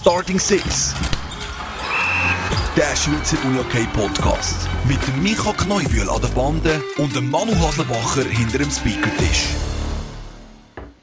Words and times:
Starting 0.00 0.38
Six. 0.38 0.94
Der 2.76 2.94
Schweizer 2.94 3.36
UniOK 3.44 3.92
Podcast. 3.92 4.68
Mit 4.86 5.04
dem 5.08 5.24
Micha 5.24 5.52
Kneubühl 5.52 6.08
an 6.08 6.20
der 6.22 6.28
Bande 6.28 6.80
und 6.98 7.16
dem 7.16 7.28
Manu 7.28 7.52
Haslebacher 7.56 8.22
hinter 8.22 8.58
dem 8.58 8.70
Speakertisch. 8.70 9.48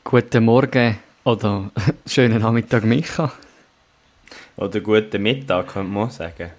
Guten 0.06 0.46
Morgen 0.46 0.98
oder 1.26 1.72
schönen 2.08 2.42
Nachmittag, 2.42 2.86
Micha. 2.86 3.34
Oder 4.56 4.80
guten 4.80 5.22
Mittag, 5.22 5.74
könnte 5.74 5.92
man 5.92 6.08
auch 6.08 6.12
sagen. 6.12 6.52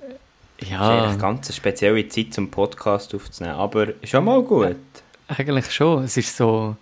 Ja. 0.61 0.79
Das 0.79 0.99
ist 0.99 1.05
eigentlich 1.05 1.19
ganz 1.23 1.47
eine 1.47 1.57
spezielle 1.57 2.09
Zeit 2.11 2.35
zum 2.35 2.51
Podcast 2.51 3.15
aufzunehmen, 3.15 3.57
aber 3.57 3.95
schon 4.05 4.27
mal 4.27 4.43
gut. 4.43 4.77
Eigentlich 5.29 5.73
schon. 5.73 6.05
Es 6.05 6.19
ist 6.19 6.37
so 6.37 6.77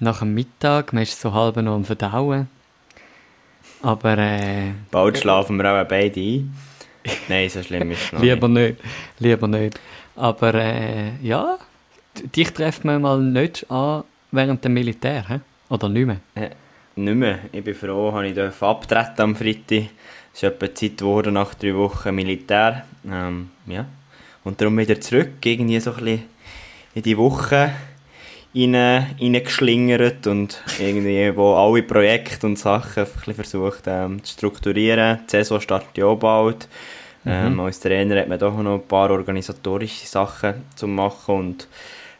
nach 0.00 0.20
dem 0.20 0.32
Mittag, 0.32 0.94
man 0.94 1.02
ist 1.02 1.20
so 1.20 1.34
halb 1.34 1.56
noch 1.56 1.74
am 1.74 1.84
Verdauen. 1.84 2.48
Aber 3.84 4.16
äh, 4.16 4.72
Bald 4.90 5.18
schlafen 5.18 5.58
wir 5.58 5.70
auch 5.70 5.86
beide 5.86 6.18
ein. 6.18 6.56
Nein, 7.28 7.50
so 7.50 7.62
schlimm 7.62 7.90
ist 7.90 8.04
es 8.04 8.12
noch 8.12 8.22
lieber 8.22 8.48
nicht. 8.48 8.76
Lieber 9.18 9.46
nicht. 9.46 9.78
Aber 10.16 10.54
äh, 10.54 11.10
ja, 11.22 11.58
dich 12.34 12.50
trifft 12.52 12.86
man 12.86 13.02
mal 13.02 13.20
nicht 13.20 13.70
an 13.70 14.04
während 14.32 14.64
dem 14.64 14.72
Militär, 14.72 15.28
hä? 15.28 15.40
oder 15.68 15.90
nicht 15.90 16.06
mehr? 16.06 16.20
Äh, 16.34 16.50
nicht 16.96 17.14
mehr. 17.14 17.40
Ich 17.52 17.62
bin 17.62 17.74
froh, 17.74 18.10
dass 18.10 18.56
ich 18.56 18.62
abtreten 18.62 19.20
am 19.20 19.36
Freitag. 19.36 19.90
Es 20.32 20.42
ist 20.42 20.44
etwa 20.44 20.74
Zeit 20.74 20.96
geworden 20.96 21.34
nach 21.34 21.52
drei 21.52 21.74
Wochen 21.74 22.14
Militär. 22.14 22.86
Ähm, 23.06 23.50
ja. 23.66 23.84
Und 24.44 24.58
darum 24.62 24.78
wieder 24.78 24.98
zurück, 24.98 25.44
irgendwie 25.44 25.78
so 25.78 25.90
ein 25.90 25.96
bisschen 25.96 26.22
in 26.94 27.02
die 27.02 27.18
Woche 27.18 27.70
rein, 28.54 28.74
reingeschlingert 28.74 30.26
und 30.26 30.62
irgendwie, 30.78 31.36
wo 31.36 31.54
alle 31.54 31.82
Projekte 31.82 32.46
und 32.46 32.58
Sachen 32.58 33.06
versucht 33.06 33.82
ähm, 33.86 34.22
zu 34.22 34.32
strukturieren. 34.34 35.20
Die 35.26 35.30
Saison 35.30 35.60
startet 35.60 35.96
ja 35.98 36.06
auch 36.06 36.16
bald. 36.18 36.68
Ähm, 37.26 37.58
als 37.60 37.80
Trainer 37.80 38.20
hat 38.20 38.28
man 38.28 38.38
doch 38.38 38.56
noch 38.58 38.74
ein 38.74 38.86
paar 38.86 39.10
organisatorische 39.10 40.06
Sachen 40.06 40.54
zu 40.76 40.86
machen 40.86 41.34
und 41.34 41.68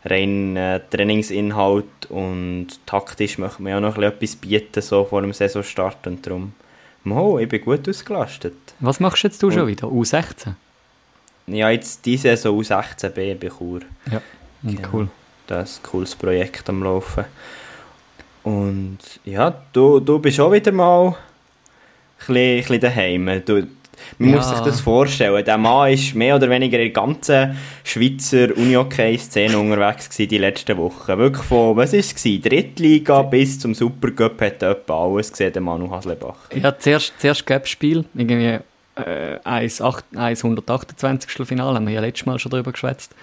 rein 0.07 0.57
äh, 0.57 0.81
Trainingsinhalt 0.91 2.07
und 2.09 2.69
taktisch 2.87 3.37
möchte 3.39 3.63
man 3.63 3.73
ja 3.73 3.81
noch 3.81 3.99
etwas 3.99 4.37
bieten 4.37 4.81
so 4.81 5.05
vor 5.05 5.21
dem 5.21 5.33
Saisonstart 5.35 6.07
und 6.07 6.27
darum, 6.27 6.53
oh, 7.07 7.39
ich 7.39 7.49
bin 7.49 7.61
gut 7.61 7.87
ausgelastet. 7.89 8.55
Was 8.81 8.99
machst 8.99 9.25
jetzt 9.25 9.43
du 9.43 9.51
schon 9.51 9.63
Und- 9.63 9.69
wieder? 9.69 9.89
U16? 9.89 10.55
Ja, 11.49 11.69
jetzt 11.69 12.07
diese 12.07 12.29
Saison 12.37 12.59
U16B 12.59 13.35
bei 13.35 13.49
Chur. 13.49 13.81
Ja. 14.11 14.23
Genau. 14.63 14.89
Cool. 14.91 15.09
Das 15.47 15.73
ist 15.73 15.79
ein 15.81 15.91
cooles 15.91 16.15
Projekt 16.15 16.69
am 16.69 16.83
Laufen. 16.83 17.25
Und 18.43 18.99
ja, 19.25 19.55
du, 19.73 20.01
du 20.01 20.19
bist 20.19 20.39
auch 20.41 20.53
wieder 20.53 20.73
mal 20.73 21.09
ein 21.09 21.15
bisschen, 22.19 22.37
ein 22.37 22.57
bisschen 22.59 22.81
daheim. 22.81 23.43
Du, 23.45 23.67
man 24.19 24.31
Ja. 24.31 24.37
muss 24.37 24.49
sich 24.51 24.59
das 24.61 24.81
vorstellen. 24.81 25.45
Der 25.45 25.57
Mann 25.57 25.93
ist 25.93 26.15
mehr 26.15 26.37
oder 26.37 26.51
weniger 26.51 26.79
in 26.79 26.93
der 26.93 27.03
ganzen 27.03 27.57
Schweizer 27.85 28.55
Unihockey-Szene 28.57 29.59
unterwegs 29.59 30.11
gewesen 30.11 30.29
die 30.29 30.39
letzten 30.39 30.77
Wochen. 30.77 31.17
Wirklich 31.19 31.45
von, 31.45 31.77
was 31.77 31.93
war 31.93 31.99
es? 32.01 32.15
Drittliga 32.15 33.23
bis 33.23 33.59
zum 33.61 33.75
Supercup 33.75 34.41
hat 34.41 34.63
etwa 34.63 35.05
alles 35.05 35.31
gesehen, 35.31 35.53
der 35.53 35.63
Manu 35.63 35.91
Haslebach. 35.91 36.37
Ja, 36.55 36.77
zuerst, 36.79 37.15
zuerst 37.19 37.47
gab 37.47 37.65
es 37.65 37.71
Spiel, 37.71 38.05
irgendwie 38.15 38.59
äh, 38.97 39.39
1,8 39.45 40.03
128. 40.17 41.47
Finale, 41.47 41.77
haben 41.77 41.87
wir 41.87 41.95
ja 41.95 42.01
letztes 42.01 42.27
Mal 42.27 42.39
schon 42.39 42.51
drüber 42.51 42.73
geschwätzt. 42.73 43.15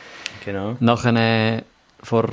Genau. 0.45 0.77
Nachher, 0.79 1.63
vor, 2.03 2.27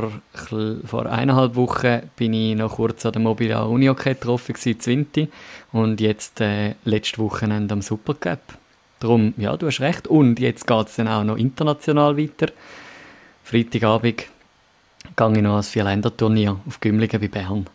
vor 0.84 1.06
eineinhalb 1.06 1.54
Wochen 1.56 2.10
bin 2.16 2.32
ich 2.32 2.56
noch 2.56 2.76
kurz 2.76 3.04
an 3.06 3.12
der 3.12 3.22
Mobile 3.22 3.66
Unihockey 3.66 4.14
getroffen, 4.14 4.54
gewesen, 4.54 4.80
Zwinti. 4.80 5.28
Und 5.72 6.00
jetzt 6.00 6.40
äh, 6.40 6.74
letzte 6.84 7.18
Wochenende 7.18 7.74
am 7.74 7.82
Supercup. 7.82 8.40
Darum, 9.00 9.34
ja, 9.36 9.56
du 9.56 9.66
hast 9.66 9.80
recht. 9.80 10.08
Und 10.08 10.40
jetzt 10.40 10.66
geht 10.66 10.86
es 10.88 10.96
dann 10.96 11.08
auch 11.08 11.24
noch 11.24 11.36
international 11.36 12.16
weiter. 12.16 12.52
Freitagabend 13.44 14.24
gehe 15.16 15.32
ich 15.32 15.42
noch 15.42 15.52
ans 15.52 15.68
Vierländerturnier 15.68 16.56
auf 16.66 16.80
Gümligen 16.80 17.20
bei 17.20 17.28
Bern. 17.28 17.66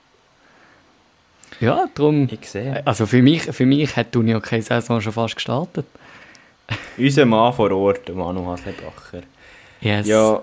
Ja, 1.60 1.88
darum... 1.96 2.28
Ich 2.30 2.50
sehe. 2.50 2.86
Also 2.86 3.06
für 3.06 3.22
mich, 3.22 3.44
für 3.44 3.66
mich 3.66 3.96
hat 3.96 4.14
die 4.14 4.18
Unihockey-Saison 4.18 5.00
schon 5.02 5.14
fast 5.14 5.36
gestartet. 5.36 5.86
Unser 6.98 7.26
Mann 7.26 7.54
vor 7.54 7.72
Ort, 7.72 8.14
Manu 8.14 8.46
Haslebacher. 8.48 9.24
Yes. 9.82 10.08
Ja, 10.08 10.42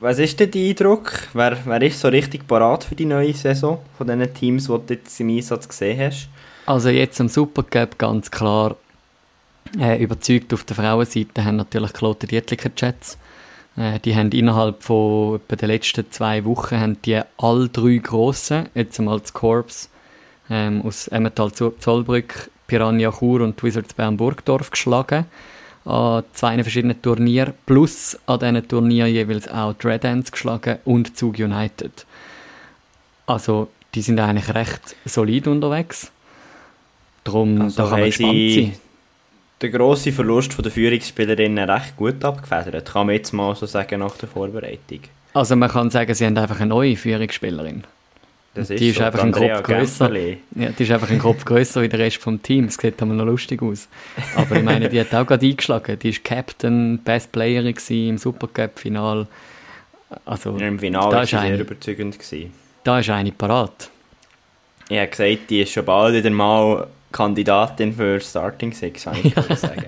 was 0.00 0.18
ist 0.18 0.38
denn 0.40 0.50
dein 0.50 0.68
Eindruck? 0.68 1.12
Wer, 1.32 1.56
wer 1.64 1.82
ist 1.82 2.00
so 2.00 2.08
richtig 2.08 2.46
parat 2.46 2.84
für 2.84 2.94
die 2.94 3.06
neue 3.06 3.32
Saison 3.32 3.78
von 3.96 4.06
diesen 4.06 4.34
Teams, 4.34 4.66
die 4.66 4.72
du 4.86 4.94
jetzt 4.94 5.20
im 5.20 5.28
Einsatz 5.30 5.68
gesehen 5.68 6.00
hast? 6.00 6.28
Also 6.66 6.90
jetzt 6.90 7.20
am 7.20 7.28
Supercup 7.28 7.98
ganz 7.98 8.30
klar 8.30 8.76
äh, 9.78 10.02
überzeugt 10.02 10.52
auf 10.52 10.64
der 10.64 10.76
Frauenseite 10.76 11.44
haben 11.44 11.56
natürlich 11.56 11.92
Kloten 11.92 12.28
Dietliker 12.28 12.70
Jets. 12.76 13.18
Äh, 13.76 13.98
die 14.00 14.14
haben 14.14 14.30
innerhalb 14.30 14.82
von 14.82 15.40
den 15.50 15.68
letzten 15.68 16.10
zwei 16.10 16.44
Wochen 16.44 16.78
haben 16.78 17.02
die 17.02 17.20
all 17.38 17.68
drei 17.68 17.96
grossen, 17.96 18.68
jetzt 18.74 18.98
einmal 18.98 19.20
das 19.20 19.32
Corps 19.32 19.88
ähm, 20.50 20.82
aus 20.82 21.08
Emmental 21.08 21.52
Zo- 21.52 21.74
Zollbrück, 21.78 22.50
Piranha 22.66 23.10
Chur 23.10 23.40
und 23.40 23.62
Wizards 23.62 23.94
Bern 23.94 24.16
Burgdorf 24.16 24.70
geschlagen 24.70 25.24
an 25.84 26.24
zwei 26.32 26.62
verschiedenen 26.62 27.00
Turnieren, 27.02 27.54
plus 27.66 28.18
an 28.26 28.38
diesen 28.38 28.68
Turnieren 28.68 29.12
jeweils 29.12 29.48
auch 29.48 29.74
die 29.74 29.86
Red 29.86 30.04
Ants 30.04 30.32
geschlagen 30.32 30.78
und 30.84 31.16
Zug 31.16 31.38
United. 31.38 32.06
Also 33.26 33.68
die 33.94 34.02
sind 34.02 34.20
eigentlich 34.20 34.54
recht 34.54 34.96
solid 35.04 35.46
unterwegs. 35.46 36.10
Darum 37.24 37.60
Also 37.62 37.82
da 37.82 37.88
kann 37.88 38.00
man 38.00 38.08
gespannt 38.08 38.32
sein. 38.32 38.72
den 39.62 39.72
grossen 39.72 40.12
Verlust 40.12 40.54
von 40.54 40.62
der 40.62 40.72
Führungsspielerinnen 40.72 41.70
recht 41.70 41.96
gut 41.96 42.24
abgefedert, 42.24 42.92
kann 42.92 43.06
man 43.06 43.16
jetzt 43.16 43.32
mal 43.32 43.54
so 43.54 43.66
sagen 43.66 44.00
nach 44.00 44.16
der 44.16 44.28
Vorbereitung. 44.28 45.00
Also 45.34 45.56
man 45.56 45.70
kann 45.70 45.90
sagen, 45.90 46.12
sie 46.14 46.26
haben 46.26 46.36
einfach 46.36 46.60
eine 46.60 46.68
neue 46.68 46.96
Führungsspielerin. 46.96 47.84
Das 48.54 48.68
die 48.68 48.90
ist 48.90 48.98
so, 48.98 49.04
einfach 49.04 49.22
ein 49.22 49.32
Kopf 49.32 49.62
grösser. 49.62 50.08
Gämpferli. 50.10 50.38
Ja, 50.56 50.68
die 50.70 50.82
ist 50.82 50.90
einfach 50.90 51.10
ein 51.10 51.18
Kopf 51.18 51.44
grösser 51.44 51.80
wie 51.80 51.88
der 51.88 52.00
Rest 52.00 52.18
vom 52.18 52.42
Team. 52.42 52.66
Das 52.66 52.74
sieht 52.74 53.00
aber 53.00 53.14
noch 53.14 53.24
lustig 53.24 53.62
aus. 53.62 53.88
Aber 54.36 54.56
ich 54.56 54.62
meine, 54.62 54.90
die 54.90 55.00
hat 55.00 55.14
auch 55.14 55.26
gerade 55.26 55.46
eingeschlagen. 55.46 55.98
Die 55.98 56.10
ist 56.10 56.22
Captain, 56.22 56.98
Best 56.98 57.32
Playerin 57.32 57.74
gewesen 57.74 58.08
im 58.10 58.18
Supercup-Final. 58.18 59.26
Also, 60.26 60.58
Ja, 60.58 60.68
Im 60.68 60.78
Finale 60.78 61.10
da 61.10 61.16
war 61.16 61.22
ist 61.22 61.30
sie 61.30 61.36
sehr 61.36 61.46
eine, 61.46 61.56
überzeugend. 61.58 62.18
Gewesen. 62.18 62.52
da 62.84 62.98
ist 62.98 63.08
eine 63.08 63.32
parat. 63.32 63.88
Ich 64.90 64.98
habe 64.98 65.08
gesagt, 65.08 65.48
die 65.48 65.62
ist 65.62 65.72
schon 65.72 65.86
bald 65.86 66.14
wieder 66.14 66.28
mal 66.28 66.86
Kandidatin 67.10 67.94
für 67.94 68.20
Starting 68.20 68.72
Six, 68.72 69.04
kann 69.04 69.16
ich 69.22 69.34
ja. 69.34 69.56
sagen. 69.56 69.86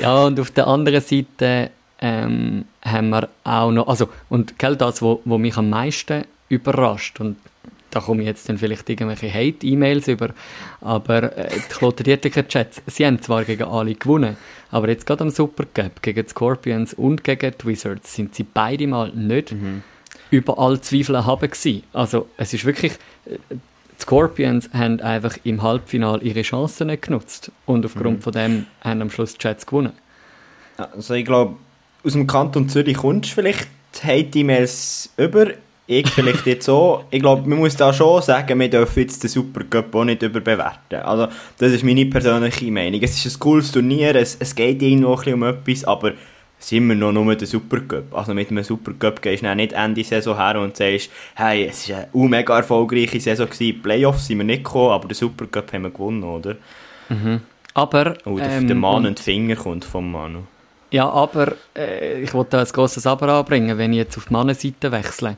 Ja, 0.00 0.24
und 0.24 0.40
auf 0.40 0.50
der 0.50 0.66
anderen 0.66 1.00
Seite 1.00 1.70
ähm, 2.00 2.64
haben 2.84 3.10
wir 3.10 3.28
auch 3.44 3.70
noch, 3.70 3.86
also, 3.86 4.08
und 4.28 4.58
gell, 4.58 4.74
das, 4.76 5.00
wo, 5.02 5.20
wo 5.24 5.38
mich 5.38 5.56
am 5.56 5.70
meisten 5.70 6.24
überrascht, 6.52 7.20
und 7.20 7.36
da 7.90 8.00
komme 8.00 8.22
ich 8.22 8.28
jetzt 8.28 8.48
dann 8.48 8.58
vielleicht 8.58 8.88
irgendwelche 8.88 9.32
Hate-E-Mails 9.32 10.08
über, 10.08 10.30
aber 10.80 11.36
äh, 11.36 11.50
die 11.50 11.74
Kloten 11.74 12.04
Dietliker 12.04 12.46
Chats, 12.46 12.82
sie 12.86 13.06
haben 13.06 13.20
zwar 13.20 13.44
gegen 13.44 13.64
alle 13.64 13.94
gewonnen, 13.94 14.36
aber 14.70 14.88
jetzt 14.88 15.06
gerade 15.06 15.24
am 15.24 15.30
Supercup, 15.30 16.02
gegen 16.02 16.22
die 16.22 16.28
Scorpions 16.28 16.94
und 16.94 17.24
gegen 17.24 17.52
die 17.60 17.66
Wizards, 17.66 18.14
sind 18.14 18.34
sie 18.34 18.44
beide 18.44 18.86
mal 18.86 19.10
nicht 19.10 19.54
über 20.30 20.58
alle 20.58 20.80
Zweifel 20.80 21.14
erhaben 21.14 21.50
gewesen. 21.50 21.82
Also, 21.92 22.28
es 22.36 22.54
ist 22.54 22.64
wirklich, 22.64 22.92
äh, 23.26 23.36
die 23.50 24.02
Scorpions 24.02 24.70
haben 24.72 25.00
einfach 25.00 25.36
im 25.44 25.62
Halbfinale 25.62 26.22
ihre 26.22 26.42
Chancen 26.42 26.88
nicht 26.88 27.02
genutzt 27.02 27.52
und 27.66 27.84
aufgrund 27.84 28.24
von 28.24 28.32
dem 28.32 28.66
haben 28.80 29.02
am 29.02 29.10
Schluss 29.10 29.34
die 29.34 29.38
Chats 29.38 29.66
gewonnen. 29.66 29.92
Also 30.76 31.14
ich 31.14 31.24
glaube, 31.24 31.56
aus 32.02 32.14
dem 32.14 32.26
Kanton 32.26 32.68
Zürich 32.68 32.96
kommst 32.96 33.30
du 33.30 33.34
vielleicht 33.34 33.68
Hate-E-Mails 34.02 35.12
über. 35.16 35.52
Ich 35.86 36.08
vielleicht 36.08 36.46
jetzt 36.46 36.68
auch. 36.68 37.04
Ich 37.10 37.20
glaube, 37.20 37.48
man 37.48 37.58
muss 37.58 37.74
da 37.76 37.92
schon 37.92 38.22
sagen, 38.22 38.58
wir 38.60 38.70
dürfen 38.70 39.00
jetzt 39.00 39.22
den 39.22 39.28
Supercup 39.28 39.94
auch 39.94 40.04
nicht 40.04 40.22
überbewerten. 40.22 41.00
Also, 41.02 41.26
das 41.58 41.72
ist 41.72 41.82
meine 41.84 42.06
persönliche 42.06 42.70
Meinung. 42.70 43.00
Es 43.02 43.24
ist 43.24 43.36
ein 43.36 43.40
cooles 43.40 43.72
Turnier, 43.72 44.14
es, 44.14 44.36
es 44.38 44.54
geht 44.54 44.80
irgendwo 44.80 45.10
ein 45.12 45.16
bisschen 45.16 45.34
um 45.34 45.42
etwas, 45.42 45.84
aber 45.84 46.12
sind 46.58 46.86
wir 46.86 46.94
noch 46.94 47.10
nur 47.10 47.34
der 47.34 47.48
Supercup. 47.48 48.14
Also 48.16 48.32
mit 48.32 48.48
einem 48.50 48.62
Supercup 48.62 49.20
gehst 49.20 49.42
du 49.42 49.54
nicht 49.56 49.72
Ende 49.72 50.04
Saison 50.04 50.36
her 50.36 50.60
und 50.60 50.76
sagst, 50.76 51.10
hey, 51.34 51.66
es 51.68 51.88
war 51.90 52.06
eine 52.14 52.28
mega 52.28 52.56
erfolgreiche 52.56 53.18
Saison, 53.20 53.50
gewesen. 53.50 53.82
Playoffs 53.82 54.28
sind 54.28 54.38
wir 54.38 54.44
nicht 54.44 54.62
gekommen, 54.62 54.92
aber 54.92 55.08
den 55.08 55.14
Supercup 55.14 55.72
haben 55.72 55.82
wir 55.82 55.90
gewonnen, 55.90 56.22
oder? 56.22 56.56
Aber, 57.74 58.14
Oh, 58.24 58.36
der, 58.38 58.50
ähm, 58.50 58.66
der 58.68 58.76
Mann 58.76 59.06
und- 59.06 59.18
Finger 59.18 59.56
kommt 59.56 59.84
vom 59.84 60.12
Manu. 60.12 60.40
Ja, 60.90 61.08
aber 61.08 61.54
äh, 61.76 62.20
ich 62.22 62.34
wollte 62.34 62.50
da 62.50 62.60
ein 62.60 62.66
grosses 62.66 63.06
Aber 63.06 63.28
anbringen, 63.28 63.78
wenn 63.78 63.92
ich 63.92 63.98
jetzt 63.98 64.16
auf 64.18 64.26
die 64.26 64.32
Mannenseite 64.34 64.92
wechsle. 64.92 65.36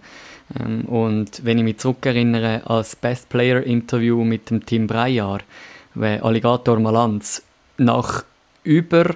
Ähm, 0.58 0.82
und 0.86 1.44
wenn 1.44 1.58
ich 1.58 1.64
mich 1.64 1.78
zurückerinnere 1.78 2.62
als 2.66 2.96
Best 2.96 3.28
Player 3.28 3.62
Interview 3.62 4.24
mit 4.24 4.50
dem 4.50 4.64
Tim 4.64 4.86
Breyer, 4.86 5.38
weil 5.94 6.20
Alligator 6.20 6.78
Malanz 6.78 7.42
nach 7.78 8.24
über 8.62 9.14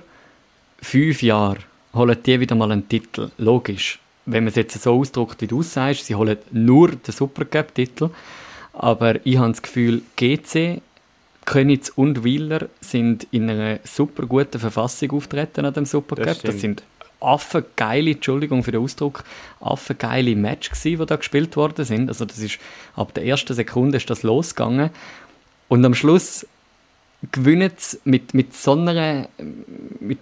fünf 0.80 1.22
Jahren 1.22 1.58
holen 1.94 2.16
die 2.24 2.40
wieder 2.40 2.54
mal 2.54 2.70
einen 2.70 2.88
Titel. 2.88 3.30
Logisch. 3.38 3.98
Wenn 4.26 4.44
man 4.44 4.48
es 4.48 4.56
jetzt 4.56 4.80
so 4.80 4.94
ausdrückt, 4.94 5.40
wie 5.40 5.46
du 5.46 5.60
es 5.60 5.72
sagst, 5.72 6.06
sie 6.06 6.14
holen 6.14 6.38
nur 6.50 6.90
den 6.90 7.12
Supercup-Titel. 7.12 8.10
Aber 8.74 9.24
ich 9.26 9.38
habe 9.38 9.50
das 9.50 9.62
Gefühl, 9.62 10.02
GC 10.16 10.82
Könitz 11.48 11.88
und 11.88 12.24
Wieler 12.24 12.68
sind 12.82 13.26
in 13.30 13.48
einer 13.48 13.80
super 13.82 14.26
guten 14.26 14.58
Verfassung 14.58 15.12
auftreten 15.12 15.64
an 15.64 15.72
dem 15.72 15.86
Supercup. 15.86 16.26
Das, 16.26 16.42
das 16.42 16.60
sind 16.60 16.82
affengeile, 17.20 18.12
Entschuldigung 18.12 18.62
für 18.62 18.72
den 18.72 18.82
Ausdruck, 18.82 19.24
affengeile 19.60 20.36
Match 20.36 20.70
gewesen, 20.70 21.00
die 21.00 21.06
da 21.06 21.16
gespielt 21.16 21.56
worden 21.56 21.84
sind. 21.84 22.08
Also 22.08 22.24
das 22.24 22.38
ist, 22.38 22.58
ab 22.94 23.14
der 23.14 23.24
ersten 23.24 23.54
Sekunde 23.54 23.96
ist 23.96 24.08
das 24.10 24.22
losgegangen. 24.22 24.90
Und 25.68 25.84
am 25.84 25.94
Schluss 25.94 26.46
gewinnen 27.32 27.72
sie 27.76 27.98
mit, 28.04 28.34
mit 28.34 28.54
so 28.54 28.72
einer, 28.72 29.28
mit 30.00 30.18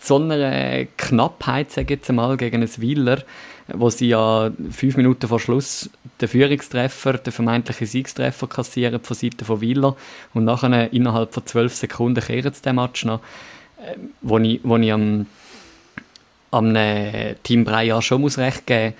so 0.00 0.16
einer 0.16 0.86
Knappheit, 0.96 1.70
sage 1.70 1.94
ich 1.94 2.00
jetzt 2.00 2.10
einmal, 2.10 2.36
gegen 2.36 2.56
einen 2.56 2.80
Wieler, 2.80 3.22
wo 3.68 3.90
sie 3.90 4.08
ja 4.08 4.50
fünf 4.70 4.96
Minuten 4.96 5.28
vor 5.28 5.40
Schluss 5.40 5.90
den 6.20 6.28
Führungstreffer, 6.28 7.14
den 7.14 7.32
vermeintlichen 7.32 7.86
Siegstreffer 7.86 8.46
kassieren 8.46 9.00
von 9.02 9.16
Seiten 9.16 9.44
von 9.44 9.60
Wieler 9.60 9.96
und 10.34 10.44
nachher 10.44 10.92
innerhalb 10.92 11.34
von 11.34 11.46
zwölf 11.46 11.74
Sekunden 11.74 12.24
kehren 12.24 12.52
sie 12.52 12.62
den 12.62 12.76
Match 12.76 13.04
noch, 13.04 13.20
äh, 13.78 13.96
wo 14.22 14.38
ich, 14.38 14.60
wo 14.62 14.76
ich 14.76 14.92
am, 14.92 15.26
am 16.50 16.76
Team 17.42 17.64
Breyer 17.64 18.00
schon 18.02 18.22
muss 18.22 18.38
recht 18.38 18.66
geben 18.66 18.94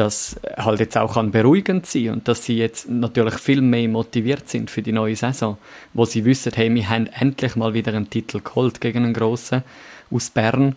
dass 0.00 0.40
halt 0.56 0.80
jetzt 0.80 0.96
auch 0.96 1.14
kann 1.14 1.30
beruhigend 1.30 1.84
sein 1.84 2.10
und 2.10 2.28
dass 2.28 2.44
sie 2.44 2.56
jetzt 2.56 2.88
natürlich 2.88 3.34
viel 3.34 3.60
mehr 3.60 3.86
motiviert 3.88 4.48
sind 4.48 4.70
für 4.70 4.80
die 4.80 4.92
neue 4.92 5.14
Saison, 5.14 5.58
wo 5.92 6.06
sie 6.06 6.24
wissen, 6.24 6.52
hey, 6.54 6.74
wir 6.74 6.88
haben 6.88 7.06
endlich 7.08 7.56
mal 7.56 7.74
wieder 7.74 7.92
einen 7.92 8.08
Titel 8.08 8.40
geholt 8.40 8.80
gegen 8.80 9.04
einen 9.04 9.12
grossen 9.12 9.62
aus 10.10 10.30
Bern 10.30 10.76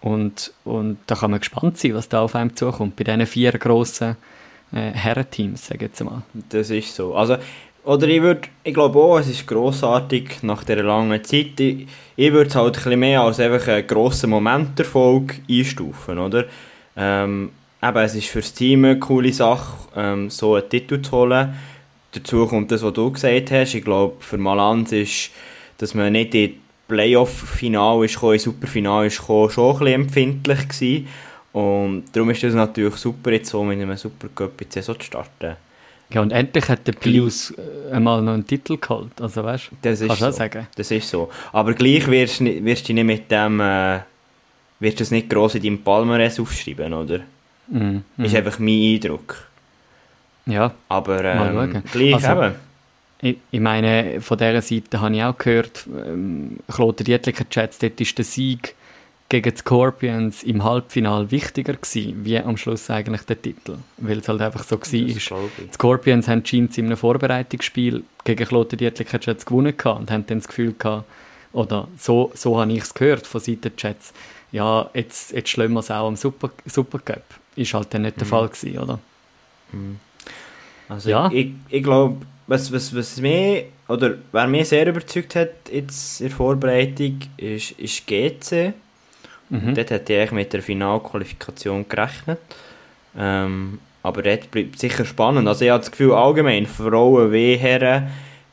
und, 0.00 0.52
und 0.64 0.98
da 1.06 1.14
kann 1.14 1.30
man 1.30 1.40
gespannt 1.40 1.78
sein, 1.78 1.94
was 1.94 2.08
da 2.08 2.22
auf 2.22 2.34
einem 2.34 2.56
zukommt, 2.56 2.96
bei 2.96 3.04
diesen 3.04 3.24
vier 3.26 3.52
grossen 3.52 4.16
äh, 4.72 4.90
Herrenteams, 4.90 5.66
sage 5.66 5.84
ich 5.84 5.90
jetzt 5.92 6.02
mal. 6.02 6.22
Das 6.48 6.70
ist 6.70 6.94
so. 6.94 7.14
Also, 7.14 7.36
oder 7.84 8.08
ich 8.08 8.22
würde, 8.22 8.48
ich 8.62 8.72
glaube 8.72 8.98
auch, 8.98 9.18
es 9.18 9.28
ist 9.28 9.46
grossartig 9.46 10.42
nach 10.42 10.64
dieser 10.64 10.82
langen 10.82 11.22
Zeit. 11.22 11.60
Ich, 11.60 11.86
ich 12.16 12.32
würde 12.32 12.48
es 12.48 12.54
halt 12.56 12.86
ein 12.86 12.98
mehr 12.98 13.20
als 13.20 13.40
einfach 13.40 13.68
einen 13.68 13.86
grossen 13.86 14.30
Momenterfolg 14.30 15.40
einstufen, 15.48 16.18
oder? 16.18 16.44
Ähm, 16.96 17.50
eben, 17.82 17.98
es 17.98 18.14
ist 18.14 18.28
für 18.28 18.40
das 18.40 18.54
Team 18.54 18.84
eine 18.84 18.98
coole 18.98 19.32
Sache, 19.32 19.76
ähm, 19.96 20.30
so 20.30 20.54
einen 20.54 20.68
Titel 20.68 21.02
zu 21.02 21.12
holen. 21.12 21.54
Dazu 22.12 22.46
kommt 22.46 22.70
das, 22.70 22.82
was 22.82 22.92
du 22.92 23.10
gesagt 23.10 23.50
hast. 23.50 23.74
Ich 23.74 23.84
glaube, 23.84 24.14
für 24.20 24.38
Malanz 24.38 24.92
ist, 24.92 25.30
dass 25.78 25.94
man 25.94 26.12
nicht 26.12 26.34
in 26.34 26.54
Playoff-Final 26.88 28.04
ist 28.04 28.14
gekommen, 28.14 28.38
Superfinale 28.38 29.06
ist 29.08 29.14
schon 29.14 29.50
ein 29.50 29.78
bisschen 29.78 29.86
empfindlich 29.86 30.68
gewesen. 30.68 31.08
Und 31.52 32.04
darum 32.12 32.30
ist 32.30 32.42
es 32.44 32.54
natürlich 32.54 32.96
super, 32.96 33.32
jetzt 33.32 33.50
so 33.50 33.62
mit 33.62 33.80
einem 33.80 33.96
Supercup 33.96 34.60
in 34.60 34.68
die 34.68 34.72
Saison 34.72 34.98
zu 34.98 35.06
starten. 35.06 35.56
Ja, 36.14 36.20
und 36.20 36.30
endlich 36.30 36.68
hat 36.68 36.86
der 36.86 36.92
Pius 36.92 37.50
äh, 37.50 37.92
einmal 37.92 38.22
noch 38.22 38.34
einen 38.34 38.46
Titel 38.46 38.78
geholt, 38.78 39.20
also 39.20 39.42
weißt 39.42 39.72
du, 39.72 39.76
das 39.82 40.00
ist 40.00 40.16
so. 40.16 40.30
sagen. 40.30 40.68
Das 40.76 40.90
ist 40.92 41.08
so. 41.10 41.28
Aber 41.52 41.74
gleich 41.74 42.06
wirst, 42.06 42.40
wirst 42.40 42.88
du 42.88 42.92
nicht 42.92 43.04
mit 43.04 43.30
dem, 43.32 43.58
äh, 43.58 43.98
wirst 44.78 45.00
du 45.00 45.02
es 45.02 45.10
nicht 45.10 45.28
gross 45.28 45.56
in 45.56 45.62
deinem 45.64 45.82
Palmares 45.82 46.38
aufschreiben, 46.38 46.92
oder? 46.92 47.20
Mm, 47.66 47.96
mm. 48.16 48.24
Ist 48.24 48.36
einfach 48.36 48.60
mein 48.60 48.94
Eindruck. 48.94 49.48
Ja, 50.46 50.72
Aber 50.88 51.24
ähm, 51.24 51.82
gleich 51.90 52.14
also, 52.14 52.44
eben. 52.44 52.54
Ich, 53.20 53.36
ich, 53.50 53.60
meine, 53.60 54.20
von 54.20 54.38
dieser 54.38 54.62
Seite 54.62 55.00
habe 55.00 55.16
ich 55.16 55.22
auch 55.24 55.36
gehört, 55.36 55.86
ähm, 55.88 56.58
Claude 56.72 57.02
Dietliker 57.02 57.48
Chats, 57.48 57.78
dort 57.78 58.00
ist 58.00 58.16
der 58.16 58.24
Sieg 58.24 58.76
gegen 59.42 59.50
die 59.50 59.60
Scorpions 59.60 60.44
im 60.44 60.62
Halbfinale 60.62 61.28
wichtiger 61.32 61.72
gewesen, 61.72 62.24
wie 62.24 62.38
am 62.38 62.56
Schluss 62.56 62.88
eigentlich 62.88 63.22
der 63.22 63.42
Titel. 63.42 63.78
Weil 63.96 64.18
es 64.18 64.28
halt 64.28 64.40
einfach 64.40 64.62
so 64.62 64.76
war. 64.76 64.86
Die 64.88 65.18
Scorpions 65.72 66.28
haben 66.28 66.44
in 66.44 66.68
einem 66.76 66.96
Vorbereitungsspiel 66.96 68.04
gegen 68.22 68.46
Claude 68.46 68.76
Dietliker 68.76 69.18
Chats 69.18 69.44
gewonnen 69.44 69.74
und 69.74 70.10
haben 70.10 70.24
dann 70.26 70.38
das 70.38 70.46
Gefühl 70.46 70.74
gehabt, 70.78 71.04
oder 71.52 71.88
so, 71.98 72.30
so 72.34 72.60
habe 72.60 72.72
ich 72.72 72.82
es 72.82 72.94
gehört 72.94 73.26
von 73.26 73.40
Seiten 73.40 73.62
der 73.62 73.76
Chats, 73.76 74.12
ja, 74.52 74.88
jetzt, 74.94 75.32
jetzt 75.32 75.48
schlagen 75.48 75.72
wir 75.72 75.80
es 75.80 75.90
auch 75.90 76.06
am 76.06 76.14
Super, 76.14 76.50
Supercup. 76.64 77.24
Ist 77.56 77.74
halt 77.74 77.92
dann 77.92 78.02
nicht 78.02 78.16
der 78.16 78.26
mhm. 78.26 78.30
Fall 78.30 78.48
gewesen, 78.48 78.78
oder? 78.78 79.00
Mhm. 79.72 79.98
Also 80.88 81.10
ja. 81.10 81.28
ich, 81.32 81.50
ich 81.70 81.82
glaube, 81.82 82.24
was, 82.46 82.72
was, 82.72 82.94
was 82.94 83.20
mich, 83.20 83.64
oder 83.88 84.14
wer 84.30 84.46
mich 84.46 84.68
sehr 84.68 84.86
überzeugt 84.86 85.34
hat 85.34 85.50
jetzt 85.72 86.20
in 86.20 86.28
der 86.28 86.36
Vorbereitung, 86.36 87.18
ist, 87.36 87.72
ist 87.72 88.06
GC. 88.06 88.74
Mhm. 89.50 89.74
Dort 89.74 89.90
hätte 89.90 90.14
ich 90.14 90.30
mit 90.32 90.52
der 90.52 90.62
Finalqualifikation 90.62 91.88
gerechnet. 91.88 92.38
Ähm, 93.16 93.78
aber 94.02 94.22
dort 94.22 94.50
bleibt 94.50 94.78
sicher 94.78 95.04
spannend. 95.04 95.48
Also 95.48 95.64
ich 95.64 95.70
habe 95.70 95.80
das 95.80 95.90
Gefühl, 95.90 96.12
allgemein, 96.12 96.66
Frauen 96.66 97.32
wie 97.32 97.56
Herren, 97.56 98.08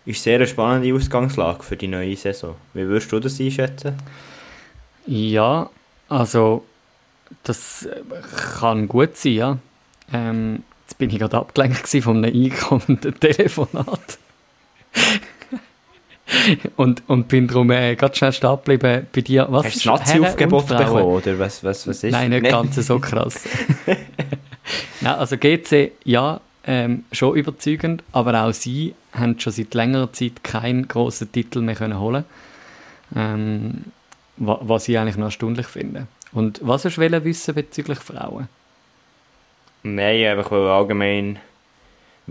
ist 0.05 0.23
sehr 0.23 0.35
eine 0.35 0.47
spannende 0.47 0.93
Ausgangslage 0.93 1.63
für 1.63 1.75
die 1.75 1.87
neue 1.87 2.15
Saison. 2.15 2.55
Wie 2.73 2.87
würdest 2.87 3.11
du 3.11 3.19
das 3.19 3.39
einschätzen? 3.39 3.95
Ja, 5.05 5.69
also 6.09 6.63
das 7.43 7.87
kann 8.59 8.87
gut 8.87 9.17
sein, 9.17 9.33
ja. 9.33 9.57
Ähm, 10.13 10.63
Jetzt 10.91 10.97
bin 10.97 11.09
ich 11.09 11.19
gerade 11.19 11.37
abgelenkt 11.37 11.87
von 11.87 12.17
einem 12.17 12.43
einkommenden 12.51 13.17
Telefonat. 13.19 14.17
Und, 16.75 17.03
und 17.07 17.27
bin 17.27 17.47
darum 17.47 17.71
äh, 17.71 17.95
ganz 17.95 18.17
schnell 18.17 18.31
stehen 18.31 18.55
geblieben 18.63 19.07
bei 19.13 19.21
dir. 19.21 19.47
Was 19.49 19.65
Hast 19.65 19.85
du 19.85 19.89
das 19.89 19.99
Nazi-Aufgebot 19.99 20.67
bekommen, 20.67 21.03
oder 21.03 21.39
was, 21.39 21.63
was, 21.63 21.87
was 21.87 22.03
ist? 22.03 22.11
Nein, 22.11 22.29
nicht 22.31 22.45
ganz 22.45 22.75
so 22.75 22.99
krass. 22.99 23.43
Nein, 25.01 25.13
also 25.13 25.37
GC, 25.37 25.91
ja, 26.03 26.39
ähm, 26.65 27.05
schon 27.11 27.35
überzeugend, 27.35 28.03
aber 28.11 28.43
auch 28.43 28.53
sie 28.53 28.93
haben 29.13 29.39
schon 29.39 29.53
seit 29.53 29.73
längerer 29.73 30.13
Zeit 30.13 30.43
keinen 30.43 30.87
grossen 30.87 31.31
Titel 31.31 31.61
mehr 31.61 31.75
können 31.75 31.99
holen 31.99 32.25
ähm, 33.15 33.85
was 34.37 34.87
ich 34.87 34.97
eigentlich 34.97 35.17
noch 35.17 35.25
erstaunlich 35.25 35.67
finde. 35.67 36.07
Und 36.31 36.59
was 36.63 36.85
hast 36.85 36.97
du 36.97 37.23
wissen 37.23 37.53
bezüglich 37.53 37.99
Frauen? 37.99 38.47
Nein, 39.83 40.25
einfach 40.25 40.51
allgemein 40.51 41.39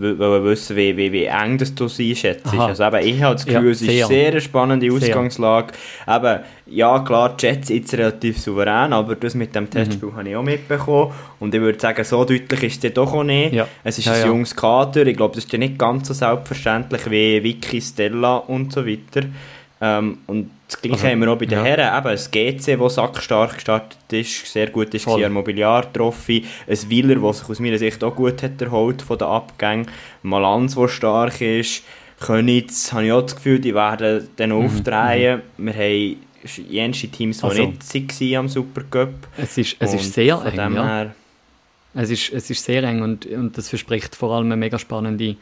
wollen 0.01 0.43
wissen, 0.43 0.75
wie, 0.75 0.95
wie, 0.97 1.11
wie 1.11 1.25
eng 1.25 1.57
das 1.57 1.73
du 1.75 1.85
einschätzt. 1.85 2.53
Also 2.57 2.83
eben, 2.83 3.07
ich 3.07 3.21
habe 3.21 3.35
das 3.35 3.45
Gefühl, 3.45 3.65
ja, 3.65 3.71
es 3.71 3.81
ist 3.81 3.89
eine 3.89 4.05
sehr 4.07 4.41
spannende 4.41 4.91
Ausgangslage. 4.91 5.73
Eben, 6.07 6.39
ja 6.67 6.99
klar, 6.99 7.35
die 7.35 7.45
Jets 7.45 7.69
jetzt 7.69 7.93
relativ 7.93 8.39
souverän, 8.39 8.93
aber 8.93 9.15
das 9.15 9.35
mit 9.35 9.53
dem 9.55 9.69
Testspiel 9.69 10.09
mhm. 10.09 10.15
habe 10.15 10.29
ich 10.29 10.35
auch 10.35 10.43
mitbekommen. 10.43 11.11
Und 11.39 11.53
ich 11.53 11.61
würde 11.61 11.79
sagen, 11.79 12.03
so 12.03 12.23
deutlich 12.23 12.63
ist 12.63 12.83
es 12.83 12.93
doch 12.93 13.13
auch 13.13 13.23
nicht. 13.23 13.53
Ja. 13.53 13.67
Es 13.83 13.97
ist 13.97 14.05
ja, 14.05 14.13
ein 14.13 14.27
junges 14.27 14.55
Kader, 14.55 15.05
ich 15.05 15.17
glaube, 15.17 15.35
das 15.35 15.45
ist 15.45 15.51
ja 15.51 15.59
nicht 15.59 15.77
ganz 15.77 16.07
so 16.07 16.13
selbstverständlich 16.13 17.09
wie 17.09 17.43
Vicky, 17.43 17.81
Stella 17.81 18.37
und 18.37 18.71
so 18.71 18.85
weiter. 18.85 19.27
Ähm, 19.83 20.19
und 20.27 20.51
das 20.67 20.79
Gleiche 20.79 20.95
also, 20.95 21.07
haben 21.07 21.19
wir 21.21 21.31
auch 21.31 21.37
bei 21.37 21.45
den 21.45 21.57
ja. 21.57 21.65
Herren. 21.65 21.97
Eben, 21.97 22.11
das 22.13 22.29
GC, 22.29 22.79
das 22.79 22.95
sackstark 22.95 23.55
gestartet 23.55 23.97
ist, 24.11 24.45
sehr 24.45 24.67
gut 24.69 24.93
ist, 24.93 25.07
ein 25.07 25.33
Mobiliar-Trophy. 25.33 26.45
Ein 26.67 26.89
Wieler, 26.89 27.15
der 27.15 27.33
sich 27.33 27.49
aus 27.49 27.59
meiner 27.59 27.79
Sicht 27.79 28.03
auch 28.03 28.15
gut 28.15 28.43
hat 28.43 28.61
erholt 28.61 29.01
von 29.01 29.17
den 29.17 29.27
Abgängen. 29.27 29.87
Malanz, 30.21 30.75
der 30.75 30.87
stark 30.87 31.41
ist. 31.41 31.83
Könitz, 32.19 32.93
habe 32.93 33.05
ich 33.05 33.11
auch 33.11 33.23
das 33.23 33.35
Gefühl, 33.35 33.59
die 33.59 33.73
werden 33.73 34.29
dann 34.35 34.51
mhm. 34.51 34.65
aufdrehen. 34.65 35.41
Mhm. 35.57 35.65
Wir 35.65 35.73
haben 35.73 36.17
jenste 36.69 37.07
Teams, 37.07 37.39
die 37.39 37.43
also, 37.43 37.63
nicht 37.63 38.21
waren 38.21 38.35
am 38.35 38.49
Supercup. 38.49 39.13
Es 39.37 39.57
ist, 39.57 39.75
es 39.79 39.93
ist 39.95 40.13
sehr 40.13 40.39
eng, 40.45 40.75
ja. 40.75 41.11
Es 41.93 42.09
ist, 42.09 42.31
es 42.31 42.49
ist 42.49 42.63
sehr 42.63 42.83
eng 42.83 43.01
und, 43.01 43.25
und 43.25 43.57
das 43.57 43.67
verspricht 43.67 44.15
vor 44.15 44.31
allem 44.31 44.45
eine 44.45 44.55
mega 44.55 44.79
spannende 44.79 45.35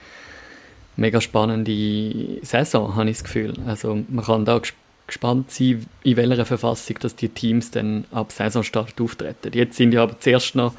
mega 1.00 1.22
spannende 1.22 2.40
Saison, 2.44 2.96
habe 2.96 3.10
ich 3.10 3.18
das 3.18 3.24
Gefühl. 3.24 3.54
Also 3.66 4.04
man 4.10 4.26
kann 4.26 4.46
da 4.46 4.62
gespannt 5.08 5.52
sein, 5.52 5.86
in 6.04 6.18
welcher 6.18 6.46
Verfassung 6.46 6.98
dass 7.00 7.16
die 7.16 7.30
Teams 7.30 7.72
dann 7.72 8.06
ab 8.12 8.32
Saisonstart 8.32 9.00
auftreten. 9.02 9.52
Jetzt 9.54 9.78
sind 9.78 9.94
ja 9.94 10.04
aber 10.04 10.20
zuerst 10.20 10.56
noch, 10.56 10.74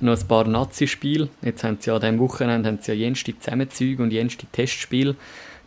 noch 0.00 0.18
ein 0.18 0.28
paar 0.28 0.46
Nazi-Spiele. 0.46 1.28
Jetzt 1.42 1.64
haben 1.64 1.78
sie 1.80 1.90
ja 1.90 1.96
an 1.96 2.00
diesem 2.00 2.18
Wochenende 2.20 2.68
haben 2.68 2.78
sie 2.80 2.92
ja 2.92 2.98
jenste 2.98 3.38
Zusammenzüge 3.38 4.02
und 4.02 4.12
jenste 4.12 4.46
Testspiele. 4.46 5.16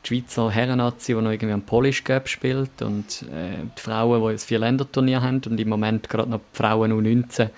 Die 0.04 0.08
Schweizer 0.08 0.50
Herren-Nazi, 0.50 1.14
die 1.14 1.22
noch 1.22 1.32
irgendwie 1.32 1.54
am 1.54 1.64
Polish 1.64 2.04
Cup 2.04 2.30
spielt 2.30 2.82
und 2.82 3.24
äh, 3.24 3.58
die 3.78 3.82
Frauen, 3.82 4.22
die 4.22 4.30
ein 4.30 4.40
Vier-Länder-Turnier 4.40 5.22
haben 5.22 5.42
und 5.46 5.60
im 5.60 5.70
Moment 5.70 6.08
gerade 6.08 6.30
noch 6.30 6.40
die 6.40 6.58
Frauen 6.58 6.94
U19 6.94 7.50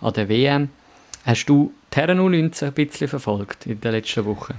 an 0.00 0.12
der 0.12 0.28
WM. 0.28 0.68
Hast 1.24 1.46
du 1.46 1.72
die 1.92 1.96
Herren 1.96 2.18
U19 2.18 2.66
ein 2.66 2.72
bisschen 2.72 3.06
verfolgt 3.06 3.66
in 3.66 3.80
den 3.80 3.92
letzten 3.92 4.24
Wochen? 4.24 4.54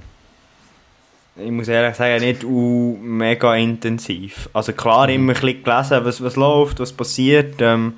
Ich 1.36 1.50
muss 1.50 1.68
ehrlich 1.68 1.96
sagen, 1.96 2.24
nicht 2.24 2.44
uh, 2.44 2.96
mega 3.00 3.54
intensiv. 3.56 4.48
Also 4.52 4.72
klar, 4.72 5.08
immer 5.08 5.32
ein 5.32 5.40
bisschen 5.40 5.62
gelesen, 5.64 6.04
was, 6.04 6.22
was 6.22 6.36
läuft, 6.36 6.78
was 6.78 6.92
passiert. 6.92 7.56
Ähm, 7.60 7.94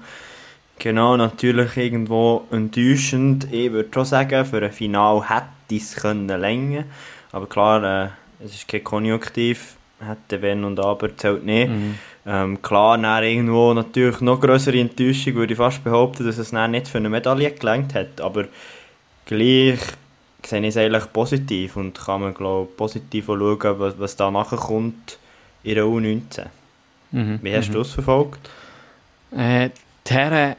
genau, 0.78 1.16
natürlich 1.16 1.76
irgendwo 1.76 2.46
enttäuschend. 2.50 3.52
Ich 3.52 3.72
würde 3.72 3.90
schon 3.92 4.06
sagen, 4.06 4.44
für 4.46 4.62
ein 4.62 4.72
Final 4.72 5.28
hätte 5.28 5.76
es 5.76 5.96
können 5.96 6.28
länger. 6.28 6.84
Aber 7.32 7.46
klar, 7.46 8.04
äh, 8.04 8.08
es 8.44 8.54
ist 8.54 8.68
kein 8.68 8.84
Konjunktiv. 8.84 9.76
Hätte, 9.98 10.42
wenn 10.42 10.64
und 10.64 10.78
aber 10.78 11.16
zählt 11.16 11.44
nicht. 11.44 11.70
Mhm. 11.70 11.94
Ähm, 12.26 12.62
klar, 12.62 12.98
dann 12.98 13.24
irgendwo 13.24 13.72
natürlich 13.72 14.20
noch 14.20 14.40
größere 14.40 14.78
Enttäuschung, 14.78 15.36
würde 15.36 15.54
ich 15.54 15.58
fast 15.58 15.84
behaupten, 15.84 16.26
dass 16.26 16.36
es 16.36 16.50
dann 16.50 16.72
nicht 16.72 16.88
für 16.88 16.98
eine 16.98 17.08
Medaille 17.08 17.50
gelangt 17.52 17.94
hat. 17.94 18.20
Aber 18.20 18.44
gleich 19.24 19.78
sehe 20.46 20.60
ich 20.60 20.68
es 20.68 20.76
eigentlich 20.76 21.12
positiv 21.12 21.76
und 21.76 21.98
kann 21.98 22.20
man 22.20 22.34
glaube 22.34 22.70
positiv 22.76 23.26
schauen, 23.26 23.78
was, 23.78 23.98
was 23.98 24.16
da 24.16 24.30
nachher 24.30 24.58
kommt 24.58 25.18
in 25.62 25.74
der 25.74 25.84
U19. 25.84 26.46
Mhm. 27.12 27.38
Wie 27.42 27.54
hast 27.54 27.68
mhm. 27.68 27.72
du 27.72 27.78
das 27.80 27.92
verfolgt? 27.92 28.50
Äh, 29.32 29.70
die 30.06 30.12
Herren 30.12 30.56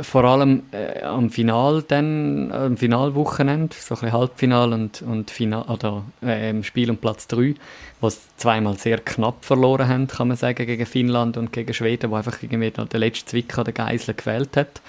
vor 0.00 0.24
allem 0.24 0.64
äh, 0.72 1.02
am 1.02 1.30
Final 1.30 1.82
dann, 1.86 2.50
am 2.50 2.76
Finalwochenende, 2.76 3.76
so 3.78 3.94
ein 3.94 4.00
bisschen 4.00 4.12
Halbfinal 4.12 4.72
und, 4.72 5.02
und 5.02 5.30
Final, 5.30 5.62
oder 5.62 6.04
äh, 6.20 6.62
Spiel 6.64 6.90
um 6.90 6.96
Platz 6.96 7.28
3, 7.28 7.54
wo 8.00 8.10
sie 8.10 8.18
zweimal 8.36 8.76
sehr 8.76 8.98
knapp 8.98 9.44
verloren 9.44 9.88
haben, 9.88 10.06
kann 10.08 10.28
man 10.28 10.36
sagen, 10.36 10.66
gegen 10.66 10.86
Finnland 10.86 11.36
und 11.36 11.52
gegen 11.52 11.72
Schweden, 11.72 12.10
wo 12.10 12.16
einfach 12.16 12.42
irgendwie 12.42 12.70
der 12.72 13.00
letzte 13.00 13.26
Zwicker 13.26 13.62
der 13.62 13.72
Geisel 13.72 14.14
gewählt 14.14 14.56
hat. 14.56 14.80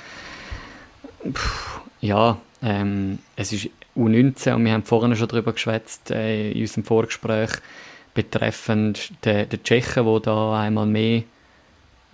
Puh, 1.21 1.81
ja, 2.01 2.37
ähm, 2.63 3.19
es 3.35 3.53
ist 3.53 3.69
U19 3.95 4.53
und 4.53 4.65
wir 4.65 4.73
haben 4.73 4.83
vorhin 4.83 5.15
schon 5.15 5.27
darüber 5.27 5.53
geschwätzt 5.53 6.11
äh, 6.11 6.51
in 6.51 6.61
unserem 6.61 6.83
Vorgespräch 6.83 7.51
betreffend 8.13 9.11
den, 9.25 9.49
den 9.49 9.63
Tschechen, 9.63 10.05
wo 10.05 10.19
da 10.19 10.59
einmal 10.59 10.85
mehr 10.85 11.23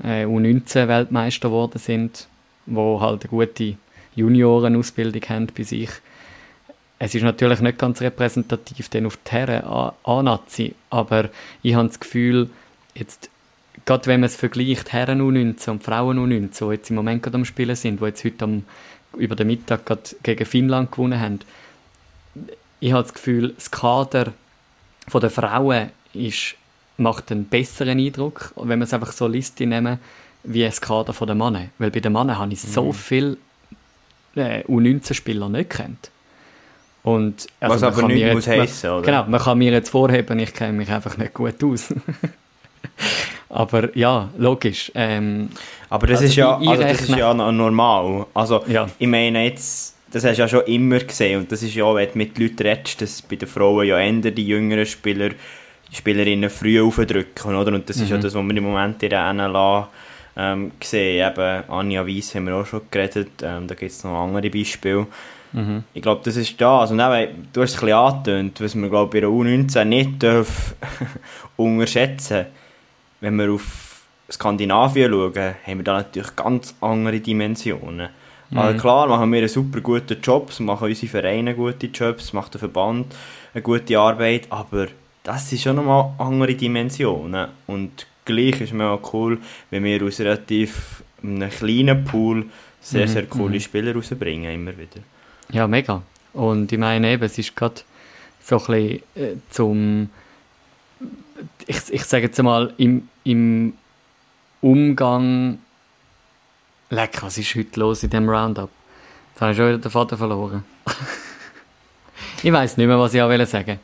äh, 0.04 0.26
U19-Weltmeister 0.26 1.50
geworden 1.50 1.80
sind 1.80 2.28
wo 2.66 3.00
halt 3.02 3.24
eine 3.24 3.30
gute 3.30 3.76
Juniorenausbildung 4.16 5.22
haben 5.30 5.48
bei 5.56 5.64
sich. 5.64 5.90
Es 7.00 7.16
ist 7.16 7.24
natürlich 7.24 7.62
nicht 7.62 7.80
ganz 7.80 8.02
repräsentativ 8.02 8.90
denn 8.90 9.08
auf 9.08 9.18
die 9.18 9.32
Herren 9.32 9.64
A-Nazi, 10.04 10.76
aber 10.90 11.30
ich 11.64 11.74
habe 11.74 11.88
das 11.88 12.00
Gefühl, 12.00 12.50
jetzt, 12.94 13.30
gerade 13.86 14.06
wenn 14.06 14.20
man 14.20 14.28
es 14.28 14.36
vergleicht, 14.36 14.94
Herren 14.94 15.22
U19 15.22 15.70
und 15.72 15.84
Frauen 15.84 16.20
U19, 16.20 16.68
die 16.68 16.74
jetzt 16.74 16.90
im 16.92 16.98
Moment 16.98 17.24
gerade 17.24 17.38
am 17.38 17.46
Spielen 17.46 17.76
sind, 17.76 18.02
die 18.02 18.06
jetzt 18.06 18.24
heute 18.24 18.46
am, 18.46 18.66
über 19.18 19.36
den 19.36 19.48
Mittag 19.48 19.86
gerade 19.86 20.04
gegen 20.22 20.46
Finnland 20.46 20.92
gewonnen 20.92 21.20
haben, 21.20 21.40
ich 22.82 22.92
habe 22.92 23.04
das 23.04 23.14
Gefühl, 23.14 23.54
das 23.56 23.72
Kader 23.72 24.34
der 25.14 25.30
Frauen 25.30 25.92
ist, 26.14 26.56
macht 26.98 27.32
einen 27.32 27.46
besseren 27.46 28.00
Eindruck, 28.00 28.54
wenn 28.58 28.80
man 28.80 28.82
es 28.82 28.94
einfach 28.94 29.14
so 29.14 29.28
Liste 29.28 29.66
nehmen 29.66 30.00
wie 30.44 30.64
das 30.64 30.82
Kader 30.82 31.14
der 31.14 31.36
Männer. 31.36 31.68
Weil 31.78 31.92
bei 31.92 32.00
den 32.00 32.12
Männern 32.12 32.38
habe 32.38 32.52
ich 32.52 32.62
so 32.62 32.86
mhm. 32.86 32.94
viele 32.94 33.38
äh, 34.36 34.64
U19-Spieler 34.64 35.48
nicht 35.50 35.70
kennt. 35.70 36.12
Und, 37.04 37.48
also 37.60 37.76
Was 37.76 37.84
aber 37.84 38.08
nicht 38.08 38.34
muss 38.34 38.48
heissen, 38.48 38.90
oder? 38.90 39.02
Genau, 39.02 39.26
man 39.26 39.40
kann 39.40 39.58
mir 39.58 39.72
jetzt 39.72 39.90
vorheben, 39.90 40.40
ich 40.40 40.54
kenne 40.54 40.74
mich 40.74 40.90
einfach 40.90 41.18
nicht 41.18 41.34
gut 41.34 41.64
aus. 41.64 41.94
aber 43.50 43.96
ja, 43.98 44.30
logisch. 44.38 44.92
Ähm, 44.96 45.50
aber 45.90 46.08
das, 46.08 46.20
also 46.20 46.30
ist 46.30 46.36
ja, 46.36 46.58
also 46.58 46.82
das 46.82 47.02
ist 47.02 47.16
ja 47.16 47.34
normal. 47.34 48.28
Also 48.34 48.64
ja. 48.68 48.88
ich 48.98 49.08
meine 49.08 49.46
jetzt, 49.46 49.96
das 50.12 50.24
hast 50.26 50.38
du 50.38 50.42
ja 50.42 50.48
schon 50.48 50.66
immer 50.66 51.00
gesehen 51.00 51.42
und 51.42 51.52
das 51.52 51.64
ist 51.64 51.74
ja, 51.76 51.94
wenn 51.96 52.12
du 52.12 52.18
mit 52.18 52.38
Leuten 52.38 52.64
redest, 52.64 53.02
dass 53.02 53.22
bei 53.22 53.36
den 53.38 53.48
Frauen 53.48 53.88
ja 53.88 54.00
eher 54.00 54.12
die 54.32 54.46
jüngeren 54.46 54.86
Spieler, 54.86 55.30
die 55.30 55.96
Spielerinnen 55.96 56.50
früh 56.50 56.82
aufdrücken, 56.82 57.56
oder? 57.56 57.74
Und 57.74 57.90
das 57.90 57.98
mhm. 57.98 58.04
ist 58.04 58.10
ja 58.10 58.18
mhm. 58.18 58.22
das, 58.22 58.34
was 58.34 58.44
wir 58.44 58.58
im 58.58 58.64
Moment 58.64 59.02
in 59.04 59.10
der 59.10 59.34
NLA 59.34 59.90
ähm, 60.38 60.72
gesehen. 60.80 61.32
Eben, 61.32 61.70
Anja 61.70 62.06
Weiss 62.06 62.36
haben 62.36 62.48
wir 62.48 62.56
auch 62.56 62.66
schon 62.66 62.82
geredet, 62.92 63.30
ähm, 63.42 63.68
da 63.68 63.76
gibt 63.76 63.92
es 63.92 64.04
noch 64.04 64.24
andere 64.24 64.50
Beispiele. 64.50 65.08
Mhm. 65.54 65.84
Ich 65.94 66.02
glaube, 66.02 66.22
das 66.24 66.36
ist 66.38 66.60
da. 66.62 66.80
Also, 66.80 66.96
nein, 66.96 67.48
du 67.52 67.62
hast 67.62 67.72
es 67.72 67.78
ein 67.78 67.86
bisschen 67.86 67.98
angetönt, 67.98 68.62
was 68.62 68.76
man 68.76 68.90
glaube 68.90 69.12
bei 69.12 69.20
der 69.20 69.30
U19 69.30 69.86
nicht 69.86 70.24
darf 70.24 70.76
unterschätzen 71.58 72.46
Wenn 73.20 73.36
wir 73.36 73.52
auf 73.52 74.06
Skandinavien 74.32 75.12
schauen, 75.12 75.56
haben 75.66 75.78
wir 75.78 75.84
da 75.84 75.98
natürlich 75.98 76.36
ganz 76.36 76.76
andere 76.80 77.20
Dimensionen. 77.20 78.10
Mhm. 78.52 78.58
Also 78.58 78.80
klar 78.80 79.08
machen 79.08 79.32
wir 79.32 79.40
einen 79.40 79.48
super 79.48 79.82
guten 79.82 80.22
Job, 80.22 80.52
machen 80.60 80.88
unsere 80.88 81.08
Vereine 81.12 81.56
gute 81.56 81.88
Jobs, 81.88 82.34
macht 82.34 82.54
der 82.54 82.60
Verband 82.60 83.08
eine 83.54 83.62
gute 83.62 83.98
Arbeit, 83.98 84.48
aber 84.50 84.88
das 85.24 85.50
sind 85.50 85.62
schon 85.62 85.76
nochmal 85.78 86.14
andere 86.18 86.56
Dimensionen. 86.56 87.48
Und 87.68 88.06
gleich 88.26 88.62
ist 88.62 88.74
mir 88.74 88.90
auch 88.90 89.14
cool, 89.14 89.40
wenn 89.70 89.84
wir 89.84 90.04
aus 90.04 90.20
relativ 90.20 91.04
einem 91.24 91.50
kleinen 91.50 92.04
Pool 92.04 92.46
sehr, 92.82 93.08
sehr 93.08 93.24
mhm, 93.24 93.30
coole 93.30 93.56
mhm. 93.56 93.62
Spieler 93.62 93.94
rausbringen, 93.94 94.54
immer 94.54 94.78
wieder. 94.78 95.02
Ja, 95.52 95.68
mega. 95.68 96.02
Und 96.34 96.72
ich 96.72 96.80
meine 96.80 97.12
eben, 97.12 97.24
es 97.24 97.38
ist 97.38 97.56
gerade 97.56 97.82
so 98.44 98.58
ein 98.58 98.66
bisschen 98.66 99.04
äh, 99.16 99.36
zum, 99.50 100.10
ich, 101.68 101.78
ich 101.92 102.04
sage 102.06 102.26
jetzt 102.26 102.42
mal, 102.42 102.74
im, 102.78 103.08
im 103.24 103.74
Umgang, 104.62 105.60
leck, 106.92 107.24
was 107.24 107.38
ist 107.38 107.56
heute 107.56 107.80
los 107.80 108.04
in 108.04 108.10
dem 108.10 108.30
Roundup? 108.30 108.70
Jetzt 109.32 109.42
habe 109.42 109.52
ich 109.52 109.58
schon 109.58 109.68
wieder 109.70 109.78
den 109.80 109.92
Vater 109.92 110.18
verloren. 110.18 110.64
ich 112.44 112.52
weiß 112.52 112.78
nicht 112.78 112.88
mehr, 112.88 113.00
was 113.00 113.14
ich 113.14 113.22
auch 113.22 113.30
sagen 113.46 113.68
wollte. 113.68 113.80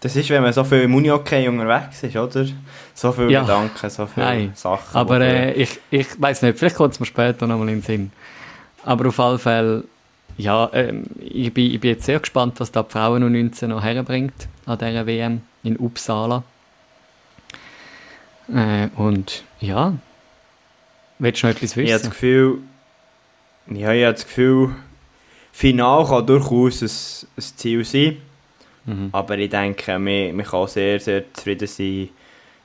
Das 0.00 0.14
ist, 0.14 0.28
wenn 0.28 0.42
man 0.42 0.52
so 0.52 0.62
viel 0.62 0.82
im 0.82 0.94
Uni-Hockey 0.94 1.48
unterwegs 1.48 2.02
ist, 2.02 2.16
oder? 2.16 2.46
So 2.94 3.12
viele 3.12 3.30
ja. 3.30 3.40
Gedanken, 3.40 3.90
so 3.90 4.06
viele 4.06 4.26
Nein. 4.26 4.52
Sachen. 4.54 4.94
Aber 4.94 5.20
äh, 5.20 5.52
ich, 5.52 5.80
ich 5.90 6.20
weiß 6.20 6.42
nicht, 6.42 6.58
vielleicht 6.58 6.76
kommt 6.76 6.94
es 6.94 7.00
mir 7.00 7.06
später 7.06 7.46
nochmal 7.46 7.68
in 7.70 7.76
den 7.76 7.82
Sinn. 7.82 8.12
Aber 8.84 9.08
auf 9.08 9.18
alle 9.18 9.38
Fälle, 9.38 9.84
ja, 10.36 10.66
äh, 10.66 10.92
ich, 11.18 11.52
bin, 11.54 11.72
ich 11.72 11.80
bin 11.80 11.92
jetzt 11.92 12.04
sehr 12.04 12.20
gespannt, 12.20 12.60
was 12.60 12.70
da 12.70 12.82
die 12.82 12.92
Frauen 12.92 13.22
um 13.22 13.32
19 13.32 13.70
noch 13.70 13.82
herbringt 13.82 14.48
an 14.66 14.78
dieser 14.78 15.06
WM 15.06 15.40
in 15.62 15.78
Uppsala. 15.78 16.42
Äh, 18.52 18.88
und 18.96 19.44
ja, 19.60 19.94
willst 21.18 21.42
du 21.42 21.46
noch 21.46 21.54
etwas 21.54 21.76
wissen? 21.76 21.86
Ich 21.86 21.92
habe 21.92 22.02
das 22.02 22.10
Gefühl, 22.10 22.58
ja, 23.68 23.92
ich 23.92 24.04
habe 24.04 24.14
das 24.14 24.24
Gefühl, 24.26 24.74
Final 25.52 26.06
kann 26.06 26.26
durchaus 26.26 26.82
ein, 26.82 27.28
ein 27.36 27.42
Ziel 27.56 27.84
sein. 27.84 28.18
Mhm. 28.84 29.08
Aber 29.12 29.38
ich 29.38 29.50
denke, 29.50 29.98
man, 29.98 30.36
man 30.36 30.46
kann 30.46 30.66
sehr, 30.68 31.00
sehr 31.00 31.32
zufrieden 31.32 31.66
sein, 31.66 32.08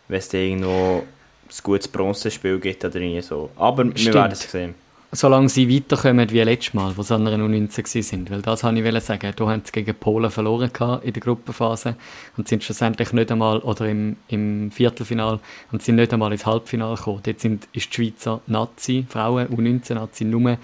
wenn 0.08 0.20
es 0.20 0.34
irgendwo 0.34 1.04
ein 1.52 1.64
gutes 1.64 1.88
Bronzespiel 1.88 2.60
gibt 2.60 2.84
oder 2.86 2.96
irgendwie 2.96 3.22
so. 3.22 3.50
Aber 3.56 3.84
Stimmt. 3.84 4.06
wir 4.06 4.14
werden 4.14 4.32
es 4.34 4.52
sehen. 4.52 4.76
Solange 5.14 5.50
sie 5.50 5.70
weiterkommen 5.70 6.30
wie 6.30 6.40
letztes 6.40 6.74
Mal, 6.74 6.96
wo 6.96 7.04
sie 7.04 7.14
an 7.14 7.28
einer 7.28 7.44
U19 7.44 8.02
sind. 8.02 8.32
Weil 8.32 8.42
das 8.42 8.64
wollte 8.64 8.80
ich 8.80 9.04
sagen. 9.04 9.34
Da 9.36 9.46
haben 9.46 9.62
sie 9.66 9.72
gegen 9.74 9.94
Polen 9.94 10.32
verloren 10.32 10.72
in 11.04 11.12
der 11.12 11.22
Gruppenphase 11.22 11.98
und 12.38 12.48
sind 12.48 12.64
schlussendlich 12.64 13.12
nicht 13.12 13.30
einmal, 13.30 13.60
oder 13.60 13.90
im, 13.90 14.16
im 14.30 14.72
Viertelfinal, 14.72 15.42
und 15.74 15.84
sind 15.84 15.98
nicht 15.98 16.14
einmal 16.14 16.32
ins 16.32 16.46
Halbfinale 16.46 16.96
gekommen. 16.96 17.20
Dort 17.24 17.42
sind, 17.42 17.68
ist 17.74 17.90
die 17.90 17.96
Schweizer 17.96 18.40
Nazi, 18.48 19.06
Frauen 19.10 19.50
U19-Nazi, 19.50 20.24
nur 20.24 20.58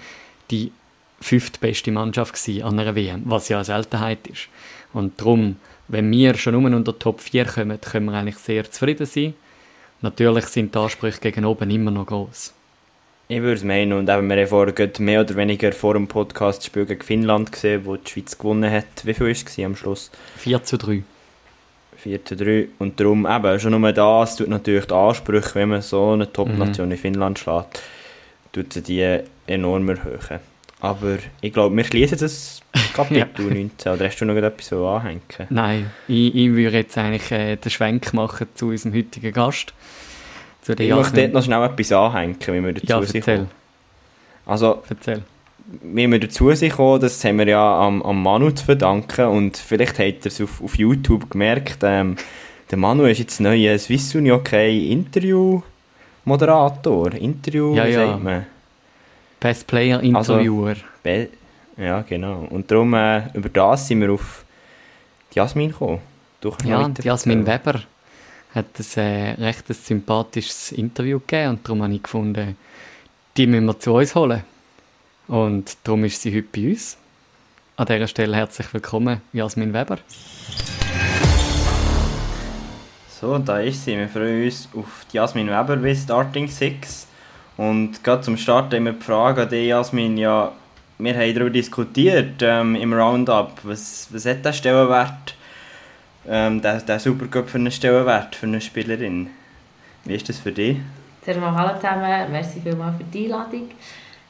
die 0.50 0.72
fünftbeste 1.20 1.92
Mannschaft 1.92 2.32
gewesen 2.32 2.62
an 2.62 2.78
einer 2.78 2.94
WM, 2.94 3.24
was 3.26 3.50
ja 3.50 3.58
eine 3.58 3.64
Seltenheit 3.66 4.26
ist. 4.28 4.48
Und 4.94 5.20
darum, 5.20 5.56
wenn 5.88 6.10
wir 6.10 6.34
schon 6.38 6.58
nur 6.60 6.74
unter 6.74 6.98
Top 6.98 7.20
4 7.20 7.44
kommen, 7.44 7.78
können 7.82 8.06
wir 8.06 8.14
eigentlich 8.14 8.38
sehr 8.38 8.70
zufrieden 8.70 9.04
sein. 9.04 9.34
Natürlich 10.00 10.46
sind 10.46 10.74
die 10.74 10.78
Ansprüche 10.78 11.20
gegen 11.20 11.44
oben 11.44 11.70
immer 11.70 11.90
noch 11.90 12.06
groß. 12.06 12.54
Ich 13.30 13.42
würde 13.42 13.56
es 13.56 13.62
meinen, 13.62 13.92
und 13.92 14.08
eben, 14.08 14.26
wir 14.30 14.36
haben 14.38 14.46
vorher 14.46 14.90
mehr 15.00 15.20
oder 15.20 15.36
weniger 15.36 15.70
vor 15.72 15.92
dem 15.92 16.08
Podcast 16.08 16.60
das 16.60 16.66
Spiel 16.66 16.86
gegen 16.86 17.02
Finnland 17.02 17.52
gesehen, 17.52 17.84
wo 17.84 17.96
die 17.96 18.10
Schweiz 18.10 18.38
gewonnen 18.38 18.72
hat. 18.72 18.86
Wie 19.04 19.12
viel 19.12 19.26
war 19.26 19.32
es 19.32 19.58
am 19.58 19.76
Schluss? 19.76 20.10
4 20.36 20.64
zu 20.64 20.78
3. 20.78 21.02
4 21.98 22.24
zu 22.24 22.36
3. 22.36 22.68
Und 22.78 22.98
darum 22.98 23.26
eben, 23.26 23.60
schon 23.60 23.78
nur 23.78 23.92
das 23.92 24.36
tut 24.36 24.48
natürlich 24.48 24.86
die 24.86 24.94
Ansprüche, 24.94 25.56
wenn 25.56 25.68
man 25.68 25.82
so 25.82 26.12
eine 26.12 26.32
Top-Nation 26.32 26.86
mhm. 26.86 26.92
in 26.92 26.98
Finnland 26.98 27.38
schlägt, 27.38 27.82
tut 28.52 28.72
sie 28.72 28.80
die 28.80 29.20
enorm 29.46 29.90
erhöhen. 29.90 30.40
Aber 30.80 31.18
ich 31.42 31.52
glaube, 31.52 31.76
wir 31.76 31.84
schließen 31.84 32.16
das 32.16 32.62
Kapitel 32.94 33.44
ja. 33.48 33.54
19. 33.54 33.92
Oder 33.92 34.06
hast 34.06 34.18
du 34.18 34.24
noch 34.24 34.36
etwas 34.36 34.72
anhängen? 34.72 35.20
Nein, 35.50 35.90
ich, 36.06 36.34
ich 36.34 36.48
würde 36.48 36.78
jetzt 36.78 36.96
eigentlich 36.96 37.30
äh, 37.30 37.56
den 37.56 37.70
Schwenk 37.70 38.14
machen 38.14 38.46
zu 38.54 38.68
unserem 38.68 38.94
heutigen 38.94 39.34
Gast. 39.34 39.74
Zu 40.68 40.74
ich 40.74 40.94
möchte 40.94 41.22
dort 41.22 41.32
noch 41.32 41.42
schnell 41.42 41.64
etwas 41.64 41.92
anhängen, 41.92 42.36
wie 42.46 42.62
wir 42.62 42.72
dazu 42.74 42.86
ja, 42.86 43.00
erzähl. 43.00 43.46
Also, 44.44 44.82
erzähl. 44.90 45.22
wie 45.82 46.06
wir 46.06 46.20
dazu 46.20 46.52
sind 46.52 46.78
das 46.78 47.24
haben 47.24 47.38
wir 47.38 47.48
ja 47.48 47.80
am, 47.80 48.02
am 48.02 48.22
Manu 48.22 48.50
zu 48.50 48.66
verdanken 48.66 49.28
und 49.28 49.56
vielleicht 49.56 49.98
habt 49.98 50.26
ihr 50.26 50.26
es 50.26 50.42
auf, 50.42 50.62
auf 50.62 50.76
YouTube 50.76 51.30
gemerkt, 51.30 51.78
ähm, 51.84 52.16
der 52.70 52.76
Manu 52.76 53.04
ist 53.04 53.18
jetzt 53.18 53.40
neuer 53.40 53.78
Swiss 53.78 54.14
Uni 54.14 54.30
Okay 54.30 54.92
Interview 54.92 55.62
Moderator, 56.26 57.14
Interview, 57.14 57.74
ja, 57.74 57.86
ja. 57.86 58.06
sagt 58.06 58.22
man? 58.22 58.46
Best 59.40 59.66
Player 59.66 60.02
Interviewer. 60.02 60.76
Also, 61.02 61.28
ja, 61.78 62.02
genau. 62.02 62.46
Und 62.50 62.70
darum, 62.70 62.92
äh, 62.92 63.22
über 63.32 63.48
das 63.48 63.88
sind 63.88 64.02
wir 64.02 64.12
auf 64.12 64.44
Jasmin 65.32 65.70
gekommen. 65.70 66.00
Ja, 66.64 66.86
die 66.86 67.06
Jasmin 67.06 67.46
Weber 67.46 67.80
hat 68.54 68.66
ein 68.78 69.02
äh, 69.02 69.30
recht 69.32 69.66
sympathisches 69.68 70.72
Interview 70.72 71.18
gegeben 71.20 71.50
und 71.50 71.68
darum 71.68 71.82
habe 71.82 71.94
ich 71.94 72.02
gefunden, 72.02 72.56
die 73.36 73.46
müssen 73.46 73.66
wir 73.66 73.78
zu 73.78 73.94
uns 73.94 74.14
holen. 74.14 74.42
Und 75.26 75.76
darum 75.84 76.04
ist 76.04 76.22
sie 76.22 76.34
heute 76.34 76.48
bei 76.52 76.70
uns. 76.70 76.96
An 77.76 77.86
dieser 77.86 78.08
Stelle 78.08 78.34
herzlich 78.34 78.72
willkommen, 78.72 79.20
Jasmin 79.32 79.72
Weber. 79.72 79.98
So, 83.20 83.36
da 83.38 83.60
ist 83.60 83.84
sie. 83.84 83.96
Wir 83.96 84.08
freuen 84.08 84.44
uns 84.44 84.68
auf 84.74 85.04
Jasmin 85.12 85.48
Weber 85.48 85.76
bei 85.76 85.94
Starting 85.94 86.48
Six. 86.48 87.06
Und 87.56 88.02
gerade 88.02 88.22
zum 88.22 88.36
Start 88.36 88.72
immer 88.72 88.92
die 88.92 89.04
Frage 89.04 89.42
an 89.42 89.48
dich, 89.48 89.68
Jasmin, 89.68 90.16
ja, 90.16 90.52
wir 90.98 91.14
haben 91.14 91.34
darüber 91.34 91.50
diskutiert 91.50 92.40
ähm, 92.40 92.74
im 92.76 92.92
Roundup, 92.92 93.58
was, 93.64 94.08
was 94.10 94.24
hat 94.26 94.44
der 94.44 94.52
Stellenwert 94.52 95.34
ähm, 96.28 96.60
der, 96.62 96.80
der 96.80 96.98
Supercup 96.98 97.48
für 97.48 97.58
einen 97.58 97.70
Stellenwert 97.70 98.34
für 98.34 98.46
eine 98.46 98.60
Spielerin? 98.60 99.28
Wie 100.04 100.14
ist 100.14 100.28
das 100.28 100.38
für 100.38 100.52
dich? 100.52 100.76
Zuerst 101.24 101.40
hallo 101.40 101.76
zusammen, 101.76 102.30
merci 102.30 102.60
vielmals 102.60 102.96
für 102.96 103.04
die 103.04 103.24
Einladung. 103.24 103.68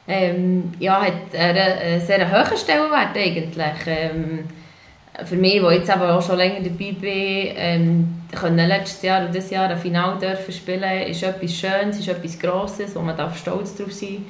Ähm, 0.07 0.73
ja, 0.79 1.01
hat 1.01 1.35
einen 1.37 2.01
sehr 2.01 2.31
hohen 2.31 2.57
Stellenwert 2.57 3.15
eigentlich. 3.15 3.85
Ähm, 3.87 4.39
für 5.25 5.35
mich, 5.35 5.61
der 5.61 5.73
jetzt 5.73 5.89
aber 5.89 6.15
auch 6.15 6.21
schon 6.21 6.37
länger 6.37 6.61
dabei 6.61 6.91
bin, 6.93 7.53
ähm, 7.55 8.21
können 8.31 8.67
letztes 8.67 9.01
Jahr 9.01 9.25
und 9.25 9.33
dieses 9.33 9.49
Jahr 9.49 9.69
ein 9.69 9.77
Final 9.77 10.17
dürfen 10.17 10.53
spielen, 10.53 11.01
ist 11.07 11.23
etwas 11.23 11.53
Schönes, 11.53 11.99
ist 11.99 12.07
etwas 12.07 12.39
Grosses, 12.39 12.95
wo 12.95 13.01
man 13.01 13.17
darf 13.17 13.37
stolz 13.37 13.75
drauf 13.75 13.91
sein 13.91 14.25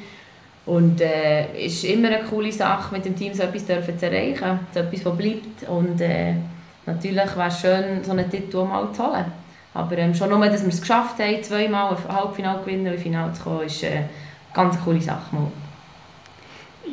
und 0.66 1.02
äh, 1.02 1.66
ist 1.66 1.84
immer 1.84 2.10
eine 2.10 2.24
coole 2.24 2.52
Sache, 2.52 2.94
mit 2.94 3.06
dem 3.06 3.16
Team 3.16 3.34
so 3.34 3.44
etwas 3.44 3.66
dürfen 3.66 3.98
zu 3.98 4.06
erreichen, 4.06 4.60
so 4.74 4.80
etwas, 4.80 5.06
was 5.06 5.18
bleibt. 5.18 5.68
Und 5.68 6.00
äh, 6.00 6.34
natürlich 6.86 7.36
wäre 7.36 7.48
es 7.48 7.60
schön, 7.60 8.04
so 8.04 8.12
einen 8.12 8.30
Titel 8.30 8.64
mal 8.64 8.92
zu 8.94 9.04
holen. 9.04 9.26
Aber 9.74 9.98
ähm, 9.98 10.14
schon 10.14 10.30
nur, 10.30 10.46
dass 10.46 10.62
wir 10.62 10.70
es 10.70 10.82
geschafft 10.82 11.20
haben, 11.20 11.44
zweimal 11.44 11.96
ein 11.96 12.16
Halbfinale 12.16 12.60
gewinnen 12.62 12.88
und 12.88 12.94
ein 12.94 13.00
Finale 13.00 13.34
zu 13.34 13.44
kommen, 13.44 13.62
ist 13.62 13.84
äh, 13.84 13.88
eine 13.88 14.10
ganz 14.54 14.80
coole 14.84 15.02
Sache. 15.02 15.36
Mal. 15.36 15.52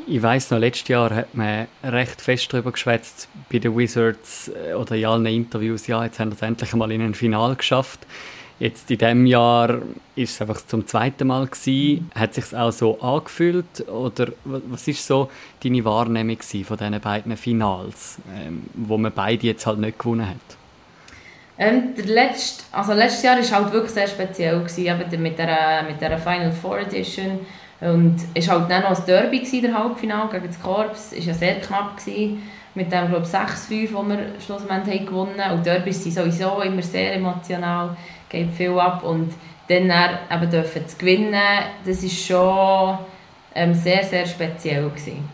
Ich 0.06 0.22
weiß 0.22 0.50
noch, 0.50 0.58
letztes 0.58 0.88
Jahr 0.88 1.14
hat 1.14 1.34
man 1.34 1.66
recht 1.82 2.20
fest 2.20 2.52
darüber 2.52 2.72
geschwätzt 2.72 3.28
bei 3.50 3.58
den 3.58 3.76
Wizards 3.76 4.48
äh, 4.48 4.74
oder 4.74 4.94
in 4.94 5.06
allen 5.06 5.26
Interviews, 5.26 5.86
ja, 5.86 6.04
jetzt 6.04 6.20
haben 6.20 6.30
wir 6.30 6.36
es 6.36 6.42
endlich 6.42 6.74
mal 6.74 6.92
in 6.92 7.02
ein 7.02 7.14
Finale 7.14 7.56
geschafft. 7.56 8.06
Jetzt 8.58 8.90
in 8.90 8.96
diesem 8.96 9.26
Jahr 9.26 9.82
ist 10.14 10.34
es 10.34 10.40
einfach 10.40 10.64
zum 10.66 10.86
zweiten 10.86 11.28
Mal 11.28 11.46
gewesen. 11.46 12.10
Hat 12.14 12.32
sich 12.32 12.56
auch 12.56 12.70
so 12.70 12.98
angefühlt 13.00 13.86
oder 13.88 14.28
was 14.44 14.88
ist 14.88 15.06
so 15.06 15.30
deine 15.62 15.84
Wahrnehmung 15.84 16.38
von 16.40 16.76
diesen 16.78 17.00
beiden 17.00 17.36
Finals, 17.36 18.16
ähm, 18.34 18.62
wo 18.72 18.96
man 18.96 19.12
beide 19.12 19.46
jetzt 19.46 19.66
halt 19.66 19.78
nicht 19.78 19.98
gewonnen 19.98 20.26
hat? 20.26 20.36
Ähm, 21.58 21.94
der 21.96 22.06
letzte, 22.06 22.64
also 22.72 22.92
letztes 22.94 23.22
Jahr 23.22 23.36
war 23.36 23.50
halt 23.50 23.72
wirklich 23.72 23.92
sehr 23.92 24.06
speziell 24.06 24.58
gewesen, 24.60 24.86
eben 24.86 25.22
mit 25.22 25.38
der 25.38 25.84
mit 25.86 26.00
der 26.00 26.18
Final 26.18 26.52
Four 26.52 26.80
Edition. 26.80 27.40
Und 27.80 28.16
es 28.32 28.48
war 28.48 28.60
halt 28.60 28.70
dann 28.70 28.82
noch 28.84 28.98
ein 28.98 29.06
Derby 29.06 29.40
gewesen, 29.40 29.62
der 29.62 29.78
Halbfinale 29.78 30.30
gegen 30.30 30.46
das 30.46 30.62
Korps, 30.62 31.12
es 31.12 31.18
war 31.18 31.26
ja 31.26 31.34
sehr 31.34 31.60
knapp 31.60 31.98
gewesen, 31.98 32.42
mit 32.74 32.90
dem 32.90 33.08
glaube 33.08 33.26
6-5, 33.26 33.92
wo 33.92 34.02
wir 34.02 34.18
schlussendlich 34.44 35.06
gewonnen. 35.06 35.38
Haben 35.38 35.58
und 35.58 35.66
Derbys 35.66 36.02
sind 36.02 36.12
sowieso 36.12 36.60
immer 36.60 36.82
sehr 36.82 37.14
emotional 37.14 37.96
geht 38.28 38.50
viel 38.52 38.78
ab 38.78 39.02
und 39.04 39.32
dann, 39.68 39.90
eben 39.90 40.50
dürfen 40.50 40.86
zu 40.86 40.96
gewinnen, 40.96 41.34
das 41.84 42.02
ist 42.02 42.26
schon 42.26 42.98
ähm, 43.54 43.74
sehr, 43.74 44.04
sehr 44.04 44.26
speziell 44.26 44.88
gewesen. 44.88 45.28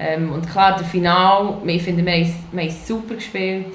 Ähm, 0.00 0.32
und 0.32 0.48
klar, 0.48 0.76
der 0.76 0.86
Final, 0.86 1.58
ich 1.66 1.82
finde, 1.82 2.04
wir 2.04 2.12
haben, 2.12 2.34
wir 2.52 2.62
haben 2.62 2.70
super 2.70 3.14
gespielt. 3.14 3.74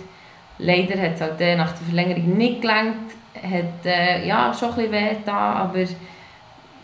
Leider 0.58 1.02
hat 1.02 1.16
es 1.16 1.22
halt 1.22 1.40
nach 1.58 1.74
der 1.74 1.88
Verlängerung 1.88 2.38
nicht 2.38 2.62
gelangt. 2.62 3.12
Hat 3.36 3.86
äh, 3.86 4.28
ja, 4.28 4.54
schon 4.54 4.70
ein 4.70 4.76
bisschen 4.76 4.92
weh 4.92 5.16
da, 5.26 5.54
aber 5.54 5.80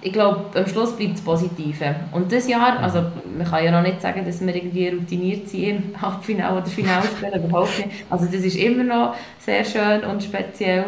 ich 0.01 0.13
glaube, 0.13 0.45
am 0.57 0.67
Schluss 0.67 0.95
bleibt 0.95 1.15
es 1.15 1.21
Positive. 1.21 1.95
Und 2.11 2.31
dieses 2.31 2.49
Jahr, 2.49 2.77
mhm. 2.77 2.83
also 2.83 3.03
man 3.37 3.47
kann 3.47 3.63
ja 3.63 3.71
noch 3.71 3.81
nicht 3.81 4.01
sagen, 4.01 4.25
dass 4.25 4.45
wir 4.45 4.55
irgendwie 4.55 4.89
routiniert 4.89 5.47
sind 5.49 5.93
im 5.93 6.01
Halbfinale 6.01 6.57
oder 6.57 6.65
Finalspiel, 6.65 7.31
überhaupt 7.35 7.85
nicht. 7.85 8.05
Also 8.09 8.25
das 8.25 8.35
ist 8.35 8.55
immer 8.55 8.83
noch 8.83 9.15
sehr 9.39 9.63
schön 9.63 10.03
und 10.03 10.23
speziell. 10.23 10.85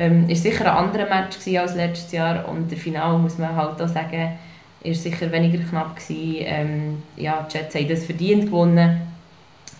Ähm, 0.00 0.30
ist 0.30 0.44
sicher 0.44 0.64
ein 0.64 0.86
anderer 0.86 1.06
Match 1.10 1.36
als 1.58 1.74
letztes 1.74 2.10
Jahr 2.10 2.48
und 2.48 2.70
der 2.70 2.78
Finale 2.78 3.18
muss 3.18 3.36
man 3.36 3.54
halt 3.54 3.82
auch 3.82 3.86
sagen, 3.86 4.38
ist 4.82 5.02
sicher 5.02 5.30
weniger 5.30 5.62
knapp 5.62 5.94
gewesen. 5.94 6.36
Ähm, 6.38 7.02
ja, 7.16 7.46
die 7.46 7.58
Jets 7.58 7.74
haben 7.74 7.86
das 7.86 8.06
verdient 8.06 8.46
gewonnen. 8.46 9.02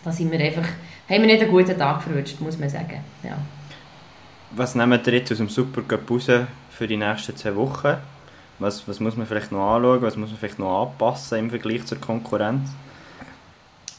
Da 0.05 0.13
sind 0.13 0.31
wir 0.31 0.39
einfach, 0.39 0.69
haben 1.09 1.23
wir 1.23 1.27
nicht 1.27 1.41
einen 1.41 1.51
guten 1.51 1.79
Tag 1.79 2.03
verwünscht, 2.03 2.39
muss 2.39 2.59
man 2.59 2.69
sagen. 2.69 3.01
Ja. 3.23 3.39
Was 4.51 4.75
nehmen 4.75 5.01
wir 5.03 5.15
jetzt 5.15 5.33
aus 5.33 5.39
dem 5.39 5.49
Supercup 5.49 6.11
raus 6.11 6.27
für 6.69 6.87
die 6.87 6.99
nächsten 6.99 7.35
zwei 7.35 7.57
Wochen? 7.57 7.97
Was, 8.59 8.87
was 8.87 9.01
muss 9.01 9.17
man 9.17 9.27
vielleicht 9.27 9.53
noch 9.53 9.75
anschauen, 9.75 10.03
was 10.03 10.19
muss 10.19 10.29
man 10.29 10.39
vielleicht 10.39 10.59
noch 10.59 10.83
anpassen 10.83 11.39
im 11.39 11.49
Vergleich 11.49 11.87
zur 11.87 11.99
Konkurrenz? 11.99 12.69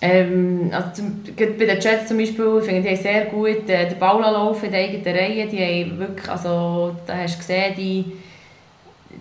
Ähm, 0.03 0.71
also 0.73 0.89
zum, 0.93 1.23
bei 1.37 1.65
den 1.65 1.79
Jets 1.79 2.07
zum 2.07 2.17
Beispiel 2.17 2.59
finde 2.61 2.89
ich 2.89 3.01
sehr 3.01 3.25
gut 3.25 3.69
äh, 3.69 3.87
den 3.87 3.99
Ball 3.99 4.19
laufen 4.19 4.65
in 4.65 4.71
der 4.71 4.81
eigenen 4.81 5.15
Reihe. 5.15 5.47
Die 5.47 5.59
haben 5.59 5.99
wirklich, 5.99 6.27
also 6.27 6.95
da 7.05 7.17
hast 7.17 7.35
du 7.35 7.37
gesehen, 7.37 7.75
die, 7.77 8.05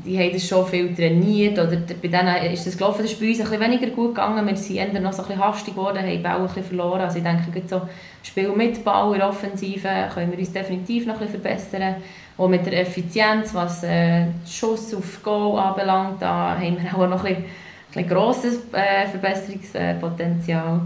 die 0.06 0.18
haben 0.18 0.32
das 0.32 0.48
schon 0.48 0.66
viel 0.66 0.94
trainiert. 0.94 1.58
Oder 1.58 1.76
bei 1.76 2.08
denen 2.08 2.52
ist 2.52 2.66
das 2.66 2.78
gelaufen, 2.78 3.02
das 3.02 3.12
ist 3.12 3.20
bei 3.20 3.28
uns 3.28 3.40
ein 3.40 3.44
bisschen 3.44 3.60
weniger 3.60 3.88
gut 3.88 4.14
gegangen. 4.14 4.46
Wir 4.46 4.56
sind 4.56 4.76
eher 4.76 5.00
noch 5.00 5.12
so 5.12 5.20
ein 5.20 5.28
bisschen 5.28 5.44
hastig 5.44 5.74
geworden, 5.74 5.98
haben 5.98 6.08
den 6.08 6.22
Ball 6.22 6.36
ein 6.36 6.46
bisschen 6.46 6.64
verloren. 6.64 7.02
Also 7.02 7.18
ich 7.18 7.24
denke, 7.24 7.62
so 7.66 7.82
Spiel 8.22 8.48
mit 8.48 8.82
Ball 8.82 9.12
in 9.12 9.18
der 9.18 9.28
Offensive 9.28 9.88
können 10.14 10.32
wir 10.32 10.38
uns 10.38 10.52
definitiv 10.52 11.04
noch 11.04 11.20
ein 11.20 11.26
bisschen 11.26 11.42
verbessern. 11.42 11.96
Auch 12.38 12.48
mit 12.48 12.64
der 12.64 12.80
Effizienz, 12.80 13.54
was 13.54 13.82
äh, 13.84 14.28
Schuss 14.48 14.94
auf 14.94 15.22
Goal 15.22 15.58
anbelangt, 15.58 16.22
da 16.22 16.56
haben 16.58 16.78
wir 16.82 16.94
auch 16.94 17.06
noch 17.06 17.22
ein 17.22 17.34
bisschen 17.34 17.69
ein 17.94 18.08
grosses 18.08 18.60
äh, 18.72 19.06
Verbesserungspotenzial. 19.08 20.80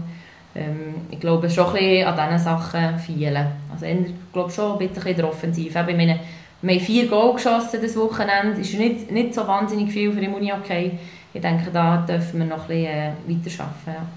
Ähm, 0.55 0.95
ich 1.11 1.19
glaube 1.19 1.49
schon 1.49 1.67
ein 1.67 1.73
bisschen 1.73 2.07
an 2.07 2.29
diesen 2.29 2.43
Sachen 2.43 2.99
fehlen. 2.99 3.47
Also 3.71 3.85
ich 3.85 4.13
glaube 4.33 4.51
schon 4.51 4.73
ein 4.73 4.87
bisschen 4.87 5.07
in 5.07 5.15
der 5.15 5.27
Offensive. 5.27 5.85
Ich 5.87 5.97
meine, 5.97 6.19
wir 6.61 6.75
haben 6.75 6.81
vier 6.81 7.07
Goal 7.07 7.33
geschossen 7.33 7.79
das 7.81 7.95
Wochenende. 7.95 8.57
Das 8.57 8.59
ist 8.59 8.79
nicht, 8.79 9.11
nicht 9.11 9.33
so 9.33 9.47
wahnsinnig 9.47 9.91
viel 9.91 10.11
für 10.11 10.21
die 10.21 10.27
Unihockey. 10.27 10.97
Ich 11.33 11.41
denke, 11.41 11.69
da 11.71 11.97
dürfen 11.97 12.39
wir 12.39 12.47
noch 12.47 12.61
ein 12.61 12.67
bisschen 12.67 12.85
äh, 12.85 13.11
weiter 13.27 13.63
arbeiten. 13.63 13.87
Ja. 13.87 14.07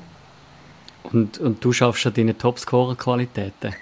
Und, 1.12 1.38
und 1.38 1.64
du 1.64 1.72
schaffst 1.72 2.02
schon 2.02 2.14
deine 2.14 2.36
Topscorer-Qualitäten? 2.36 3.74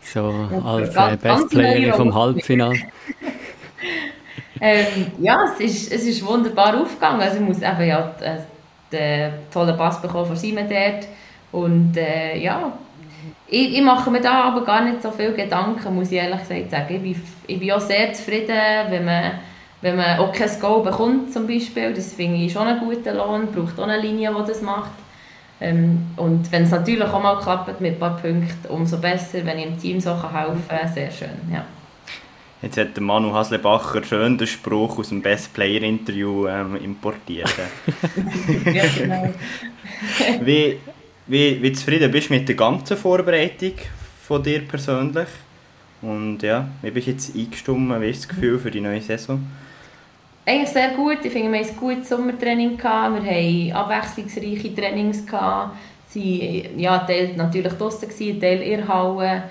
So 0.00 0.48
ja, 0.50 0.62
als 0.64 0.94
äh, 0.94 1.16
Best 1.16 1.50
Player 1.50 1.94
vom 1.94 2.14
Halbfinale? 2.14 2.78
ähm, 4.60 5.06
ja, 5.18 5.44
es 5.54 5.60
ist, 5.60 5.92
es 5.92 6.04
ist 6.04 6.26
wunderbar 6.26 6.80
aufgegangen. 6.80 7.20
Also 7.20 7.36
ich 7.36 7.42
muss 7.42 7.58
eben 7.58 7.86
ja 7.86 8.14
äh, 8.20 8.38
den 8.90 9.32
tollen 9.52 9.76
Pass 9.76 10.00
bekommen 10.00 10.26
von 10.26 10.36
Simon 10.36 10.68
dort. 10.68 11.06
Und 11.52 11.96
äh, 11.96 12.38
ja, 12.38 12.72
ich, 13.46 13.78
ich, 13.78 13.82
mache 13.82 14.10
mir 14.10 14.20
da 14.20 14.44
aber 14.44 14.64
gar 14.64 14.84
nicht 14.84 15.02
so 15.02 15.10
viele 15.10 15.32
Gedanken, 15.32 15.94
muss 15.94 16.12
ich 16.12 16.18
ehrlich 16.18 16.40
gesagt 16.40 16.70
sagen. 16.70 16.94
Ich 16.94 17.02
bin, 17.02 17.22
ich 17.46 17.58
bin 17.58 17.72
auch 17.72 17.80
sehr 17.80 18.12
zufrieden, 18.12 18.56
wenn 18.90 19.04
man, 19.04 19.32
wenn 19.80 19.96
man 19.96 20.18
auch 20.18 20.32
kein 20.32 20.60
Goal 20.60 20.82
bekommt 20.82 21.32
zum 21.32 21.46
Beispiel. 21.46 21.94
Das 21.94 22.12
finde 22.12 22.36
ich 22.36 22.52
schon 22.52 22.66
einen 22.66 22.80
guten 22.80 23.16
Lohn, 23.16 23.46
braucht 23.52 23.78
auch 23.78 23.84
eine 23.84 24.00
Linie, 24.00 24.34
die 24.38 24.48
das 24.48 24.60
macht. 24.60 24.92
Ähm, 25.60 26.06
und 26.16 26.52
wenn 26.52 26.64
es 26.64 26.70
natürlich 26.70 27.02
auch 27.02 27.22
mal 27.22 27.38
klappt 27.40 27.80
mit 27.80 27.94
ein 27.94 27.98
paar 27.98 28.16
Punkten, 28.16 28.68
umso 28.68 28.98
besser, 28.98 29.44
wenn 29.44 29.58
ich 29.58 29.66
im 29.66 29.78
Team 29.78 30.00
so 30.00 30.10
helfen 30.10 30.62
kann, 30.68 30.88
sehr 30.88 31.10
schön, 31.10 31.30
ja. 31.52 31.64
Jetzt 32.60 32.76
hat 32.76 32.96
der 32.96 33.02
Manu 33.04 33.32
Haslebacher 33.32 34.02
schön 34.02 34.36
den 34.36 34.46
Spruch 34.46 34.98
aus 34.98 35.10
dem 35.10 35.22
Best 35.22 35.54
Player 35.54 35.82
Interview 35.82 36.48
ähm, 36.48 36.76
importiert. 36.76 37.54
ja, 38.64 38.84
genau. 38.96 39.32
wie, 40.40 40.78
wie, 41.28 41.62
wie 41.62 41.72
zufrieden 41.72 42.10
bist 42.10 42.30
du 42.30 42.34
mit 42.34 42.48
der 42.48 42.56
ganzen 42.56 42.96
Vorbereitung 42.96 43.74
von 44.22 44.42
dir 44.42 44.66
persönlich? 44.66 45.28
Und 46.02 46.42
ja, 46.42 46.68
wie 46.82 46.90
bist 46.90 47.06
du 47.06 47.10
jetzt 47.12 47.36
eingestimmt? 47.36 48.00
Wie 48.00 48.10
ist 48.10 48.24
das 48.24 48.28
Gefühl 48.28 48.58
für 48.58 48.72
die 48.72 48.80
neue 48.80 49.02
Saison? 49.02 49.40
Eigentlich 50.44 50.70
sehr 50.70 50.90
gut. 50.90 51.18
Ich 51.22 51.32
finde, 51.32 51.52
wir 51.52 51.60
hatten 51.60 51.70
ein 51.70 51.76
gutes 51.76 52.08
Sommertraining. 52.08 52.76
Gehabt. 52.76 53.22
Wir 53.22 53.30
hatten 53.30 53.72
abwechslungsreiche 53.72 54.74
Trainings. 54.74 55.26
Gehabt. 55.26 55.76
Sie 56.08 56.64
waren 56.64 56.80
ja, 56.80 56.98
Teil 57.00 57.34
natürlich 57.36 57.74
draußen, 57.74 58.08
Teil 58.40 58.62
in 58.62 58.78
der 58.78 58.88
Halle. 58.88 59.42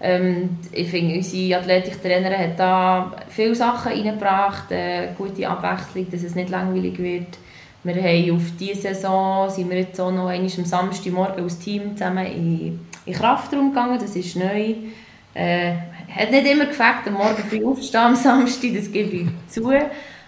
Ähm, 0.00 0.58
ich 0.72 0.88
finde, 0.88 1.16
unsere 1.16 1.58
Athletiktrainerin 1.58 2.38
hat 2.38 2.58
da 2.58 3.12
viele 3.28 3.54
Sachen 3.54 3.92
reingebracht, 3.92 4.72
eine 4.72 5.14
gute 5.16 5.46
Abwechslung, 5.48 6.10
dass 6.10 6.22
es 6.22 6.34
nicht 6.34 6.48
langweilig 6.48 6.98
wird. 6.98 7.38
Wir 7.82 7.94
haben 7.94 8.36
auf 8.36 8.42
diese 8.58 8.80
Saison 8.82 9.48
sind 9.48 9.70
wir 9.70 9.78
jetzt 9.78 10.00
auch 10.00 10.10
noch 10.10 10.28
einmal 10.28 10.50
am 10.56 10.64
Samstagmorgen 10.64 11.42
als 11.42 11.58
Team 11.58 11.96
zusammen 11.96 12.26
in, 12.26 12.80
in 13.06 13.12
Kraftraum 13.14 13.70
gegangen, 13.70 13.98
das 13.98 14.16
ist 14.16 14.36
neu. 14.36 14.74
Äh, 15.32 15.74
hat 16.14 16.30
nicht 16.30 16.46
immer 16.46 16.66
gefällt, 16.66 17.06
am 17.06 17.14
Morgen 17.14 17.42
früh 17.48 17.64
aufzustehen 17.64 18.04
am 18.04 18.16
Samstag, 18.16 18.70
das 18.74 18.90
gebe 18.90 19.16
ich 19.16 19.28
zu. 19.48 19.70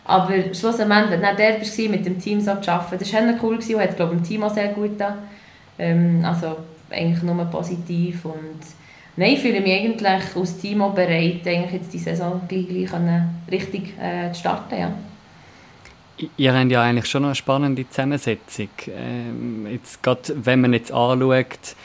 Aber 0.05 0.55
schlussendlich, 0.55 1.11
wenn 1.11 1.21
du 1.21 1.37
der 1.37 1.53
bist, 1.59 1.79
mit 1.79 2.07
dem 2.07 2.19
Team 2.19 2.41
so 2.41 2.55
zu 2.57 2.73
arbeiten, 2.73 2.99
das 2.99 3.13
war 3.13 3.23
cool 3.43 3.57
und 3.57 3.81
hat 3.81 3.97
glaube 3.97 4.15
ich, 4.15 4.21
dem 4.21 4.27
Team 4.27 4.43
auch 4.45 4.55
sehr 4.55 4.69
gut 4.69 4.93
getan. 4.93 5.19
Ähm, 5.79 6.25
also 6.25 6.57
eigentlich 6.91 7.23
nur 7.23 7.45
positiv 7.47 8.25
und 8.25 8.61
Nein, 9.17 9.35
ich 9.35 9.41
fühle 9.41 9.61
mich 9.61 9.73
eigentlich 9.73 10.61
Team 10.61 10.81
auch 10.81 10.95
bereit, 10.95 11.47
eigentlich 11.47 11.73
jetzt 11.73 11.93
die 11.93 11.99
Saison 11.99 12.41
gleich, 12.49 12.67
gleich 12.67 12.91
richtig 13.51 13.93
äh, 14.01 14.33
zu 14.33 14.41
starten. 14.41 14.79
Ja. 14.79 14.93
Ihr 16.37 16.55
habt 16.55 16.71
ja 16.71 16.83
eigentlich 16.83 17.07
schon 17.07 17.25
eine 17.25 17.35
spannende 17.35 17.89
Zusammensetzung. 17.89 18.69
Ähm, 18.89 19.67
jetzt 19.71 20.03
gerade, 20.03 20.35
wenn 20.43 20.61
man 20.63 20.73
jetzt 20.73 20.93
anschaut, 20.93 21.77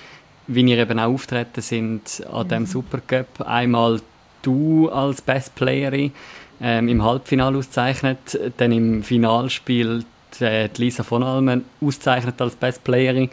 wie 0.48 0.62
ihr 0.62 0.78
eben 0.78 1.00
auch 1.00 1.14
auftreten 1.14 1.62
sind 1.62 2.24
an 2.32 2.46
mhm. 2.46 2.50
dem 2.50 2.66
Supercup. 2.66 3.42
Einmal 3.46 4.00
du 4.42 4.90
als 4.90 5.22
Best 5.22 5.56
Playerin 5.56 6.14
ähm, 6.62 6.88
im 6.88 7.04
Halbfinale 7.04 7.58
auszeichnet, 7.58 8.40
dann 8.58 8.72
im 8.72 9.04
Finalspiel 9.04 10.06
die, 10.40 10.44
äh, 10.46 10.70
die 10.70 10.84
Lisa 10.84 11.04
von 11.04 11.24
Almen 11.24 11.66
auszeichnet 11.82 12.42
als 12.42 12.56
Best 12.56 12.84
Playerin, 12.84 13.30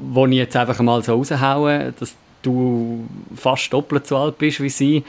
wo 0.00 0.26
ich 0.26 0.34
jetzt 0.34 0.56
einfach 0.56 0.80
mal 0.80 1.02
so 1.02 1.14
raushaue, 1.14 1.92
dass 1.98 2.16
du 2.42 3.06
fast 3.34 3.72
doppelt 3.72 4.06
so 4.06 4.16
alt 4.16 4.38
bist 4.38 4.60
wie 4.60 4.68
sie. 4.68 5.04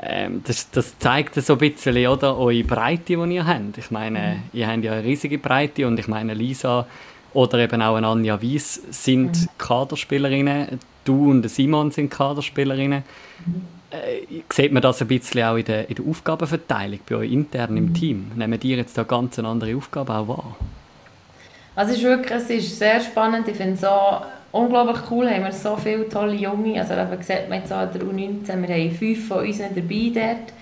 Ähm, 0.00 0.42
das, 0.44 0.70
das 0.70 0.98
zeigt 0.98 1.34
so 1.36 1.54
ein 1.54 1.58
bisschen 1.58 2.06
oder, 2.06 2.36
eure 2.36 2.64
Breite, 2.64 3.16
die 3.16 3.34
ihr 3.34 3.46
habt. 3.46 3.78
Ich 3.78 3.90
meine, 3.90 4.18
mhm. 4.18 4.42
ihr 4.52 4.68
habt 4.68 4.84
ja 4.84 4.92
eine 4.92 5.04
riesige 5.04 5.38
Breite 5.38 5.86
und 5.86 5.98
ich 5.98 6.08
meine, 6.08 6.34
Lisa 6.34 6.86
oder 7.32 7.58
eben 7.58 7.80
auch 7.80 7.96
eine 7.96 8.06
Anja 8.06 8.40
Wies 8.40 8.82
sind 8.90 9.40
mhm. 9.40 9.48
Kaderspielerinnen. 9.58 10.80
Du 11.04 11.30
und 11.30 11.48
Simon 11.48 11.90
sind 11.90 12.10
Kaderspielerinnen. 12.10 13.02
Mhm. 13.46 13.62
Äh, 13.90 14.42
sieht 14.50 14.72
man 14.72 14.82
das 14.82 15.02
ein 15.02 15.08
bisschen 15.08 15.42
auch 15.44 15.56
in 15.56 15.64
der, 15.64 15.88
in 15.88 15.94
der 15.96 16.04
Aufgabenverteilung 16.06 17.00
bei 17.08 17.16
euch 17.16 17.32
intern 17.32 17.76
im 17.76 17.86
mhm. 17.86 17.94
Team? 17.94 18.32
Nehmen 18.34 18.58
die 18.58 18.70
jetzt 18.70 18.96
da 18.96 19.02
ganz 19.02 19.38
eine 19.38 19.48
andere 19.48 19.76
Aufgabe 19.76 20.14
auch 20.14 20.28
wahr? 20.28 20.56
Also 21.74 21.92
es 21.92 21.98
ist 21.98 22.04
wirklich 22.04 22.32
es 22.32 22.50
ist 22.50 22.78
sehr 22.78 23.00
spannend. 23.00 23.48
Ich 23.48 23.56
finde 23.56 23.76
so 23.76 23.88
unglaublich 24.52 24.98
cool, 25.10 25.28
haben 25.28 25.44
wir 25.44 25.52
so 25.52 25.76
viele 25.76 26.08
tolle 26.08 26.34
Junge. 26.34 26.80
Also 26.80 26.94
eben 26.94 27.22
sieht 27.22 27.48
man 27.48 27.58
jetzt 27.60 27.72
an 27.72 27.88
der 27.92 28.02
U19, 28.02 28.68
wir 28.68 28.74
haben 28.74 28.90
fünf 28.92 29.28
von 29.28 29.38
uns 29.38 29.58
dabei 29.58 30.12
dort. 30.14 30.52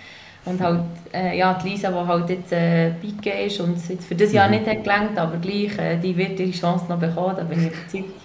Und 0.47 0.61
halt, 0.61 0.81
äh, 1.13 1.37
ja, 1.37 1.53
die 1.63 1.69
Lisa, 1.69 1.91
die 1.91 2.09
halt 2.09 2.31
jetzt 2.31 2.53
äh, 2.53 2.93
Pike 2.93 3.45
ist 3.45 3.61
und 3.61 3.77
es 3.77 3.89
jetzt 3.89 4.07
für 4.07 4.15
das 4.15 4.33
Jahr 4.33 4.49
mhm. 4.49 4.55
nicht 4.55 4.67
hat 4.67 4.83
gelangt, 4.83 5.19
aber 5.19 5.37
gleich, 5.37 5.79
äh, 5.79 5.99
die 5.99 6.17
wird 6.17 6.41
ihre 6.41 6.51
Chance 6.51 6.87
noch 6.89 6.99
bekommen, 6.99 7.35
da 7.37 7.43
bin 7.43 7.61
ich 7.61 7.67
überzeugt. 7.67 8.21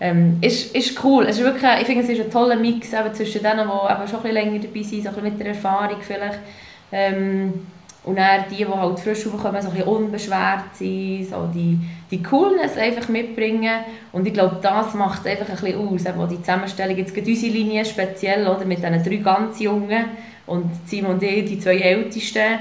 Ähm, 0.00 0.38
ist, 0.40 0.76
ist 0.76 1.02
cool. 1.02 1.24
Es 1.24 1.38
ist 1.38 1.44
wirklich, 1.44 1.64
ich 1.80 1.86
finde, 1.86 2.04
es 2.04 2.10
ist 2.10 2.20
ein 2.20 2.30
toller 2.30 2.54
Mix 2.54 2.92
eben 2.92 3.12
zwischen 3.12 3.42
denen, 3.42 3.66
die 3.66 3.92
eben 3.92 4.08
schon 4.08 4.18
ein 4.18 4.22
bisschen 4.22 4.32
länger 4.32 4.58
dabei 4.60 4.82
sind, 4.82 5.02
so 5.02 5.08
ein 5.08 5.14
bisschen 5.14 5.22
mit 5.24 5.40
der 5.40 5.46
Erfahrung 5.48 5.96
vielleicht. 6.00 6.38
Ähm, 6.92 7.66
und 8.04 8.16
dann 8.16 8.44
die, 8.48 8.56
die 8.56 8.66
halt 8.66 9.00
frisch 9.00 9.26
raufkommen, 9.26 9.60
so 9.60 9.68
ein 9.68 9.74
bisschen 9.74 9.88
unbeschwert 9.88 10.74
sind, 10.74 11.28
so 11.28 11.50
die, 11.52 11.78
die 12.10 12.22
Coolness 12.22 12.76
einfach 12.76 13.08
mitbringen. 13.08 13.80
Und 14.12 14.26
ich 14.26 14.32
glaube, 14.32 14.58
das 14.62 14.94
macht 14.94 15.26
einfach 15.26 15.48
ein 15.48 15.56
bisschen 15.56 16.18
aus, 16.18 16.28
die 16.30 16.40
Zusammenstellung. 16.40 16.96
Jetzt 16.96 17.14
geht 17.14 17.26
unsere 17.26 17.52
Linie 17.52 17.84
speziell, 17.84 18.46
oder, 18.46 18.64
mit 18.64 18.78
diesen 18.78 19.02
drei 19.02 19.16
ganz 19.16 19.60
Jungen 19.60 20.04
und 20.46 20.70
Simon 20.86 21.12
und 21.12 21.22
ich, 21.22 21.44
die 21.44 21.58
zwei 21.58 21.78
Ältesten, 21.78 22.58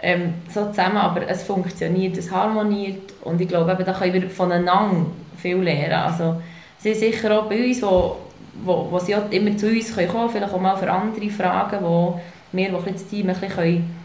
ähm, 0.00 0.34
so 0.52 0.66
zusammen, 0.66 0.98
aber 0.98 1.28
es 1.28 1.42
funktioniert, 1.42 2.16
es 2.16 2.30
harmoniert 2.30 3.14
und 3.24 3.40
ich 3.40 3.48
glaube, 3.48 3.72
eben, 3.72 3.84
da 3.84 3.92
können 3.92 4.14
wir 4.14 4.30
voneinander 4.30 5.06
viel 5.36 5.56
lernen. 5.56 5.92
Also, 5.92 6.40
sie 6.78 6.94
sind 6.94 7.12
sicher 7.12 7.38
auch 7.38 7.48
bei 7.48 7.66
uns, 7.66 7.82
wo, 7.82 8.16
wo, 8.64 8.88
wo 8.90 8.98
sie 8.98 9.16
auch 9.16 9.30
immer 9.30 9.56
zu 9.56 9.68
uns 9.68 9.94
kommen 9.94 10.08
können, 10.08 10.30
vielleicht 10.30 10.52
auch 10.52 10.60
mal 10.60 10.76
für 10.76 10.90
andere 10.90 11.30
Fragen, 11.30 11.78
wo 11.84 12.20
wir, 12.52 12.68
die 12.68 12.92
das 12.92 13.06
Team 13.06 13.28
ein 13.28 13.34
bisschen, 13.34 13.56
können, 13.56 13.96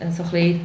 äh, 0.00 0.10
so 0.10 0.22
ein 0.22 0.30
bisschen 0.30 0.60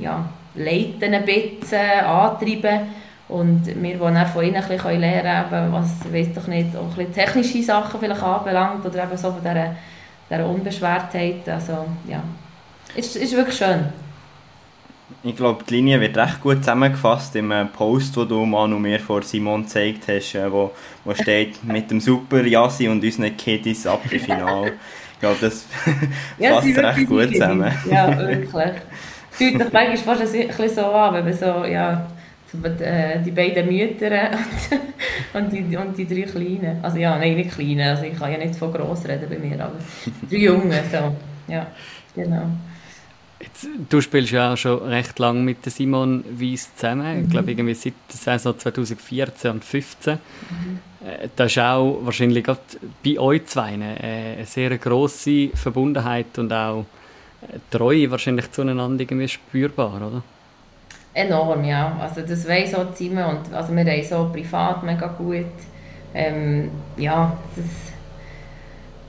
ja, 0.00 0.28
leiten, 0.54 1.14
ein 1.14 1.24
bisschen, 1.24 1.80
antreiben 1.80 2.80
und 3.28 3.66
wir 3.66 4.00
wollen 4.00 4.16
auch 4.16 4.28
von 4.28 4.44
ihnen 4.44 4.56
ein 4.56 4.68
bisschen 4.68 5.00
lernen 5.00 5.48
können, 5.48 5.72
was, 5.72 6.12
weiß 6.12 6.34
doch 6.34 6.46
nicht, 6.46 6.76
auch 6.76 6.98
ein 6.98 7.12
technische 7.12 7.62
Sachen 7.62 7.98
vielleicht 8.00 8.22
anbelangt 8.22 8.84
oder 8.84 9.04
eben 9.04 9.16
so 9.16 9.32
von 9.32 9.40
dieser, 9.40 9.74
dieser 10.30 10.46
Unbeschwertheit, 10.46 11.48
also 11.48 11.86
ja, 12.06 12.22
ist, 12.94 13.16
ist 13.16 13.34
wirklich 13.34 13.56
schön. 13.56 13.86
Ich 15.22 15.36
glaube, 15.36 15.64
die 15.64 15.74
Linie 15.74 16.00
wird 16.00 16.16
recht 16.16 16.40
gut 16.42 16.58
zusammengefasst 16.58 17.34
im 17.36 17.52
Post, 17.74 18.16
den 18.16 18.28
du 18.28 18.44
Manu 18.44 18.78
mir 18.78 19.00
vor 19.00 19.22
Simon 19.22 19.62
gezeigt 19.62 20.04
hast, 20.08 20.34
äh, 20.34 20.50
wo, 20.50 20.72
wo 21.04 21.14
steht 21.14 21.64
mit 21.64 21.90
dem 21.90 22.00
Super 22.00 22.44
Yassi 22.44 22.88
und 22.88 23.02
unseren 23.02 23.34
Kiddies 23.36 23.86
ab 23.86 24.02
im 24.10 24.20
Finale. 24.20 24.74
Ich 25.14 25.20
glaube, 25.20 25.36
das 25.40 25.66
ja, 26.38 26.54
fasst 26.54 26.76
recht 26.76 27.08
gut 27.08 27.32
zusammen. 27.32 27.72
Ja, 27.90 28.18
wirklich. 28.18 28.72
Fühlt 29.30 29.62
sich 29.62 29.72
manchmal 29.72 29.96
fast 29.96 30.34
ein 30.34 30.46
bisschen 30.46 30.68
so 30.68 30.86
an, 30.86 31.14
wenn 31.14 31.24
man 31.24 31.32
so, 31.32 31.64
ja, 31.64 31.92
äh, 31.92 32.13
die 33.24 33.30
beiden 33.30 33.66
Mütter 33.66 34.30
und 35.34 35.52
die, 35.52 35.76
und 35.76 35.96
die 35.96 36.06
drei 36.06 36.22
Kleinen. 36.22 36.78
Also 36.82 36.98
ja, 36.98 37.18
nein, 37.18 37.36
nicht 37.36 37.52
Kleine, 37.52 37.90
also 37.90 38.04
ich 38.04 38.18
kann 38.18 38.32
ja 38.32 38.38
nicht 38.38 38.56
von 38.56 38.72
gross 38.72 39.04
reden 39.06 39.28
bei 39.28 39.38
mir, 39.38 39.62
aber 39.62 39.74
drei 40.30 40.36
Jungen, 40.36 40.72
so. 40.90 41.16
Ja, 41.52 41.66
genau. 42.14 42.50
Jetzt, 43.40 43.66
du 43.90 44.00
spielst 44.00 44.32
ja 44.32 44.52
auch 44.52 44.56
schon 44.56 44.82
recht 44.84 45.18
lange 45.18 45.40
mit 45.40 45.64
Simon 45.66 46.24
Weiss 46.30 46.74
zusammen. 46.76 47.18
Mhm. 47.18 47.24
Ich 47.24 47.30
glaube, 47.30 47.50
irgendwie 47.50 47.74
seit 47.74 47.94
der 48.08 48.16
Saison 48.16 48.58
2014 48.58 49.50
und 49.50 49.64
2015. 49.64 50.14
Mhm. 50.14 50.78
Äh, 51.06 51.28
das 51.36 51.52
ist 51.52 51.58
auch 51.58 51.98
wahrscheinlich 52.02 52.44
gerade 52.44 52.60
bei 53.04 53.18
euch 53.18 53.44
zwei 53.46 53.64
eine, 53.64 53.96
eine 54.00 54.46
sehr 54.46 54.76
grosse 54.78 55.50
Verbundenheit 55.54 56.38
und 56.38 56.52
auch 56.52 56.86
äh, 57.42 57.58
Treue 57.70 58.10
wahrscheinlich 58.10 58.50
zueinander 58.52 59.02
irgendwie 59.02 59.28
spürbar, 59.28 59.96
oder? 59.96 60.22
Enorm, 61.14 61.64
ja. 61.64 61.96
Also 62.00 62.22
das 62.22 62.46
weiss 62.48 62.74
auch 62.74 62.92
Simon 62.92 63.36
und 63.36 63.54
also 63.54 63.74
wir 63.74 63.84
haben 63.84 64.02
so 64.02 64.28
privat 64.32 64.82
mega 64.82 65.06
gut. 65.06 65.46
Ähm, 66.12 66.70
ja, 66.96 67.36
das 67.54 67.64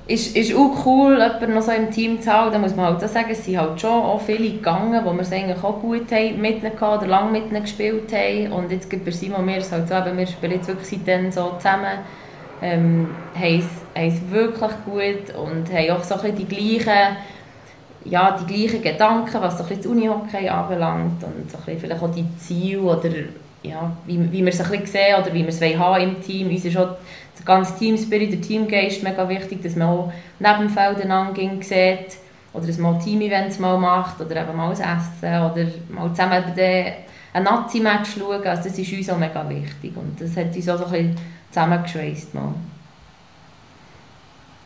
ist, 0.07 0.35
ist 0.35 0.55
auch 0.55 0.85
cool, 0.85 1.13
jemanden 1.13 1.55
noch 1.55 1.63
so 1.63 1.71
im 1.71 1.89
Team 1.89 2.21
zu 2.21 2.31
haben. 2.31 2.51
Da 2.51 2.59
muss 2.59 2.75
man 2.75 2.85
halt 2.85 3.03
auch 3.03 3.07
sagen, 3.07 3.29
es 3.31 3.43
sind 3.43 3.57
halt 3.57 3.81
schon 3.81 3.89
auch 3.89 4.21
viele 4.21 4.51
gegangen, 4.51 5.03
wo 5.03 5.13
wir 5.13 5.21
es 5.21 5.31
eigentlich 5.31 5.63
auch 5.63 5.81
gut 5.81 6.11
haben, 6.11 6.41
mit 6.41 6.61
ihnen 6.61 6.75
gehabt, 6.75 7.01
oder 7.01 7.07
lange 7.07 7.31
mit 7.31 7.49
ihnen 7.49 7.63
gespielt 7.63 8.13
haben. 8.13 8.51
Und 8.51 8.71
jetzt 8.71 8.89
gibt 8.89 9.07
es 9.07 9.19
Simon 9.19 9.45
mir 9.45 9.57
es 9.57 9.71
halt 9.71 9.87
so, 9.87 9.95
wir 9.95 10.27
spielen 10.27 10.53
jetzt 10.53 10.67
wirklich 10.67 10.87
seitdem 10.87 11.31
so 11.31 11.53
zusammen, 11.57 11.99
ähm, 12.61 13.09
haben, 13.35 13.69
es, 13.95 14.31
wirklich 14.31 14.71
gut 14.85 15.35
und 15.35 15.73
haben 15.73 15.91
auch 15.91 16.03
so 16.03 16.15
ein 16.15 16.35
die 16.35 16.45
gleichen, 16.45 17.17
ja, 18.05 18.37
die 18.39 18.53
gleichen 18.53 18.81
Gedanken, 18.81 19.41
was 19.41 19.57
so 19.57 19.63
ein 19.63 19.77
das 19.77 19.85
Unihockey 19.85 20.47
anbelangt 20.47 21.23
und 21.23 21.51
so 21.51 21.57
ein 21.57 21.79
vielleicht 21.79 22.01
auch 22.01 22.11
die 22.11 22.25
Ziele 22.37 22.81
oder 22.81 23.09
ja, 23.63 23.91
wie, 24.05 24.31
wie 24.31 24.45
wir 24.45 24.53
es 24.53 24.61
ein 24.61 24.69
bisschen 24.69 24.85
sehen 24.85 25.15
oder 25.19 25.33
wie 25.33 25.41
wir 25.41 25.49
es 25.49 25.61
haben 25.61 26.01
im 26.01 26.21
Team. 26.21 26.49
Uns 26.49 26.65
ist 26.65 26.77
auch 26.77 26.97
der 27.37 27.45
ganze 27.45 27.75
Teamspirit, 27.77 28.31
der 28.31 28.41
Teamgeist 28.41 29.03
mega 29.03 29.27
wichtig, 29.27 29.63
dass 29.63 29.75
man 29.75 29.87
auch 29.87 30.13
neben 30.39 30.59
dem 30.59 30.69
Feld 30.69 31.01
einander 31.01 31.41
sieht 31.61 32.17
oder 32.53 32.67
dass 32.67 32.77
man 32.77 32.99
Team-Events 32.99 33.59
mal 33.59 33.77
macht 33.77 34.21
oder 34.21 34.41
eben 34.41 34.55
mal 34.55 34.69
ein 34.69 34.73
Essen 34.73 35.41
oder 35.41 35.65
mal 35.89 36.09
zusammen 36.13 36.43
ein 37.33 37.43
Nazi-Match 37.43 38.11
schauen. 38.17 38.47
Also 38.47 38.69
das 38.69 38.77
ist 38.77 38.93
uns 38.93 39.09
auch 39.09 39.17
mega 39.17 39.47
wichtig 39.49 39.95
und 39.95 40.21
das 40.21 40.37
hat 40.37 40.55
uns 40.55 40.69
auch 40.69 40.77
so 40.77 40.85
ein 40.85 40.91
bisschen 40.91 41.15
zusammengeschweißt. 41.49 42.33
Mal. 42.33 42.53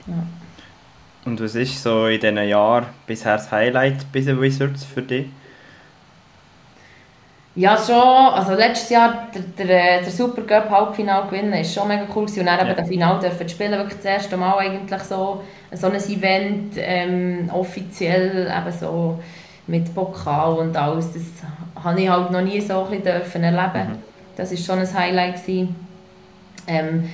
Ja. 0.07 0.38
Und 1.25 1.41
was 1.41 1.55
ist 1.55 1.81
so 1.81 2.07
in 2.07 2.19
diesen 2.19 2.37
Jahren 2.47 2.87
bisher 3.05 3.33
das 3.33 3.51
Highlight 3.51 4.11
bei 4.11 4.21
den 4.21 4.41
Wizards 4.41 4.85
für 4.85 5.01
dich? 5.01 5.27
Ja, 7.55 7.77
schon. 7.77 7.95
Also 7.95 8.53
letztes 8.53 8.89
Jahr 8.89 9.27
der, 9.33 9.65
der, 9.65 10.01
der 10.01 10.11
Supercup 10.11 10.69
Halbfinale 10.69 11.27
gewinnen 11.29 11.53
ist 11.53 11.73
schon 11.73 11.89
mega 11.89 12.03
cool 12.15 12.25
gewesen. 12.25 12.41
und 12.41 12.45
dann 12.45 12.59
ja. 12.59 12.67
eben 12.67 12.77
das 12.77 12.87
Finale 12.87 13.19
dürfen 13.19 13.49
spielen, 13.49 13.71
wirklich 13.73 13.97
das 13.97 14.05
erste 14.05 14.37
Mal 14.37 14.57
eigentlich 14.59 15.01
so, 15.01 15.43
so 15.73 15.87
ein 15.87 15.95
Event 15.95 16.75
ähm, 16.77 17.49
offiziell 17.51 18.47
eben 18.47 18.77
so 18.77 19.19
mit 19.67 19.93
Pokal 19.93 20.53
und 20.53 20.77
alles. 20.77 21.11
Das 21.11 21.83
habe 21.83 21.99
ich 21.99 22.09
halt 22.09 22.31
noch 22.31 22.41
nie 22.41 22.61
so 22.61 22.87
ein 22.89 23.03
dürfen 23.03 23.43
erleben. 23.43 23.89
Mhm. 23.89 23.97
Das 24.37 24.51
ist 24.53 24.65
schon 24.65 24.79
ein 24.79 24.93
Highlight 24.93 25.41
gewesen. 25.41 25.75
Ähm, 26.65 27.09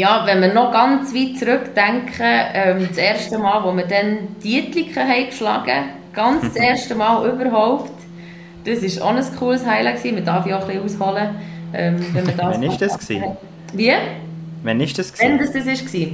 ja, 0.00 0.22
wenn 0.24 0.40
wir 0.40 0.54
noch 0.54 0.72
ganz 0.72 1.14
weit 1.14 1.38
zurückdenken, 1.38 2.26
ähm, 2.54 2.88
das 2.88 2.96
erste 2.96 3.38
Mal, 3.38 3.62
wo 3.62 3.76
wir 3.76 3.86
dann 3.86 4.36
Dietliken 4.42 5.06
haben 5.06 5.26
geschlagen, 5.26 5.90
ganz 6.14 6.42
das 6.42 6.56
erste 6.70 6.94
Mal 6.94 7.28
überhaupt, 7.28 7.92
das 8.64 8.82
war 9.00 9.08
auch 9.08 9.14
ein 9.14 9.36
cooles 9.38 9.66
Highlight. 9.66 9.98
Gewesen. 9.98 10.14
Man 10.14 10.24
darf 10.24 10.46
ja 10.46 10.58
auch 10.58 10.68
ein 10.68 10.80
bisschen 10.80 11.02
ausholen. 11.02 11.34
Ähm, 11.74 11.96
wenn 12.14 12.24
man 12.24 12.36
das 12.36 12.46
Wann 12.46 12.68
war 12.68 12.76
das? 12.78 12.98
Gewesen? 12.98 13.36
Wie? 13.74 13.92
Wann 14.62 14.78
war 14.78 14.86
das? 14.86 15.12
Gewesen? 15.12 15.18
Wenn 15.18 15.38
das 15.38 15.52
das 15.52 15.66
war. 15.66 16.08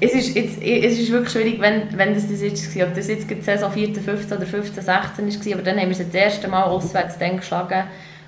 Es 0.00 0.12
ist, 0.14 0.36
jetzt, 0.36 0.62
es 0.62 0.98
ist 0.98 1.10
wirklich 1.10 1.32
schwierig, 1.32 1.60
wenn, 1.60 1.96
wenn 1.96 2.14
das 2.14 2.28
das 2.28 2.42
jetzt 2.42 2.76
war. 2.76 2.88
Ob 2.88 2.94
das 2.94 3.08
jetzt 3.08 3.30
die 3.30 3.40
Saison 3.40 3.70
14, 3.70 4.02
15 4.02 4.36
oder 4.36 4.46
15, 4.46 4.82
16 4.82 5.26
war. 5.26 5.54
Aber 5.54 5.62
dann 5.62 5.78
haben 5.78 5.88
wir 5.88 5.92
es 5.92 5.98
das 5.98 6.14
erste 6.14 6.48
Mal 6.48 6.64
auswärts 6.64 7.16
dann 7.18 7.36
geschlagen. 7.36 7.84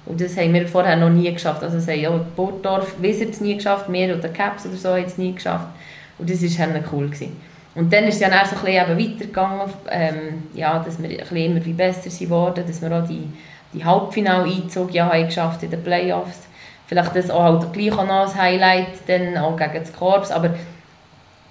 Und 0.07 0.21
das 0.21 0.37
haben 0.37 0.55
wir 0.55 0.67
vorher 0.67 0.97
noch 0.97 1.11
nie 1.11 1.33
geschafft. 1.33 1.63
Also 1.63 1.77
es 1.77 1.87
haben 1.87 2.01
ja 2.01 2.11
Burgdorf 2.35 2.97
Wizards 3.01 3.41
nie 3.41 3.57
geschafft, 3.57 3.87
wir 3.89 4.17
oder 4.17 4.29
Caps 4.29 4.67
oder 4.67 4.77
so 4.77 4.91
haben 4.91 5.05
es 5.05 5.19
nie 5.19 5.35
geschafft. 5.35 5.69
Und 6.19 6.29
das 6.29 6.43
war 6.43 6.69
cool. 6.93 7.07
Gewesen. 7.07 7.37
Und 7.75 7.93
dann 7.93 8.05
ist 8.05 8.17
es 8.17 8.21
ja 8.21 8.29
dann 8.29 8.47
so 8.47 8.57
ein 8.57 8.65
bisschen 8.65 8.99
weitergegangen, 8.99 9.71
ähm, 9.91 10.43
ja, 10.55 10.79
dass 10.81 11.01
wir 11.01 11.09
ein 11.09 11.17
bisschen 11.17 11.37
immer 11.37 11.61
besser 11.61 12.11
geworden 12.11 12.65
dass 12.67 12.83
wir 12.83 12.93
auch 12.93 13.07
die, 13.07 13.29
die 13.73 13.85
Halbfinale-Einzug 13.85 14.93
ja 14.93 15.11
haben 15.11 15.27
geschafft 15.27 15.63
in 15.63 15.71
den 15.71 15.83
Playoffs. 15.83 16.41
Vielleicht 16.87 17.15
das 17.15 17.31
auch 17.31 17.43
halt 17.43 17.73
gleich 17.73 17.93
auch 17.93 18.07
noch 18.07 18.35
ein 18.35 18.43
Highlight, 18.43 19.07
dann 19.07 19.37
auch 19.39 19.57
gegen 19.57 19.75
das 19.75 19.93
Korps, 19.93 20.33
aber 20.33 20.55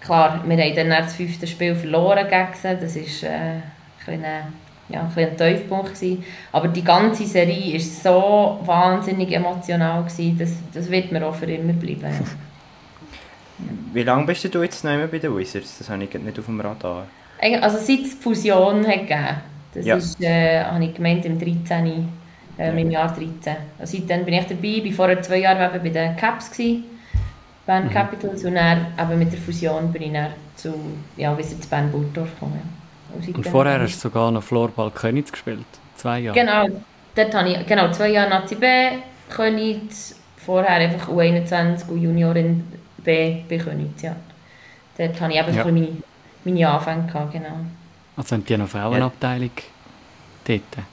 klar, 0.02 0.44
wir 0.46 0.58
haben 0.58 0.76
dann 0.76 0.90
das 0.90 1.16
fünfte 1.16 1.48
Spiel 1.48 1.76
verloren 1.76 2.28
gegen 2.28 2.48
sie, 2.54 2.76
das 2.76 3.24
war 3.24 3.30
äh, 3.30 3.36
ein, 3.36 3.64
kleiner, 4.04 4.48
ja, 4.90 5.10
ein, 5.16 5.26
ein 5.26 5.38
Tiefpunkt 5.38 5.94
gewesen. 5.94 6.24
aber 6.52 6.68
die 6.68 6.84
ganze 6.84 7.26
Serie 7.26 7.74
war 7.74 7.80
so 7.80 8.60
wahnsinnig 8.66 9.32
emotional, 9.32 10.04
gewesen, 10.04 10.38
das, 10.38 10.52
das 10.74 10.90
wird 10.90 11.12
mir 11.12 11.26
auch 11.26 11.36
für 11.36 11.46
immer 11.46 11.74
bleiben. 11.74 12.14
Wie 13.94 14.04
lange 14.04 14.26
bist 14.26 14.54
du 14.54 14.62
jetzt 14.64 14.84
noch 14.84 14.94
immer 14.94 15.08
bei 15.08 15.20
den 15.20 15.36
Wizards? 15.36 15.78
Das 15.80 15.90
habe 15.90 16.04
ich 16.04 16.14
nicht 16.14 16.40
auf 16.40 16.46
dem 16.46 16.62
Radar. 16.62 17.08
Also 17.62 17.78
seit 17.78 18.02
es 18.02 18.18
die 18.18 18.22
Fusion 18.22 18.86
hat 18.88 19.08
gegeben. 19.08 19.38
Das 19.74 19.86
ja. 19.86 19.96
ist, 19.96 20.22
äh, 20.22 20.64
habe 20.64 20.84
ich 20.84 20.94
gemeint 20.94 21.26
im 21.26 21.40
13. 21.40 22.08
Äh, 22.58 22.82
im 22.82 22.92
Jahr 22.92 23.08
13. 23.08 23.56
Also 23.78 23.98
seitdem 23.98 24.26
bin 24.26 24.34
ich 24.36 24.46
dabei. 24.46 24.68
Ich 24.68 24.86
war 24.86 25.08
vorher 25.08 25.22
zwei 25.22 25.40
Jahre 25.40 25.80
bei 25.80 25.90
den 25.90 26.16
Caps. 26.16 26.52
Gewesen. 26.52 26.84
Bern 27.66 27.86
mhm. 27.86 27.92
Capitals 27.92 28.44
und 28.46 28.56
dann 28.56 28.88
eben 29.00 29.20
mit 29.20 29.32
der 29.32 29.40
Fusion 29.40 29.92
bin 29.92 30.02
ich 30.02 30.12
dann 30.12 30.32
zu 30.56 30.74
ja, 31.18 31.38
Wizards 31.38 31.68
Bern 31.68 31.92
Burgdorf 31.92 32.34
gekommen. 32.34 32.79
Und 33.34 33.48
vorher 33.48 33.82
hast 33.82 33.96
du 33.96 34.00
sogar 34.00 34.32
noch 34.32 34.44
Floorball 34.44 34.92
Königs 34.92 35.32
gespielt, 35.32 35.66
zwei 35.96 36.20
Jahre. 36.20 36.40
Genau, 36.40 36.68
dort 37.16 37.34
habe 37.34 37.50
ich 37.50 37.66
genau, 37.66 37.92
zwei 37.92 38.10
Jahre 38.10 38.30
Nazi 38.30 38.56
B, 38.56 38.68
Königs, 39.30 40.16
vorher 40.38 40.72
einfach 40.72 41.10
U21 41.10 41.90
und 41.90 42.02
Juniorin 42.02 42.64
B 42.98 43.44
bei 43.50 43.58
Königs, 43.58 44.02
ja. 44.02 44.16
Dort 44.98 45.20
habe 45.22 45.32
ich 45.34 45.40
eben 45.40 45.56
ja. 45.56 45.64
meine, 45.64 45.98
meine 46.44 46.70
Anfänge 46.70 47.08
gehabt, 47.08 47.32
genau. 47.32 47.60
Also 48.18 48.36
haben 48.36 48.46
die 48.46 48.58
noch 48.58 48.68
Frauenabteilung 48.68 49.52
ja. 50.48 50.56
dort? 50.56 50.86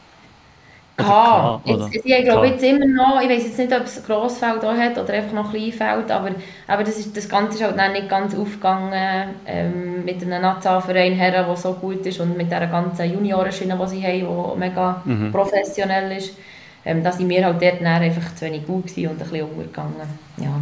K. 0.97 1.61
Jetzt, 1.65 1.95
ich 1.95 2.25
glaube 2.25 2.47
jetzt 2.47 2.65
immer 2.65 2.87
noch, 2.87 3.21
ich 3.21 3.29
weiß 3.29 3.45
jetzt 3.45 3.59
nicht, 3.59 3.73
ob 3.73 3.85
es 3.85 4.03
Grossfeld 4.05 4.63
da 4.63 4.75
hat 4.75 4.97
oder 4.97 5.13
einfach 5.13 5.33
noch 5.33 5.47
ein 5.47 5.51
Kleinfeld, 5.51 6.11
aber, 6.11 6.31
aber 6.67 6.85
das, 6.85 6.99
ist, 6.99 7.15
das 7.17 7.29
Ganze 7.29 7.59
ist 7.59 7.65
halt 7.65 7.79
dann 7.79 7.93
nicht 7.93 8.09
ganz 8.09 8.35
aufgegangen 8.35 9.35
ähm, 9.47 10.05
mit 10.05 10.23
einem 10.23 10.41
Nationalverein 10.41 11.13
Herren, 11.13 11.47
der 11.47 11.57
so 11.57 11.75
gut 11.75 12.07
ist 12.07 12.21
und 12.21 12.37
mit 12.37 12.47
dieser 12.47 12.67
ganzen 12.67 13.13
Juniorenschiene, 13.13 13.79
die 13.81 13.89
sie 13.89 14.03
haben, 14.03 14.55
die 14.55 14.59
mega 14.59 15.03
mhm. 15.05 15.33
professionell 15.33 16.17
ist. 16.17 16.37
Ähm, 16.85 17.03
da 17.03 17.13
sind 17.13 17.29
wir 17.29 17.45
halt 17.45 17.61
dort 17.61 17.83
einfach 17.83 18.35
zu 18.35 18.47
wenig 18.47 18.67
gut 18.67 18.85
und 18.97 18.99
ein 18.99 19.19
bisschen 19.19 19.47
untergegangen. 19.49 20.09
Ja, 20.39 20.61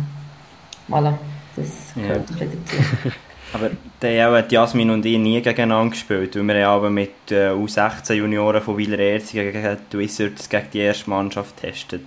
voilà, 0.88 1.12
das 1.54 1.94
gehört 1.94 2.28
ja. 2.30 2.36
ein 2.36 2.50
bisschen 2.50 2.64
dazu. 2.64 3.12
Aber 3.54 3.70
da 4.00 4.08
haben 4.08 4.44
Jasmin 4.48 4.90
und 4.90 5.06
ich 5.06 5.16
nie 5.16 5.40
gegeneinander 5.40 5.90
gespielt, 5.90 6.34
weil 6.34 6.46
wir 6.48 6.66
haben 6.66 6.92
mit 6.92 7.30
äh, 7.30 7.50
U16-Junioren 7.50 8.60
von 8.60 8.76
Wieler 8.76 8.98
Erzingen 8.98 9.52
gegen 9.52 9.76
die 9.92 9.98
Wizards 9.98 10.48
gegen 10.48 10.66
die 10.72 10.80
erste 10.80 11.08
Mannschaft 11.08 11.56
getestet. 11.56 12.02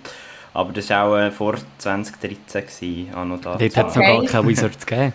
Aber 0.54 0.74
das 0.74 0.90
war 0.90 1.06
auch 1.06 1.18
äh, 1.18 1.32
vor 1.32 1.56
2013. 1.78 3.12
Dort 3.14 3.78
hat 3.78 3.90
es 3.90 3.96
noch 3.96 4.04
gar 4.04 4.26
keine 4.26 4.48
Wizards 4.48 4.86
gegeben. 4.86 5.14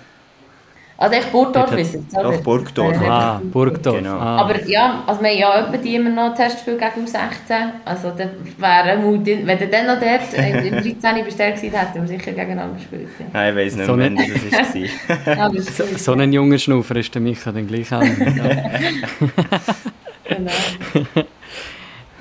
Also 1.03 1.17
echt 1.17 1.33
Burgdorf 1.33 1.73
ist 1.73 1.97
es, 1.97 2.17
oder? 2.17 2.31
Doch, 2.31 2.41
Burgdorf. 2.43 2.97
Ah, 3.03 3.41
Burgdorf. 3.43 3.97
Genau. 3.97 4.19
Ah. 4.19 4.43
Aber 4.43 4.65
ja, 4.69 5.03
also 5.05 5.21
wir 5.21 5.31
haben 5.31 5.39
ja 5.39 5.67
etwa 5.67 5.77
die 5.77 5.97
immer 5.97 6.11
noch 6.11 6.33
Testspiel 6.37 6.79
gegen 6.79 7.05
U16. 7.05 7.73
Also 7.85 8.13
da 8.17 8.27
wäre 8.57 9.03
wenn 9.03 9.59
du 9.59 9.67
dann 9.67 9.87
noch 9.89 9.99
dort 9.99 10.33
im 10.35 11.01
13. 11.01 11.25
bestellt 11.25 11.57
gewesen 11.57 11.77
hätten 11.77 12.03
wir 12.03 12.07
sicher 12.07 12.31
gegeneinander 12.31 12.77
gespielt. 12.77 13.09
Ja. 13.19 13.27
Nein, 13.33 13.51
ich 13.51 13.57
weiss 13.57 13.75
nicht, 13.75 13.87
so 13.87 13.99
wann 13.99 14.15
das 14.15 14.29
war. 15.27 15.51
ja, 15.51 15.51
so, 15.61 15.85
so 15.97 16.13
ein 16.13 16.33
junger 16.33 16.59
Schnaufer 16.59 16.95
ist 16.95 17.13
der 17.13 17.21
Micha 17.21 17.51
dann 17.51 17.67
gleich 17.67 17.93
auch. 17.93 18.01
genau. 20.25 20.51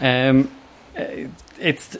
ähm, 0.01 0.47
äh, 0.95 1.27
jetzt 1.63 1.99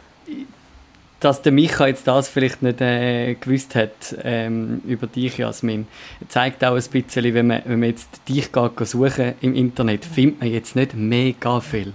dass 1.22 1.42
der 1.44 1.52
Micha 1.52 1.88
jetzt 1.88 2.08
das 2.08 2.28
vielleicht 2.28 2.64
nicht 2.64 2.82
äh, 2.82 3.36
gewusst 3.36 3.76
hat 3.76 4.16
ähm, 4.24 4.82
über 4.86 5.08
dich, 5.08 5.38
Jasmin, 5.38 5.88
zeigt 6.28 6.66
auch 6.66 6.76
ein 6.76 6.84
bisschen, 6.84 7.34
wenn 7.34 7.48
man, 7.48 7.62
wenn 7.66 7.80
man 7.80 7.90
jetzt 7.90 8.28
dich 8.28 8.52
geht, 8.52 8.88
suchen 8.88 9.34
im 9.40 9.56
Internet, 9.56 10.04
findet 10.04 10.42
man 10.42 10.52
jetzt 10.52 10.76
nicht 10.76 10.96
mega 10.96 11.62
viel. 11.62 11.94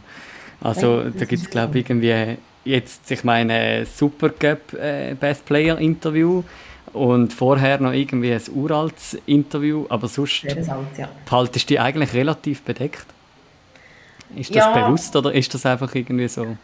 Also 0.60 1.02
da 1.10 1.24
gibt 1.24 1.42
es 1.42 1.50
glaube 1.50 1.78
ich 1.78 1.90
irgendwie 1.90 2.36
jetzt, 2.64 3.10
ich 3.10 3.24
meine, 3.24 3.84
Super 3.84 4.30
Cup 4.30 4.72
äh, 4.72 5.14
Best 5.14 5.44
Player 5.44 5.76
Interview 5.76 6.44
und 6.92 7.32
vorher 7.32 7.80
noch 7.80 7.92
irgendwie 7.92 8.32
ein 8.32 8.42
uraltes 8.54 9.18
Interview, 9.26 9.86
aber 9.88 10.06
sonst 10.06 10.46
alt, 10.46 10.68
ja. 10.96 11.08
haltest 11.30 11.68
du 11.68 11.74
dich 11.74 11.80
eigentlich 11.80 12.14
relativ 12.14 12.62
bedeckt. 12.62 13.06
Ist 14.36 14.54
das 14.54 14.64
ja. 14.64 14.86
bewusst 14.86 15.14
oder 15.16 15.32
ist 15.32 15.52
das 15.52 15.66
einfach 15.66 15.94
irgendwie 15.94 16.28
so? 16.28 16.56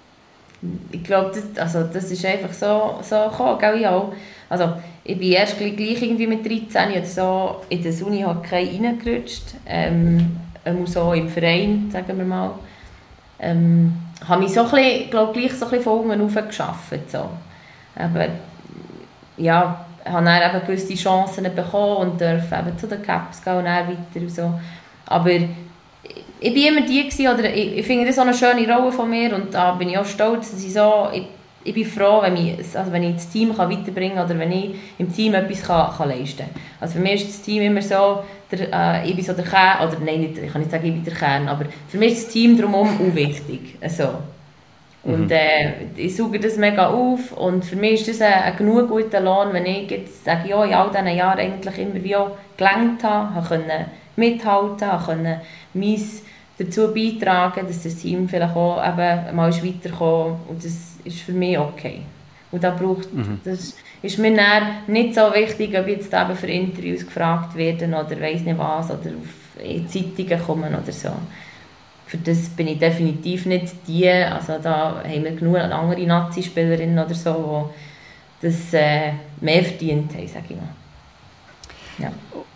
Ich 0.91 1.03
glaube, 1.03 1.33
das, 1.35 1.59
also, 1.61 1.85
das 1.93 2.11
ist 2.11 2.25
einfach 2.25 2.53
so, 2.53 3.01
so 3.03 3.31
gekommen, 3.31 3.59
gell, 3.59 3.81
ich 3.81 3.87
auch. 3.87 4.13
Also, 4.49 4.75
ich 5.05 5.19
bin 5.19 5.33
erst 5.33 5.59
gleich, 5.59 6.03
irgendwie 6.03 6.27
mit 6.27 6.45
13 6.47 6.93
oder 6.93 7.05
so 7.05 7.63
in 7.69 7.83
der 7.83 8.07
Uni 8.07 8.25
reingerutscht, 8.25 9.55
ähm, 9.67 10.37
so 10.85 11.13
im 11.13 11.29
Verein, 11.29 11.91
sagen 11.91 12.17
wir 12.17 12.25
mal. 12.25 12.53
Ähm, 13.41 13.95
habe 14.29 14.43
mich 14.43 14.53
so 14.53 14.63
bisschen, 14.63 15.11
glaub, 15.11 15.33
gleich 15.33 15.53
so 15.53 15.65
ein 15.65 15.71
bisschen 15.71 15.85
von 15.85 16.11
unten 16.11 16.21
auf 16.21 16.47
geschafft, 16.47 17.11
so. 17.11 17.29
Aber, 17.97 18.29
ja, 19.37 19.85
habe 20.05 20.25
dann 20.25 20.51
eben 20.51 20.67
gewisse 20.67 20.95
Chancen 20.95 21.45
bekommen 21.55 21.97
und 21.97 22.21
durfte 22.21 22.55
eben 22.55 22.79
zu 22.79 22.87
den 22.87 23.03
Caps 23.03 23.43
gehen 23.43 23.57
und 23.57 23.65
dann 23.65 23.89
weiter 23.89 24.21
und 24.21 24.31
so. 24.31 24.61
Aber 25.07 25.31
ich 26.43 26.53
bin 26.53 26.67
immer 26.67 26.87
die 26.87 27.09
gewesen, 27.09 27.29
oder 27.29 27.45
ich, 27.55 27.79
ich 27.79 27.87
finde 27.87 28.07
das 28.07 28.17
so 28.17 28.23
eine 28.23 28.35
schöne 28.35 28.73
Rolle 28.73 28.93
von 28.93 29.09
mir 29.09 29.35
und 29.35 29.55
da 29.55 29.73
bin 29.73 29.91
ich 29.91 29.99
auch 29.99 30.05
stolz, 30.05 30.51
dass 30.51 30.65
ich 30.65 30.73
so, 30.73 31.09
ich, 31.13 31.25
ich 31.65 31.75
bin 31.75 31.85
froh, 31.85 32.21
wenn 32.23 32.37
ich, 32.37 32.77
also 32.77 32.91
wenn 32.91 33.05
ich 33.05 33.15
das 33.15 33.29
Team 33.29 33.55
kann 33.57 33.71
weiterbringen 33.71 34.17
kann 34.17 34.27
oder 34.27 34.39
wenn 34.39 34.51
ich 34.51 34.75
im 34.99 35.15
Team 35.15 35.35
etwas 35.35 35.63
kann, 35.63 35.97
kann 35.97 36.09
leisten 36.09 36.39
kann. 36.39 36.63
Also 36.81 36.95
für 36.95 37.01
mich 37.01 37.15
ist 37.15 37.29
das 37.29 37.43
Team 37.43 37.63
immer 37.63 37.83
so, 37.83 38.25
der, 38.51 38.73
äh, 38.73 39.09
ich 39.09 39.15
bin 39.15 39.25
so 39.25 39.33
der 39.33 39.45
Kern, 39.45 39.87
oder 39.87 39.99
nein, 40.05 40.21
nicht, 40.21 40.39
ich 40.39 40.51
kann 40.51 40.61
nicht 40.61 40.71
sagen, 40.71 40.85
ich 40.85 40.95
bin 40.95 41.05
der 41.05 41.15
Kern, 41.15 41.49
aber 41.49 41.67
für 41.89 41.99
mich 41.99 42.13
ist 42.15 42.27
das 42.27 42.33
Team 42.33 42.59
drumherum 42.59 42.89
auch 42.89 43.15
wichtig. 43.15 43.77
Also. 43.81 44.09
Und 45.05 45.27
mhm. 45.27 45.31
äh, 45.33 45.73
ich 45.97 46.17
suche 46.17 46.39
das 46.39 46.57
mega 46.57 46.87
auf 46.89 47.33
und 47.33 47.65
für 47.65 47.75
mich 47.75 48.07
ist 48.07 48.09
das 48.09 48.21
ein, 48.21 48.43
ein 48.45 48.57
genug 48.57 48.89
guter 48.89 49.21
Lohn, 49.21 49.53
wenn 49.53 49.67
ich 49.67 49.91
jetzt 49.91 50.25
sage, 50.25 50.49
ja, 50.49 50.65
in 50.65 50.75
all 50.75 50.91
diesen 50.91 51.17
Jahren 51.17 51.41
eigentlich 51.41 51.79
immer 51.79 52.05
wie 52.05 52.15
auch 52.15 52.37
gelernt 52.57 53.03
habe, 53.03 53.35
habe 53.35 53.49
können 53.49 53.87
mithalten, 54.15 54.87
habe 54.87 55.05
können 55.05 55.41
mein 55.75 56.01
dazu 56.59 56.93
beitragen, 56.93 57.67
dass 57.67 57.83
das 57.83 57.97
Team 57.97 58.29
vielleicht 58.29 58.55
auch 58.55 58.83
eben 58.83 59.37
mal 59.37 59.53
weiterkommt 59.53 60.49
und 60.49 60.65
das 60.65 60.97
ist 61.05 61.21
für 61.21 61.33
mich 61.33 61.59
okay. 61.59 62.03
Und 62.51 62.63
da 62.63 62.71
braucht, 62.71 63.13
mhm. 63.13 63.41
das 63.45 63.75
ist 64.03 64.19
mir 64.19 64.37
nicht 64.87 65.15
so 65.15 65.33
wichtig, 65.33 65.79
ob 65.79 65.89
jetzt 65.89 66.13
eben 66.13 66.37
für 66.37 66.47
Interviews 66.47 67.07
gefragt 67.07 67.57
werden 67.57 67.95
oder 67.95 68.21
weiß 68.21 68.43
nicht 68.43 68.59
was 68.59 68.91
oder 68.91 69.11
auf 69.11 69.89
Zeitungen 69.89 70.43
kommen 70.45 70.75
oder 70.75 70.93
so. 70.93 71.11
Für 72.07 72.19
das 72.19 72.51
bin 72.51 72.69
ich 72.69 72.79
definitiv 72.79 73.47
nicht 73.47 73.73
die, 73.87 74.09
also 74.09 74.59
da 74.63 75.03
haben 75.03 75.25
wir 75.25 75.35
genug 75.35 75.57
andere 75.57 76.07
Nazi-Spielerinnen 76.07 76.99
oder 76.99 77.15
so, 77.15 77.71
die 78.43 78.47
das 78.47 78.75
äh, 78.75 79.13
mehr 79.41 79.63
verdient 79.63 80.13
haben, 80.15 80.29
sage 80.29 80.47
ich 80.51 80.57
mal. 80.57 80.69
Ja. 81.99 82.13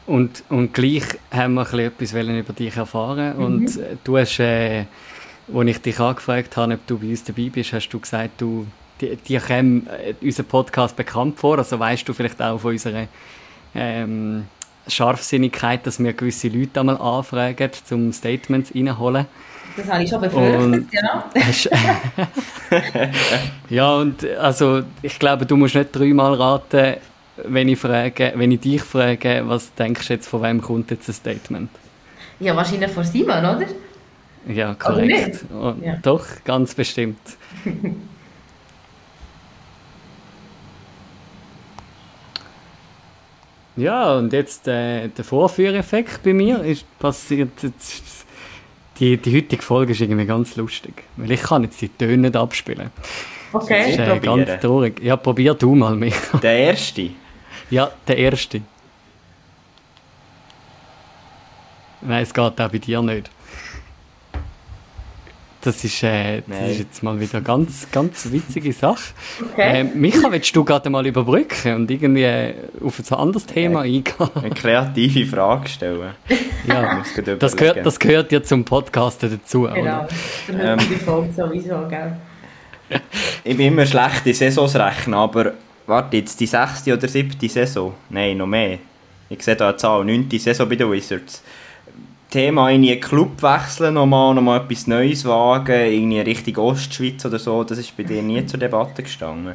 Und, 0.06 0.44
und 0.50 0.72
gleich 0.72 1.04
haben 1.32 1.54
wir 1.54 1.72
etwas 1.74 2.12
über 2.12 2.52
dich 2.52 2.76
erfahren. 2.76 3.36
Mhm. 3.36 3.44
Und 3.44 3.76
äh, 3.76 3.96
du 4.04 4.18
hast, 4.18 4.38
äh, 4.38 4.84
als 5.52 5.68
ich 5.68 5.78
dich 5.78 5.98
angefragt 5.98 6.56
habe, 6.56 6.74
ob 6.74 6.86
du 6.86 6.98
bei 6.98 7.08
uns 7.08 7.24
dabei 7.24 7.50
bist, 7.52 7.72
hast 7.72 7.88
du 7.88 7.98
gesagt, 7.98 8.40
du, 8.40 8.66
dir, 9.00 9.16
dir 9.16 9.40
käme 9.40 9.82
äh, 9.90 10.14
unser 10.20 10.44
Podcast 10.44 10.94
bekannt 10.94 11.38
vor. 11.38 11.58
Also 11.58 11.78
weißt 11.78 12.08
du 12.08 12.12
vielleicht 12.12 12.40
auch 12.40 12.58
von 12.58 12.72
unserer 12.72 13.08
ähm, 13.74 14.44
Scharfsinnigkeit, 14.86 15.84
dass 15.86 15.98
wir 15.98 16.12
gewisse 16.12 16.48
Leute 16.48 16.80
einmal 16.80 16.98
anfragen, 16.98 17.70
um 17.90 18.12
Statements 18.12 18.72
reinholen. 18.74 19.26
Das 19.76 19.88
habe 19.90 20.04
ich 20.04 20.10
schon 20.10 20.20
befürchtet, 20.22 20.86
ja. 20.92 21.24
ja, 23.68 23.94
und 23.96 24.24
also 24.38 24.82
ich 25.02 25.18
glaube, 25.18 25.44
du 25.44 25.56
musst 25.56 25.74
nicht 25.74 25.94
dreimal 25.94 26.32
raten, 26.34 26.94
wenn 27.44 27.68
ich, 27.68 27.78
frage, 27.78 28.32
wenn 28.36 28.50
ich 28.52 28.60
dich 28.60 28.82
frage, 28.82 29.42
was 29.46 29.74
denkst 29.74 30.06
du 30.06 30.14
jetzt, 30.14 30.28
von 30.28 30.42
wem 30.42 30.60
kommt 30.60 30.90
jetzt 30.90 31.08
ein 31.08 31.14
Statement? 31.14 31.70
Ja, 32.40 32.54
wahrscheinlich 32.56 32.90
von 32.90 33.04
Simon, 33.04 33.38
oder? 33.38 33.66
Ja, 34.48 34.74
korrekt. 34.74 35.44
Ja. 35.82 35.96
Doch, 36.02 36.24
ganz 36.44 36.74
bestimmt. 36.74 37.18
ja, 43.76 44.16
und 44.16 44.32
jetzt 44.32 44.68
äh, 44.68 45.08
der 45.08 45.24
Vorführeffekt 45.24 46.22
bei 46.22 46.32
mir 46.32 46.62
ist 46.62 46.84
passiert. 46.98 47.62
Jetzt, 47.62 48.26
die, 49.00 49.16
die 49.16 49.36
heutige 49.36 49.62
Folge 49.62 49.92
ist 49.92 50.00
irgendwie 50.00 50.26
ganz 50.26 50.56
lustig, 50.56 51.02
weil 51.16 51.32
ich 51.32 51.42
kann 51.42 51.64
jetzt 51.64 51.80
die 51.80 51.88
Töne 51.88 52.16
nicht 52.18 52.36
abspielen. 52.36 52.90
Okay. 53.52 53.80
Das 53.80 53.90
ist 53.90 53.98
äh, 53.98 54.20
ganz 54.20 54.60
traurig. 54.60 55.00
Ja, 55.02 55.16
probier 55.16 55.54
du 55.54 55.74
mal, 55.74 55.96
Micha. 55.96 56.38
Der 56.38 56.56
erste? 56.56 57.10
Ja, 57.70 57.90
der 58.06 58.18
erste. 58.18 58.62
Nein, 62.00 62.22
es 62.22 62.32
geht 62.32 62.44
auch 62.44 62.50
bei 62.50 62.78
dir 62.78 63.02
nicht. 63.02 63.30
Das 65.62 65.82
ist, 65.82 66.00
äh, 66.04 66.42
das 66.46 66.70
ist 66.70 66.78
jetzt 66.78 67.02
mal 67.02 67.18
wieder 67.18 67.38
eine 67.38 67.42
ganz, 67.42 67.88
ganz 67.90 68.30
witzige 68.30 68.72
Sache. 68.72 69.12
Okay. 69.52 69.80
Äh, 69.80 69.82
Micha, 69.82 70.30
willst 70.30 70.54
du 70.54 70.62
gerade 70.62 70.88
mal 70.90 71.04
überbrücken 71.04 71.74
und 71.74 71.90
irgendwie 71.90 72.22
äh, 72.22 72.54
auf 72.84 73.00
ein 73.00 73.18
anderes 73.18 73.46
Thema 73.46 73.80
okay. 73.80 73.96
eingehen? 73.96 74.30
Eine 74.36 74.50
kreative 74.50 75.26
Frage 75.26 75.68
stellen. 75.68 76.10
ja, 76.68 77.02
das 77.36 77.56
gehört, 77.56 77.84
das 77.84 77.98
gehört 77.98 78.30
ja 78.30 78.40
zum 78.44 78.64
Podcast 78.64 79.24
dazu. 79.24 79.62
Genau, 79.62 80.06
ähm, 80.56 80.78
die 80.78 80.94
Folge 80.94 81.32
sowieso, 81.32 81.88
gell? 81.88 82.16
ich 83.42 83.56
bin 83.56 83.66
immer 83.66 83.86
schlecht 83.86 84.24
in 84.24 84.34
Saisons 84.34 84.76
rechnen, 84.76 85.14
aber 85.14 85.54
warte, 85.86 86.16
jetzt 86.16 86.40
die 86.40 86.46
sechste 86.46 86.94
oder 86.94 87.08
siebte 87.08 87.48
Saison? 87.48 87.94
Nein, 88.10 88.36
noch 88.36 88.46
mehr. 88.46 88.78
Ich 89.28 89.42
sehe 89.42 89.56
da 89.56 89.68
eine 89.68 89.76
Zahl, 89.76 90.04
neunte 90.04 90.38
Saison 90.38 90.68
bei 90.68 90.76
den 90.76 90.90
Wizards. 90.90 91.42
Thema 92.30 92.70
in 92.70 92.84
einen 92.84 93.00
Club 93.00 93.42
wechseln, 93.42 93.94
nochmal, 93.94 94.34
nochmal 94.34 94.60
etwas 94.60 94.86
Neues 94.86 95.24
wagen, 95.24 95.72
irgendwie 95.72 96.20
Richtung 96.20 96.56
Ostschweiz 96.64 97.24
oder 97.24 97.38
so, 97.38 97.62
das 97.62 97.78
ist 97.78 97.96
bei 97.96 98.02
dir 98.02 98.22
nie 98.22 98.44
zur 98.46 98.58
Debatte 98.58 99.02
gestanden? 99.02 99.54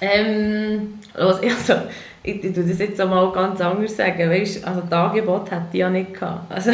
Ähm, 0.00 0.98
also, 1.14 1.40
ich, 1.42 2.44
ich 2.44 2.52
das 2.52 2.78
jetzt 2.78 2.98
mal 2.98 3.30
ganz 3.32 3.60
anders 3.60 3.96
sagen, 3.96 4.30
weißt, 4.30 4.66
also 4.66 4.80
das 4.80 4.92
Angebot 4.92 5.50
hätte 5.50 5.66
ich 5.72 5.78
ja 5.78 5.90
nicht 5.90 6.14
gehabt. 6.14 6.50
Also, 6.50 6.72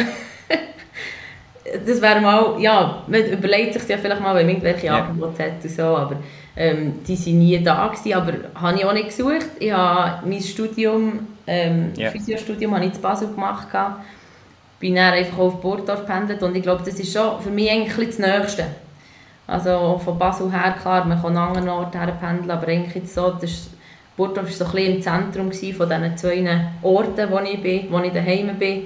das 1.85 2.01
wäre 2.01 2.21
mal, 2.21 2.55
ja, 2.59 3.03
man 3.07 3.25
überlegt 3.25 3.73
sich 3.73 3.87
ja 3.87 3.97
vielleicht 3.97 4.21
mal, 4.21 4.35
wenn 4.35 4.45
man 4.45 4.55
irgendwelche 4.55 4.87
ja. 4.87 5.03
Angebote 5.03 5.43
hat 5.43 5.63
und 5.63 5.69
so, 5.69 5.83
aber 5.83 6.17
ähm, 6.55 7.03
die 7.07 7.17
waren 7.17 7.39
nie 7.39 7.63
da 7.63 7.87
gewesen, 7.87 8.13
aber 8.13 8.33
habe 8.55 8.77
ich 8.77 8.85
auch 8.85 8.93
nicht 8.93 9.07
gesucht. 9.07 9.47
Ich 9.59 9.71
habe 9.71 10.27
mein 10.27 10.41
Studium, 10.41 11.27
ähm, 11.47 11.91
yeah. 11.97 12.11
Physiostudium, 12.11 12.75
habe 12.75 12.85
ich 12.85 12.93
in 12.93 13.01
Basel 13.01 13.29
gemacht, 13.29 13.71
gehabt. 13.71 14.03
bin 14.79 14.95
dann 14.95 15.13
einfach 15.13 15.39
auf 15.39 15.61
Burgdorf 15.61 16.01
gependelt 16.01 16.43
und 16.43 16.55
ich 16.55 16.61
glaube, 16.61 16.83
das 16.85 16.99
ist 16.99 17.11
schon 17.11 17.41
für 17.41 17.49
mich 17.49 17.71
eigentlich 17.71 18.09
das 18.09 18.19
Nächste. 18.19 18.65
Also 19.47 19.99
von 20.03 20.17
Basel 20.17 20.51
her, 20.51 20.75
klar, 20.79 21.05
man 21.05 21.21
kann 21.21 21.35
an 21.35 21.49
anderen 21.49 21.69
Orten 21.69 21.99
her 21.99 22.13
pendeln, 22.19 22.51
aber 22.51 22.67
eigentlich 22.67 23.11
so, 23.11 23.31
das 23.31 23.69
Burgdorf 24.15 24.45
war 24.45 24.53
so 24.53 24.65
ein 24.65 24.71
bisschen 24.71 24.95
im 24.95 25.01
Zentrum 25.01 25.51
von 25.51 25.89
diesen 25.89 26.17
zwei 26.17 26.67
Orten, 26.81 27.31
wo 27.31 27.39
ich 27.39 27.61
bin, 27.61 27.87
wo 27.91 27.99
ich 27.99 28.13
daheim 28.13 28.57
bin 28.57 28.83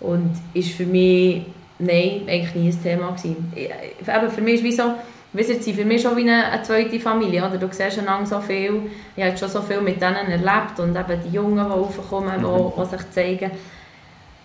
und 0.00 0.32
ist 0.54 0.70
für 0.70 0.86
mich, 0.86 1.42
nein, 1.78 2.22
eigentlich 2.26 2.54
nie 2.54 2.68
ein 2.68 2.82
Thema 2.82 3.08
gewesen. 3.08 3.52
Eben 3.54 4.30
für 4.30 4.40
mich 4.40 4.54
ist 4.54 4.64
wie 4.64 4.72
so, 4.72 4.94
Wisst 5.32 5.66
ihr, 5.66 5.74
für 5.74 5.84
mich 5.84 6.02
schon 6.02 6.16
wie 6.16 6.22
eine, 6.22 6.46
eine, 6.46 6.62
zweite 6.62 6.98
Familie. 6.98 7.46
Oder? 7.46 7.58
Du 7.58 7.68
siehst 7.70 7.98
einander 7.98 8.26
so 8.26 8.40
viel, 8.40 8.90
ich 9.14 9.24
habe 9.24 9.36
schon 9.36 9.48
so 9.48 9.60
viel 9.60 9.80
mit 9.80 10.00
denen 10.00 10.30
erlebt 10.30 10.78
und 10.78 10.96
eben 10.96 11.22
die 11.24 11.34
Jungen, 11.34 11.64
die 11.66 11.72
raufkommen, 11.72 12.40
mhm. 12.40 12.72
die, 12.76 12.82
die 12.82 12.88
sich 12.88 13.10
zeigen. 13.10 13.50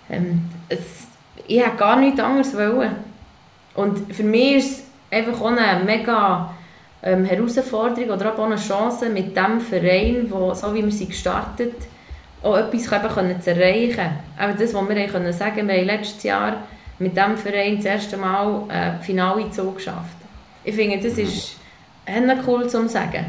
Ähm, 0.09 0.49
es, 0.67 1.07
ich 1.47 1.59
hätte 1.59 1.77
gar 1.77 1.97
nichts 1.97 2.19
anderes 2.19 2.53
wollen. 2.55 2.95
Und 3.75 4.13
für 4.13 4.23
mich 4.23 4.55
ist 4.57 4.71
es 4.71 4.83
einfach 5.09 5.41
auch 5.41 5.51
eine 5.51 5.83
mega 5.83 6.53
ähm, 7.01 7.25
Herausforderung 7.25 8.09
oder 8.11 8.33
auch 8.33 8.45
eine 8.45 8.57
Chance 8.57 9.09
mit 9.09 9.35
dem 9.35 9.61
Verein, 9.61 10.27
wo, 10.29 10.53
so 10.53 10.73
wie 10.73 10.83
wir 10.83 10.91
sie 10.91 11.07
gestartet 11.07 11.73
auch 12.43 12.57
etwas 12.57 13.15
können 13.15 13.41
zu 13.41 13.51
erreichen. 13.51 14.09
Aber 14.37 14.53
das, 14.53 14.73
was 14.73 14.89
wir 14.89 15.07
können 15.07 15.33
sagen 15.33 15.67
wir 15.67 15.75
haben 15.75 15.85
letztes 15.85 16.23
Jahr 16.23 16.57
mit 16.99 17.15
diesem 17.15 17.37
Verein 17.37 17.77
das 17.77 17.85
erste 17.85 18.17
Mal 18.17 18.63
ein 18.67 19.01
Finale 19.01 19.45
geschafft. 19.45 20.22
Ich 20.63 20.75
finde, 20.75 20.97
das 20.97 21.17
ist 21.17 21.57
cool 22.47 22.69
zu 22.69 22.87
sagen. 22.87 23.25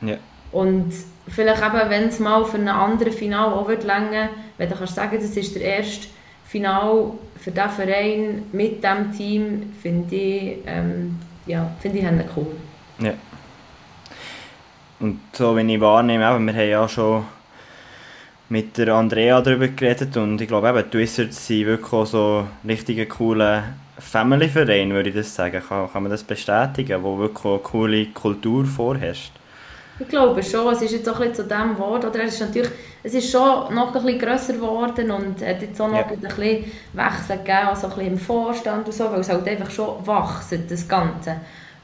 Ja. 0.00 0.16
Und 0.52 0.92
vielleicht 1.28 1.62
eben, 1.62 1.90
wenn 1.90 2.08
es 2.08 2.18
mal 2.18 2.44
für 2.44 2.58
ein 2.58 2.68
anderes 2.68 3.14
Final 3.14 3.52
auch 3.52 3.68
wird 3.68 3.84
länger, 3.84 4.30
wenn 4.58 4.68
du 4.68 4.76
kannst 4.76 4.94
sagen, 4.94 5.18
das 5.20 5.36
ist 5.36 5.54
der 5.54 5.62
erste 5.62 6.08
Final 6.44 7.12
für 7.40 7.50
diesen 7.50 7.70
Verein 7.70 8.42
mit 8.52 8.82
diesem 8.82 9.12
Team, 9.16 9.72
finde 9.82 10.14
ich, 10.14 10.58
ähm, 10.66 11.18
ja, 11.46 11.70
finde 11.80 11.98
ich 11.98 12.04
cool. 12.36 12.46
Ja. 12.98 13.12
Und 14.98 15.20
so, 15.32 15.54
wenn 15.54 15.68
ich 15.68 15.80
wahrnehme, 15.80 16.24
eben, 16.24 16.46
wir 16.46 16.54
haben 16.54 16.68
ja 16.68 16.88
schon 16.88 17.24
mit 18.48 18.78
der 18.78 18.94
Andrea 18.94 19.40
darüber 19.40 19.68
geredet 19.68 20.16
und 20.16 20.40
ich 20.40 20.48
glaube 20.48 20.68
eben, 20.68 20.90
die 20.90 20.98
Wizards 20.98 21.46
sind 21.46 21.66
wirklich 21.66 22.08
so 22.08 22.46
richtige 22.66 23.06
coole 23.06 23.64
Family-Verein, 23.98 24.92
würde 24.92 25.08
ich 25.08 25.14
das 25.14 25.34
sagen. 25.34 25.62
Kann, 25.66 25.90
kann 25.90 26.02
man 26.02 26.12
das 26.12 26.22
bestätigen, 26.22 27.02
wo 27.02 27.18
wirklich 27.18 27.44
eine 27.44 27.58
coole 27.58 28.06
Kultur 28.06 28.64
vorherrscht? 28.64 29.32
Ich 29.98 30.08
glaube 30.08 30.42
schon, 30.42 30.74
es 30.74 30.82
ist 30.82 30.92
jetzt 30.92 31.08
auch 31.08 31.20
ein 31.20 31.34
zu 31.34 31.44
dem 31.44 31.78
Wort, 31.78 32.04
oder 32.04 32.22
es 32.24 32.34
ist 32.34 32.40
natürlich, 32.40 32.70
es 33.02 33.14
ist 33.14 33.30
schon 33.30 33.74
noch 33.74 33.94
ein 33.94 34.02
bisschen 34.02 34.18
grösser 34.18 34.52
geworden 34.52 35.10
und 35.10 35.40
hat 35.40 35.62
jetzt 35.62 35.80
auch 35.80 35.88
noch 35.88 35.96
ja. 35.96 36.04
ein 36.04 36.20
bisschen 36.20 36.64
Wechsel 36.92 37.38
gegeben, 37.38 37.68
also 37.68 37.86
ein 37.86 37.94
bisschen 37.94 38.12
im 38.12 38.18
Vorstand 38.18 38.86
und 38.86 38.92
so, 38.92 39.10
weil 39.10 39.20
es 39.20 39.30
halt 39.30 39.48
einfach 39.48 39.70
schon 39.70 40.06
wächst, 40.06 40.70
das 40.70 40.86
Ganze. 40.86 41.36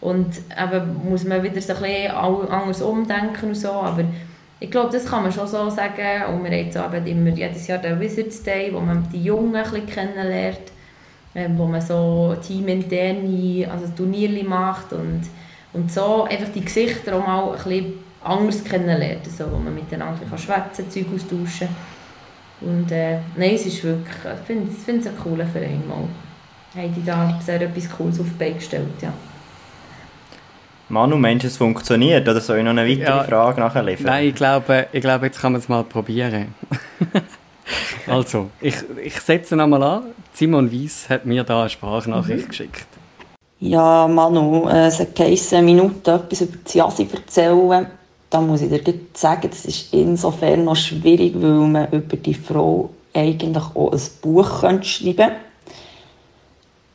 Und 0.03 0.37
eben 0.63 1.09
muss 1.09 1.25
man 1.25 1.43
wieder 1.43 1.63
so 1.63 1.73
ein 1.73 1.81
bisschen 1.81 2.11
anders 2.11 2.83
umdenken 2.83 3.49
und 3.49 3.55
so, 3.55 3.71
aber 3.71 4.05
ich 4.61 4.71
glaube, 4.71 4.93
das 4.93 5.07
kann 5.07 5.23
man 5.23 5.33
schon 5.33 5.47
so 5.47 5.71
sagen 5.71 6.35
und 6.35 6.45
wir 6.45 6.51
haben 6.51 6.67
jetzt 6.67 7.09
immer 7.09 7.31
jedes 7.31 7.67
Jahr 7.67 7.79
den 7.79 7.99
Wizards 7.99 8.43
Day, 8.43 8.71
wo 8.75 8.81
man 8.81 9.09
die 9.11 9.25
Jungen 9.25 9.57
ein 9.57 9.63
bisschen 9.63 9.87
kennenlernt 9.87 10.73
wo 11.35 11.67
man 11.67 11.81
so 11.81 12.37
teaminterne 12.47 13.69
also 13.71 13.87
Turniere 13.97 14.45
macht 14.45 14.93
und, 14.93 15.23
und 15.73 15.91
so 15.91 16.25
einfach 16.25 16.51
die 16.55 16.65
Gesichter 16.65 17.17
auch 17.17 17.27
mal 17.27 17.51
ein 17.51 17.57
bisschen 17.57 17.95
anders 18.23 18.63
kennenlernt, 18.63 19.25
also, 19.25 19.51
wo 19.51 19.57
man 19.57 19.75
miteinander 19.75 20.25
kann 20.29 20.39
schwätzen, 20.39 20.91
Zeug 20.91 21.07
austauschen 21.15 21.69
und 22.61 22.93
äh, 22.93 23.19
nein, 23.37 23.55
es 23.55 23.67
ist 23.67 23.83
wirklich, 23.83 24.17
ich 24.25 24.47
finde 24.47 24.71
es 24.71 25.07
ein 25.07 25.19
cooler 25.19 25.47
Verein 25.47 25.83
mal. 25.89 26.09
Haben 26.75 26.95
die 26.95 27.05
da 27.05 27.39
sehr 27.45 27.61
etwas 27.61 27.91
Cooles 27.91 28.21
auf 28.21 28.27
die 28.27 28.39
Beine 28.39 28.55
gestellt, 28.55 29.03
ja. 29.03 29.13
Manu, 30.89 31.17
meinst 31.17 31.45
du, 31.45 31.49
es 31.49 31.57
funktioniert? 31.57 32.29
Oder 32.29 32.41
soll 32.41 32.59
ich 32.59 32.65
noch 32.65 32.71
eine 32.71 32.87
weitere 32.87 33.17
ja, 33.17 33.25
Frage 33.25 33.61
nachliefern? 33.61 34.07
Nein, 34.07 34.29
ich 34.29 34.35
glaube, 34.35 34.87
ich 34.93 35.01
glaube, 35.01 35.27
jetzt 35.27 35.41
kann 35.41 35.53
man 35.53 35.61
es 35.61 35.69
mal 35.69 35.85
probieren. 35.85 36.55
also, 38.07 38.51
ich, 38.61 38.77
ich 39.03 39.21
setze 39.21 39.57
nochmal 39.57 39.83
an. 39.83 40.03
Simon 40.33 40.73
Weiss 40.73 41.09
hat 41.09 41.27
mir 41.27 41.45
da 41.45 41.61
eine 41.61 41.71
Sprachnachricht 41.71 42.47
mhm. 42.47 42.49
geschickt. 42.49 42.87
Ja, 43.61 44.09
Manu, 44.09 44.69
äh, 44.69 44.87
es 44.87 44.99
hat 44.99 45.15
geheißen, 45.15 45.65
Minute 45.65 46.13
etwas 46.13 46.41
über 46.41 46.57
die 46.57 46.79
Jasi 46.79 47.09
erzählen. 47.13 47.87
Da 48.29 48.41
muss 48.41 48.63
ich 48.63 48.71
dir 48.71 48.95
sagen, 49.13 49.49
das 49.51 49.67
ist 49.67 49.93
insofern 49.93 50.65
noch 50.65 50.75
schwierig, 50.75 51.35
weil 51.37 51.51
man 51.51 51.91
über 51.93 52.17
die 52.17 52.35
Frau 52.35 52.91
eigentlich 53.15 53.65
auch 53.75 53.93
ein 53.93 54.01
Buch 54.23 54.61
schreiben 54.61 54.81
könnte. 55.17 55.33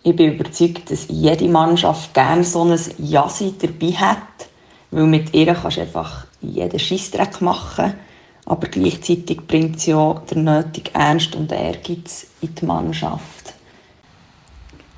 Ich 0.03 0.15
bin 0.15 0.33
überzeugt, 0.33 0.89
dass 0.91 1.07
jede 1.09 1.47
Mannschaft 1.47 2.13
gerne 2.13 2.43
so 2.43 2.63
ein 2.63 2.79
Jasi 2.97 3.53
dabei 3.59 3.91
hat, 3.93 4.17
weil 4.91 5.05
mit 5.05 5.33
ihr 5.33 5.53
kannst 5.53 5.77
du 5.77 5.81
einfach 5.81 6.25
jeden 6.41 6.79
Scheissdreck 6.79 7.41
machen 7.41 7.93
aber 8.47 8.67
gleichzeitig 8.69 9.41
bringt 9.45 9.81
sie 9.81 9.91
ja 9.91 10.21
der 10.29 10.37
nötige 10.37 10.95
Ernst 10.95 11.35
und 11.35 11.51
Ehrgeiz 11.51 12.27
in 12.41 12.55
die 12.55 12.65
Mannschaft. 12.65 13.53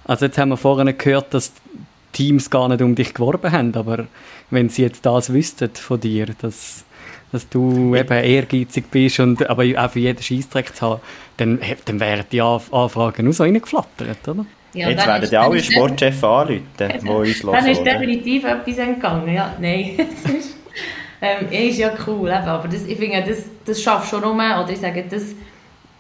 Also 0.05 0.25
jetzt 0.25 0.38
haben 0.38 0.49
wir 0.49 0.57
vorhin 0.57 0.95
gehört, 0.95 1.33
dass 1.33 1.51
Teams 2.12 2.49
gar 2.49 2.69
nicht 2.69 2.81
um 2.81 2.93
dich 2.93 3.13
geworben 3.13 3.51
haben, 3.51 3.73
aber 3.73 4.05
wenn 4.51 4.69
sie 4.69 4.83
jetzt 4.83 5.05
das 5.05 5.33
wüssten 5.33 5.71
von 5.73 5.99
dir, 5.99 6.27
dass, 6.39 6.85
dass 7.31 7.49
du 7.49 7.95
eben 7.95 8.13
ehrgeizig 8.13 8.85
bist 8.91 9.19
und 9.19 9.47
aber 9.49 9.63
auch 9.77 9.89
für 9.89 9.99
jeden 9.99 10.21
Scheissdreck 10.21 10.75
zu 10.75 10.85
haben, 10.85 11.01
dann, 11.38 11.59
dann 11.85 11.99
wären 11.99 12.25
die 12.31 12.41
Anfragen 12.41 13.23
nur 13.23 13.33
so 13.33 13.43
reingeflattert, 13.43 14.27
oder? 14.27 14.45
Ja, 14.73 14.89
jetzt 14.89 15.07
werden 15.07 15.29
ja 15.31 15.41
alle 15.41 15.63
Sportchefs 15.63 16.23
anrufen, 16.23 16.63
die 16.77 17.09
uns 17.09 17.43
hören. 17.43 17.53
Dann 17.53 17.67
ist 17.67 17.83
definitiv 17.83 18.43
etwas 18.43 18.77
entgangen, 18.77 19.33
ja, 19.33 19.55
nein. 19.59 19.97
ähm, 21.21 21.51
ist 21.51 21.77
ja 21.77 21.91
cool, 22.08 22.29
eben, 22.29 22.47
aber 22.47 22.67
das, 22.67 22.86
ich 22.86 22.97
finde, 22.97 23.23
das, 23.27 23.43
das 23.65 23.82
schafft 23.82 24.10
schon 24.10 24.21
nur, 24.21 24.34
oder 24.34 24.69
ich 24.69 24.79
sage, 24.79 25.03
das, 25.10 25.23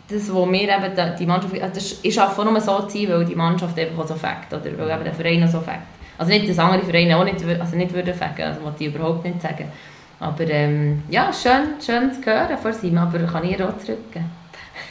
das 0.09 0.33
wo 0.33 0.49
wir 0.49 0.61
eben 0.61 1.15
die 1.17 1.25
Mannschaft, 1.25 1.53
äh, 1.55 1.69
das, 1.73 1.99
ich 2.01 2.13
schaffe 2.13 2.43
nur 2.45 2.59
so 2.61 2.79
zu 2.83 2.97
sein, 2.97 3.09
weil 3.09 3.25
die 3.25 3.35
Mannschaft 3.35 3.77
einfach 3.77 4.07
so 4.07 4.15
fängt, 4.15 4.47
oder 4.51 4.77
weil 4.77 4.91
eben 4.91 5.03
der 5.03 5.13
Verein 5.13 5.47
so 5.47 5.59
fängt. 5.59 5.83
Also 6.17 6.31
nicht, 6.31 6.49
dass 6.49 6.59
andere 6.59 6.83
Vereine 6.83 7.17
auch 7.17 7.23
nicht, 7.23 7.43
also 7.43 7.75
nicht 7.75 7.93
würden 7.93 8.13
fängen, 8.13 8.41
also 8.41 8.61
wollte 8.63 8.83
ich 8.83 8.93
überhaupt 8.93 9.23
nicht 9.23 9.41
sagen. 9.41 9.71
Aber 10.19 10.43
ähm, 10.49 11.03
ja, 11.09 11.31
schön, 11.31 11.75
schön 11.83 12.11
zu 12.11 12.25
hören 12.25 12.57
von 12.57 12.73
ihm, 12.83 12.97
aber 12.97 13.19
kann 13.19 13.45
ich 13.45 13.61
auch 13.63 13.77
zurückgeben. 13.77 14.29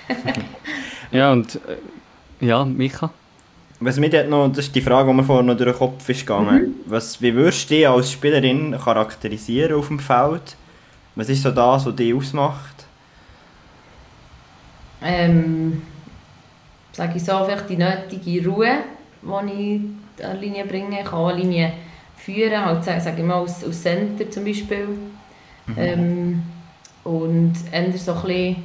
ja, 1.10 1.32
und 1.32 1.56
äh, 1.56 2.46
ja, 2.46 2.64
Micha? 2.64 3.10
Was 3.80 3.98
mir 3.98 4.24
noch, 4.24 4.48
das 4.48 4.66
ist 4.66 4.74
die 4.74 4.80
Frage, 4.80 5.08
die 5.08 5.14
mir 5.14 5.22
vorhin 5.24 5.46
noch 5.46 5.56
durch 5.56 5.70
den 5.70 5.78
Kopf 5.78 6.08
ist 6.08 6.20
gegangen. 6.20 6.60
Mhm. 6.60 6.74
Was, 6.86 7.22
wie 7.22 7.32
würdest 7.34 7.70
du 7.70 7.74
dich 7.74 7.88
als 7.88 8.10
Spielerin 8.10 8.76
charakterisieren 8.76 9.78
auf 9.78 9.86
dem 9.86 10.00
Feld? 10.00 10.56
Was 11.14 11.28
ist 11.28 11.42
so 11.42 11.50
das, 11.50 11.86
was 11.86 11.94
dich 11.94 12.12
ausmacht? 12.14 12.86
Ähm, 15.00 15.82
sage 16.92 17.12
ich 17.16 17.24
so, 17.24 17.44
vielleicht 17.44 17.70
die 17.70 17.76
nötige 17.76 18.48
Ruhe, 18.48 18.78
die 19.22 19.80
ich 20.16 20.24
an 20.24 20.40
Linie 20.40 20.64
bringe. 20.64 21.00
Ich 21.00 21.04
kann 21.04 21.18
auch 21.18 21.36
Linie 21.36 21.72
führen, 22.16 22.64
halt, 22.64 22.84
sage 22.84 23.14
ich 23.18 23.24
mal, 23.24 23.34
aus, 23.34 23.62
aus 23.62 23.82
Center 23.82 24.28
zum 24.28 24.44
Beispiel. 24.44 24.88
Mhm. 25.66 25.74
Ähm, 25.76 26.42
und 27.04 27.54
eher 27.70 27.96
so 27.96 28.12
ein 28.12 28.22
bisschen 28.22 28.56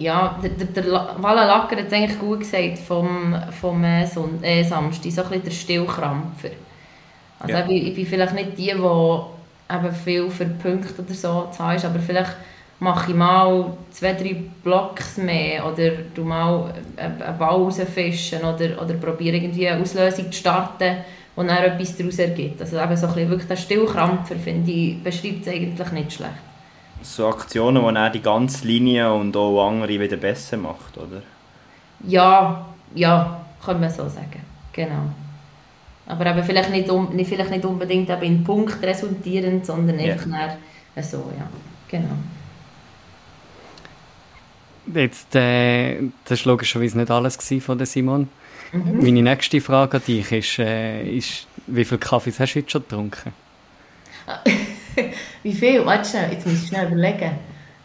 ja, 0.00 0.38
der, 0.42 0.50
der, 0.50 0.82
der 0.82 1.16
Walla 1.18 1.44
Lacker 1.44 1.76
hat 1.76 1.86
es 1.86 1.92
eigentlich 1.92 2.18
gut 2.18 2.40
gesagt 2.40 2.78
vom, 2.78 3.36
vom 3.60 3.84
äh, 3.84 4.06
Son 4.06 4.42
äh, 4.42 4.64
Samstag, 4.64 5.12
so 5.12 5.22
ein 5.22 5.28
bisschen 5.28 5.44
der 5.44 5.50
Stillkrampfer. 5.50 6.48
Also 7.38 7.54
ja. 7.54 7.66
ich, 7.68 7.88
ich 7.88 7.94
bin 7.94 8.06
vielleicht 8.06 8.34
nicht 8.34 8.58
die, 8.58 8.72
die 8.72 8.72
eben 8.72 9.94
viel 10.02 10.30
für 10.30 10.46
Punkte 10.46 11.02
oder 11.02 11.14
so 11.14 11.48
zahlen, 11.52 11.84
aber 11.84 11.98
vielleicht 11.98 12.34
mache 12.78 13.10
ich 13.10 13.16
mal 13.16 13.74
zwei, 13.90 14.14
drei 14.14 14.36
Blocks 14.64 15.18
mehr 15.18 15.66
oder 15.70 15.90
du 16.14 16.24
mal 16.24 16.72
einen 16.96 17.38
Ball 17.38 17.50
rausfischen 17.50 18.40
oder, 18.40 18.82
oder 18.82 18.94
probiere 18.94 19.36
irgendwie 19.36 19.68
eine 19.68 19.82
Auslösung 19.82 20.32
zu 20.32 20.38
starten 20.38 20.96
und 21.36 21.48
dann 21.48 21.58
etwas 21.58 21.94
daraus 21.94 22.18
ergibt. 22.18 22.58
Also 22.62 22.80
eben 22.80 22.96
so 22.96 23.06
ein 23.06 23.12
bisschen 23.12 23.30
wirklich 23.30 23.48
der 23.48 23.56
Stillkrampfer, 23.56 24.36
finde 24.36 24.70
ich, 24.70 25.02
beschreibt 25.02 25.46
es 25.46 25.52
eigentlich 25.52 25.92
nicht 25.92 26.12
schlecht 26.14 26.49
so 27.02 27.28
Aktionen, 27.28 27.82
wo 27.82 27.90
er 27.90 28.10
die 28.10 28.22
ganze 28.22 28.66
Linie 28.66 29.12
und 29.12 29.36
auch 29.36 29.68
andere 29.68 30.00
wieder 30.00 30.16
besser 30.16 30.56
macht, 30.56 30.96
oder? 30.96 31.22
Ja, 32.06 32.66
ja, 32.94 33.40
kann 33.64 33.80
man 33.80 33.90
so 33.90 34.08
sagen. 34.08 34.42
Genau. 34.72 35.10
Aber 36.06 36.26
eben 36.26 36.42
vielleicht 36.42 36.70
nicht, 36.70 36.90
um, 36.90 37.12
vielleicht 37.24 37.50
nicht 37.50 37.64
unbedingt 37.64 38.08
in 38.08 38.42
Punkt 38.42 38.82
resultierend, 38.82 39.64
sondern 39.64 39.98
yeah. 39.98 40.12
einfach 40.14 40.56
so, 41.02 41.30
ja. 41.38 41.48
Genau. 41.88 42.16
Jetzt, 44.92 45.34
äh, 45.36 45.98
das 46.24 46.44
war 46.44 46.52
logischerweise 46.52 46.98
nicht 46.98 47.10
alles 47.10 47.38
von 47.60 47.78
der 47.78 47.86
Simon. 47.86 48.28
Mhm. 48.72 49.02
Meine 49.02 49.22
nächste 49.22 49.60
Frage 49.60 49.98
an 49.98 50.02
dich 50.06 50.32
ist, 50.32 50.58
äh, 50.58 51.02
ist, 51.16 51.46
wie 51.66 51.84
viele 51.84 51.98
Kaffees 51.98 52.40
hast 52.40 52.54
du 52.54 52.60
heute 52.60 52.70
schon 52.70 52.82
getrunken? 52.82 53.32
wie 55.42 55.52
viel? 55.52 55.84
Warte 55.84 56.08
schnell, 56.08 56.32
jetzt 56.32 56.46
muss 56.46 56.62
ich 56.62 56.68
schnell 56.68 56.86
überlegen. 56.86 57.38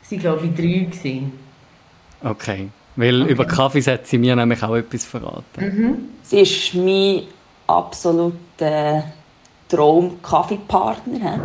Es 0.04 0.12
waren, 0.12 0.20
glaube 0.20 0.46
ich, 0.46 0.56
drei. 0.56 0.86
Gewesen. 0.86 1.32
Okay, 2.24 2.70
weil 2.96 3.22
okay. 3.22 3.32
über 3.32 3.46
Kaffees 3.46 3.88
hat 3.88 4.08
sie 4.08 4.18
mir 4.18 4.36
nämlich 4.36 4.62
auch 4.64 4.76
etwas 4.76 5.06
verraten. 5.06 5.44
Mhm. 5.58 5.98
Sie 6.24 6.40
ist 6.40 6.74
mein 6.74 7.24
absoluter 7.68 9.04
Traum-Kaffeepartner. 9.70 11.40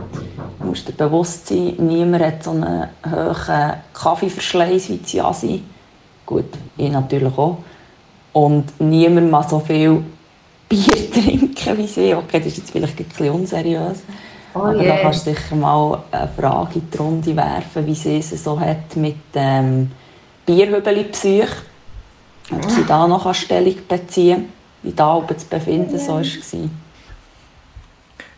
Du 0.59 0.67
musst 0.67 0.89
dir 0.89 0.93
bewusst 0.93 1.49
sein, 1.49 1.75
niemand 1.79 2.25
hat 2.25 2.45
so 2.45 2.51
einen 2.51 2.89
hohen 3.11 3.75
Kaffeeverschleiß 3.95 4.91
wie 4.91 4.99
die 4.99 5.21
Asi. 5.21 5.63
Gut, 6.27 6.45
ich 6.77 6.91
natürlich 6.91 7.37
auch. 7.37 7.59
Und 8.33 8.81
niemand 8.81 9.31
mag 9.31 9.49
so 9.51 9.59
viel 9.61 10.03
Bier 10.69 11.11
trinken 11.13 11.79
wie 11.79 11.87
sie. 11.87 12.15
Okay, 12.15 12.39
das 12.39 12.47
ist 12.47 12.59
jetzt 12.59 12.71
vielleicht 12.71 12.99
ein 12.99 13.07
bisschen 13.07 13.31
unseriös. 13.31 14.03
Oh 14.55 14.61
aber 14.61 14.77
yeah. 14.77 14.97
da 14.97 15.03
kannst 15.03 15.27
du 15.27 15.35
sicher 15.35 15.57
mal 15.57 16.03
eine 16.11 16.29
Frage 16.29 16.81
in 16.81 16.91
die 16.91 16.97
Runde 16.97 17.37
werfen, 17.37 17.87
wie 17.87 17.95
sie 17.95 18.19
es 18.19 18.31
so 18.43 18.59
hat 18.59 18.97
mit 18.97 19.35
dem 19.35 19.91
Bierhübeli-Psych. 20.47 21.49
Ob 22.53 22.69
sie 22.69 22.85
da 22.85 23.07
noch 23.07 23.33
Stellung 23.33 23.77
beziehen 23.87 24.37
kann, 24.37 24.49
wie 24.83 24.93
da 24.93 25.15
oben 25.15 25.39
zu 25.39 25.47
befinden 25.47 25.99
so 25.99 26.15
war. 26.15 26.23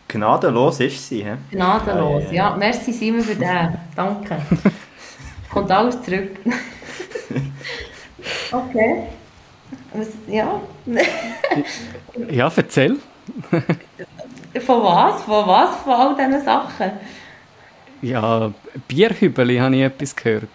Gnadenlos 0.07 0.79
ist 0.79 1.09
sie. 1.09 1.23
He? 1.23 1.31
Gnadenlos, 1.51 2.25
ja. 2.25 2.49
ja. 2.49 2.55
Merci 2.55 2.93
Simon 2.93 3.21
für 3.21 3.33
den. 3.33 3.75
Danke. 3.95 4.37
Kommt 5.49 5.71
alles 5.71 5.99
zurück. 6.03 6.37
okay. 8.51 9.07
Ja. 10.27 10.61
ja, 12.29 12.51
erzähl. 12.55 12.97
Von 14.61 14.83
was? 14.83 15.21
Von 15.23 15.47
was? 15.47 15.75
Von 15.77 15.93
all 15.93 16.15
diesen 16.15 16.43
Sachen? 16.43 16.91
Ja, 18.01 18.51
Bierhübeli 18.87 19.57
habe 19.57 19.75
ich 19.75 19.81
etwas 19.81 20.15
gehört. 20.15 20.49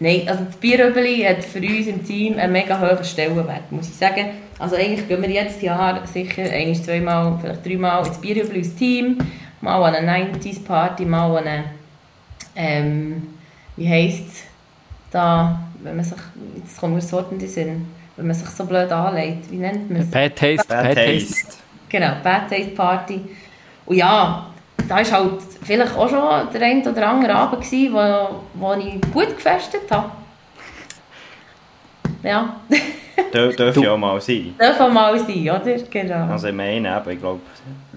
Nein, 0.00 0.22
also 0.28 0.44
das 0.44 0.56
Bierhübeli 0.56 1.22
hat 1.22 1.44
für 1.44 1.60
uns 1.60 1.86
im 1.86 2.04
Team 2.04 2.38
einen 2.38 2.52
mega 2.52 2.78
hohen 2.78 3.04
Stellenwert, 3.04 3.70
muss 3.70 3.88
ich 3.88 3.94
sagen. 3.94 4.30
Also 4.58 4.76
eigentlich 4.76 5.08
gehen 5.08 5.22
wir 5.22 5.30
jetzt 5.30 5.62
Jahr 5.62 6.06
sicher 6.06 6.42
ein, 6.42 6.74
zweimal, 6.74 7.38
vielleicht 7.40 7.66
dreimal 7.66 8.06
ins 8.06 8.18
Bierhübeli 8.18 8.58
ins 8.58 8.74
Team, 8.74 9.18
mal 9.60 9.82
an 9.82 9.94
eine 9.94 10.32
90s 10.32 10.64
Party, 10.64 11.04
mal 11.04 11.36
an 11.38 11.46
eine, 11.46 11.64
ähm, 12.54 13.28
wie 13.76 13.88
heisst 13.88 14.26
es, 14.28 14.42
da, 15.10 15.60
wenn 15.82 15.96
man 15.96 16.04
sich, 16.04 16.18
jetzt 16.56 16.78
kommen 16.78 16.94
wir 16.94 17.02
Sorten 17.02 17.40
in 17.40 17.48
Sinn, 17.48 17.86
wenn 18.16 18.26
man 18.26 18.36
sich 18.36 18.48
so 18.48 18.64
blöd 18.64 18.90
anlegt, 18.90 19.50
wie 19.50 19.56
nennt 19.56 19.90
man 19.90 20.02
es? 20.02 20.10
Bad 20.10 20.36
Taste. 20.36 20.68
Bad, 20.68 20.94
Taste. 20.94 21.58
Genau, 21.88 22.12
Bad 22.22 22.48
Taste 22.48 22.70
Party. 22.70 23.20
Und 23.86 23.96
ja, 23.96 24.46
da 24.88 24.96
war 24.96 25.04
halt 25.04 25.42
vielleicht 25.62 25.96
auch 25.96 26.08
schon 26.08 26.52
der 26.52 26.62
ein 26.62 26.86
oder 26.86 27.08
andere 27.08 27.34
Abend, 27.34 27.62
gewesen, 27.62 27.92
wo, 27.92 28.40
wo 28.54 28.74
ich 28.74 29.00
gut 29.12 29.36
gefestet 29.36 29.90
habe. 29.90 30.10
Ja. 32.22 32.56
Darf 33.32 33.76
ja 33.76 33.92
auch 33.92 33.98
mal 33.98 34.20
sein. 34.20 34.54
Darf 34.58 34.80
auch 34.80 34.92
mal 34.92 35.18
sein, 35.18 35.42
oder? 35.42 35.76
Genau. 35.90 36.32
Also 36.32 36.48
ich 36.48 36.54
meine 36.54 36.96
eben, 36.96 37.10
ich 37.10 37.18
glaube, 37.18 37.40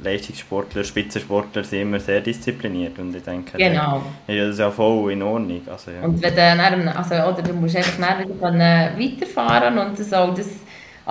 Leistungssportler, 0.03 0.83
Spitzensportler 0.83 1.63
sind 1.63 1.81
immer 1.81 1.99
sehr 1.99 2.21
diszipliniert 2.21 2.97
und 2.97 3.15
ich 3.15 3.23
denke, 3.23 3.57
genau. 3.57 4.01
dann 4.25 4.35
ist 4.35 4.49
das 4.49 4.59
ja 4.59 4.71
voll 4.71 5.11
in 5.11 5.21
Ordnung. 5.21 5.61
Also, 5.69 5.91
ja. 5.91 6.01
Und 6.01 6.21
wenn 6.21 6.35
dann, 6.35 6.87
also, 6.87 7.15
oder 7.15 7.41
du 7.43 7.53
musst 7.53 7.75
einfach 7.75 7.99
wieder 7.99 8.91
weiterfahren 8.97 9.77
und 9.77 9.99
das 9.99 10.11
auch 10.11 10.33
das 10.33 10.49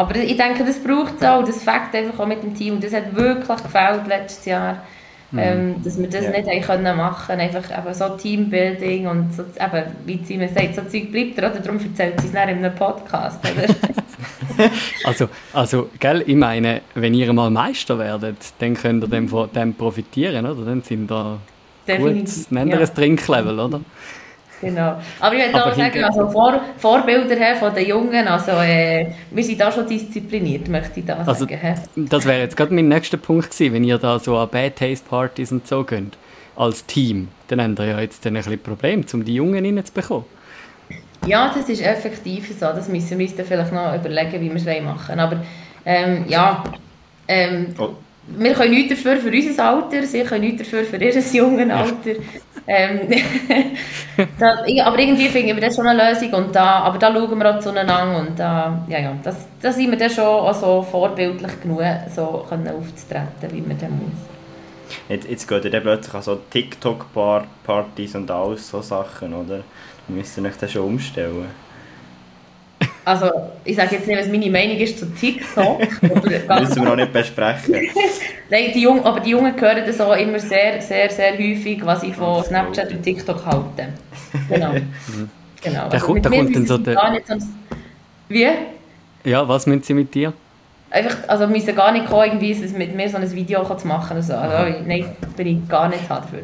aber 0.01 0.17
ich 0.17 0.37
denke, 0.37 0.65
das 0.65 0.79
braucht 0.83 1.17
es 1.19 1.23
auch, 1.23 1.45
das 1.45 1.63
fängt 1.63 1.95
einfach 1.95 2.21
auch 2.21 2.27
mit 2.27 2.43
dem 2.43 2.55
Team 2.55 2.75
und 2.75 2.85
das 2.85 2.95
hat 2.95 3.15
wirklich 3.15 3.63
gefällt 3.63 4.07
letztes 4.07 4.47
Jahr. 4.47 4.83
Mhm. 5.31 5.39
Ähm, 5.39 5.75
dass 5.85 5.97
wir 5.97 6.09
das 6.09 6.25
ja. 6.25 6.31
nicht 6.31 6.49
haben 6.49 6.61
können 6.63 6.97
machen 6.97 7.39
einfach 7.39 7.79
eben 7.79 7.95
so 7.95 8.09
Teambuilding 8.17 9.07
und 9.07 9.33
so, 9.33 9.43
eben, 9.43 9.85
wie 10.05 10.25
Simon 10.25 10.49
sagt, 10.49 10.75
so 10.75 10.83
Zeug 10.83 11.13
bleibt 11.13 11.39
er, 11.39 11.51
oder? 11.51 11.61
darum 11.61 11.79
erzählt 11.79 12.21
sie 12.21 12.27
es 12.27 12.33
in 12.33 12.39
einem 12.39 12.75
Podcast, 12.75 13.39
also, 15.05 15.29
also, 15.53 15.91
gell, 16.01 16.25
ich 16.27 16.35
meine, 16.35 16.81
wenn 16.95 17.15
ihr 17.15 17.33
mal 17.33 17.51
Meister 17.51 17.99
werdet, 17.99 18.39
dann 18.59 18.75
könnt 18.75 19.05
ihr 19.05 19.09
dem, 19.09 19.29
von 19.29 19.53
dem 19.53 19.75
profitieren, 19.75 20.47
oder? 20.47 20.65
Dann 20.65 20.83
sind 20.83 21.09
da 21.09 21.39
Definitiv, 21.87 22.49
gut, 22.49 22.53
nennt 22.53 22.73
ihr 22.73 22.81
ja. 22.81 22.87
ein 22.87 22.95
Trinklevel, 22.95 23.61
oder? 23.61 23.81
Genau. 24.61 25.01
Aber 25.21 25.35
ich 25.35 25.45
würde 25.47 25.65
auch 25.65 25.75
sagen, 25.75 26.05
also 26.05 26.29
Vor 26.31 26.61
Vorbilder 26.77 27.35
her 27.35 27.57
von 27.57 27.75
den 27.75 27.89
Jungen, 27.89 28.29
also 28.29 28.53
äh, 28.53 29.07
wir 29.31 29.45
sind 29.45 29.61
da 29.61 29.73
schon 29.73 29.87
diszipliniert, 29.87 30.69
möchte 30.69 31.01
ich 31.01 31.07
da 31.07 31.17
also, 31.17 31.47
sagen. 31.47 31.59
Das 31.97 32.27
wäre 32.27 32.41
jetzt 32.41 32.57
gerade 32.57 32.75
mein 32.75 32.89
nächster 32.89 33.17
Punkt 33.17 33.51
gewesen, 33.51 33.73
wenn 33.73 33.85
ihr 33.85 33.99
da 33.99 34.19
so 34.19 34.37
an 34.37 34.49
Bad 34.51 34.77
Taste 34.77 35.09
Partys 35.09 35.51
und 35.51 35.67
so 35.67 35.83
geht, 35.85 36.19
als 36.57 36.85
Team, 36.85 37.29
dann 37.49 37.63
habt 37.63 37.79
ihr 37.79 37.87
ja 37.87 38.01
jetzt 38.01 38.27
ein 38.27 38.35
bisschen 38.35 38.59
Problem, 38.59 39.05
um 39.13 39.25
die 39.25 39.35
Jungen 39.35 39.65
reinzubekommen. 39.65 40.27
Ja, 41.27 41.53
das 41.55 41.69
ist 41.69 41.83
effektiv 41.83 42.49
so. 42.49 42.67
Das 42.67 42.89
müssen 42.89 43.19
wir 43.19 43.27
uns 43.27 43.37
dann 43.37 43.47
vielleicht 43.47 43.73
noch 43.73 43.95
überlegen, 43.95 44.41
wie 44.41 44.49
wir 44.49 44.57
es 44.57 44.83
machen 44.83 45.21
Aber 45.21 45.43
ähm, 45.85 46.25
ja, 46.29 46.65
ähm, 47.29 47.75
oh. 47.79 47.91
Wir 48.37 48.53
können 48.55 48.71
nichts 48.73 48.91
dafür 48.91 49.17
für 49.17 49.31
unser 49.31 49.65
Alter, 49.65 50.03
sie 50.07 50.23
können 50.23 50.45
nichts 50.45 50.63
dafür 50.63 50.85
für 50.85 50.97
ihr 50.97 51.13
junges 51.33 51.71
Alter. 51.71 52.21
Ähm, 52.67 53.09
da, 54.39 54.65
aber 54.85 54.99
irgendwie 54.99 55.29
finden 55.29 55.57
wir 55.57 55.63
das 55.63 55.75
schon 55.75 55.87
eine 55.87 56.11
Lösung 56.11 56.33
und 56.35 56.55
da, 56.55 56.81
aber 56.81 56.99
da 56.99 57.13
schauen 57.13 57.39
wir 57.39 57.57
auch 57.57 57.59
zueinander 57.59 58.19
und 58.19 58.39
da, 58.39 58.85
ja, 58.89 58.99
ja, 58.99 59.13
das, 59.23 59.49
da 59.61 59.73
sind 59.73 59.91
wir 59.91 59.99
dann 59.99 60.11
schon 60.11 60.25
auch 60.25 60.85
vorbildlich 60.85 61.61
genug, 61.61 61.83
so 62.15 62.45
können 62.49 62.69
aufzutreten, 62.69 63.51
wie 63.51 63.61
man 63.61 63.79
dann 63.79 63.91
muss. 63.93 64.31
Jetzt, 65.09 65.29
jetzt 65.29 65.49
geht 65.49 65.65
ihr 65.65 65.71
dann 65.71 65.83
plötzlich 65.83 66.15
an 66.15 66.23
so 66.23 66.39
TikTok-Partys 66.51 68.15
und 68.15 68.31
alles 68.31 68.69
so 68.69 68.81
Sachen, 68.83 69.35
oder? 69.35 69.59
Da 69.59 69.65
müsst 70.15 70.39
ihr 70.39 70.45
euch 70.45 70.57
das 70.57 70.73
schon 70.73 70.83
umstellen. 70.83 71.47
Also, 73.05 73.31
ich 73.65 73.77
sage 73.77 73.97
jetzt 73.97 74.07
nicht, 74.07 74.19
was 74.19 74.29
meine 74.29 74.51
Meinung 74.51 74.77
ist 74.77 74.99
zu 74.99 75.07
TikTok. 75.07 75.81
das 76.01 76.61
müssen 76.61 76.83
wir 76.83 76.89
noch 76.89 76.97
nicht 76.97 77.13
besprechen. 77.13 77.75
Nein, 78.51 78.71
die 78.75 78.83
Jungen, 78.83 79.05
aber 79.05 79.21
die 79.21 79.31
Jungen 79.31 79.59
hören 79.59 79.83
das 79.87 80.01
auch 80.01 80.17
immer 80.17 80.39
sehr, 80.39 80.81
sehr, 80.83 81.09
sehr 81.11 81.33
häufig, 81.33 81.85
was 81.85 82.03
ich 82.03 82.15
von 82.15 82.45
Snapchat 82.45 82.91
und 82.93 83.03
TikTok 83.03 83.45
halte. 83.47 83.89
Genau. 84.49 84.75
genau. 85.63 85.89
Da, 85.89 85.89
also 85.89 86.07
kommt, 86.07 86.27
da 86.27 86.31
kommt 86.31 86.55
dann 86.55 86.67
so 86.67 86.79
der... 86.79 87.21
Wie? 88.29 88.47
Ja, 89.25 89.47
was 89.49 89.67
müssen 89.67 89.83
sie 89.83 89.95
mit 89.95 90.15
dir? 90.15 90.33
Einfach, 90.91 91.17
also 91.29 91.49
wir 91.49 91.57
müssen 91.57 91.75
gar 91.75 91.93
nicht 91.93 92.07
kommen, 92.07 92.25
irgendwie 92.25 92.55
mit 92.77 92.95
mir 92.95 93.09
so 93.09 93.17
ein 93.17 93.33
Video 93.33 93.65
zu 93.77 93.87
machen. 93.87 94.17
Also, 94.17 94.35
also 94.35 94.79
nein, 94.87 95.05
bin 95.37 95.47
ich 95.47 95.69
gar 95.69 95.89
nicht 95.89 96.09
dafür. 96.09 96.41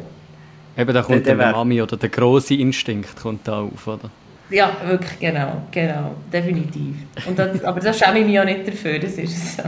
Eben, 0.77 0.93
da 0.93 1.01
kommt 1.01 1.25
der, 1.25 1.35
der 1.35 1.51
Mami 1.51 1.81
oder 1.81 1.97
der 1.97 2.09
große 2.09 2.53
Instinkt 2.55 3.15
kommt 3.21 3.47
da 3.47 3.61
auf, 3.61 3.87
oder? 3.87 4.09
Ja, 4.49 4.71
wirklich, 4.85 5.19
genau, 5.19 5.63
genau, 5.71 6.15
definitiv. 6.31 6.95
Und 7.25 7.37
das, 7.37 7.63
aber 7.63 7.79
da 7.79 7.93
schäme 7.93 8.19
ich 8.19 8.25
mich 8.25 8.39
auch 8.39 8.45
nicht 8.45 8.67
dafür, 8.67 8.99
das 8.99 9.13
ist 9.13 9.57
so. 9.57 9.63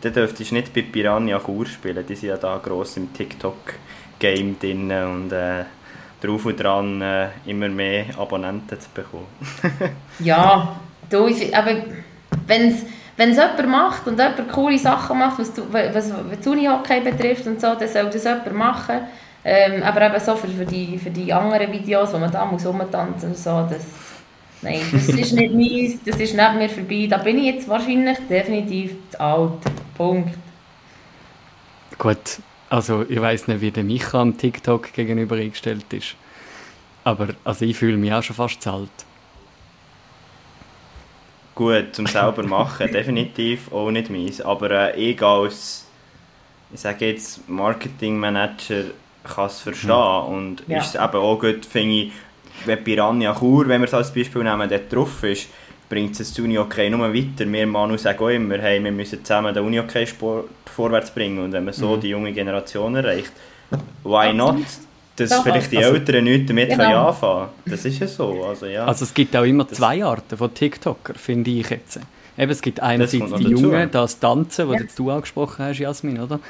Dann 0.00 0.12
dürftest 0.12 0.50
du 0.50 0.54
nicht 0.54 0.72
bei 0.72 0.82
Piranha 0.82 1.38
Chur 1.38 1.66
spielen, 1.66 2.04
die 2.06 2.14
sind 2.14 2.30
ja 2.30 2.36
da 2.38 2.58
gross 2.58 2.96
im 2.96 3.12
TikTok-Game 3.12 4.58
drin 4.58 4.90
und 4.90 5.32
äh, 5.32 5.64
drauf 6.22 6.46
und 6.46 6.58
dran 6.58 7.02
äh, 7.02 7.28
immer 7.44 7.68
mehr 7.68 8.06
Abonnenten 8.18 8.80
zu 8.80 8.88
bekommen. 8.94 9.26
ja, 10.20 10.80
du, 11.10 11.26
aber 11.52 11.82
wenn 12.46 12.68
es 12.68 12.86
wenn 13.20 13.32
es 13.32 13.36
jemand 13.36 13.68
macht 13.68 14.06
und 14.06 14.18
jemand 14.18 14.50
coole 14.50 14.78
Sachen 14.78 15.18
macht, 15.18 15.38
was, 15.38 15.52
was, 15.70 16.10
was 16.10 16.46
Unihockey 16.46 17.00
betrifft 17.00 17.46
und 17.46 17.60
so, 17.60 17.74
dann 17.74 17.86
soll 17.86 18.06
das 18.06 18.24
jemand 18.24 18.54
machen. 18.54 19.00
Ähm, 19.44 19.82
aber 19.82 20.02
eben 20.06 20.20
so 20.20 20.36
für, 20.36 20.48
für, 20.48 20.66
die, 20.66 20.98
für 20.98 21.10
die 21.10 21.32
anderen 21.32 21.72
Videos, 21.72 22.12
wo 22.12 22.18
man 22.18 22.30
da 22.30 22.44
muss 22.44 22.66
rumtanzen 22.66 23.30
und 23.30 23.38
so, 23.38 23.66
das, 23.70 23.86
nein, 24.60 24.80
das 24.92 25.08
ist 25.08 25.32
nicht 25.32 25.54
meins, 25.54 26.04
das 26.04 26.20
ist 26.20 26.34
neben 26.34 26.58
mir 26.58 26.68
vorbei. 26.68 27.06
Da 27.08 27.18
bin 27.18 27.38
ich 27.38 27.54
jetzt 27.54 27.68
wahrscheinlich 27.68 28.18
definitiv 28.28 28.92
zu 29.10 29.20
alt. 29.20 29.52
Punkt. 29.96 30.34
Gut, 31.98 32.40
also 32.68 33.04
ich 33.08 33.20
weiß 33.20 33.48
nicht, 33.48 33.60
wie 33.60 33.70
der 33.70 33.84
Micha 33.84 34.20
am 34.20 34.36
TikTok 34.36 34.92
gegenüber 34.92 35.36
eingestellt 35.36 35.92
ist. 35.92 36.16
Aber 37.04 37.28
also 37.44 37.64
ich 37.64 37.76
fühle 37.76 37.96
mich 37.96 38.12
auch 38.12 38.22
schon 38.22 38.36
fast 38.36 38.62
zu 38.62 38.70
alt. 38.70 38.90
Gut, 41.54 41.94
zum 41.94 42.06
selber 42.06 42.42
machen, 42.42 42.86
definitiv 42.92 43.72
auch 43.72 43.90
nicht 43.90 44.10
meins. 44.10 44.40
Aber 44.40 44.70
äh, 44.70 45.10
ich 45.10 45.22
als, 45.22 45.86
ich 46.72 46.80
sage 46.80 47.08
jetzt, 47.08 47.48
Marketingmanager 47.48 48.84
kann 49.24 49.46
es 49.46 49.60
verstehen. 49.60 49.90
Mhm. 49.90 50.34
Und 50.34 50.62
ja. 50.66 50.78
ist 50.78 50.94
es 50.94 50.94
eben 50.94 51.16
auch 51.16 51.38
gut, 51.38 51.66
finde 51.66 51.94
ich, 51.94 52.12
wenn 52.66 52.82
Piranha 52.84 53.34
Chur, 53.38 53.68
wenn 53.68 53.80
wir 53.80 53.88
es 53.88 53.94
als 53.94 54.12
Beispiel 54.12 54.42
nehmen, 54.42 54.68
dort 54.68 54.92
drauf 54.92 55.22
ist, 55.24 55.48
bringt 55.88 56.12
es 56.12 56.30
das 56.30 56.38
Uni-Hockey 56.38 56.90
nur 56.90 57.12
weiter. 57.12 57.50
Wir 57.50 57.66
Manu 57.66 57.96
sagen 57.96 58.18
auch 58.22 58.28
immer, 58.28 58.58
hey, 58.58 58.82
wir 58.82 58.92
müssen 58.92 59.24
zusammen 59.24 59.52
den 59.52 59.64
Uni-Hockey-Sport 59.64 60.48
vorwärts 60.66 61.10
bringen 61.10 61.38
und 61.44 61.52
wenn 61.52 61.64
man 61.64 61.74
so 61.74 61.96
mhm. 61.96 62.00
die 62.00 62.08
junge 62.08 62.32
Generation 62.32 62.94
erreicht, 62.94 63.32
why 64.04 64.32
not? 64.32 64.58
dass 65.16 65.30
Doch, 65.30 65.42
vielleicht 65.42 65.70
die 65.72 65.78
also- 65.78 65.94
Eltern 65.94 66.24
nichts 66.24 66.48
damit 66.48 66.68
Genau. 66.70 66.82
können 66.84 66.94
anfangen 66.94 67.48
Das 67.66 67.84
ist 67.84 67.98
ja 67.98 68.06
so. 68.06 68.44
Also, 68.44 68.66
ja. 68.66 68.86
Also 68.86 69.04
es 69.04 69.12
gibt 69.12 69.36
auch 69.36 69.44
immer 69.44 69.68
zwei 69.68 70.02
Arten 70.04 70.36
von 70.36 70.52
TikToker, 70.54 71.14
finde 71.14 71.50
ich 71.50 71.68
jetzt. 71.68 72.00
Eben, 72.38 72.50
es 72.50 72.62
gibt 72.62 72.80
einerseits 72.80 73.24
die 73.24 73.44
dazu. 73.44 73.48
Jungen, 73.48 73.90
das 73.90 74.18
Tanzen, 74.18 74.68
was 74.68 74.76
Ja. 74.76 74.82
jetzt 74.82 74.98
du 74.98 75.10
angesprochen 75.10 75.66
hast, 75.66 75.78
Jasmin, 75.78 76.20
oder? 76.20 76.40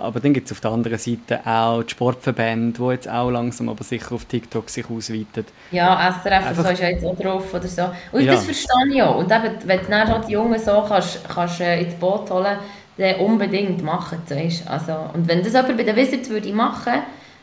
Aber 0.00 0.20
dann 0.20 0.32
gibt 0.32 0.46
es 0.46 0.52
auf 0.52 0.60
der 0.60 0.70
anderen 0.70 0.96
Seite 0.98 1.40
auch 1.44 1.82
die 1.82 1.90
Sportverbände, 1.90 2.78
die 2.80 2.90
jetzt 2.92 3.08
auch 3.08 3.30
langsam 3.30 3.68
aber 3.68 3.82
sicher 3.82 4.14
auf 4.14 4.24
TikTok 4.26 4.70
sich 4.70 4.88
ausweiten. 4.88 5.44
Ja, 5.72 5.96
SRF 6.22 6.46
Einfach- 6.46 6.64
so 6.64 6.70
ist 6.70 6.80
ja 6.82 6.88
jetzt 6.90 7.04
auch 7.04 7.16
drauf 7.18 7.52
oder 7.52 7.66
so. 7.66 7.82
Und 8.12 8.22
Ja. 8.22 8.32
das 8.32 8.44
verstehe 8.44 8.94
ich 8.94 9.02
auch. 9.02 9.16
Und 9.16 9.30
eben, 9.32 9.54
wenn 9.64 9.80
du 9.80 9.86
dann 9.88 10.12
auch 10.12 10.24
die 10.24 10.32
Jungen 10.32 10.58
so 10.58 10.84
kannst, 10.86 11.28
kannst 11.28 11.60
äh, 11.60 11.82
ins 11.82 11.94
Boot 11.94 12.30
holen, 12.30 12.58
dann 12.96 13.14
unbedingt 13.16 13.82
machen, 13.82 14.18
weißt? 14.28 14.68
Also, 14.68 14.92
und 15.14 15.26
wenn 15.28 15.42
das 15.42 15.52
jemand 15.52 15.76
bei 15.76 15.82
den 15.84 15.96
Wizards 15.96 16.28
würde 16.30 16.52
machen, 16.52 16.94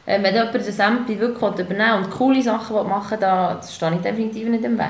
äh, 0.06 0.22
wenn 0.24 0.34
jemand 0.34 0.56
das 0.56 0.76
Sample 0.78 1.20
wirklich 1.20 1.60
übernehmen 1.60 2.04
und 2.06 2.12
coole 2.12 2.42
Sachen 2.42 2.88
machen 2.88 3.18
da 3.20 3.56
das 3.56 3.76
stehe 3.76 3.96
ich 3.96 4.02
definitiv 4.02 4.48
nicht 4.48 4.64
im 4.64 4.78
Weg. 4.78 4.86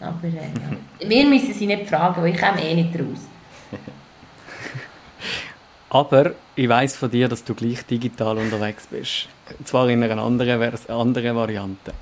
Aber 0.00 0.16
äh, 0.26 1.08
wir 1.08 1.26
müssen 1.28 1.52
sie 1.52 1.66
nicht 1.66 1.88
fragen, 1.88 2.22
weil 2.22 2.34
ich 2.34 2.40
komme 2.40 2.62
eh 2.62 2.74
nicht 2.74 2.94
raus. 2.94 3.26
Aber 5.94 6.32
ich 6.56 6.68
weiß 6.70 6.96
von 6.96 7.10
dir, 7.10 7.28
dass 7.28 7.44
du 7.44 7.54
gleich 7.54 7.84
digital 7.84 8.38
unterwegs 8.38 8.86
bist. 8.90 9.28
Zwar 9.64 9.90
in 9.90 10.02
einer 10.02 10.22
anderen, 10.22 10.58
Vers- 10.58 10.88
anderen 10.88 11.36
Variante. 11.36 11.92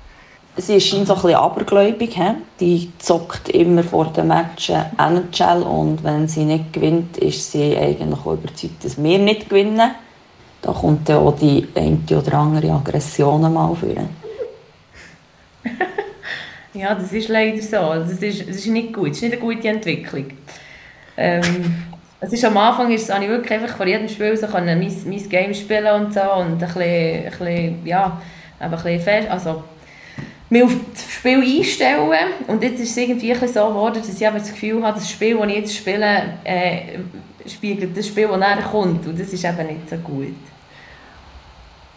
Sie 0.55 0.75
ist 0.75 0.87
scheinbar 0.87 1.07
so 1.07 1.13
ein 1.15 1.21
bisschen 1.23 1.39
abergläubig. 1.39 2.15
He? 2.15 2.31
Die 2.61 2.91
zockt 2.99 3.49
immer 3.49 3.83
vor 3.83 4.05
den 4.13 4.27
Matchen 4.27 4.81
NHL 4.97 5.61
und 5.63 6.05
wenn 6.05 6.29
sie 6.29 6.45
nicht 6.45 6.71
gewinnt, 6.71 7.17
ist 7.17 7.51
sie 7.51 7.75
eigentlich 7.75 8.17
auch 8.17 8.33
überzeugt, 8.33 8.85
dass 8.85 9.01
wir 9.01 9.19
nicht 9.19 9.49
gewinnen. 9.49 9.91
Da 10.61 10.71
kommt 10.71 11.09
dann 11.09 11.17
auch 11.17 11.35
die 11.37 11.67
eine 11.75 11.99
oder 12.17 12.33
andere 12.35 12.71
Aggression 12.71 13.53
mal 13.53 13.75
führen. 13.75 14.09
Ja, 16.73 16.95
das 16.95 17.11
ist 17.11 17.27
leider 17.27 17.61
so. 17.61 17.75
Das 17.99 18.11
ist, 18.21 18.47
das 18.47 18.55
ist 18.55 18.67
nicht 18.67 18.93
gut. 18.93 19.09
Das 19.09 19.17
ist 19.17 19.23
nicht 19.23 19.33
eine 19.33 19.41
gute 19.41 19.67
Entwicklung. 19.67 20.27
Ähm, 21.17 21.83
es 22.23 22.31
ist 22.31 22.45
am 22.45 22.55
Anfang 22.55 22.91
ist, 22.91 23.11
habe 23.11 23.23
ich 23.23 23.29
wirklich 23.29 23.51
einfach 23.51 23.75
vor 23.75 23.87
jedem 23.87 24.07
Spiel 24.07 24.37
so 24.37 24.45
können 24.45 24.79
mein, 24.79 24.95
mein 25.07 25.29
Game 25.29 25.53
spielen 25.53 26.05
und 26.05 26.13
so 26.13 26.21
und 26.21 26.51
ein 26.51 26.57
bisschen, 26.59 26.81
ein 26.81 27.31
bisschen 27.31 27.85
ja, 27.85 28.21
ein 28.59 28.71
bisschen 28.71 28.99
fest, 28.99 29.29
also 29.29 29.63
mich 30.49 30.63
auf 30.63 30.75
das 30.93 31.11
Spiel 31.11 31.41
einstellen 31.41 32.11
und 32.47 32.61
jetzt 32.61 32.79
ist 32.79 32.91
es 32.91 32.97
irgendwie 32.97 33.33
so 33.33 33.67
geworden, 33.67 33.95
dass 33.95 34.21
ich 34.21 34.27
aber 34.27 34.37
das 34.37 34.51
Gefühl 34.51 34.83
habe, 34.83 34.99
das 34.99 35.09
Spiel, 35.09 35.37
das 35.37 35.47
ich 35.47 35.55
jetzt 35.55 35.75
spiele, 35.75 36.23
äh, 36.43 36.99
spiegelt 37.47 37.97
das 37.97 38.07
Spiel, 38.07 38.27
das 38.27 38.37
nachher 38.37 38.69
kommt 38.69 39.07
und 39.07 39.19
das 39.19 39.33
ist 39.33 39.43
eben 39.43 39.67
nicht 39.67 39.89
so 39.89 39.95
gut. 39.97 40.35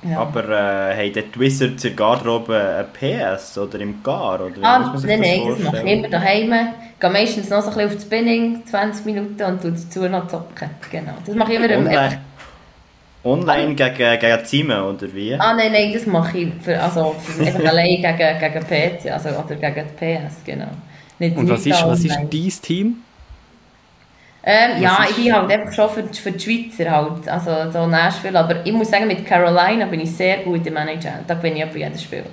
Ja. 0.09 0.19
Aber 0.21 0.49
äh, 0.49 0.97
haben 0.97 1.13
die 1.13 1.41
Wizards 1.41 1.85
in 1.85 1.91
der 1.91 1.97
Garderobe 1.97 2.87
ein 3.03 3.33
PS 3.33 3.57
oder 3.59 3.81
im 3.81 4.03
Gar? 4.03 4.45
Oder 4.45 4.57
wie 4.57 4.63
Ah, 4.63 4.79
nein, 4.79 5.21
nein, 5.21 5.41
das 5.49 5.59
mache 5.61 5.83
ich 5.87 5.93
immer 5.93 6.09
daheim. 6.09 6.53
Ich 6.95 7.01
gehe 7.01 7.11
meistens 7.11 7.51
noch 7.51 7.63
so 7.63 7.69
ein 7.71 7.75
bisschen 7.75 7.89
auf 7.89 7.95
das 7.95 8.03
Spinning, 8.05 8.63
20 8.67 9.07
Minuten, 9.07 9.43
und 9.43 9.63
tue 9.63 9.73
dazu 9.73 10.09
noch 10.09 10.29
zocken. 10.29 10.71
Genau. 10.91 11.13
Das 11.25 11.35
mache 11.35 11.53
ich 11.53 11.59
immer 11.59 11.71
im 11.71 11.87
Online, 11.87 12.21
online 13.25 13.75
gegen, 13.75 14.19
gegen 14.19 14.45
Zimmer, 14.45 14.89
oder 14.89 15.15
wie? 15.15 15.35
Ah, 15.35 15.55
nein, 15.55 15.73
nein, 15.73 15.93
das 15.93 16.07
mache 16.07 16.39
ich 16.39 16.49
für, 16.63 16.81
also, 16.81 17.15
für 17.19 17.43
einfach 17.47 17.65
allein 17.65 18.03
gegen, 18.03 18.39
gegen 18.39 19.01
PC, 19.01 19.11
also, 19.11 19.31
oder 19.31 19.55
gegen 19.55 19.87
die 19.89 20.17
PS, 20.19 20.45
genau. 20.45 20.69
Nicht, 21.19 21.37
Und 21.37 21.49
was 21.49 21.65
ist, 21.65 21.83
was 21.87 22.05
ist 22.05 22.17
dein 22.17 22.31
Team? 22.31 22.97
Ähm, 24.47 24.83
ja, 24.83 25.07
ich 25.09 25.17
bin 25.17 25.33
halt 25.35 25.51
einfach 25.51 25.73
schon 25.73 25.89
für, 25.89 26.15
für 26.15 26.31
die 26.33 26.39
Schweizer 26.71 26.91
halt, 26.91 27.27
also 27.29 27.71
so 27.73 27.87
Nashville, 27.87 28.39
aber 28.39 28.65
ich 28.67 28.73
muss 28.73 28.91
sagen, 28.91 29.07
mit 29.07 29.25
Carolina 29.25 29.87
bin 29.87 30.01
ich 30.01 30.15
sehr 30.15 30.39
gut 30.39 30.67
im 30.67 30.75
Manager. 30.75 31.21
Da 31.27 31.33
bin 31.35 31.57
ich 31.57 31.63
etwa 31.63 31.79
jedes 31.79 32.03
Spiel. 32.03 32.25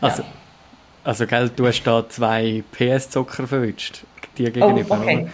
Also, 0.00 0.24
also 1.04 1.26
gell, 1.26 1.50
du 1.54 1.66
hast 1.68 1.82
da 1.84 2.08
zwei 2.08 2.62
PS-Zocker 2.72 3.46
verwünscht, 3.46 4.02
dir 4.36 4.50
gegenüber, 4.50 4.98
Oh, 4.98 5.02
okay. 5.02 5.28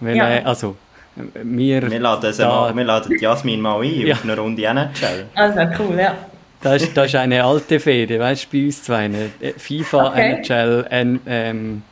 Weil, 0.00 0.16
Ja. 0.16 0.30
äh, 0.30 0.42
also, 0.42 0.76
wir, 1.16 1.90
Wir 1.90 2.00
laden, 2.00 2.34
da, 2.38 2.48
mal, 2.48 2.76
wir 2.76 2.84
laden 2.84 3.10
die 3.18 3.22
Jasmin 3.22 3.60
mal 3.60 3.80
ein 3.82 4.06
Ja. 4.06 4.14
auf 4.14 4.24
eine 4.24 4.36
Runde 4.38 4.62
NHL. 4.64 5.26
Also 5.34 5.60
cool, 5.82 5.98
ja. 5.98 6.14
das, 6.62 6.82
ist, 6.82 6.96
das 6.96 7.06
ist 7.08 7.14
eine 7.16 7.44
alte 7.44 7.78
Fehde, 7.78 8.18
weißt 8.18 8.44
du, 8.50 8.58
bei 8.58 8.64
uns 8.66 8.82
zwei. 8.82 9.04
Äh, 9.40 9.52
FIFA, 9.58 10.08
Okay. 10.08 10.32
NHL, 10.42 10.86
N, 10.88 11.20
ähm, 11.26 11.82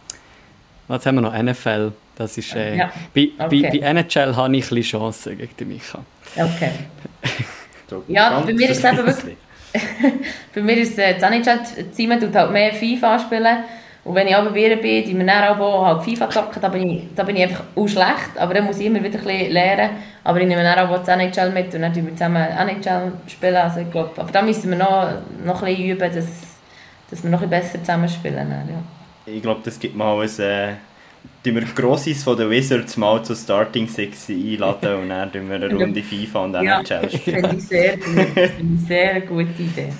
was 0.86 1.04
haben 1.04 1.16
wir 1.16 1.20
noch? 1.22 1.34
NFL. 1.34 1.92
Das 2.18 2.36
ist, 2.36 2.52
äh, 2.56 2.76
Ja. 2.76 2.90
bei, 3.14 3.28
Okay. 3.38 3.62
bei, 3.62 3.78
bei 3.78 3.86
NHL 3.86 4.34
habe 4.34 4.56
ich 4.56 4.64
ein 4.64 4.68
bisschen 4.74 4.82
Chancen 4.82 5.38
gegen 5.38 5.56
den 5.56 5.68
Micha. 5.68 6.00
Okay. 6.36 6.70
So 7.88 8.02
Ja, 8.08 8.40
bei 8.40 8.52
mir 8.52 8.68
ist 8.70 8.78
es 8.78 8.84
eben 8.84 9.06
wirklich- 9.06 9.36
Bei 10.54 10.60
mir 10.62 10.76
ist 10.78 10.98
äh, 10.98 11.14
das 11.18 11.30
NHL-Team 11.30 12.18
tut 12.20 12.34
halt 12.34 12.50
mehr 12.50 12.72
FIFA 12.72 13.18
spielen. 13.20 13.58
Und 14.04 14.14
wenn 14.14 14.26
ich 14.26 14.34
aber 14.34 14.50
bei 14.50 14.60
ihr 14.60 14.76
bin, 14.80 15.04
die 15.04 15.12
mir 15.14 15.26
dann 15.26 15.58
auch 15.60 15.84
halt 15.84 16.02
FIFA 16.02 16.30
zocken, 16.30 16.62
da 16.62 16.68
bin 16.68 16.88
ich, 16.90 17.02
da 17.14 17.22
bin 17.22 17.36
ich 17.36 17.42
einfach 17.42 17.64
auch 17.76 17.86
schlecht. 17.86 18.36
Aber 18.36 18.54
dann 18.54 18.64
muss 18.64 18.78
ich 18.80 18.86
immer 18.86 19.02
wieder 19.04 19.18
ein 19.18 19.24
bisschen 19.24 19.52
lernen. 19.52 19.90
Aber 20.24 20.40
ich 20.40 20.46
nehme 20.48 20.62
dann 20.62 20.78
auch 20.88 20.98
das 20.98 21.08
NHL 21.08 21.50
mit 21.52 21.72
und 21.74 21.82
dann 21.82 21.92
tun 21.92 22.06
wir 22.06 22.12
zusammen 22.14 22.42
NHL 22.42 23.12
spielen. 23.26 23.56
Also 23.56 23.80
ich 23.80 23.90
glaube, 23.90 24.10
aber 24.16 24.32
da 24.32 24.40
müssen 24.42 24.70
wir 24.70 24.78
noch, 24.78 25.08
noch 25.44 25.62
ein 25.62 25.74
bisschen 25.76 25.90
üben, 25.90 26.12
dass, 26.14 26.26
dass 27.10 27.22
wir 27.22 27.30
noch 27.30 27.42
ein 27.42 27.50
bisschen 27.50 27.62
besser 27.72 27.80
zusammen 27.84 28.08
spielen. 28.08 28.50
Ja. 28.50 29.32
Ich 29.32 29.42
glaube, 29.42 29.60
das 29.62 29.78
gibt 29.78 29.94
mal 29.94 30.18
ein... 30.20 30.40
Äh, 30.40 30.72
tun 31.44 31.54
wir 31.54 31.62
Grossis 31.74 32.24
von 32.24 32.36
den 32.36 32.50
Wizards 32.50 32.96
mal 32.96 33.22
zur 33.24 33.36
Starting 33.36 33.88
Six 33.88 34.28
einladen 34.28 35.02
und 35.02 35.08
dann 35.08 35.32
tun 35.32 35.48
wir 35.48 35.56
eine 35.56 35.68
Runde 35.74 36.02
FIFA 36.02 36.44
und 36.44 36.54
Ja, 36.54 36.80
NHL 36.80 37.10
spielen. 37.10 37.40
finde 37.44 37.56
ich 37.56 37.64
sehr 37.64 37.96
gut. 37.96 38.26
Ich 38.36 38.86
sehr 38.86 39.10
eine 39.10 39.20
gute 39.26 39.62
Idee. 39.62 39.92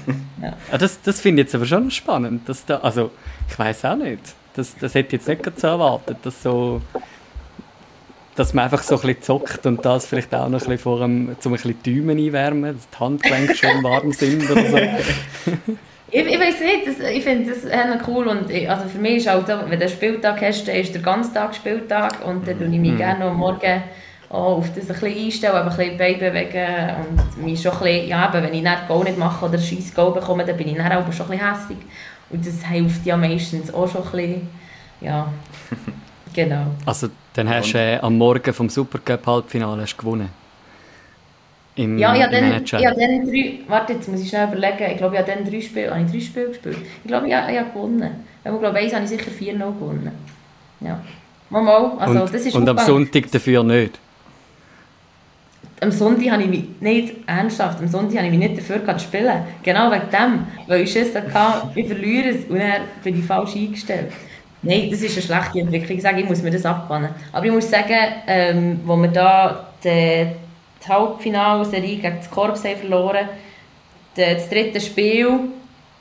Ja. 0.42 0.56
Ah, 0.70 0.78
das 0.78 1.00
das 1.02 1.20
finde 1.20 1.42
ich 1.42 1.46
jetzt 1.46 1.54
aber 1.54 1.66
schon 1.66 1.90
spannend. 1.90 2.48
Dass 2.48 2.64
da, 2.64 2.78
also, 2.78 3.10
ich 3.48 3.58
weiß 3.58 3.84
auch 3.86 3.96
nicht. 3.96 4.20
Das, 4.54 4.76
das 4.76 4.94
hätte 4.94 5.08
ich 5.08 5.12
jetzt 5.20 5.28
nicht 5.28 5.42
gerade 5.42 5.60
so 5.60 5.66
erwartet, 5.68 6.18
dass 6.22 6.42
so 6.42 6.80
dass 8.34 8.54
man 8.54 8.66
einfach 8.66 8.84
so 8.84 8.94
ein 8.94 9.00
bisschen 9.00 9.22
zockt 9.22 9.66
und 9.66 9.84
das 9.84 10.06
vielleicht 10.06 10.32
auch 10.32 10.48
noch 10.48 10.60
ein 10.60 10.66
bisschen 10.66 10.78
vor 10.78 11.00
dem, 11.00 11.34
zum 11.40 11.52
ein 11.52 11.56
bisschen 11.56 11.76
die 11.82 11.94
Däume 11.96 12.12
einwärmen, 12.12 12.74
dass 12.76 12.88
die 12.88 12.98
Handgelenke 12.98 13.54
schon 13.56 13.82
warm 13.82 14.12
sind 14.12 14.48
oder 14.48 14.64
so. 14.70 14.76
Ich, 16.10 16.24
ich 16.24 16.40
weiß 16.40 16.60
nicht, 16.60 16.86
das, 16.86 17.10
ich 17.10 17.22
finde 17.22 17.50
das 17.50 18.08
cool 18.08 18.28
und 18.28 18.50
ich, 18.50 18.68
also 18.68 18.88
für 18.88 18.98
mich 18.98 19.16
ist 19.16 19.28
halt, 19.28 19.46
so, 19.46 19.52
wenn 19.52 19.78
du 19.78 19.84
einen 19.84 19.88
Spieltag 19.88 20.40
hast, 20.40 20.66
dann 20.66 20.76
ist 20.76 20.94
der 20.94 21.02
ganze 21.02 21.34
Tag 21.34 21.54
Spieltag 21.54 22.26
und 22.26 22.48
dann 22.48 22.58
tue 22.58 22.66
ich 22.66 22.80
mich 22.80 22.96
gerne 22.96 23.26
am 23.26 23.36
Morgen 23.36 23.82
auch 24.30 24.58
auf 24.58 24.74
das 24.74 24.90
ein 24.90 25.00
bisschen 25.00 25.24
einstellen, 25.24 25.54
aber 25.54 25.70
ein 25.70 25.76
bisschen 25.76 25.98
Bein 25.98 26.18
bewegen 26.18 26.96
und 27.00 27.44
mich 27.44 27.60
schon 27.60 27.72
ein 27.72 27.78
bisschen, 27.78 28.08
ja 28.08 28.28
eben, 28.28 28.44
wenn 28.44 28.54
ich 28.54 28.62
nicht 28.62 28.88
Goal 28.88 29.04
nicht 29.04 29.18
mache 29.18 29.46
oder 29.46 29.58
scheiß 29.58 29.94
Goal 29.94 30.12
bekomme, 30.12 30.44
dann 30.44 30.56
bin 30.56 30.68
ich 30.68 30.76
dann 30.76 30.90
aber 30.90 31.12
schon 31.12 31.26
ein 31.26 31.38
bisschen 31.38 31.54
hässig 31.54 31.76
und 32.30 32.46
das 32.46 32.66
hilft 32.66 33.06
ja 33.06 33.16
meistens 33.16 33.72
auch 33.72 33.88
schon 33.88 34.02
ein 34.02 34.10
bisschen, 34.10 34.48
ja, 35.00 35.32
genau. 36.34 36.66
Also, 36.86 37.08
dann 37.34 37.48
hast 37.48 37.72
du 37.72 37.78
äh, 37.78 37.98
am 37.98 38.16
Morgen 38.16 38.52
vom 38.52 38.68
Supercup 38.68 39.26
Halbfinale 39.26 39.82
hast 39.82 39.94
du 39.94 39.98
gewonnen. 39.98 40.47
Im, 41.78 41.96
Ja, 41.98 42.14
ich 42.14 42.22
habe 42.22 42.32
dann, 42.32 42.62
ich 42.64 42.72
habe 42.74 43.00
dann 43.00 43.24
drei, 43.26 43.60
warte, 43.68 43.92
jetzt 43.94 44.08
muss 44.08 44.20
ich 44.20 44.28
schnell 44.28 44.48
überlegen, 44.48 44.90
ich 44.92 44.96
glaube, 44.98 45.14
ich 45.14 45.20
habe 45.22 45.32
dann 45.32 45.44
drei 45.50 45.60
Spiele, 45.60 45.90
habe 45.90 46.02
ich 46.04 46.10
drei 46.12 46.20
Spiele 46.20 46.48
gespielt? 46.48 46.76
Ich 47.04 47.08
glaube, 47.08 47.28
ich, 47.28 47.34
habe- 47.34 47.52
ich 47.52 47.58
habe 47.58 47.70
gewonnen. 47.70 48.10
Ich 48.44 48.50
glaube, 48.50 48.78
eins 48.78 48.92
habe 48.94 49.04
ich 49.04 49.10
sicher 49.10 49.30
4-0 49.30 49.72
gewonnen. 49.72 50.12
Ja. 50.80 51.00
Mal, 51.50 51.62
mal, 51.62 51.92
also 51.98 52.22
und 52.22 52.34
das 52.34 52.42
ist 52.42 52.54
und 52.54 52.68
am. 52.68 52.78
Sonntag 52.78 53.30
dafür 53.30 53.62
nicht. 53.64 53.98
Am 55.80 55.92
Sonntag 55.92 56.30
habe 56.32 56.42
ich 56.42 56.48
mich, 56.48 56.64
nicht 56.80 57.14
ernsthaft, 57.26 57.78
am 57.80 57.86
Sonntag 57.88 58.16
habe 58.18 58.26
ich 58.26 58.32
mich 58.38 58.48
nicht 58.50 58.58
dafür 58.58 58.84
zu 58.98 59.04
spielen. 59.04 59.42
Genau 59.62 59.90
wegen 59.92 60.10
dem, 60.10 60.46
weil 60.66 60.80
ich 60.82 60.92
Schiss 60.92 61.14
hatte, 61.14 61.68
ich 61.76 61.86
verliere 61.86 62.30
es 62.30 62.44
und 62.46 62.58
dann 62.58 62.82
bin 63.04 63.18
ich 63.20 63.24
falsch 63.24 63.54
eingestellt. 63.54 64.12
Nein, 64.62 64.88
das 64.90 65.02
ist 65.02 65.12
eine 65.16 65.22
schlechte 65.22 65.60
Entwicklung. 65.60 65.96
Ich 65.98 66.02
sage, 66.02 66.20
ich 66.20 66.28
muss 66.28 66.42
mir 66.42 66.50
das 66.50 66.66
abbannen. 66.66 67.10
Aber 67.32 67.46
ich 67.46 67.52
muss 67.52 67.70
sagen, 67.70 67.94
ähm, 68.26 68.80
wo 68.84 68.96
wir 68.96 69.08
da 69.08 69.68
die, 69.84 70.26
die 70.84 70.88
Halbfinalserie 70.88 71.96
gegen 71.96 72.16
das 72.16 72.30
Korps 72.30 72.62
verloren 72.62 73.28
das 74.16 74.36
das 74.36 74.48
dritte 74.50 74.80
Spiel 74.80 75.28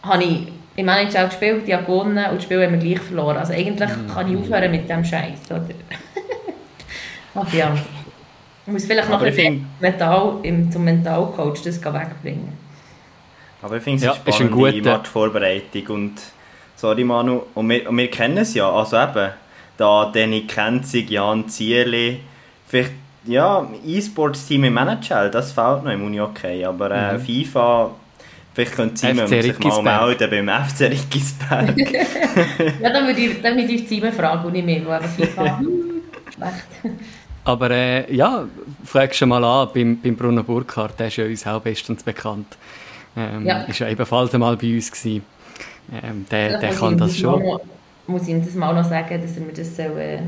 habe 0.02 0.24
ich 0.24 0.48
im 0.76 0.88
NHL 0.88 1.28
gespielt, 1.28 1.68
die 1.68 1.74
habe 1.74 1.86
gewonnen 1.86 2.24
und 2.26 2.36
das 2.36 2.44
Spiel 2.44 2.64
haben 2.64 2.74
wir 2.74 2.90
gleich 2.90 3.04
verloren. 3.04 3.38
Also 3.38 3.54
eigentlich 3.54 3.90
kann 4.14 4.32
ich 4.32 4.38
aufhören 4.40 4.72
mit 4.72 4.90
dem 4.90 5.04
Scheiß, 5.04 5.40
oder? 5.50 5.66
Aber 7.34 7.54
ja. 7.54 7.76
Ich 8.66 8.72
muss 8.74 8.86
vielleicht 8.86 9.10
noch 9.10 9.22
ein 9.22 9.30
bisschen 9.30 9.54
find- 9.60 9.82
Mental, 9.82 10.40
im, 10.44 10.72
zum 10.72 10.84
Mentalcoach 10.84 11.62
das 11.64 11.84
wegbringen. 11.84 12.54
Aber 13.62 13.78
ich 13.78 13.84
finde 13.84 13.98
es 13.98 14.04
Ja, 14.04 14.12
eine 14.12 14.30
ist 14.30 14.42
ein 14.42 14.50
spannende 14.50 14.90
Matchvorbereitung 14.90 15.88
und 15.88 16.14
sorry 16.76 17.04
Manu, 17.04 17.44
und 17.56 17.70
wir, 17.70 17.90
und 17.90 17.98
wir 17.98 18.10
kennen 18.10 18.38
es 18.38 18.54
ja, 18.54 18.70
also 18.72 18.98
eben, 18.98 19.32
da 19.78 20.12
Danny 20.14 20.42
Kenzig, 20.42 21.10
Jan 21.10 21.50
Zierli, 21.50 22.20
vielleicht, 22.68 22.92
ja, 23.28 23.68
E-Sports-Team 23.86 24.64
im 24.66 24.78
NHL, 24.78 25.30
das 25.32 25.52
fehlt 25.52 25.84
noch 25.84 25.92
im 25.92 26.04
Uni-Okay, 26.04 26.64
aber 26.66 26.92
äh, 26.92 27.14
Mhm. 27.18 27.20
FIFA, 27.22 27.92
vielleicht 28.54 28.74
könnte 28.74 28.98
Simon 28.98 29.28
sich 29.28 29.60
mal 29.60 30.08
melden 30.08 30.46
beim 30.46 30.68
FC 30.68 30.82
Rickisberg. 30.82 31.76
Ja, 32.82 32.90
dann 32.92 33.08
würde 33.08 33.20
ich, 33.22 33.42
dann 33.42 33.58
würde 33.58 33.72
ich 33.72 33.82
die 33.86 33.88
Simon 33.96 34.14
fragen 34.14 34.46
und 34.46 34.54
nicht 34.54 34.66
mehr, 34.66 34.82
wo 34.86 34.94
eben 34.94 35.06
FIFA 35.10 35.58
hm, 35.60 36.02
schlecht. 36.34 36.98
Aber 37.44 37.72
äh, 37.72 38.14
ja, 38.14 38.46
frag 38.84 39.16
schon 39.16 39.30
mal 39.30 39.44
an 39.44 39.70
beim, 39.74 40.00
beim 40.02 40.16
Bruno 40.16 40.44
Burkhardt, 40.44 41.00
der 41.00 41.08
ist 41.08 41.16
ja 41.18 41.26
uns 41.26 41.48
auch 41.48 41.62
bestens 41.62 42.04
bekannt. 42.04 42.58
Ähm, 43.16 43.46
Ja. 43.46 43.62
Ist 43.64 43.80
ja 43.80 43.88
ebenfalls 43.90 44.34
einmal 44.34 44.58
bei 44.58 44.76
uns 44.76 44.92
gewesen. 44.92 45.24
Ähm, 46.04 46.26
der, 46.30 46.60
der 46.60 46.70
muss 46.70 46.80
kann 46.80 46.98
das 46.98 47.18
schon. 47.18 47.42
Mal, 47.42 47.60
muss 48.08 48.24
ich 48.24 48.30
ihm 48.30 48.44
das 48.44 48.54
mal 48.56 48.74
noch 48.74 48.84
sagen, 48.88 49.22
dass 49.22 49.36
er 49.38 49.42
mir 49.44 49.54
das 49.54 49.76
soll, 49.76 49.98
äh, 50.00 50.20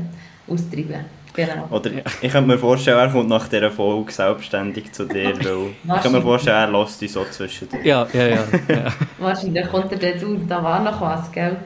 austreiben 0.48 1.04
Genau. 1.34 1.68
Oder 1.70 1.90
ich 2.20 2.32
könnte 2.32 2.48
mir 2.48 2.58
vorstellen, 2.58 2.98
er 2.98 3.08
kommt 3.08 3.28
nach 3.28 3.48
dieser 3.48 3.70
Folge 3.70 4.12
selbstständig 4.12 4.92
zu 4.92 5.04
dir, 5.04 5.34
weil 5.44 5.96
ich 5.96 6.02
kann 6.02 6.12
mir 6.12 6.22
vorstellen, 6.22 6.56
er 6.56 6.80
lässt 6.80 7.02
uns 7.02 7.12
so 7.12 7.24
zwischen 7.30 7.68
Ja, 7.84 8.06
ja, 8.12 8.26
ja. 8.26 8.44
ja. 8.68 8.92
Wahrscheinlich 9.18 9.68
kommt 9.68 9.92
er 9.92 9.98
dann, 9.98 10.18
du, 10.18 10.36
da 10.48 10.62
war 10.62 10.82
noch 10.82 11.00
was, 11.00 11.30
gell? 11.30 11.56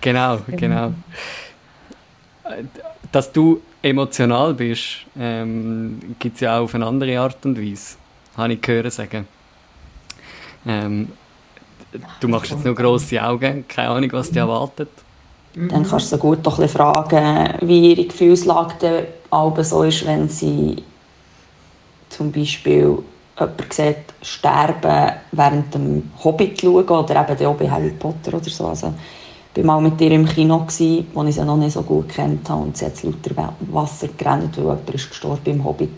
Genau, 0.00 0.38
genau. 0.48 0.92
Äh, 2.44 2.64
Dass 3.10 3.32
du 3.32 3.62
emotional 3.82 4.54
bist, 4.54 5.06
ähm, 5.18 5.98
gibt 6.18 6.36
es 6.36 6.40
ja 6.42 6.58
auch 6.58 6.64
auf 6.64 6.74
eine 6.74 6.86
andere 6.86 7.18
Art 7.18 7.44
und 7.46 7.58
Weise. 7.58 7.96
Habe 8.36 8.52
ich 8.52 8.60
gehört 8.60 8.92
sagen. 8.92 9.26
Ähm, 10.66 11.08
du 12.20 12.28
machst 12.28 12.50
jetzt 12.50 12.64
nur 12.64 12.74
grosse 12.74 13.22
Augen, 13.22 13.64
keine 13.66 13.88
Ahnung, 13.88 14.12
was 14.12 14.28
dich 14.28 14.36
erwartet. 14.36 14.90
Dann 15.66 15.82
kannst 15.82 16.12
du 16.12 16.16
sie 16.16 16.18
gut 16.18 16.38
doch 16.42 16.58
ein 16.58 16.62
bisschen 16.62 16.78
fragen, 16.78 17.54
wie 17.66 17.92
ihre 17.92 18.06
Gefühlslage 18.06 18.74
dann 18.80 19.04
aber 19.30 19.64
so 19.64 19.82
ist, 19.82 20.06
wenn 20.06 20.28
sie 20.28 20.82
zum 22.08 22.32
Beispiel 22.32 22.98
jemanden 23.38 23.70
sieht, 23.70 23.96
sterben 24.22 25.12
während 25.32 25.74
dem 25.74 26.10
Hobbit 26.22 26.60
schauen 26.60 26.88
oder 26.88 27.28
eben 27.28 27.46
auch 27.46 27.56
bei 27.56 27.70
Harry 27.70 27.90
Potter 27.90 28.34
oder 28.34 28.50
so. 28.50 28.66
Also, 28.66 28.94
ich 29.54 29.66
war 29.66 29.80
mal 29.80 29.90
mit 29.90 30.00
ihr 30.00 30.12
im 30.12 30.26
Kino, 30.26 30.60
gewesen, 30.60 31.08
wo 31.12 31.24
ich 31.24 31.34
sie 31.34 31.44
noch 31.44 31.56
nicht 31.56 31.72
so 31.72 31.82
gut 31.82 32.08
kennt 32.08 32.48
habe 32.48 32.62
und 32.62 32.76
sie 32.76 32.86
hat 32.86 33.02
lauter 33.02 33.54
Wasser 33.72 34.08
gerannt, 34.16 34.56
weil 34.56 34.64
jemand 34.64 34.90
ist 34.90 35.10
gestorben 35.10 35.50
im 35.50 35.64
Hobbit. 35.64 35.90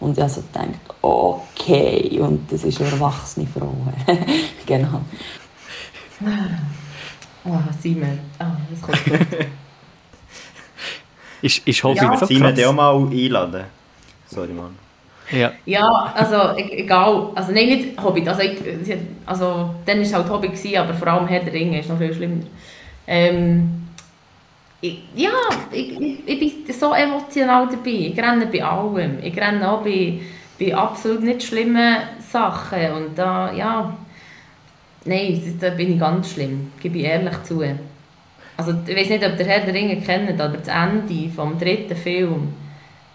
Und 0.00 0.16
ich 0.16 0.22
habe 0.22 0.32
so 0.32 0.42
gedacht, 0.42 0.80
okay, 1.00 2.20
und 2.20 2.50
das 2.52 2.64
ist 2.64 2.80
eine 2.80 2.90
erwachsene 2.90 3.46
Frau. 3.46 3.72
genau. 4.66 5.00
Oh, 7.44 7.58
Simon. 7.80 8.18
Ah, 8.38 8.52
das 8.70 8.80
kommt 8.82 9.04
gut. 9.04 9.38
Ist, 11.42 11.66
ist 11.66 11.82
Hobbit 11.82 12.02
Ja. 12.02 12.16
so 12.16 12.26
Simon, 12.26 12.54
dich 12.54 12.66
auch 12.66 12.72
mal 12.74 12.94
einladen. 12.94 13.64
Sorry, 14.26 14.52
Mann. 14.52 14.76
Ja. 15.30 15.52
Ja, 15.64 16.12
also 16.14 16.54
e- 16.58 16.82
egal. 16.82 17.30
Also 17.34 17.52
nein, 17.52 17.66
nicht 17.68 18.02
Hobbit. 18.02 18.28
Also, 18.28 18.42
ich, 18.42 18.58
also 19.24 19.74
dann 19.86 19.96
war 19.98 20.02
es 20.04 20.12
halt 20.14 20.28
Hobbit, 20.28 20.52
gewesen, 20.52 20.76
aber 20.76 20.92
vor 20.92 21.08
allem 21.08 21.26
Herr 21.28 21.40
der 21.40 21.52
Ringe 21.54 21.80
ist 21.80 21.88
noch 21.88 21.96
viel 21.98 22.12
schlimmer. 22.12 22.42
Ähm, 23.06 23.88
ich, 24.82 24.98
ja, 25.14 25.30
ich, 25.72 25.98
ich, 26.00 26.28
ich 26.28 26.64
bin 26.64 26.74
so 26.74 26.92
emotional 26.92 27.68
dabei. 27.68 27.90
Ich 27.90 28.18
renne 28.18 28.46
bei 28.46 28.62
allem. 28.62 29.18
Ich 29.22 29.36
renne 29.36 29.66
auch 29.70 29.82
bei, 29.82 30.20
bei 30.58 30.74
absolut 30.74 31.22
nicht 31.22 31.42
schlimmen 31.42 32.02
Sachen. 32.30 32.92
Und 32.92 33.18
da, 33.18 33.52
ja, 33.52 33.96
nein, 35.04 35.58
da 35.60 35.70
bin 35.70 35.92
ich 35.92 35.98
ganz 36.00 36.32
schlimm. 36.32 36.72
Gebe 36.80 36.98
ich 36.98 37.04
ehrlich 37.04 37.42
zu. 37.44 37.62
Also 38.56 38.72
ich 38.86 38.96
weiß 38.96 39.08
nicht, 39.10 39.24
ob 39.26 39.36
der 39.36 39.46
Herr 39.46 39.64
der 39.64 39.74
Ringe 39.74 40.00
kennt, 40.02 40.40
aber 40.40 40.58
das 40.58 40.68
Ende 40.68 41.30
vom 41.30 41.58
dritten 41.58 41.96
Film, 41.96 42.54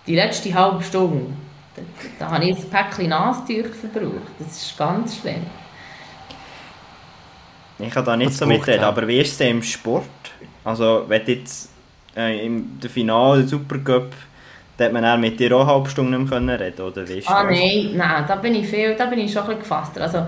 die 0.08 0.16
letzte 0.16 0.54
halbe 0.54 0.84
Stunde, 0.84 1.36
da, 1.76 1.84
da 2.20 2.32
habe 2.32 2.46
ich 2.46 2.58
ein 2.58 2.70
Päckchen 2.70 3.10
Nastücher 3.10 3.74
verbraucht. 3.74 4.34
Das 4.40 4.56
ist 4.58 4.78
ganz 4.78 5.18
schlimm. 5.20 5.48
Ich 7.78 7.92
kann 7.92 8.06
da 8.06 8.16
nicht 8.16 8.34
Das 8.34 8.38
so 8.38 8.46
mitreden, 8.46 8.84
auch. 8.84 8.86
aber 8.86 9.08
wie 9.08 9.20
ist 9.20 9.32
es 9.32 9.38
denn 9.38 9.58
im 9.58 9.64
Sport? 9.64 10.38
Also, 10.64 11.06
wenn 11.08 11.26
du 11.26 11.34
jetzt 11.34 11.76
äh, 12.16 12.46
im 12.46 12.80
der 12.80 12.90
Finale, 12.90 13.42
der 13.42 13.50
Supercup, 13.50 14.14
da 14.78 14.86
hat 14.86 14.94
man 14.94 15.04
dann 15.04 15.20
mit 15.22 15.40
dir 15.40 15.56
auch 15.56 15.62
eine 15.62 15.72
halbe 15.72 15.90
Stunde 15.90 16.18
nicht 16.18 16.30
mehr 16.32 16.40
können 16.40 16.50
reden 16.58 16.82
oder 16.82 17.08
wie 17.08 17.20
ist 17.20 17.32
Ah 17.34 17.44
das? 17.44 17.50
nein, 17.50 17.92
nein, 17.96 18.26
da 18.28 18.36
bin 18.36 18.54
ich 18.56 18.68
viel, 18.68 18.96
da 18.96 19.08
bin 19.08 19.20
ich 19.20 19.32
schon 19.34 19.42
ein 19.44 19.48
bisschen 19.48 19.62
gefasster. 19.64 20.02
Also, 20.02 20.28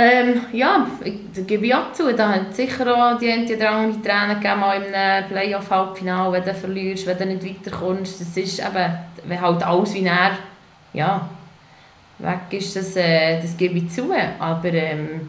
ähm, 0.00 0.40
ja, 0.52 0.86
ich, 1.04 1.46
gebe 1.46 1.66
ich 1.66 1.74
auch 1.74 1.92
zu, 1.92 2.14
da 2.14 2.30
hat 2.30 2.54
sicher 2.54 2.86
auch 2.94 3.18
die 3.18 3.30
eine 3.30 3.44
oder 3.44 3.70
andere 3.70 4.02
Tränen 4.02 4.40
gegeben, 4.40 4.62
in 4.88 4.94
einem 4.94 5.28
Playoff-Halbfinale, 5.28 6.32
wenn 6.32 6.44
du 6.44 6.54
verlierst, 6.54 7.06
wenn 7.06 7.18
du 7.18 7.26
nicht 7.26 7.44
weiterkommst. 7.44 8.20
Das 8.20 8.36
ist 8.36 8.58
eben, 8.58 8.98
wenn 9.24 9.40
halt 9.40 9.62
alles 9.62 9.94
wie 9.94 10.06
er, 10.06 10.38
ja, 10.92 11.28
weg 12.18 12.40
ist, 12.50 12.76
das, 12.76 12.96
äh, 12.96 13.40
das 13.40 13.56
gebe 13.56 13.78
ich 13.78 13.90
zu. 13.90 14.10
Aber 14.38 14.72
ähm, 14.72 15.28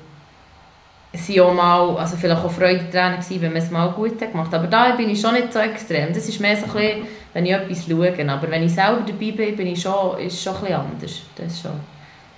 es 1.11 1.27
waren 1.29 1.39
auch 1.41 1.53
mal, 1.53 1.97
also 1.97 2.15
vielleicht 2.15 2.43
auch 2.43 2.51
Freudentränen 2.51 3.19
wenn 3.29 3.53
man 3.53 3.61
es 3.61 3.69
mal 3.69 3.89
gut 3.91 4.21
hat 4.21 4.31
gemacht. 4.31 4.53
Aber 4.53 4.67
da 4.67 4.91
bin 4.95 5.09
ich 5.09 5.19
schon 5.19 5.33
nicht 5.33 5.51
so 5.51 5.59
extrem. 5.59 6.13
Das 6.13 6.27
ist 6.27 6.39
mehr 6.39 6.55
so 6.55 6.65
ein 6.65 6.71
bisschen, 6.71 7.07
wenn 7.33 7.45
ich 7.45 7.51
etwas 7.51 7.85
schaue. 7.85 8.29
Aber 8.29 8.49
wenn 8.49 8.63
ich 8.63 8.73
selber 8.73 9.03
dabei 9.05 9.31
bin, 9.31 9.55
bin 9.55 9.67
ich 9.67 9.81
schon, 9.81 10.17
ist 10.19 10.33
es 10.33 10.43
schon 10.43 10.55
ein 10.55 10.61
bisschen 10.61 10.75
anders. 10.75 11.21
Das 11.35 11.61
schon. 11.61 11.90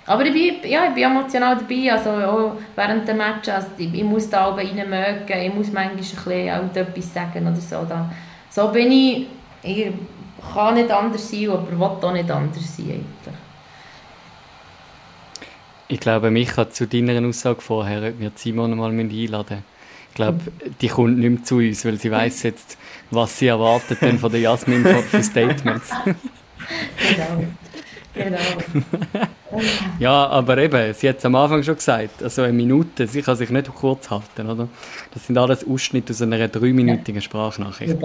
Aber 0.06 0.24
ich 0.26 0.32
bin, 0.32 0.70
ja, 0.70 0.86
ich 0.86 0.94
bin 0.94 1.04
emotional 1.04 1.56
dabei, 1.56 1.92
also 1.92 2.10
auch 2.10 2.56
während 2.76 3.08
der 3.08 3.14
Match. 3.14 3.48
Also 3.48 3.68
ich, 3.78 3.92
ich 3.94 4.04
muss 4.04 4.28
da 4.28 4.50
oben 4.50 4.58
reinmögen, 4.58 5.40
ich 5.40 5.54
muss 5.54 5.72
manchmal 5.72 5.90
ein 5.90 5.96
bisschen 5.96 6.50
auch 6.50 6.76
etwas 6.76 7.14
sagen 7.14 7.46
oder 7.46 7.56
so. 7.56 7.86
Da. 7.88 8.12
So 8.50 8.68
bin 8.68 8.92
ich, 8.92 9.26
ich 9.62 9.92
kann 10.52 10.74
nicht 10.74 10.90
anders 10.90 11.30
sein, 11.30 11.50
aber 11.50 11.70
will 11.70 11.82
auch 11.82 12.12
nicht 12.12 12.30
anders 12.30 12.76
sein 12.76 12.86
eigentlich. 12.86 13.34
Ich 15.88 16.00
glaube, 16.00 16.30
mich 16.30 16.56
hat 16.56 16.74
zu 16.74 16.86
deiner 16.86 17.26
Aussage 17.26 17.60
vorher, 17.60 18.10
ob 18.10 18.18
wir 18.18 18.32
Simon 18.34 18.76
mal 18.76 18.90
einladen 18.90 19.08
müssen. 19.08 19.64
Ich 20.08 20.14
glaube, 20.14 20.40
die 20.80 20.88
kommt 20.88 21.18
nicht 21.18 21.30
mehr 21.30 21.42
zu 21.42 21.56
uns, 21.56 21.84
weil 21.84 21.98
sie 21.98 22.10
weiß 22.10 22.44
jetzt, 22.44 22.78
was 23.10 23.38
sie 23.38 23.48
erwartet 23.48 24.00
denn 24.00 24.18
von 24.18 24.30
der 24.30 24.40
Jasmin 24.40 24.82
für, 24.82 25.02
für 25.02 25.22
Statements. 25.22 25.90
Genau. 27.10 27.44
Genau. 28.14 28.38
Ja, 29.98 30.26
aber 30.26 30.58
eben, 30.58 30.94
sie 30.94 31.08
hat 31.08 31.18
es 31.18 31.24
am 31.24 31.34
Anfang 31.34 31.62
schon 31.62 31.76
gesagt, 31.76 32.22
also 32.22 32.42
eine 32.42 32.52
Minute, 32.52 33.06
sie 33.06 33.22
kann 33.22 33.36
sich 33.36 33.50
nicht 33.50 33.72
kurz 33.74 34.10
halten, 34.10 34.50
oder? 34.50 34.68
Das 35.12 35.26
sind 35.26 35.38
alles 35.38 35.66
Ausschnitte 35.66 36.12
aus 36.12 36.22
einer 36.22 36.48
dreiminütigen 36.48 37.22
Sprachnachricht. 37.22 37.96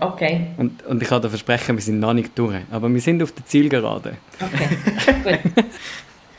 Okay, 0.00 0.46
Und, 0.56 0.84
und 0.86 1.02
ich 1.02 1.08
kann 1.08 1.20
dir 1.20 1.28
versprechen, 1.28 1.76
wir 1.76 1.82
sind 1.82 2.00
noch 2.00 2.14
nicht 2.14 2.38
durch. 2.38 2.56
Aber 2.70 2.88
wir 2.92 3.00
sind 3.00 3.22
auf 3.22 3.32
der 3.32 3.44
Zielgerade. 3.44 4.14
okay. 4.40 5.38
Gut. 5.54 5.64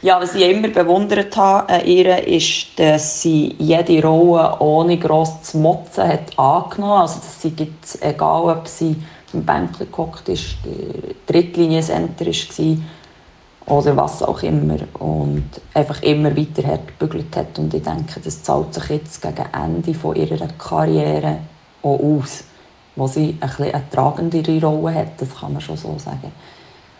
Ja, 0.01 0.22
was 0.22 0.34
ich 0.34 0.49
immer 0.49 0.70
bewundert 0.70 1.36
habe 1.36 1.74
an 1.74 1.86
ihr, 1.86 2.26
ist, 2.26 2.80
dass 2.80 3.22
sie 3.22 3.53
jede 3.60 4.01
Rolle 4.01 4.57
ohne 4.60 4.97
gross 4.97 5.41
zu 5.43 5.57
motzen 5.57 6.07
hat 6.07 6.39
angenommen. 6.39 7.01
Also, 7.01 7.16
dass 7.16 7.41
sie 7.41 7.51
gibt, 7.51 7.97
egal 7.99 8.43
ob 8.43 8.68
sie 8.68 8.95
im 9.34 9.43
Bänkchen 9.43 9.91
gehockt 9.91 10.30
ist, 10.30 10.55
Drittlinie-Center 11.28 12.26
war 12.26 12.78
oder 13.70 13.95
was 13.95 14.22
auch 14.24 14.41
immer. 14.43 14.78
Und 14.99 15.49
einfach 15.74 16.01
immer 16.01 16.36
weiter 16.36 16.63
hergebügelt 16.63 17.36
hat. 17.36 17.57
Und 17.59 17.74
ich 17.74 17.84
denke, 17.84 18.20
das 18.20 18.43
zahlt 18.43 18.74
sich 18.74 18.89
jetzt 18.89 19.22
gegen 19.22 19.45
Ende 19.53 19.93
von 19.93 20.15
ihrer 20.15 20.47
Karriere 20.57 21.38
auch 21.82 21.99
aus. 21.99 22.43
Wo 22.95 23.07
sie 23.07 23.38
ein 23.39 23.47
bisschen 23.47 23.74
eine 23.74 23.89
tragendere 23.89 24.61
Rolle 24.61 24.95
hat, 24.95 25.22
das 25.22 25.36
kann 25.39 25.53
man 25.53 25.61
schon 25.61 25.78
so 25.78 25.97
sagen. 25.97 26.32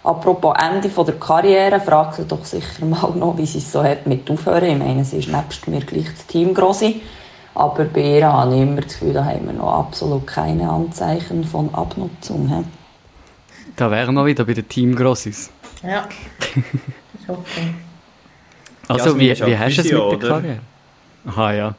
Apropos 0.04 0.56
Ende 0.58 0.90
von 0.90 1.06
der 1.06 1.16
Karriere, 1.16 1.82
fragt 1.82 2.16
sie 2.16 2.26
doch 2.26 2.46
sicher 2.46 2.86
mal 2.86 3.12
noch, 3.16 3.38
wie 3.38 3.46
sie 3.46 3.58
es 3.58 3.72
so 3.72 3.84
hat 3.84 4.08
mit 4.08 4.30
Aufhören. 4.32 4.64
Ich 4.64 4.78
meine, 4.78 5.04
sie 5.04 5.18
ist 5.18 5.28
nebst 5.28 5.68
mir 5.68 5.82
gleich 5.82 6.06
das 6.14 6.26
Teamgrossi. 6.28 7.02
Aber 7.54 7.84
bei 7.84 8.20
ihr 8.20 8.32
habe 8.32 8.56
ich 8.56 8.62
immer 8.62 8.82
das 8.82 8.94
Gefühl, 8.94 9.14
da 9.14 9.26
haben 9.26 9.46
wir 9.46 9.54
noch 9.54 9.74
absolut 9.74 10.26
keine 10.26 10.70
Anzeichen 10.70 11.44
von 11.44 11.74
Abnutzung. 11.74 12.48
he? 12.48 12.64
Da 13.76 13.92
wären 13.92 14.16
wir 14.16 14.26
wieder 14.26 14.46
bei 14.46 14.54
den 14.54 14.70
Teamgrossis. 14.70 15.52
Ja, 15.84 16.08
ist 16.56 17.28
okay. 17.30 17.74
Also, 18.88 19.18
wie, 19.20 19.30
wie 19.30 19.58
hast 19.58 19.78
du 19.78 19.82
es 19.82 19.92
mit 19.92 20.24
der? 20.24 20.30
Karriere? 20.30 20.60
Aha, 21.28 21.54
ja. 21.54 21.76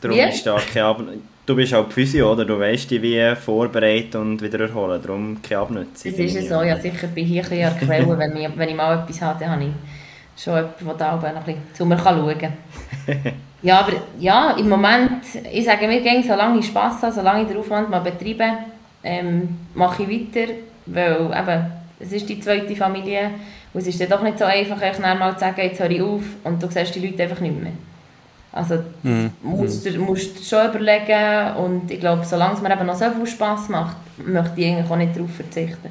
Darum 0.00 0.16
Wie? 0.16 0.22
ist 0.22 0.46
da 0.46 0.58
keine 0.72 0.84
Ab 0.84 1.02
Du 1.46 1.54
bist 1.54 1.72
auch 1.74 1.88
Physio, 1.88 2.32
oder? 2.32 2.44
Du 2.44 2.58
weißt 2.58 2.90
dich 2.90 3.00
wie 3.00 3.36
vorbereiten 3.36 4.16
und 4.16 4.42
wieder 4.42 4.58
erholen. 4.58 5.00
Darum 5.00 5.40
keine 5.40 5.60
Abnutzung. 5.60 6.10
Das 6.10 6.18
ist 6.18 6.34
ja 6.34 6.42
so, 6.42 6.64
ja 6.64 6.76
sicher 6.76 7.06
bin 7.06 7.24
ich 7.24 7.46
hier 7.46 7.68
an 7.68 7.78
der 7.78 7.86
Quelle, 7.86 8.18
wenn 8.18 8.36
ich, 8.36 8.48
wenn 8.58 8.68
ich 8.68 8.74
mal 8.74 8.98
etwas 8.98 9.22
habe, 9.22 9.38
dann 9.38 9.52
habe 9.52 9.62
ich 9.62 10.42
schon 10.42 10.56
jemanden, 10.56 10.84
der 10.84 10.94
da 10.94 11.14
oben 11.14 11.34
noch 11.34 11.36
ein 11.36 11.44
bisschen 11.44 11.74
zu 11.74 11.86
mir 11.86 11.98
schauen 11.98 12.36
kann. 12.36 12.52
ja, 13.62 13.78
aber 13.78 13.92
ja, 14.18 14.56
im 14.58 14.68
Moment, 14.68 15.22
ich 15.52 15.64
sage 15.64 15.86
mir 15.86 16.00
gerne, 16.00 16.24
solange 16.24 16.58
ich 16.58 16.66
Spass 16.66 17.00
habe, 17.02 17.12
solange 17.12 17.42
ich 17.42 17.48
den 17.48 17.58
Aufwand 17.58 17.90
mal 17.90 18.00
betreibe, 18.00 18.58
ähm, 19.04 19.56
mache 19.74 20.02
ich 20.02 20.08
weiter, 20.08 20.52
weil 20.86 21.26
eben, 21.26 21.72
es 21.98 22.12
ist 22.12 22.28
die 22.28 22.40
zweite 22.40 22.76
Familie 22.76 23.30
und 23.72 23.80
es 23.80 23.86
ist 23.86 24.00
dann 24.00 24.08
doch 24.08 24.22
nicht 24.22 24.38
so 24.38 24.44
einfach, 24.44 24.80
dann 24.80 25.18
mal 25.18 25.34
zu 25.34 25.40
sagen, 25.40 25.60
jetzt 25.62 25.80
höre 25.80 25.90
ich 25.90 26.02
auf 26.02 26.22
und 26.44 26.62
du 26.62 26.70
siehst 26.70 26.94
die 26.94 27.06
Leute 27.06 27.22
einfach 27.24 27.40
nicht 27.40 27.60
mehr. 27.62 27.72
Also 28.52 28.78
Mhm. 29.02 29.32
musst 29.42 29.84
du 29.86 29.98
musst 29.98 30.48
schon 30.48 30.70
überlegen 30.70 31.56
und 31.56 31.90
ich 31.90 32.00
glaube, 32.00 32.24
solange 32.24 32.54
es 32.54 32.62
mir 32.62 32.72
eben 32.72 32.86
noch 32.86 32.94
so 32.94 33.10
viel 33.10 33.26
Spass 33.26 33.68
macht, 33.68 33.96
möchte 34.18 34.60
ich 34.60 34.66
eigentlich 34.68 34.90
auch 34.90 34.96
nicht 34.96 35.16
darauf 35.16 35.34
verzichten. 35.34 35.90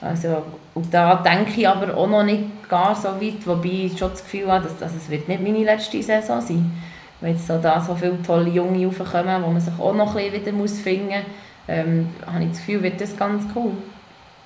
Also, 0.00 0.44
und 0.74 0.94
da 0.94 1.16
denke 1.16 1.60
ich 1.60 1.68
aber 1.68 1.96
auch 1.96 2.06
noch 2.08 2.22
nicht 2.22 2.68
gar 2.68 2.94
so 2.94 3.08
weit, 3.20 3.46
wobei 3.46 3.86
ich 3.86 3.98
schon 3.98 4.10
das 4.10 4.22
Gefühl 4.22 4.50
habe, 4.52 4.64
dass, 4.64 4.78
dass 4.78 4.94
es 4.94 5.10
wird 5.10 5.28
nicht 5.28 5.42
meine 5.42 5.64
letzte 5.64 6.02
Saison 6.02 6.40
sein 6.40 6.70
Weil 7.20 7.32
jetzt 7.32 7.46
so 7.48 7.58
da 7.58 7.80
so 7.80 7.96
viele 7.96 8.22
tolle 8.22 8.50
Junge 8.50 8.86
raufkommen, 8.86 9.42
wo 9.42 9.48
man 9.50 9.60
sich 9.60 9.74
auch 9.78 9.94
noch 9.94 10.14
ein 10.14 10.30
bisschen 10.30 10.42
wieder 10.46 10.52
muss 10.52 10.78
finden 10.78 11.08
muss, 11.08 11.24
ähm, 11.68 12.10
habe 12.26 12.44
ich 12.44 12.50
das 12.50 12.58
Gefühl, 12.58 12.82
wird 12.82 13.00
das 13.00 13.16
ganz 13.16 13.44
cool. 13.56 13.72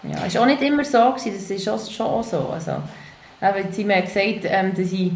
Ja, 0.04 0.34
war 0.34 0.42
auch 0.42 0.46
nicht 0.46 0.62
immer 0.62 0.84
so, 0.84 0.98
gewesen, 0.98 1.32
das 1.34 1.50
ist 1.50 1.68
auch, 1.68 1.90
schon 1.90 2.06
auch 2.06 2.24
so. 2.24 2.48
Also, 2.52 2.72
eben, 3.40 3.72
sie 3.72 3.84
mir 3.84 4.02
gesagt, 4.02 4.44
ähm, 4.44 4.72
dass 4.74 4.92
ich 4.92 5.12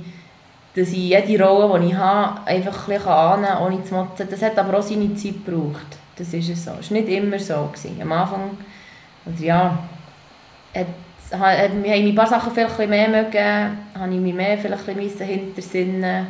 dass 0.74 0.88
ich 0.90 1.08
jede 1.08 1.42
Rolle, 1.42 1.80
die 1.80 1.86
ich 1.86 1.94
habe, 1.94 2.46
einfach 2.46 2.86
ein 2.86 2.94
bisschen 2.94 3.08
annehmen 3.08 3.48
kann, 3.48 3.62
ohne 3.62 3.82
zu 3.82 3.94
motzen. 3.94 4.28
Das 4.30 4.42
hat 4.42 4.58
aber 4.58 4.78
auch 4.78 4.82
seine 4.82 5.14
Zeit 5.14 5.42
gebraucht. 5.42 5.96
Das 6.16 6.34
ist 6.34 6.50
es 6.50 6.66
so. 6.66 6.72
Es 6.78 6.90
war 6.90 6.98
nicht 7.00 7.08
immer 7.08 7.38
so. 7.38 7.70
Gewesen. 7.72 7.98
Am 8.02 8.12
Anfang, 8.12 8.58
oder 9.24 9.42
ja, 9.42 9.78
hat, 10.74 10.86
hat, 11.40 11.74
mich 11.74 11.90
ein 11.90 12.14
paar 12.14 12.26
Sachen 12.26 12.52
vielleicht 12.52 12.78
ein 12.78 12.90
mehr 12.90 13.08
mögen, 13.08 13.78
habe 13.98 14.12
ich 14.12 14.20
mich 14.20 14.34
mehr 14.34 14.58
vielleicht 14.58 14.86
ein 14.86 14.96
bisschen 14.98 15.26
hintersinnen 15.26 16.26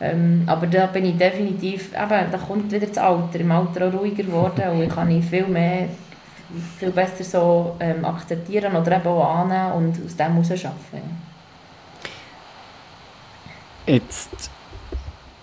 ähm, 0.00 0.44
aber 0.46 0.66
da 0.66 0.86
bin 0.86 1.06
ich 1.06 1.16
definitiv, 1.16 1.90
eben, 1.92 2.30
da 2.30 2.38
kommt 2.38 2.70
wieder 2.70 2.86
das 2.86 2.98
Alter, 2.98 3.40
im 3.40 3.50
Alter 3.50 3.88
auch 3.88 3.92
ruhiger 3.92 4.22
geworden 4.22 4.62
und 4.70 4.82
ich 4.82 4.94
kann 4.94 5.22
viel 5.22 5.46
mehr, 5.46 5.88
viel 6.78 6.90
besser 6.90 7.24
so 7.24 7.76
ähm, 7.80 8.04
akzeptieren 8.04 8.74
oder 8.74 8.96
eben 8.96 9.06
auch 9.06 9.36
annehmen 9.36 9.72
und 9.72 10.04
aus 10.04 10.16
dem 10.16 10.32
heraus 10.32 10.64
arbeiten. 10.64 11.28
Jetzt, 13.86 14.50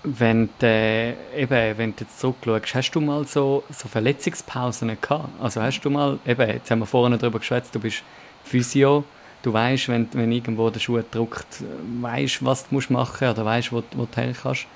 wenn 0.04 0.50
du, 0.60 1.16
eben, 1.36 1.78
wenn 1.78 1.96
du 1.96 2.04
jetzt 2.04 2.20
zurückschaust, 2.20 2.76
hast 2.76 2.92
du 2.92 3.02
mal 3.02 3.26
so, 3.26 3.64
so 3.70 3.88
Verletzungspausen 3.88 4.98
gehabt? 5.02 5.30
Also 5.42 5.62
hast 5.62 5.82
du 5.82 5.90
mal, 5.90 6.20
eben, 6.26 6.48
jetzt 6.48 6.70
haben 6.70 6.80
wir 6.80 6.86
vorhin 6.86 7.18
darüber 7.18 7.40
geschwätzt, 7.40 7.74
du 7.74 7.80
bist 7.80 8.04
Physio, 8.44 9.04
du 9.42 9.54
weißt, 9.54 9.90
wenn, 9.90 10.08
wenn 10.14 10.32
irgendwo 10.32 10.70
der 10.70 10.80
Schuh 10.80 11.02
drückt, 11.10 11.64
weißt, 12.02 12.46
was 12.46 12.68
du 12.68 12.76
musst 12.76 12.90
machen 12.90 13.30
oder 13.30 13.46
weißt, 13.46 13.72
wo, 13.72 13.84
wo 13.96 14.06
du 14.06 14.16
helfen 14.16 14.40
kannst. 14.44 14.68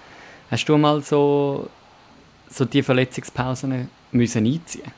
Hast 0.49 0.65
du 0.65 0.77
mal 0.77 1.01
so, 1.03 1.69
so 2.49 2.65
die 2.65 2.81
Verletzungspausen 2.81 3.89
müssen 4.11 4.45
einziehen? 4.45 4.91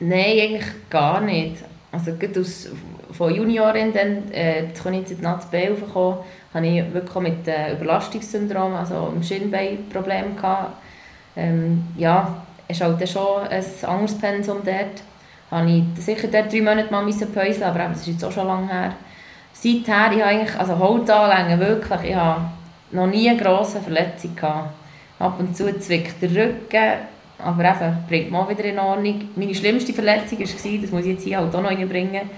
Nein, 0.00 0.38
eigentlich 0.40 0.90
gar 0.90 1.20
nicht. 1.20 1.56
Also 1.90 2.12
gerade 2.16 2.40
aus, 2.40 2.68
von 3.12 3.34
Juniorin, 3.34 3.92
dann, 3.92 4.30
äh, 4.32 4.66
jetzt 4.66 4.82
kann 4.82 4.94
ich 4.94 5.10
in 5.10 5.16
die 5.16 5.22
Nazi 5.22 5.46
B 5.50 5.68
raufgekommen, 5.68 6.18
habe 6.52 6.66
ich 6.66 6.94
wirklich 6.94 7.22
mit 7.22 7.48
äh, 7.48 7.72
Überlastungssyndrom, 7.72 8.74
also 8.74 9.08
einem 9.08 9.22
Schienbeinproblem 9.22 10.36
gehabt. 10.36 10.76
Ähm, 11.36 11.84
ja, 11.96 12.42
es 12.68 12.76
ist 12.76 12.82
halt 12.82 13.08
schon 13.08 13.46
ein 13.48 13.64
anderes 13.82 14.18
Pensum 14.18 14.58
dort. 14.64 15.02
Habe 15.50 15.70
ich 15.70 16.02
sicher 16.02 16.28
dort 16.28 16.52
drei 16.52 16.60
Monate 16.60 16.90
mal 16.90 17.04
päuseln 17.04 17.62
aber 17.62 17.78
das 17.78 18.00
ist 18.00 18.08
jetzt 18.08 18.24
auch 18.24 18.32
schon 18.32 18.48
lange 18.48 18.68
her. 18.68 18.92
Seither, 19.52 20.12
ich 20.12 20.20
habe 20.20 20.24
eigentlich, 20.24 20.58
also 20.58 20.78
Holzanlängen, 20.78 21.60
wirklich, 21.60 22.10
ich 22.10 22.14
habe 22.14 22.42
noch 22.90 23.06
nie 23.06 23.30
eine 23.30 23.40
grosse 23.40 23.80
Verletzung 23.80 24.34
gehabt. 24.34 24.70
Ab 25.18 25.36
und 25.38 25.56
zu 25.56 25.78
zwickt 25.78 26.20
der 26.20 26.30
Rücken, 26.30 26.98
aber 27.38 27.64
eben, 27.64 27.96
bringt 28.08 28.30
man 28.30 28.48
wieder 28.48 28.64
in 28.64 28.78
Ordnung. 28.78 29.28
Meine 29.36 29.54
schlimmste 29.54 29.92
Verletzung 29.92 30.38
war, 30.38 30.46
das 30.46 30.90
muss 30.90 31.04
ich 31.04 31.12
jetzt 31.12 31.24
hier 31.24 31.38
halt 31.38 31.54
auch 31.54 31.62
noch 31.62 31.70
reinbringen, 31.70 32.30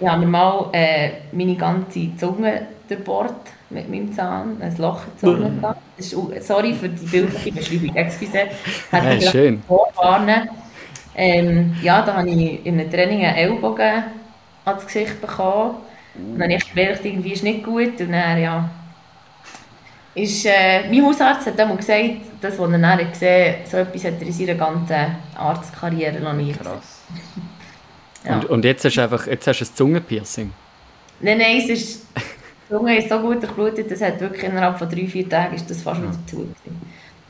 ich 0.00 0.08
habe 0.08 0.20
mir 0.20 0.28
mal 0.28 0.70
äh, 0.72 1.10
meine 1.32 1.56
ganze 1.56 2.16
Zunge 2.16 2.68
durchbohrt 2.88 3.34
mit 3.68 3.90
meinem 3.90 4.12
Zahn, 4.14 4.56
ein 4.60 4.74
Loch 4.78 5.02
in 5.20 5.60
die 5.98 6.02
Zunge. 6.02 6.40
Sorry 6.40 6.72
für 6.72 6.88
die 6.88 7.04
bildliche 7.04 7.52
Beschreibung, 7.52 7.94
excuse. 7.96 8.38
Hat 8.92 9.20
ja, 9.20 9.30
schön. 9.30 9.62
Ähm, 11.14 11.76
ja, 11.82 12.00
da 12.00 12.16
habe 12.16 12.30
ich 12.30 12.64
in 12.64 12.80
einem 12.80 12.90
Training 12.90 13.26
einen 13.26 13.36
Ellbogen 13.36 14.04
ans 14.64 14.86
Gesicht 14.86 15.20
bekommen. 15.20 15.74
Und 16.14 16.38
dann 16.38 16.50
habe 16.50 16.54
ich 16.54 16.74
gemerkt, 16.74 17.04
irgendwie 17.04 17.32
ist 17.32 17.44
nicht 17.44 17.62
gut. 17.62 18.00
Und 18.00 18.12
dann, 18.12 18.40
ja, 18.40 18.70
ist, 20.14 20.44
äh, 20.44 20.88
mein 20.90 21.04
Hausarzt 21.04 21.46
hat 21.46 21.60
einmal 21.60 21.76
gesagt, 21.76 22.16
das, 22.40 22.58
was 22.58 22.70
er 22.70 22.78
dann 22.78 23.10
gesehen 23.10 23.54
hat, 23.60 23.68
so 23.68 23.76
etwas 23.76 24.04
hat 24.04 24.14
er 24.20 24.26
in 24.26 24.32
seiner 24.32 24.54
ganzen 24.54 25.16
Arztkarriere 25.36 26.20
noch 26.20 26.32
nie 26.32 26.52
Krass. 26.52 27.02
ja. 28.24 28.34
und, 28.34 28.44
und 28.46 28.64
jetzt 28.64 28.84
hast 28.84 28.96
du 28.96 29.02
einfach 29.02 29.26
jetzt 29.26 29.46
hast 29.46 29.60
du 29.60 29.64
ein 29.64 29.74
Zungenpiercing? 29.74 30.52
Nein, 31.20 31.38
nein, 31.38 31.58
es 31.58 31.68
ist, 31.68 32.06
die 32.16 32.74
Zunge 32.74 32.98
ist 32.98 33.08
so 33.08 33.18
gut 33.20 33.42
durchblutet, 33.42 33.90
das 33.90 34.00
hat 34.00 34.20
wirklich 34.20 34.42
innerhalb 34.44 34.78
von 34.78 34.88
drei, 34.88 35.06
vier 35.06 35.28
Tagen 35.28 35.54
ist 35.54 35.70
das 35.70 35.82
fast 35.82 36.02
wieder 36.02 36.12
zu. 36.26 36.36
Gewesen. 36.36 36.80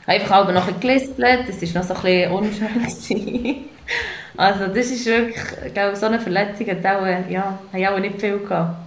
Einfach 0.07 0.31
aber 0.31 0.51
noch 0.51 0.67
ein 0.67 0.79
gelispelt, 0.79 1.47
das 1.47 1.61
war 1.61 1.81
noch 1.81 1.87
so 1.87 1.93
ein 1.93 2.01
bisschen 2.01 3.11
unschön. 3.11 3.55
also 4.37 4.67
das 4.67 4.87
ist 4.87 5.05
wirklich, 5.05 5.37
ich 5.67 5.73
glaube, 5.73 5.95
so 5.95 6.07
eine 6.07 6.19
Verletzung 6.19 6.67
hat 6.67 6.85
auch, 6.85 7.29
ja, 7.29 7.59
habe 7.71 7.91
auch 7.91 7.99
nicht 7.99 8.19
viel 8.19 8.39
gehabt. 8.39 8.77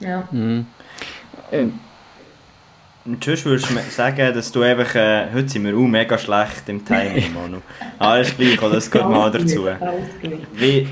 Ja. 0.00 0.26
Mhm. 0.32 0.66
Ähm. 1.52 1.78
Und 3.04 3.24
sonst 3.24 3.44
würdest 3.44 3.70
du 3.70 3.74
sagen, 3.90 4.34
dass 4.34 4.52
du 4.52 4.62
einfach, 4.62 4.94
äh, 4.94 5.26
heute 5.32 5.48
sind 5.48 5.64
wir 5.64 5.74
auch 5.74 5.86
mega 5.86 6.18
schlecht 6.18 6.68
im 6.68 6.84
Timing, 6.84 7.32
Manu. 7.32 7.58
Alles 7.98 8.36
gleich, 8.36 8.60
oder? 8.60 8.74
das 8.74 8.90
gehört 8.90 9.10
mal 9.10 9.30
dazu. 9.30 9.66
Wie, 10.54 10.88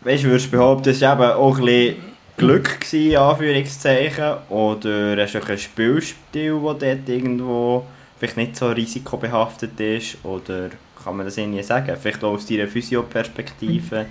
weißt 0.00 0.24
du, 0.24 0.28
würdest 0.28 0.46
du 0.46 0.50
behaupten, 0.52 0.90
es 0.90 1.00
war 1.02 1.14
eben 1.14 1.32
auch 1.32 1.58
ein 1.58 1.64
bisschen 1.64 1.96
Glück, 2.36 2.80
gewesen, 2.80 3.16
Anführungszeichen, 3.16 4.34
oder 4.48 5.22
hast 5.22 5.34
du 5.34 5.42
einen 5.42 5.58
Spielstil, 5.58 6.58
der 6.78 6.94
dort 6.96 7.08
irgendwo 7.08 7.86
vielleicht 8.18 8.36
nicht 8.36 8.56
so 8.56 8.68
risikobehaftet 8.70 9.78
ist 9.80 10.16
oder 10.24 10.70
kann 11.02 11.16
man 11.16 11.26
das 11.26 11.36
irgendwie 11.36 11.62
sagen? 11.62 11.96
Vielleicht 12.00 12.22
auch 12.22 12.34
aus 12.34 12.46
deiner 12.46 12.68
Physioperspektive? 12.68 14.06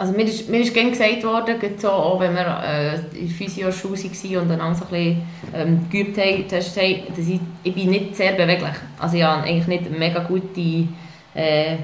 Also 0.00 0.12
mir 0.12 0.22
ist, 0.22 0.48
mir 0.48 0.60
ist 0.60 0.72
gerne 0.72 0.92
gesagt 0.92 1.24
worden, 1.24 1.56
so, 1.76 1.90
auch 1.90 2.20
wenn 2.20 2.32
wir 2.32 2.62
äh, 2.64 3.18
in 3.18 3.28
Physioschule 3.28 3.98
waren 3.98 4.42
und 4.42 4.58
dann 4.58 4.74
so 4.74 4.84
ähm, 4.94 5.86
geübt 5.90 6.16
haben, 6.16 6.46
dass 6.48 6.76
ich, 6.76 7.40
ich, 7.64 7.74
bin 7.74 7.90
nicht 7.90 8.14
sehr 8.14 8.32
beweglich. 8.32 8.76
Also 8.96 9.16
ich 9.16 9.24
habe 9.24 9.42
eigentlich 9.42 9.66
nicht 9.66 9.98
mega 9.98 10.20
gute... 10.20 10.86
Äh, 11.34 11.76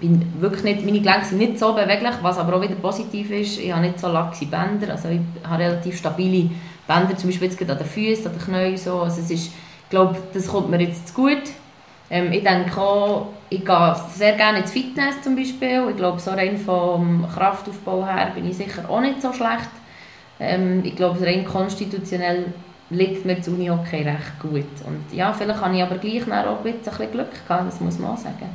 bin 0.00 0.32
wirklich 0.40 0.64
nicht, 0.64 0.84
meine 0.84 1.00
Gelenke 1.00 1.24
sind 1.24 1.38
nicht 1.38 1.58
so 1.58 1.72
beweglich, 1.72 2.14
was 2.20 2.38
aber 2.38 2.56
auch 2.56 2.62
wieder 2.62 2.74
positiv 2.74 3.30
ist. 3.30 3.60
Ich 3.60 3.72
habe 3.72 3.82
nicht 3.82 4.00
so 4.00 4.08
laxe 4.08 4.46
Bänder, 4.46 4.90
also 4.90 5.08
ich 5.08 5.20
habe 5.48 5.62
relativ 5.62 5.98
stabile 5.98 6.50
Bänder, 6.86 7.16
zum 7.16 7.30
Beispiel 7.30 7.48
jetzt 7.48 7.60
an 7.60 7.78
den 7.78 7.86
Füßen, 7.86 8.26
an 8.26 8.32
den 8.32 8.40
Knien. 8.40 8.76
So. 8.76 9.00
Also 9.02 9.22
ich 9.32 9.50
glaube, 9.88 10.16
das 10.32 10.48
kommt 10.48 10.70
mir 10.70 10.80
jetzt 10.80 11.14
gut. 11.14 11.42
Ähm, 12.10 12.32
ich 12.32 12.42
denke 12.42 12.80
auch, 12.80 13.28
ich 13.48 13.64
gehe 13.64 13.96
sehr 14.14 14.32
gerne 14.32 14.58
ins 14.58 14.72
Fitness 14.72 15.22
zum 15.22 15.36
Beispiel. 15.36 15.88
Ich 15.90 15.96
glaube, 15.96 16.20
so 16.20 16.30
rein 16.32 16.56
vom 16.58 17.26
Kraftaufbau 17.32 18.04
her 18.04 18.32
bin 18.34 18.48
ich 18.48 18.56
sicher 18.56 18.88
auch 18.88 19.00
nicht 19.00 19.22
so 19.22 19.32
schlecht. 19.32 19.70
Ähm, 20.38 20.82
ich 20.84 20.96
glaube, 20.96 21.24
rein 21.24 21.44
konstitutionell 21.44 22.46
liegt 22.90 23.24
mir 23.24 23.36
das 23.36 23.48
Unihockey 23.48 24.02
recht 24.02 24.38
gut. 24.40 24.64
Und 24.86 25.04
ja, 25.12 25.32
vielleicht 25.32 25.60
habe 25.60 25.76
ich 25.76 25.82
aber 25.82 25.98
gleich 25.98 26.22
auch 26.22 26.64
ein 26.64 26.72
bisschen 26.72 27.10
Glück 27.10 27.30
gehabt, 27.46 27.66
das 27.68 27.80
muss 27.80 27.98
man 27.98 28.12
auch 28.12 28.18
sagen. 28.18 28.48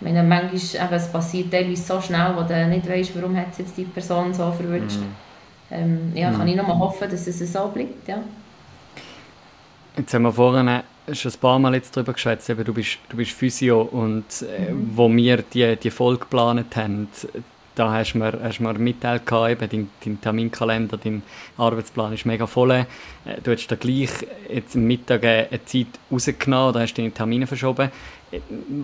Ich 0.00 0.06
meine, 0.06 0.22
manchmal 0.22 0.86
eben, 0.86 0.94
es 0.94 1.10
passiert 1.10 1.50
teilweise 1.50 1.82
so 1.82 2.00
schnell, 2.00 2.34
wo 2.36 2.42
du 2.42 2.66
nicht 2.66 2.88
weißt, 2.88 3.14
warum 3.16 3.36
hat 3.36 3.58
jetzt 3.58 3.76
die 3.76 3.84
Person 3.84 4.34
so 4.34 4.50
verwünscht. 4.50 4.98
Mm. 4.98 5.74
Ähm, 5.74 6.12
ja, 6.14 6.30
kann 6.30 6.44
mm. 6.44 6.48
ich 6.48 6.56
nur 6.56 6.66
mal 6.66 6.78
hoffen, 6.78 7.08
dass 7.10 7.26
es 7.26 7.52
so 7.52 7.68
bleibt, 7.68 8.06
ja. 8.08 8.18
Jetzt 9.96 10.12
haben 10.12 10.22
wir 10.22 10.32
vorhin 10.32 10.82
schon 11.12 11.32
ein 11.32 11.38
paar 11.38 11.58
Mal 11.58 11.74
jetzt 11.74 11.96
darüber 11.96 12.12
geschwätzt, 12.12 12.48
du, 12.48 12.74
bist, 12.74 12.98
du 13.08 13.16
bist 13.16 13.32
Physio 13.32 13.82
und 13.82 14.24
äh, 14.42 14.72
mhm. 14.72 14.92
wo 14.94 15.10
wir 15.10 15.42
die, 15.42 15.76
die 15.76 15.90
Folge 15.90 16.20
geplant 16.20 16.76
haben, 16.76 17.08
da 17.74 17.92
hast 17.92 18.12
du 18.12 18.18
mir, 18.18 18.38
hast 18.42 18.60
mir 18.60 18.72
mitteilt, 18.74 19.22
eben, 19.30 19.68
dein, 19.68 19.90
dein 20.04 20.20
Terminkalender, 20.20 20.96
dein 20.96 21.22
Arbeitsplan 21.56 22.12
ist 22.12 22.24
mega 22.24 22.46
voll. 22.46 22.70
Äh, 22.70 22.84
du 23.42 23.52
hast 23.52 23.66
da 23.66 23.76
gleich 23.76 24.10
jetzt 24.48 24.76
am 24.76 24.84
Mittag 24.84 25.24
eine 25.24 25.64
Zeit 25.64 25.86
rausgenommen 26.10 26.68
oder 26.70 26.80
hast 26.80 26.94
deine 26.94 27.10
Termine 27.10 27.46
verschoben. 27.46 27.90
Äh, 28.30 28.40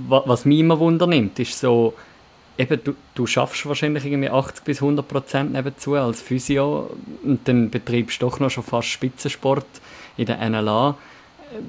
was 0.09 0.45
mich 0.45 0.61
immer 0.61 0.79
Wunder 0.79 1.07
nimmt, 1.07 1.39
ist 1.39 1.59
so, 1.59 1.95
eben, 2.59 2.81
du, 2.83 2.95
du 3.15 3.27
schaffst 3.27 3.65
wahrscheinlich 3.67 4.05
irgendwie 4.05 4.31
80 4.31 4.65
bis 4.65 4.83
100 4.83 5.07
Prozent 5.07 5.53
nebenzu 5.53 5.95
als 5.95 6.21
Physio 6.21 6.91
und 7.23 7.47
dann 7.47 7.71
betreibst 7.71 8.21
du 8.21 8.27
doch 8.27 8.41
noch 8.41 8.51
schon 8.51 8.65
fast 8.65 8.89
Spitzensport 8.89 9.67
in 10.17 10.27
der 10.27 10.49
NLA. 10.51 10.97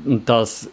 Und 0.05 0.27
das 0.27 0.69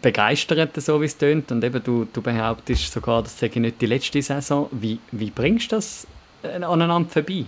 begeistert, 0.00 0.80
so 0.80 1.00
wie 1.00 1.06
es 1.06 1.16
tönt. 1.16 1.50
Und 1.52 1.62
eben 1.62 1.82
du, 1.82 2.06
du 2.12 2.22
behauptest 2.22 2.92
sogar, 2.92 3.22
das 3.22 3.38
sei 3.38 3.50
nicht 3.54 3.80
die 3.80 3.86
letzte 3.86 4.22
Saison. 4.22 4.68
Wie, 4.72 4.98
wie 5.12 5.30
bringst 5.30 5.72
du 5.72 5.76
das 5.76 6.06
aneinander 6.42 7.08
vorbei? 7.08 7.44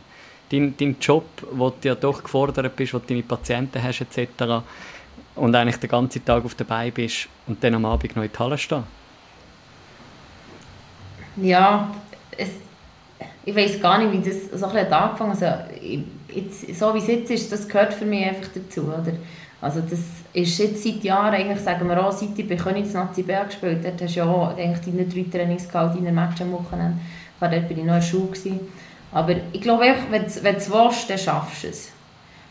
Dein, 0.51 0.77
dein 0.77 0.97
Job, 1.01 1.25
wo 1.51 1.71
du 1.71 1.89
ja 1.89 1.95
doch 1.95 2.23
gefordert 2.23 2.77
bist, 2.77 2.95
wo 2.95 2.99
du 2.99 3.07
deine 3.09 3.23
Patienten 3.23 3.83
hast 3.83 4.01
etc. 4.01 4.63
Und 5.35 5.55
eigentlich 5.55 5.77
den 5.77 5.91
ganzen 5.91 6.25
Tag 6.25 6.45
auf 6.45 6.55
der 6.55 6.65
Beine 6.65 6.93
bist 6.93 7.29
und 7.47 7.63
dann 7.63 7.75
am 7.75 7.85
Abend 7.85 8.15
noch 8.15 8.23
in 8.23 8.31
die 8.33 8.39
Halle 8.39 8.57
stehen. 8.57 8.85
Ja, 11.37 11.95
es, 12.37 12.51
ich 13.45 13.55
weiß 13.55 13.81
gar 13.81 13.99
nicht, 13.99 14.13
wie 14.13 14.31
das 14.31 14.59
so 14.59 14.67
ein 14.67 14.93
angefangen 14.93 15.33
hat. 15.33 15.43
Also, 15.43 16.05
jetzt, 16.33 16.79
so 16.79 16.95
wie 16.95 16.99
es 16.99 17.07
jetzt 17.07 17.31
ist, 17.31 17.53
das 17.53 17.69
gehört 17.69 17.93
für 17.93 18.07
mich 18.07 18.25
einfach 18.25 18.49
dazu. 18.55 18.85
Oder? 18.85 19.13
Also 19.61 19.81
das 19.81 20.01
ist 20.37 20.59
jetzt 20.59 20.85
seit 20.85 21.03
Jahren, 21.03 21.35
eigentlich 21.35 21.61
sagen 21.61 21.89
wir 21.89 22.05
auch, 22.05 22.13
seit 22.13 22.39
ich 22.39 22.47
bei 22.47 22.57
Königsnazi 22.57 23.23
B 23.23 23.33
gespielt 23.47 23.85
habe, 23.87 23.97
hast 24.05 24.15
du 24.15 24.21
ja 24.21 24.27
auch 24.27 24.57
eigentlich 24.57 24.81
deine 24.85 25.07
drei 25.07 25.39
Trainings 25.39 25.67
gehabt, 25.67 25.97
deine 25.97 26.13
Matches 26.13 26.43
am 26.43 26.53
Wochenende. 26.53 26.99
Dort 27.41 27.53
war 27.53 27.59
ich 27.59 27.71
noch 27.71 27.79
in 27.79 27.87
der 27.87 28.03
Schule. 28.03 28.27
Gewesen. 28.27 28.61
Aber 29.13 29.35
ich 29.53 29.61
glaube, 29.63 29.85
wenn 30.11 30.23
du 30.23 30.27
es 30.27 30.45
willst, 30.45 31.11
dann 31.11 31.19
schaffst 31.19 31.65
du 31.65 31.69
es. 31.69 31.93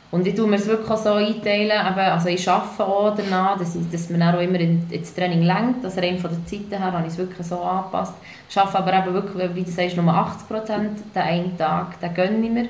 Und 0.09 0.25
ich 0.25 0.33
tue 0.33 0.47
mir 0.47 0.55
es 0.55 0.65
wirklich 0.65 0.97
so 0.97 1.13
einteilen, 1.13 1.71
also 1.71 2.29
ich 2.29 2.49
arbeite 2.49 2.85
auch 2.85 3.15
danach, 3.15 3.57
dass, 3.57 3.75
ich, 3.75 3.89
dass 3.91 4.09
man 4.09 4.21
auch 4.23 4.39
immer 4.39 4.59
ins 4.59 5.13
Training 5.13 5.41
lenkt, 5.41 5.83
also 5.83 5.99
rein 5.99 6.17
von 6.17 6.31
der 6.31 6.45
Zeit 6.45 6.71
her 6.71 6.91
habe 6.91 7.05
ich 7.05 7.13
es 7.13 7.17
wirklich 7.17 7.45
so 7.45 7.59
angepasst. 7.59 8.13
Ich 8.49 8.57
arbeite 8.57 8.77
aber 8.77 8.93
eben 8.93 9.13
wirklich, 9.13 9.55
wie 9.55 9.63
du 9.63 9.71
sagst, 9.71 9.97
nur 9.97 10.13
80 10.13 10.47
Prozent, 10.47 10.99
den 11.13 11.21
einen 11.21 11.57
Tag, 11.57 11.99
den 11.99 12.13
gönne 12.13 12.45
ich 12.45 12.51
mir. 12.51 12.69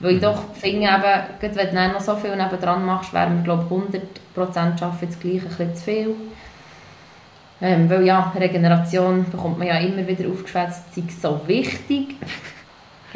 Weil 0.00 0.12
ich 0.12 0.16
mhm. 0.18 0.22
doch 0.22 0.42
finde, 0.54 0.88
eben, 0.88 1.56
wenn 1.56 1.74
du 1.74 1.88
noch 1.92 2.00
so 2.00 2.16
viel 2.16 2.36
nebendran 2.36 2.84
machst, 2.84 3.12
wären 3.12 3.36
wir, 3.36 3.44
glaube 3.44 3.64
ich, 3.68 4.00
100% 4.36 4.82
arbeiten 4.82 5.06
das 5.06 5.20
Gleiche 5.20 5.42
ein 5.42 5.48
bisschen 5.48 5.76
zu 5.76 5.84
viel. 5.84 6.16
Ähm, 7.62 7.88
weil 7.88 8.04
ja, 8.04 8.32
Regeneration 8.36 9.24
bekommt 9.30 9.58
man 9.58 9.68
ja 9.68 9.78
immer 9.78 10.06
wieder 10.06 10.28
aufgeschwätzt, 10.28 10.94
sei 10.94 11.02
so 11.20 11.40
wichtig. 11.46 12.16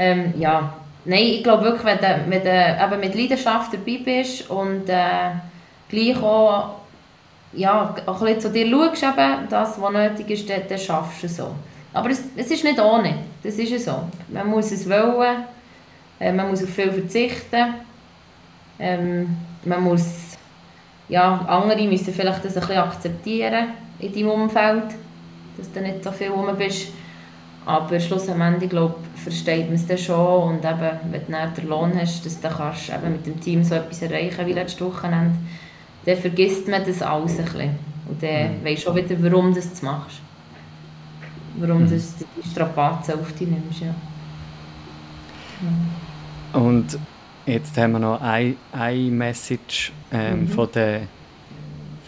Ähm, 0.01 0.33
ja, 0.39 0.75
nein, 1.07 1.25
ich 1.25 1.43
glaube 1.43 1.65
wirklich, 1.65 1.85
wenn 1.85 1.99
du, 1.99 2.31
wenn 2.31 2.45
du 2.45 2.85
eben 2.85 3.01
mit 3.01 3.17
Leidenschaft 3.17 3.73
dabei 3.73 3.99
bist 4.05 4.49
und 4.49 4.89
äh, 4.89 5.33
gleich 5.89 6.23
auch, 6.23 6.77
ja, 7.53 7.97
auch 8.07 8.21
ein 8.23 8.27
bisschen 8.27 8.41
zu 8.41 8.53
dir 8.53 8.71
schaust, 8.71 9.03
eben, 9.03 9.49
das, 9.51 9.83
was 9.83 9.93
nötig 9.93 10.31
ist, 10.31 10.49
dann, 10.49 10.61
dann 10.69 10.79
schaffst 10.79 11.25
du 11.25 11.27
es 11.27 11.37
so. 11.37 11.51
Aber 11.93 12.11
es, 12.11 12.23
es 12.37 12.49
ist 12.49 12.63
nicht 12.63 12.79
ohne, 12.79 13.13
das 13.43 13.55
ist 13.55 13.73
ja 13.73 13.79
so. 13.81 14.05
Man 14.29 14.47
muss 14.47 14.71
es 14.71 14.89
wollen, 14.89 15.45
äh, 16.21 16.33
man 16.33 16.49
muss 16.49 16.63
auf 16.63 16.71
viel 16.71 16.93
verzichten, 16.93 17.75
ähm, 18.79 19.37
man 19.65 19.83
muss, 19.83 20.37
ja, 21.09 21.45
andere 21.49 21.87
müssen 21.87 22.13
vielleicht 22.13 22.45
das 22.45 22.57
ein 22.57 22.61
bisschen 22.61 22.79
akzeptieren 22.79 23.69
in 23.99 24.13
deinem 24.13 24.31
Umfeld, 24.31 24.95
dass 25.57 25.73
du 25.73 25.81
nicht 25.81 26.05
so 26.05 26.13
viel 26.13 26.29
rum 26.29 26.49
bist. 26.57 26.89
Aber 27.67 28.01
schlussendlich, 28.01 28.71
glaube 28.71 28.95
versteht 29.17 29.67
man 29.67 29.75
es 29.75 29.87
dann 29.87 29.99
schon 29.99 30.49
und 30.49 30.65
eben, 30.65 30.91
wenn 31.11 31.27
du 31.27 31.33
dann 31.33 31.53
den 31.53 31.69
Lohn 31.69 31.93
hast, 32.01 32.25
dass 32.25 32.41
du 32.41 32.49
kannst 32.49 32.89
eben 32.89 33.13
mit 33.13 33.27
dem 33.27 33.41
Team 33.41 33.63
so 33.63 33.75
etwas 33.75 34.01
erreichen 34.01 34.47
wie 34.47 34.53
letzte 34.53 34.87
Wochenende, 34.87 35.37
dann 36.07 36.17
vergisst 36.17 36.67
man 36.69 36.85
das 36.85 37.03
alles 37.03 37.39
ein 37.39 37.45
bisschen. 37.45 37.71
Und 38.09 38.23
dann 38.23 38.61
mhm. 38.61 38.65
weisst 38.65 38.87
du 38.87 38.91
auch 38.91 38.95
wieder, 38.95 39.17
warum 39.21 39.53
du 39.53 39.61
das 39.61 39.83
machst. 39.83 40.21
Warum 41.59 41.83
mhm. 41.83 41.91
du 41.91 41.97
die 41.97 42.49
Strapazen 42.49 43.21
auf 43.21 43.33
dich 43.33 43.49
nimmst, 43.49 43.81
ja. 43.81 43.95
Mhm. 45.61 46.08
Und 46.59 46.99
jetzt 47.47 47.77
haben 47.79 47.93
wir 47.93 47.99
noch 48.01 48.21
eine, 48.21 48.57
eine 48.73 49.11
Message 49.11 49.93
ähm, 50.13 50.43
mhm. 50.43 50.49
von, 50.49 50.69
der, 50.75 51.03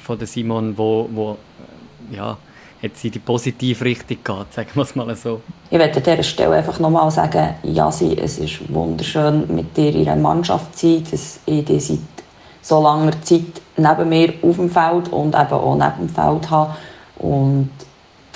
von 0.03 0.19
der 0.19 0.27
Simon, 0.27 0.77
wo, 0.77 1.09
wo 1.13 1.39
ja, 2.11 2.37
jetzt 2.83 3.05
in 3.05 3.13
die 3.13 3.19
positive 3.21 3.85
Richtung 3.85 4.19
geht, 4.25 4.53
sagen 4.53 4.71
wir 4.75 4.83
es 4.83 4.97
mal 4.97 5.15
so. 5.15 5.41
Ich 5.71 5.79
möchte 5.79 5.99
an 5.99 6.03
dieser 6.03 6.23
Stelle 6.25 6.57
einfach 6.57 6.81
nochmal 6.81 7.11
sagen, 7.11 7.55
Jasi, 7.63 8.17
es 8.21 8.39
ist 8.39 8.73
wunderschön, 8.73 9.55
mit 9.55 9.77
dir 9.77 9.95
in 9.95 10.09
einer 10.09 10.21
Mannschaft 10.21 10.77
zu 10.77 10.95
sein, 10.95 11.05
dass 11.11 11.41
ich 11.47 11.65
dich 11.65 11.87
seit 11.87 11.99
so 12.63 12.83
langer 12.83 13.23
Zeit 13.23 13.61
neben 13.77 14.09
mir 14.09 14.35
auf 14.43 14.57
dem 14.57 14.71
Feld 14.71 15.09
und 15.13 15.35
eben 15.35 15.53
auch 15.53 15.77
neben 15.77 16.09
dem 16.09 16.09
Feld 16.09 16.51
habe. 16.51 16.75
Und 17.19 17.71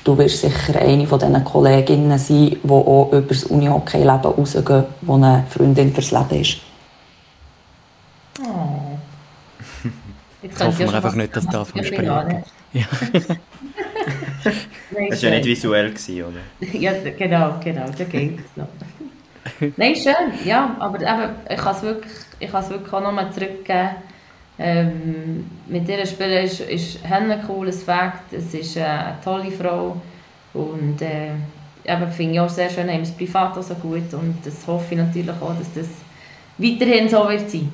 du 0.04 0.18
wirst 0.18 0.40
sicher 0.40 0.78
eine 0.80 1.06
von 1.06 1.18
diesen 1.18 1.44
Kolleginnen 1.44 2.18
sein, 2.18 2.56
die 2.62 2.70
auch 2.70 3.10
über 3.12 3.22
das 3.22 3.44
Uni-Hockey-Leben 3.44 4.08
rausgehen, 4.08 4.84
die 5.00 5.10
eine 5.10 5.44
Freundin 5.50 5.92
fürs 5.92 6.10
Leben 6.10 6.40
ist. 6.40 6.58
Oh. 8.40 8.98
Jetzt 10.42 10.62
hoffen 10.62 10.78
wir 10.80 10.94
einfach 10.94 11.14
nicht, 11.14 11.34
dass 11.34 11.46
da 11.46 11.64
vom 11.64 11.82
Spiel 11.82 12.04
ja. 12.04 12.86
das 15.08 15.22
war 15.22 15.30
ja 15.30 15.30
nicht 15.30 15.44
visuell, 15.46 15.90
gewesen, 15.90 16.24
oder? 16.24 16.40
ja, 16.72 16.92
genau, 17.16 17.54
genau, 17.62 17.86
da 17.96 18.04
geht 18.04 18.40
es 18.40 18.56
noch. 18.56 18.66
Nein, 19.76 19.94
schön, 19.94 20.14
ja, 20.44 20.76
aber 20.80 21.00
eben, 21.00 21.36
ich 21.48 21.56
kann 21.56 21.76
es 21.76 21.82
wirklich, 21.82 22.12
wirklich 22.40 22.92
auch 22.92 23.00
nochmal 23.00 23.32
zurückgeben. 23.32 23.90
Ähm, 24.58 25.50
mit 25.66 25.88
dieser 25.88 26.06
Spielerin 26.06 26.44
ist, 26.44 26.60
ist 26.60 26.98
ein 27.10 27.42
cooles 27.46 27.82
Fakt, 27.82 28.32
es 28.32 28.54
ist 28.54 28.76
eine 28.78 29.16
tolle 29.22 29.50
Frau. 29.50 30.00
Und 30.52 31.02
äh, 31.02 31.30
eben 31.84 32.12
finde 32.12 32.34
ich 32.34 32.40
auch 32.40 32.48
sehr 32.48 32.70
schön, 32.70 32.88
haben 32.88 32.98
wir 32.98 33.02
es 33.02 33.12
privat 33.12 33.58
auch 33.58 33.62
so 33.62 33.74
gut. 33.74 34.12
Und 34.14 34.38
das 34.44 34.66
hoffe 34.66 34.94
ich 34.94 34.98
natürlich 34.98 35.30
auch, 35.30 35.54
dass 35.58 35.72
das 35.74 35.88
weiterhin 36.58 37.08
so 37.08 37.28
wird 37.28 37.50
sein. 37.50 37.72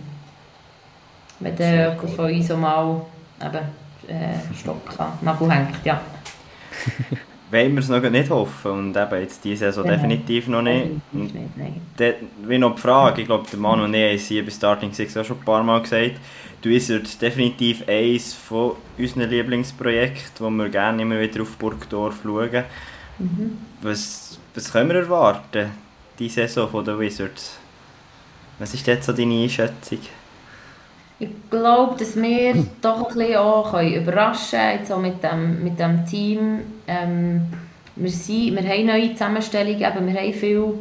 Wenn 1.39 1.57
der 1.57 1.97
von 1.97 2.27
uns 2.27 2.51
auch 2.51 2.59
mal 2.59 3.03
eben, 3.41 3.65
äh, 4.09 4.55
Stock 4.59 4.99
an 4.99 5.13
Nagel 5.23 5.51
hängt, 5.51 5.85
ja. 5.85 6.01
Wollen 7.51 7.73
wir 7.73 7.81
es 7.81 7.89
noch 7.89 8.01
nicht 8.09 8.31
hoffen 8.31 8.71
und 8.71 8.97
eben 8.97 9.21
jetzt 9.21 9.45
diese 9.45 9.67
Saison 9.67 9.83
genau. 9.83 9.97
definitiv 9.97 10.47
noch 10.47 10.63
nicht. 10.63 10.91
Nein. 11.13 11.81
De, 11.99 12.15
wie 12.47 12.59
noch 12.59 12.77
die 12.77 12.81
Frage, 12.81 13.23
ich 13.23 13.27
glaube, 13.27 13.49
der 13.51 13.59
Mann 13.59 13.81
und 13.81 13.93
ich 13.93 14.01
haben 14.01 14.15
es 14.15 14.27
hier 14.29 14.45
bei 14.45 14.51
Starting 14.51 14.93
Six 14.93 15.17
auch 15.17 15.25
schon 15.25 15.39
ein 15.39 15.45
paar 15.45 15.63
Mal 15.65 15.83
gesagt, 15.83 16.17
du 16.63 16.69
bist 16.69 17.21
definitiv 17.21 17.89
eines 17.89 18.35
von 18.35 18.77
unseren 18.97 19.29
Lieblingsprojekten, 19.29 20.47
wo 20.47 20.51
wir 20.51 20.69
gerne 20.69 21.03
immer 21.03 21.19
wieder 21.19 21.43
auf 21.43 21.57
Burgdorf 21.57 22.21
schauen. 22.23 22.65
Mhm. 23.19 23.59
Was, 23.83 24.39
was 24.55 24.73
können 24.73 24.91
wir 24.91 24.97
erwarten, 24.97 25.71
diese 26.19 26.43
Saison 26.43 26.69
von 26.69 26.85
den 26.85 26.99
Wizards? 27.01 27.59
Was 28.61 28.75
ist 28.75 28.87
jetzt 28.87 29.07
so 29.07 29.13
deine 29.13 29.43
Einschätzung? 29.43 29.99
Ich 31.23 31.29
glaube, 31.51 31.99
dass 31.99 32.17
wir 32.17 32.55
doch 32.81 33.11
ein 33.11 33.15
bisschen 33.15 33.37
auch 33.37 33.79
überraschen 33.83 34.59
können, 34.59 34.79
jetzt 34.79 34.91
auch 34.91 35.01
mit 35.01 35.23
dem, 35.23 35.63
mit 35.63 35.79
dem 35.79 36.07
Team. 36.07 36.61
Ähm, 36.89 37.43
wir, 37.95 38.11
sind, 38.11 38.57
wir 38.57 38.67
haben 38.67 38.87
neue 38.87 39.13
Zusammenstellungen, 39.13 39.83
eben, 39.83 40.07
wir 40.07 40.19
haben 40.19 40.33
viele 40.33 40.75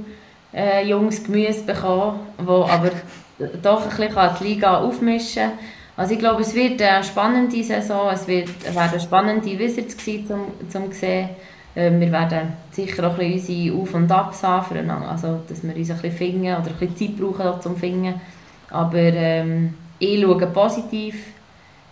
äh, 0.53 0.87
junges 0.87 1.25
Gemüse 1.25 1.63
bekommen, 1.63 2.21
wo 2.37 2.63
aber 2.63 2.91
doch 3.61 3.83
ein 3.83 3.89
bisschen 3.89 4.29
die 4.39 4.43
Liga 4.45 4.77
aufmischen 4.77 5.43
kann. 5.43 5.59
Also 5.97 6.13
ich 6.13 6.19
glaube, 6.19 6.41
es 6.43 6.55
wird 6.55 6.81
eine 6.81 7.03
spannende 7.03 7.61
Saison, 7.61 8.09
es 8.09 8.25
wird, 8.25 8.73
werden 8.73 8.97
spannende 9.01 9.59
Wizards 9.59 9.97
sein, 10.05 10.25
zum, 10.25 10.69
zum 10.69 10.89
sehen. 10.93 11.31
Ähm, 11.75 11.99
wir 11.99 12.13
werden 12.13 12.53
sicher 12.71 13.05
auch 13.05 13.19
ein 13.19 13.33
bisschen 13.33 13.73
unsere 13.73 13.81
Auf- 13.81 13.93
und 13.93 14.09
Abs 14.09 14.43
haben, 14.43 14.89
also 14.89 15.41
dass 15.49 15.61
wir 15.61 15.75
uns 15.75 15.91
ein 15.91 15.97
bisschen 15.97 16.11
finden 16.13 16.45
oder 16.45 16.67
ein 16.67 16.75
bisschen 16.79 16.95
Zeit 16.95 17.17
brauchen, 17.17 17.45
um 17.45 17.61
zum 17.61 17.75
Finden. 17.75 18.21
Aber 18.69 18.97
ähm, 18.97 19.73
ich 19.99 20.21
schaue 20.21 20.47
positiv 20.47 21.15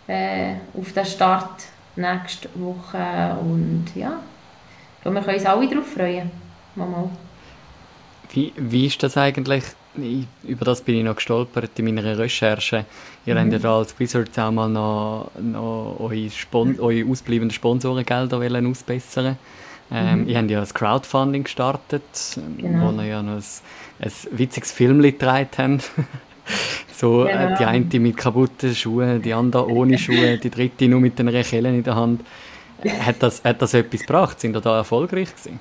äh, 0.08 0.56
auf 0.74 0.94
den 0.94 1.06
Start 1.06 1.66
nächste 1.96 2.50
Woche 2.56 3.38
und 3.42 3.86
ja, 3.96 4.20
wir 5.04 5.12
können 5.12 5.36
uns 5.36 5.46
alle 5.46 5.68
darauf 5.68 5.88
freuen. 5.88 6.32
Mal, 6.76 7.10
Wie, 8.32 8.54
wie 8.56 8.86
ist 8.86 9.02
das 9.02 9.18
eigentlich? 9.18 9.64
Ich, 10.00 10.28
über 10.44 10.66
das 10.66 10.82
bin 10.82 10.96
ich 10.96 11.04
noch 11.04 11.16
gestolpert 11.16 11.72
in 11.80 11.86
meiner 11.86 12.18
Recherche. 12.18 12.86
Ihr 13.26 13.34
mhm. 13.34 13.40
habt 13.40 13.54
ja 13.54 13.60
da 13.60 13.78
als 13.80 14.00
Wizards 14.00 14.38
auch 14.38 14.52
mal 14.52 14.70
noch, 14.70 15.32
noch 15.42 15.98
eure, 16.00 16.30
Spon 16.30 16.80
eure 16.80 17.10
ausbleibenden 17.10 17.52
Sponsorengelder 17.52 18.40
ausbessern 18.70 19.38
ähm, 19.90 20.22
mhm. 20.22 20.28
Ihr 20.28 20.38
habt 20.38 20.52
ja 20.52 20.60
das 20.60 20.74
Crowdfunding 20.74 21.44
gestartet, 21.46 22.04
genau. 22.58 22.94
wo 22.94 23.02
ihr 23.02 23.08
ja 23.08 23.24
noch 23.24 23.38
ein, 23.38 23.44
ein 24.00 24.12
witziges 24.32 24.72
Film 24.72 25.02
getragen 25.02 25.48
habt. 25.58 25.92
So 26.94 27.26
äh, 27.26 27.32
genau. 27.32 27.58
die 27.58 27.66
eine 27.66 28.00
mit 28.00 28.18
kaputten 28.18 28.74
Schuhen, 28.74 29.22
die 29.22 29.34
andere 29.34 29.70
ohne 29.70 29.98
Schuhe, 29.98 30.38
die 30.38 30.50
dritte 30.50 30.88
nur 30.88 31.00
mit 31.00 31.20
den 31.20 31.30
Kellen 31.44 31.76
in 31.76 31.84
der 31.84 31.96
Hand. 31.96 32.22
Hat 33.06 33.16
das, 33.20 33.44
hat 33.44 33.62
das 33.62 33.74
etwas 33.74 34.02
gebracht? 34.02 34.40
Sind 34.40 34.56
ihr 34.56 34.62
da 34.62 34.78
erfolgreich 34.78 35.36
gewesen? 35.36 35.60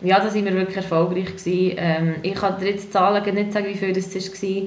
Ja, 0.00 0.20
da 0.20 0.30
sind 0.30 0.44
wir 0.44 0.54
wirklich 0.54 0.76
erfolgreich 0.76 1.36
gewesen. 1.36 1.76
Ähm, 1.76 2.14
ich 2.22 2.34
kann 2.34 2.58
dir 2.58 2.70
jetzt 2.70 2.92
Zahlen 2.92 3.34
nicht 3.34 3.52
sagen, 3.52 3.66
wie 3.66 3.74
viel 3.74 3.92
das 3.92 4.14
war. 4.14 4.62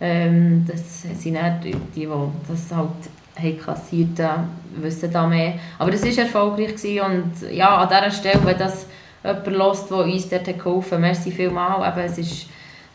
Ähm, 0.00 0.66
das 0.66 1.02
sind 1.02 1.32
nicht 1.32 1.76
die, 1.94 2.00
die 2.00 2.08
das 2.48 2.76
halt 2.76 2.88
haben 3.36 3.58
kassiert 3.58 4.20
haben, 4.20 4.48
wissen 4.76 5.10
da 5.12 5.26
mehr. 5.26 5.54
Aber 5.78 5.90
das 5.90 6.02
war 6.04 6.24
erfolgreich 6.24 6.76
gewesen 6.76 7.00
und 7.00 7.52
ja, 7.52 7.76
an 7.78 7.88
dieser 7.88 8.10
Stelle, 8.10 8.44
wenn 8.44 8.58
das 8.58 8.86
jemand 9.22 9.46
hört, 9.46 9.90
der 9.90 9.98
uns 9.98 10.28
dort 10.28 10.58
geholfen 10.58 10.92
hat, 10.92 11.00
merci 11.00 11.30
vielmals. 11.32 11.96
Eben, 11.96 12.06
es 12.06 12.18
ist 12.18 12.46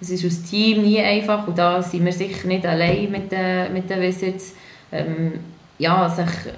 es 0.02 0.10
ist 0.10 0.24
als 0.24 0.43
Team 0.43 0.84
nie 0.84 1.00
einfach 1.00 1.47
und 1.47 1.58
da 1.58 1.82
sind 1.82 2.06
wir 2.06 2.14
sicher 2.14 2.47
nicht 2.47 2.66
allein 2.66 3.12
mit 3.12 3.32
den, 3.32 3.74
mit 3.74 3.89
den 3.89 4.02
Visits. 4.02 4.54
Ähm, 4.91 5.34
ja, 5.78 6.10
sich 6.10 6.52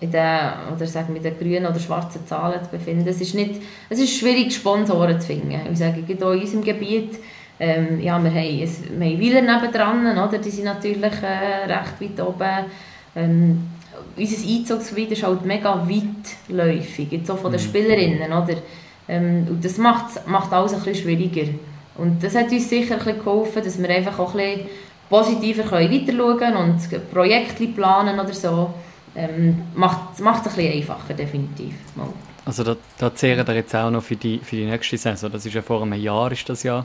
in 0.00 0.10
den, 0.10 0.38
oder 0.74 0.86
sagen 0.86 1.12
mit 1.12 1.24
den 1.24 1.38
grünen 1.38 1.66
oder 1.66 1.78
schwarzen 1.78 2.26
Zahlen 2.26 2.62
zu 2.64 2.70
befinden. 2.70 3.06
Es 3.06 3.20
ist, 3.20 3.34
nicht, 3.34 3.62
es 3.88 4.00
ist 4.00 4.18
schwierig, 4.18 4.52
Sponsoren 4.52 5.20
zu 5.20 5.28
finden. 5.28 5.52
Ich 5.70 5.78
sage, 5.78 6.02
gerade 6.02 6.34
in 6.34 6.40
unserem 6.40 6.64
Gebiet, 6.64 7.14
ähm, 7.60 8.00
ja, 8.00 8.22
wir 8.22 8.30
haben, 8.30 8.98
wir 8.98 9.06
haben 9.06 9.20
Wieler 9.20 9.42
nebendran, 9.42 10.18
oder? 10.18 10.38
die 10.38 10.50
sind 10.50 10.64
natürlich 10.64 11.12
äh, 11.22 11.70
recht 11.72 12.00
weit 12.00 12.26
oben. 12.26 12.64
Ähm, 13.14 13.68
unser 14.16 14.48
Einzugsgebiet 14.48 15.12
ist 15.12 15.22
halt 15.22 15.44
mega 15.44 15.86
weitläufig, 15.88 17.12
jetzt 17.12 17.30
auch 17.30 17.38
von 17.38 17.52
den 17.52 17.60
mhm. 17.60 17.64
Spielerinnen. 17.64 18.32
Oder? 18.32 18.56
Ähm, 19.08 19.46
und 19.48 19.64
das 19.64 19.78
macht, 19.78 20.26
macht 20.26 20.52
alles 20.52 20.72
ein 20.74 20.82
bisschen 20.82 21.04
schwieriger. 21.04 21.52
Und 21.96 22.22
das 22.22 22.34
hat 22.34 22.50
uns 22.50 22.68
sicher 22.68 22.98
ein 23.04 23.18
geholfen, 23.18 23.62
dass 23.62 23.80
wir 23.80 23.88
einfach 23.88 24.18
auch 24.18 24.34
ein 24.34 24.56
bisschen 24.56 24.70
positiver 25.08 25.70
weiter 25.70 26.12
schauen 26.16 26.38
können 26.38 26.56
und 26.56 27.10
Projekte 27.12 27.66
planen 27.68 28.18
oder 28.18 28.32
so. 28.32 28.72
Ähm, 29.14 29.62
macht, 29.74 30.14
es 30.14 30.22
ein 30.22 30.32
bisschen 30.32 30.72
einfacher, 30.72 31.12
definitiv. 31.12 31.74
Mal. 31.94 32.08
Also 32.46 32.64
da, 32.64 32.76
da 32.96 33.14
zehren 33.14 33.46
wir 33.46 33.54
jetzt 33.54 33.74
auch 33.76 33.90
noch 33.90 34.02
für 34.02 34.16
die, 34.16 34.38
für 34.38 34.56
die 34.56 34.64
nächste 34.64 34.96
Saison. 34.96 35.30
Das 35.30 35.44
ist 35.44 35.52
ja 35.52 35.60
vor 35.60 35.82
einem 35.82 36.00
Jahr 36.00 36.32
ist 36.32 36.48
das 36.48 36.62
ja 36.62 36.84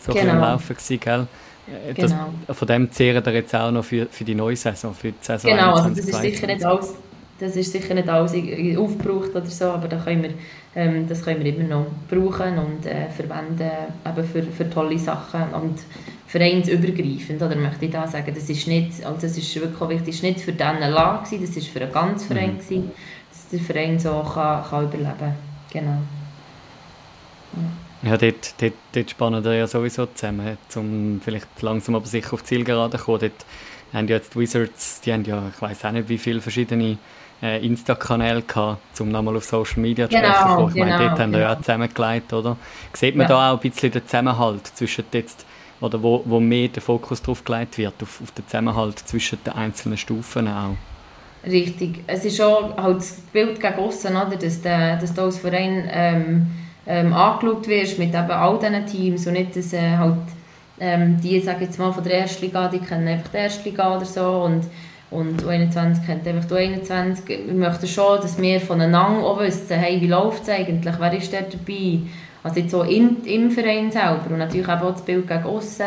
so 0.00 0.12
genau. 0.12 0.32
ein 0.32 0.40
Laufen 0.40 0.74
gewesen, 0.74 1.00
gell? 1.00 1.26
Äh, 1.68 1.94
das, 1.94 2.10
genau. 2.10 2.32
Von 2.52 2.68
dem 2.68 2.90
zehren 2.90 3.24
wir 3.24 3.32
jetzt 3.32 3.54
auch 3.54 3.70
noch 3.70 3.84
für, 3.84 4.06
für 4.10 4.24
die 4.24 4.34
neue 4.34 4.56
Saison, 4.56 4.92
für 4.92 5.12
die 5.12 5.18
Saison 5.20 5.50
Genau, 5.50 5.74
also 5.74 5.90
das 5.90 5.98
ist 6.00 6.20
sicher 6.20 6.46
nicht 6.48 6.64
alles 6.64 6.94
das 7.38 7.54
ist 7.54 7.72
sicher 7.72 7.94
nicht 7.94 8.08
alles 8.08 8.32
aufgebraucht 8.32 9.30
oder 9.30 9.46
so, 9.46 9.66
aber 9.66 9.88
da 9.88 9.96
können 9.98 10.22
wir, 10.22 10.30
ähm, 10.74 11.08
das 11.08 11.24
können 11.24 11.42
wir 11.42 11.54
immer 11.54 11.68
noch 11.68 11.86
brauchen 12.08 12.58
und 12.58 12.86
äh, 12.86 13.08
verwenden 13.10 13.70
eben 14.06 14.28
für, 14.28 14.42
für 14.42 14.68
tolle 14.68 14.98
Sachen. 14.98 15.54
Und 15.54 15.80
vereinsübergreifend, 16.28 17.42
oder 17.42 17.56
möchte 17.56 17.86
ich 17.86 17.90
da 17.90 18.06
sagen. 18.06 18.32
Das 18.34 18.48
ist 18.48 18.68
nicht, 18.68 19.04
also 19.04 19.18
das 19.20 19.36
ist 19.36 19.54
wirklich 19.56 19.88
wichtig, 19.88 20.06
das 20.06 20.14
ist 20.16 20.22
nicht 20.22 20.40
für 20.40 20.52
diesen 20.52 20.78
Lager, 20.78 21.22
das 21.22 21.56
ist 21.56 21.68
für 21.68 21.80
einen 21.80 21.92
ganzen 21.92 22.28
Verein, 22.28 22.52
mhm. 22.52 22.58
gewesen, 22.58 22.90
dass 23.30 23.48
der 23.48 23.60
Verein 23.60 23.98
so 23.98 24.22
kann, 24.22 24.62
kann 24.62 24.84
überleben 24.84 25.14
kann. 25.18 25.34
Genau. 25.72 25.98
Ja, 28.02 28.16
dort, 28.16 28.54
dort, 28.60 28.74
dort 28.92 29.10
spannen 29.10 29.42
wir 29.42 29.54
ja 29.54 29.66
sowieso 29.66 30.06
zusammen, 30.06 30.58
um 30.76 31.20
vielleicht 31.24 31.48
langsam 31.62 31.94
aber 31.94 32.06
sicher 32.06 32.34
auf 32.34 32.44
Zielgerade 32.44 32.98
zu 32.98 33.04
kommen. 33.04 33.20
Dort 33.20 33.46
haben 33.92 34.06
ja 34.06 34.16
jetzt 34.16 34.34
die 34.34 34.40
Wizards, 34.40 35.00
die 35.00 35.12
haben 35.12 35.24
ja, 35.24 35.50
ich 35.52 35.60
weiß 35.60 35.84
auch 35.86 35.92
nicht, 35.92 36.08
wie 36.10 36.18
viele 36.18 36.40
verschiedene 36.40 36.98
äh, 37.42 37.64
Insta-Kanäle 37.64 38.42
gehabt, 38.42 39.00
um 39.00 39.10
nochmal 39.10 39.36
auf 39.36 39.44
Social 39.44 39.80
Media 39.80 40.08
zu 40.08 40.16
genau, 40.16 40.32
sprechen. 40.32 40.68
Ich 40.68 40.74
genau, 40.74 40.86
meine, 40.86 40.98
dort 40.98 41.10
genau. 41.10 41.18
haben 41.18 41.32
wir 41.32 41.38
ja 41.40 41.52
auch 41.52 41.60
zusammengelegt, 41.60 42.32
oder? 42.32 42.56
Sieht 42.92 43.16
man 43.16 43.24
ja. 43.24 43.28
da 43.28 43.52
auch 43.52 43.62
ein 43.62 43.70
bisschen 43.70 43.92
den 43.92 44.04
Zusammenhalt 44.04 44.66
zwischen 44.66 45.04
jetzt, 45.12 45.46
oder 45.80 46.02
wo, 46.02 46.22
wo 46.24 46.40
mehr 46.40 46.68
der 46.68 46.82
Fokus 46.82 47.22
drauf 47.22 47.44
gelegt 47.44 47.78
wird, 47.78 47.94
auf, 48.02 48.20
auf 48.22 48.30
den 48.32 48.46
Zusammenhalt 48.46 48.98
zwischen 48.98 49.38
den 49.44 49.52
einzelnen 49.52 49.96
Stufen 49.96 50.48
auch? 50.48 50.76
Richtig. 51.46 52.02
Es 52.06 52.24
ist 52.24 52.40
auch 52.40 52.76
halt 52.76 52.98
das 52.98 53.12
Bild 53.32 53.60
gegen 53.60 53.74
aussen, 53.74 54.16
oder? 54.16 54.36
Dass, 54.36 54.60
der, 54.60 54.96
dass 54.96 55.14
du 55.14 55.22
als 55.22 55.38
Verein 55.38 55.88
ähm, 55.90 56.46
ähm, 56.86 57.12
angeschaut 57.12 57.68
wirst 57.68 57.98
mit 57.98 58.08
eben 58.08 58.30
all 58.30 58.58
diesen 58.58 58.86
Teams 58.86 59.26
und 59.26 59.34
nicht, 59.34 59.54
dass 59.54 59.72
äh, 59.72 59.96
halt 59.96 60.16
ähm, 60.80 61.20
die, 61.20 61.40
sage 61.40 61.64
jetzt 61.64 61.78
mal, 61.78 61.92
von 61.92 62.02
der 62.02 62.20
ersten 62.20 62.46
Liga, 62.46 62.68
die 62.68 62.78
kennen 62.78 63.06
einfach 63.06 63.30
die 63.30 63.36
erste 63.36 63.68
Liga 63.68 63.96
oder 63.96 64.04
so 64.04 64.42
und, 64.42 64.64
und 65.10 65.42
U21 65.42 66.04
kennt 66.04 66.26
einfach 66.26 66.44
die 66.44 66.54
U21. 66.54 67.28
Wir 67.28 67.54
möchten 67.54 67.86
schon, 67.86 68.20
dass 68.20 68.40
wir 68.40 68.60
voneinander 68.60 69.24
auch 69.24 69.40
wissen, 69.40 69.76
hey, 69.76 70.00
wie 70.00 70.06
läuft 70.06 70.42
es 70.42 70.50
eigentlich, 70.50 70.94
wer 70.98 71.12
ist 71.12 71.32
da 71.32 71.38
dabei? 71.40 72.00
Also 72.42 72.60
jetzt 72.60 72.70
so 72.70 72.82
in, 72.82 73.24
im 73.24 73.50
Verein 73.50 73.90
selber 73.90 74.26
und 74.30 74.38
natürlich 74.38 74.68
auch 74.68 74.92
das 74.92 75.04
Bild 75.04 75.26
gegen 75.26 75.44
aussen. 75.44 75.86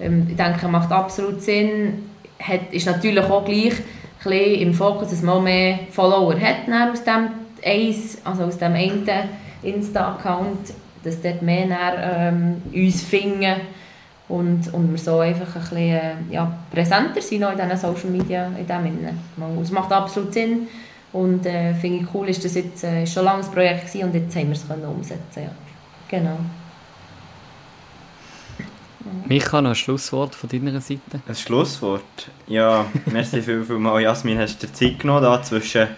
Ähm, 0.00 0.26
ich 0.28 0.36
denke, 0.36 0.68
macht 0.68 0.92
absolut 0.92 1.42
Sinn. 1.42 2.10
Hat, 2.40 2.72
ist 2.72 2.86
natürlich 2.86 3.24
auch 3.24 3.44
gleich 3.44 3.74
ein 4.24 4.60
im 4.60 4.74
Fokus, 4.74 5.10
dass 5.10 5.22
man 5.22 5.42
mehr 5.44 5.80
Follower 5.90 6.34
hat 6.38 6.68
aus 6.92 7.02
dem 7.02 7.30
eins, 7.64 8.18
also 8.24 8.44
aus 8.44 8.58
dem 8.58 8.74
einen 8.74 9.08
Insta-Account, 9.62 10.72
dass 11.02 11.20
dort 11.20 11.42
mehr 11.42 11.66
näher, 11.66 12.32
ähm, 12.32 12.62
uns 12.72 13.02
finden 13.02 13.56
und, 14.28 14.72
und 14.72 14.90
wir 14.90 14.98
so 14.98 15.20
einfach 15.20 15.54
ein 15.54 15.60
bisschen 15.60 15.78
äh, 15.78 16.14
ja, 16.30 16.52
präsenter 16.70 17.20
sind 17.22 17.42
in 17.42 17.56
diesen 17.56 17.76
Social 17.76 18.10
Media 18.10 18.46
in 18.46 18.66
dem 18.66 18.86
Innen. 18.86 19.18
Es 19.62 19.70
macht 19.70 19.90
absolut 19.92 20.32
Sinn 20.34 20.68
und 21.12 21.46
äh, 21.46 21.74
finde 21.74 22.00
ich 22.00 22.14
cool, 22.14 22.28
ist 22.28 22.44
das 22.44 22.54
jetzt 22.54 22.84
äh, 22.84 23.06
schon 23.06 23.24
lange 23.24 23.42
ein 23.42 23.50
Projekt 23.50 23.86
gewesen 23.86 24.04
und 24.04 24.14
jetzt 24.14 24.36
haben 24.36 24.48
wir 24.48 24.52
es 24.52 24.68
können 24.68 24.84
umsetzen 24.84 25.44
ja. 25.44 25.50
Genau. 26.08 26.38
Micha, 29.26 29.62
noch 29.62 29.70
ein 29.70 29.74
Schlusswort 29.74 30.34
von 30.34 30.50
deiner 30.50 30.80
Seite? 30.80 31.20
Ein 31.26 31.34
Schlusswort? 31.34 32.02
Ja, 32.46 32.84
merci 33.06 33.40
viel, 33.40 33.64
viel 33.64 33.78
mal, 33.78 34.00
Jasmin, 34.00 34.38
hast 34.38 34.62
du 34.62 34.66
dir 34.66 34.72
Zeit 34.72 34.98
genommen, 34.98 35.22
da 35.22 35.42
zwischen 35.42 35.88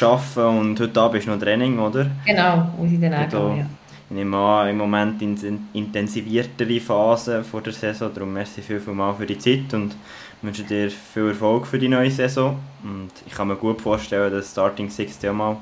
Arbeiten 0.00 0.58
und 0.58 0.80
heute 0.80 1.00
Abend 1.00 1.20
ist 1.20 1.28
noch 1.28 1.38
Training, 1.38 1.78
oder? 1.78 2.10
Genau, 2.26 2.72
muss 2.76 2.90
ich 2.90 3.00
dann 3.00 3.14
auch 3.14 3.28
gehen, 3.28 3.58
ja. 3.58 3.66
Ich 4.10 4.16
nehme 4.16 4.38
an, 4.38 4.68
im 4.68 4.78
Moment 4.78 5.20
in 5.20 5.68
intensiviertere 5.74 6.80
Phase 6.80 7.44
vor 7.44 7.60
der 7.60 7.74
Saison, 7.74 8.10
darum 8.14 8.32
merci 8.32 8.62
viel, 8.62 8.80
viel 8.80 8.94
mal 8.94 9.14
für 9.14 9.26
die 9.26 9.36
Zeit 9.36 9.74
und 9.74 9.94
wünsche 10.40 10.62
dir 10.62 10.90
viel 10.90 11.28
Erfolg 11.28 11.66
für 11.66 11.78
die 11.78 11.88
neue 11.88 12.10
Saison 12.10 12.58
und 12.82 13.10
ich 13.26 13.34
kann 13.34 13.48
mir 13.48 13.56
gut 13.56 13.82
vorstellen, 13.82 14.32
dass 14.32 14.52
Starting 14.52 14.88
Six 14.88 15.20
ja 15.20 15.32
mal 15.32 15.58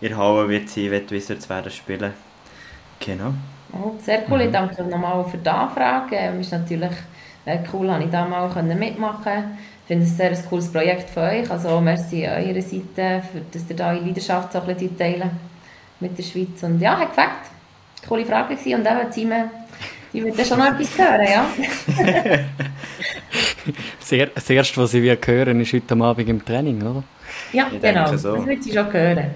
in 0.00 0.16
Halle 0.16 0.48
wird 0.48 0.70
sein, 0.70 0.90
wenn 0.90 1.06
die 1.06 1.14
Wizards 1.14 1.50
werden 1.50 1.70
spielen. 1.70 2.12
Genau. 3.00 3.34
Oh, 3.72 3.92
sehr 4.00 4.22
cool, 4.30 4.40
ich 4.40 4.48
mhm. 4.48 4.52
danke 4.52 4.82
nochmal 4.84 5.24
für 5.24 5.36
die 5.36 5.48
Anfrage. 5.48 6.16
Es 6.16 6.32
ähm, 6.32 6.40
ist 6.40 6.52
natürlich 6.52 6.92
äh, 7.44 7.58
cool, 7.72 7.86
dass 7.86 8.02
ich 8.02 8.10
da 8.10 8.24
mal 8.24 8.62
mitmachen 8.62 9.24
konnte. 9.24 9.44
Ich 9.82 9.88
finde 9.88 10.04
es 10.04 10.12
ein 10.12 10.34
sehr 10.34 10.44
cooles 10.48 10.72
Projekt 10.72 11.10
von 11.10 11.24
euch. 11.24 11.50
Also 11.50 11.80
merci 11.80 12.26
an 12.26 12.44
eurer 12.44 12.62
Seite, 12.62 13.22
für, 13.30 13.40
dass 13.52 13.68
ihr 13.68 13.76
da 13.76 13.90
eure 13.90 14.00
Leidenschaft 14.00 14.52
so 14.52 14.60
ein 14.60 14.66
bisschen 14.66 14.96
teilen 14.96 15.30
mit 16.00 16.16
der 16.16 16.22
Schweiz. 16.22 16.62
Und 16.62 16.80
ja, 16.80 16.98
hat 16.98 17.10
gefällt. 17.10 17.53
Coole 18.08 18.24
Frage 18.24 18.54
gewesen. 18.54 18.80
und 18.80 18.86
eben 18.86 19.12
Simon, 19.12 19.50
die 20.12 20.24
wird 20.24 20.46
schon 20.46 20.58
noch 20.58 20.66
etwas 20.66 20.98
hören, 20.98 21.26
ja? 21.26 21.46
sehr, 24.00 24.26
das 24.26 24.48
Erste, 24.48 24.80
was 24.80 24.92
sie 24.92 25.02
wird 25.02 25.26
hören, 25.26 25.60
ist 25.60 25.72
heute 25.72 25.94
Abend 25.96 26.28
im 26.28 26.44
Training, 26.44 26.82
oder? 26.82 27.02
Ja, 27.52 27.66
ich 27.72 27.80
genau. 27.80 28.16
So. 28.16 28.36
Das 28.36 28.46
wird 28.46 28.62
sie 28.62 28.72
schon 28.72 28.92
hören. 28.92 29.30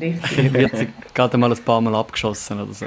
Richtig. 0.00 0.52
wird 0.52 0.76
sie 0.76 0.88
gerade 1.12 1.36
mal 1.36 1.52
ein 1.52 1.58
paar 1.58 1.80
Mal 1.80 1.94
abgeschossen 1.94 2.60
oder 2.60 2.72
so. 2.72 2.86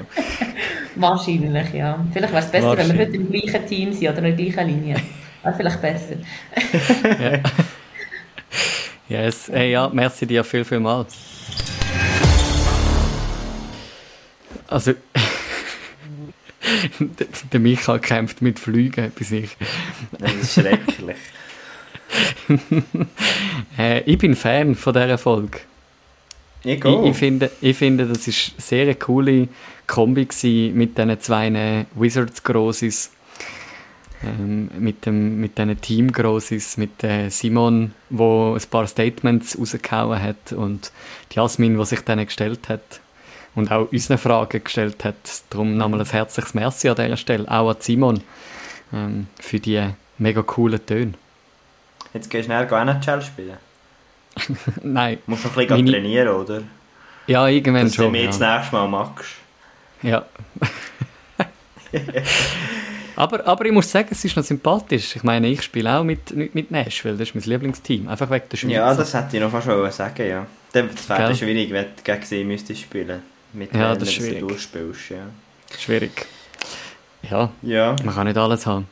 Wahrscheinlich, 0.96 1.74
ja. 1.74 2.04
Vielleicht 2.12 2.34
wäre 2.34 2.44
es 2.44 2.52
besser, 2.52 2.78
wenn 2.78 2.94
wir 2.94 3.06
heute 3.06 3.16
im 3.16 3.32
gleichen 3.32 3.66
Team 3.68 3.94
sind 3.94 4.10
oder 4.10 4.18
in 4.18 4.36
der 4.36 4.46
gleichen 4.46 4.68
Linie. 4.68 4.96
Wäre 5.44 5.56
vielleicht 5.56 5.82
besser. 5.82 6.16
ja. 7.04 7.40
Yes. 9.10 9.50
Hey, 9.50 9.72
ja, 9.72 9.90
merci 9.94 10.26
dir 10.26 10.44
viel, 10.44 10.66
viel 10.66 10.80
mal. 10.80 11.06
Also, 14.68 14.94
der 17.52 17.60
Micha 17.60 17.98
kämpft 18.00 18.42
mit 18.42 18.60
Flügen 18.60 19.12
bis 19.12 19.32
ich. 19.32 19.56
Das 20.20 20.34
ist 20.34 20.54
schrecklich. 20.54 21.18
äh, 23.78 24.02
ich 24.02 24.18
bin 24.18 24.36
Fan 24.36 24.76
von 24.76 24.94
dieser 24.94 25.18
Folge. 25.18 25.60
Ich, 26.64 26.84
ich, 26.84 27.04
ich, 27.06 27.16
finde, 27.16 27.52
ich 27.62 27.78
finde, 27.78 28.08
das 28.08 28.28
ist 28.28 28.54
eine 28.54 28.62
sehr 28.62 28.96
coole 28.96 29.48
Kombi 29.86 30.28
mit 30.74 30.98
diesen 30.98 31.20
zwei 31.22 31.86
Wizards 31.96 32.44
Grosses. 32.44 33.12
Ähm, 34.24 34.72
mit, 34.80 35.06
dem, 35.06 35.40
mit 35.40 35.60
diesen 35.60 35.80
Team 35.80 36.12
Grosses, 36.12 36.76
mit 36.78 37.04
äh, 37.04 37.30
Simon, 37.30 37.94
wo 38.10 38.56
ein 38.56 38.70
paar 38.70 38.88
Statements 38.88 39.58
rausgehauen 39.60 40.20
hat 40.20 40.54
und 40.54 40.92
Jasmin, 41.32 41.78
die 41.78 41.86
sich 41.86 42.02
denen 42.02 42.26
gestellt 42.26 42.68
hat 42.68 43.00
und 43.58 43.72
auch 43.72 43.92
unsere 43.92 44.18
Fragen 44.20 44.64
gestellt 44.64 45.04
hat. 45.04 45.16
Darum 45.50 45.76
nochmal 45.76 46.00
ein 46.00 46.06
herzliches 46.06 46.54
Merci 46.54 46.90
an 46.90 46.96
dieser 46.96 47.18
Stelle, 47.18 47.50
auch 47.50 47.70
an 47.70 47.78
Simon, 47.80 48.22
ähm, 48.94 49.28
für 49.40 49.60
die 49.60 49.84
mega 50.20 50.44
coolen 50.44 50.86
Töne. 50.86 51.14
Jetzt 52.14 52.30
gehst 52.30 52.48
du 52.48 52.54
schnell 52.54 52.68
NHL 52.72 53.22
spielen. 53.22 53.58
Nein. 54.84 55.18
Du 55.26 55.32
musst 55.32 55.44
noch 55.44 55.52
ein 55.52 55.68
bisschen 55.68 55.86
Meine... 55.86 55.92
trainieren, 55.92 56.28
oder? 56.30 56.62
Ja, 57.26 57.48
irgendwann 57.48 57.86
Dass 57.86 57.96
schon. 57.96 58.06
Dass 58.06 58.12
du 58.14 58.18
mir 58.18 58.22
ja. 58.22 58.28
das 58.28 58.40
nächste 58.40 58.76
Mal 58.76 58.88
machst. 58.88 59.30
Ja. 60.04 60.26
aber, 63.16 63.48
aber 63.48 63.66
ich 63.66 63.72
muss 63.72 63.92
sagen, 63.92 64.10
es 64.12 64.24
ist 64.24 64.38
noch 64.38 64.44
sympathisch. 64.44 65.16
Ich 65.16 65.24
meine, 65.24 65.48
ich 65.48 65.64
spiele 65.64 65.98
auch 65.98 66.04
mit, 66.04 66.32
mit 66.54 66.70
Nashville, 66.70 67.18
das 67.18 67.30
ist 67.30 67.36
mein 67.36 67.44
Lieblingsteam. 67.44 68.08
Einfach 68.08 68.30
wegen 68.30 68.46
der 68.50 68.58
Schweiz. 68.58 68.72
Ja, 68.72 68.94
das 68.94 69.14
hätte 69.16 69.36
ich 69.36 69.42
noch 69.42 69.50
fast 69.50 69.98
sagen, 69.98 70.28
ja. 70.28 70.46
Das 70.72 71.10
wäre 71.10 71.36
schwierig, 71.36 71.72
wenn 71.72 71.86
du 71.86 72.04
gegen 72.04 72.22
sie 72.24 72.44
müsstest 72.44 72.82
spielen. 72.82 73.24
Mit 73.54 73.74
ja, 73.74 73.96
das 73.96 74.10
ist 74.10 74.16
schwierig. 74.16 74.40
Du 74.40 74.48
durchspielst, 74.48 75.10
ja. 75.10 75.28
Schwierig. 75.78 76.26
Ja, 77.30 77.50
ja, 77.62 77.96
man 78.04 78.14
kann 78.14 78.28
nicht 78.28 78.38
alles 78.38 78.66
haben. 78.66 78.88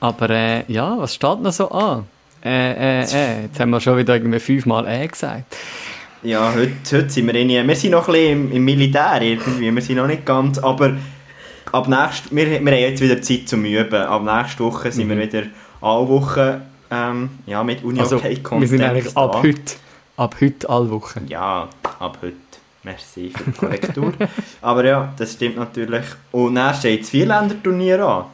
Aber 0.00 0.30
äh, 0.30 0.64
ja, 0.72 0.96
was 0.98 1.14
steht 1.14 1.40
noch 1.40 1.52
so 1.52 1.70
an? 1.70 2.06
Äh, 2.44 2.72
äh, 2.72 3.04
äh, 3.04 3.42
jetzt 3.44 3.58
haben 3.58 3.70
wir 3.70 3.80
schon 3.80 3.96
wieder 3.96 4.14
irgendwie 4.14 4.38
fünfmal 4.38 4.86
äh 4.86 5.06
gesagt. 5.06 5.56
Ja, 6.22 6.52
heute, 6.54 6.72
heute 6.92 7.10
sind 7.10 7.26
wir 7.26 7.34
in, 7.34 7.48
wir 7.48 7.76
sind 7.76 7.92
noch 7.92 8.08
ein 8.08 8.12
bisschen 8.12 8.46
im, 8.46 8.52
im 8.52 8.64
Militär 8.64 9.22
irgendwie, 9.22 9.74
wir 9.74 9.82
sind 9.82 9.96
noch 9.96 10.06
nicht 10.06 10.24
ganz, 10.24 10.58
aber 10.58 10.96
ab 11.72 11.88
nächst, 11.88 12.34
wir, 12.34 12.46
wir 12.46 12.58
haben 12.58 12.66
jetzt 12.66 13.00
wieder 13.00 13.20
Zeit 13.20 13.48
zum 13.48 13.64
Üben. 13.64 13.94
Ab 13.94 14.22
nächste 14.22 14.64
Woche 14.64 14.90
sind 14.90 15.06
mhm. 15.06 15.18
wir 15.18 15.26
wieder 15.26 15.42
alle 15.80 16.08
Wochen 16.08 16.62
ähm, 16.90 17.30
ja, 17.46 17.64
mit 17.64 17.82
Uni 17.82 18.00
also, 18.00 18.22
Wir 18.22 18.68
sind 18.68 18.82
eigentlich 18.82 19.16
ab 19.16 19.42
heute, 19.42 19.74
ab 20.16 20.36
heute 20.40 20.68
alle 20.68 20.90
Wochen. 20.90 21.26
Ja, 21.28 21.68
ab 21.98 22.18
heute. 22.22 22.36
Merci 22.84 23.30
für 23.30 23.50
die 23.50 23.52
Korrektur. 23.52 24.12
aber 24.60 24.84
ja, 24.84 25.14
das 25.16 25.32
stimmt 25.32 25.56
natürlich. 25.56 26.04
Und 26.32 26.54
dann 26.54 26.74
steht 26.74 27.02
das 27.02 27.10
Vierländerturnier 27.10 28.06
an. 28.06 28.26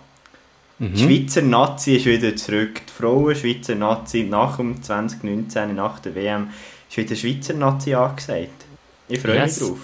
Mhm. 0.78 0.94
Die 0.94 1.02
Schweizer 1.02 1.42
Nazi 1.42 1.96
ist 1.96 2.06
wieder 2.06 2.34
zurück. 2.34 2.82
Die 2.86 2.92
Frauen-Schweizer 2.92 3.76
Nazi 3.76 4.24
nach 4.24 4.56
dem 4.56 4.82
2019, 4.82 5.74
nach 5.74 6.00
der 6.00 6.14
WM, 6.14 6.50
ist 6.88 6.96
wieder 6.96 7.14
Schweizer 7.14 7.54
Nazi 7.54 7.94
angesagt. 7.94 8.64
Ich 9.08 9.20
freue 9.20 9.36
yes. 9.36 9.60
mich 9.60 9.68
drauf. 9.68 9.80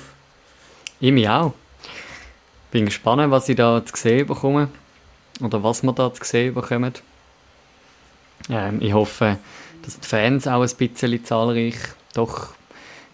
Ich 1.01 1.13
mich 1.13 1.29
auch. 1.29 1.53
Bin 2.71 2.87
gespannt, 2.87 3.31
was 3.31 3.49
ich 3.49 3.57
da 3.57 3.85
zu 3.85 3.97
sehen 3.97 4.27
bekomme. 4.27 4.69
Oder 5.41 5.63
was 5.63 5.83
wir 5.83 5.93
da 5.93 6.13
zu 6.13 6.25
sehen 6.25 6.55
bekommen. 6.55 6.93
Ähm, 8.49 8.79
ich 8.81 8.93
hoffe, 8.93 9.39
dass 9.83 10.01
die 10.01 10.09
Fans 10.09 10.49
auch 10.49 10.63
ein 10.63 10.77
bisschen 10.77 11.25
zahlreich 11.25 11.77
doch 12.15 12.56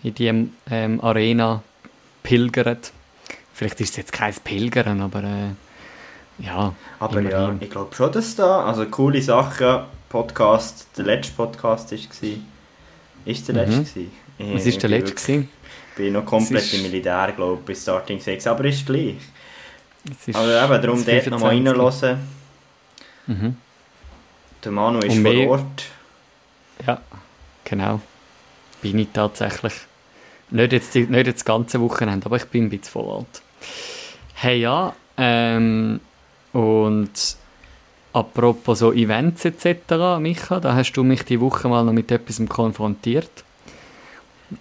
in 0.03 0.15
die 0.15 0.51
ähm, 0.71 1.01
Arena 1.01 1.63
pilgern. 2.23 2.79
Vielleicht 3.55 3.81
ist 3.81 3.91
es 3.91 3.97
jetzt 3.97 4.13
kein 4.13 4.35
Pilgern, 4.35 5.01
aber 5.01 5.23
äh, 5.23 6.45
ja, 6.45 6.75
aber 6.99 7.21
ja, 7.21 7.55
ich 7.61 7.71
glaube 7.71 7.95
schon, 7.95 8.11
dass 8.11 8.35
da, 8.35 8.65
also 8.65 8.87
coole 8.87 9.21
Sachen, 9.21 9.85
Podcast, 10.09 10.89
der 10.97 11.05
letzte 11.05 11.33
Podcast 11.35 11.93
war, 11.93 11.99
ist 13.25 13.49
der 13.49 13.55
letzte 13.55 13.77
mhm. 13.77 13.85
gewesen? 13.85 14.13
Ich, 14.39 14.55
Was 14.55 14.67
ist 14.67 14.83
der 14.83 14.91
letzte 14.91 15.15
gewesen? 15.15 15.49
Ich 15.91 15.97
bin 15.97 16.13
noch 16.15 16.25
komplett 16.25 16.65
ist... 16.65 16.75
im 16.75 16.83
Militär, 16.83 17.33
glaube 17.37 17.59
ich, 17.61 17.67
bis 17.67 17.83
Starting 17.83 18.19
6, 18.19 18.47
aber 18.47 18.65
ist 18.65 18.87
gleich. 18.87 19.17
Ist 20.27 20.35
aber 20.35 20.65
eben, 20.65 20.83
darum 20.83 21.05
dort 21.05 21.27
nochmal 21.29 21.51
reinhören. 21.51 22.19
Mhm. 23.27 23.57
Der 24.65 24.73
Manu 24.73 24.99
ist 25.01 25.17
Und 25.17 25.23
vor 25.23 25.49
Ort. 25.49 25.85
Ja, 26.87 27.01
genau. 27.65 28.01
Bin 28.81 28.99
ich 28.99 29.09
tatsächlich. 29.13 29.75
Nicht 30.53 30.73
jetzt, 30.73 30.95
die, 30.95 31.07
nicht 31.07 31.27
jetzt 31.27 31.41
das 31.41 31.45
ganze 31.45 31.81
Wochenende, 31.81 32.27
aber 32.27 32.37
ich 32.37 32.45
bin 32.45 32.65
ein 32.65 32.71
bisschen 32.71 32.93
vor 32.93 33.05
Ort. 33.07 33.43
Hey 34.35 34.61
ja, 34.61 34.95
ähm, 35.17 36.01
und 36.53 37.37
apropos 38.13 38.79
so 38.81 38.93
Events 38.93 39.45
etc., 39.45 40.19
Micha, 40.21 40.61
da 40.61 40.75
hast 40.75 40.93
du 40.93 41.05
mich 41.05 41.25
die 41.25 41.41
Woche 41.41 41.69
mal 41.69 41.85
noch 41.85 41.93
mit 41.93 42.11
etwas 42.11 42.41
konfrontiert. 42.49 43.45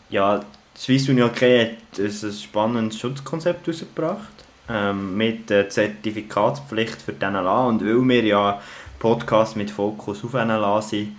Ja, 0.10 0.42
Swiss 0.78 1.10
Union 1.10 1.30
hat 1.30 1.42
ein 1.42 2.34
spannendes 2.34 2.98
Schutzkonzept 2.98 3.68
herausgebracht. 3.68 4.32
Ähm, 4.70 5.18
mit 5.18 5.50
der 5.50 5.68
Zertifikatspflicht 5.70 7.02
für 7.02 7.12
die 7.12 7.26
NLA. 7.26 7.66
Und 7.66 7.82
weil 7.82 8.08
wir 8.08 8.24
ja 8.24 8.62
Podcast 9.00 9.58
mit 9.58 9.70
Fokus 9.70 10.24
auf 10.24 10.34
NLA 10.34 10.82
sind, 10.82 11.18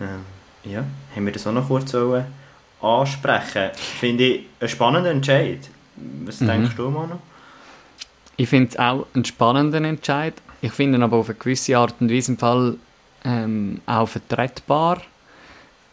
ähm, 0.00 0.24
ja, 0.64 0.84
haben 1.16 1.24
wir 1.24 1.32
das 1.32 1.46
auch 1.46 1.52
noch 1.52 1.66
kurz 1.68 1.94
wollen 1.94 2.39
ansprechen. 2.82 3.70
Finde 3.74 4.24
ich 4.24 4.46
einen 4.60 4.68
spannenden 4.68 5.16
Entscheid. 5.16 5.58
Was 6.24 6.40
Mhm. 6.40 6.46
denkst 6.46 6.76
du, 6.76 6.90
Manu? 6.90 7.16
Ich 8.36 8.48
finde 8.48 8.70
es 8.70 8.78
auch 8.78 9.06
einen 9.14 9.24
spannenden 9.24 9.84
Entscheid. 9.84 10.34
Ich 10.62 10.72
finde 10.72 10.98
ihn 10.98 11.02
aber 11.02 11.18
auf 11.18 11.28
eine 11.28 11.38
gewisse 11.38 11.76
Art 11.76 11.94
und 12.00 12.10
Weise 12.10 12.32
im 12.32 12.38
Fall 12.38 12.76
ähm, 13.24 13.80
auch 13.86 14.08
vertretbar. 14.08 15.02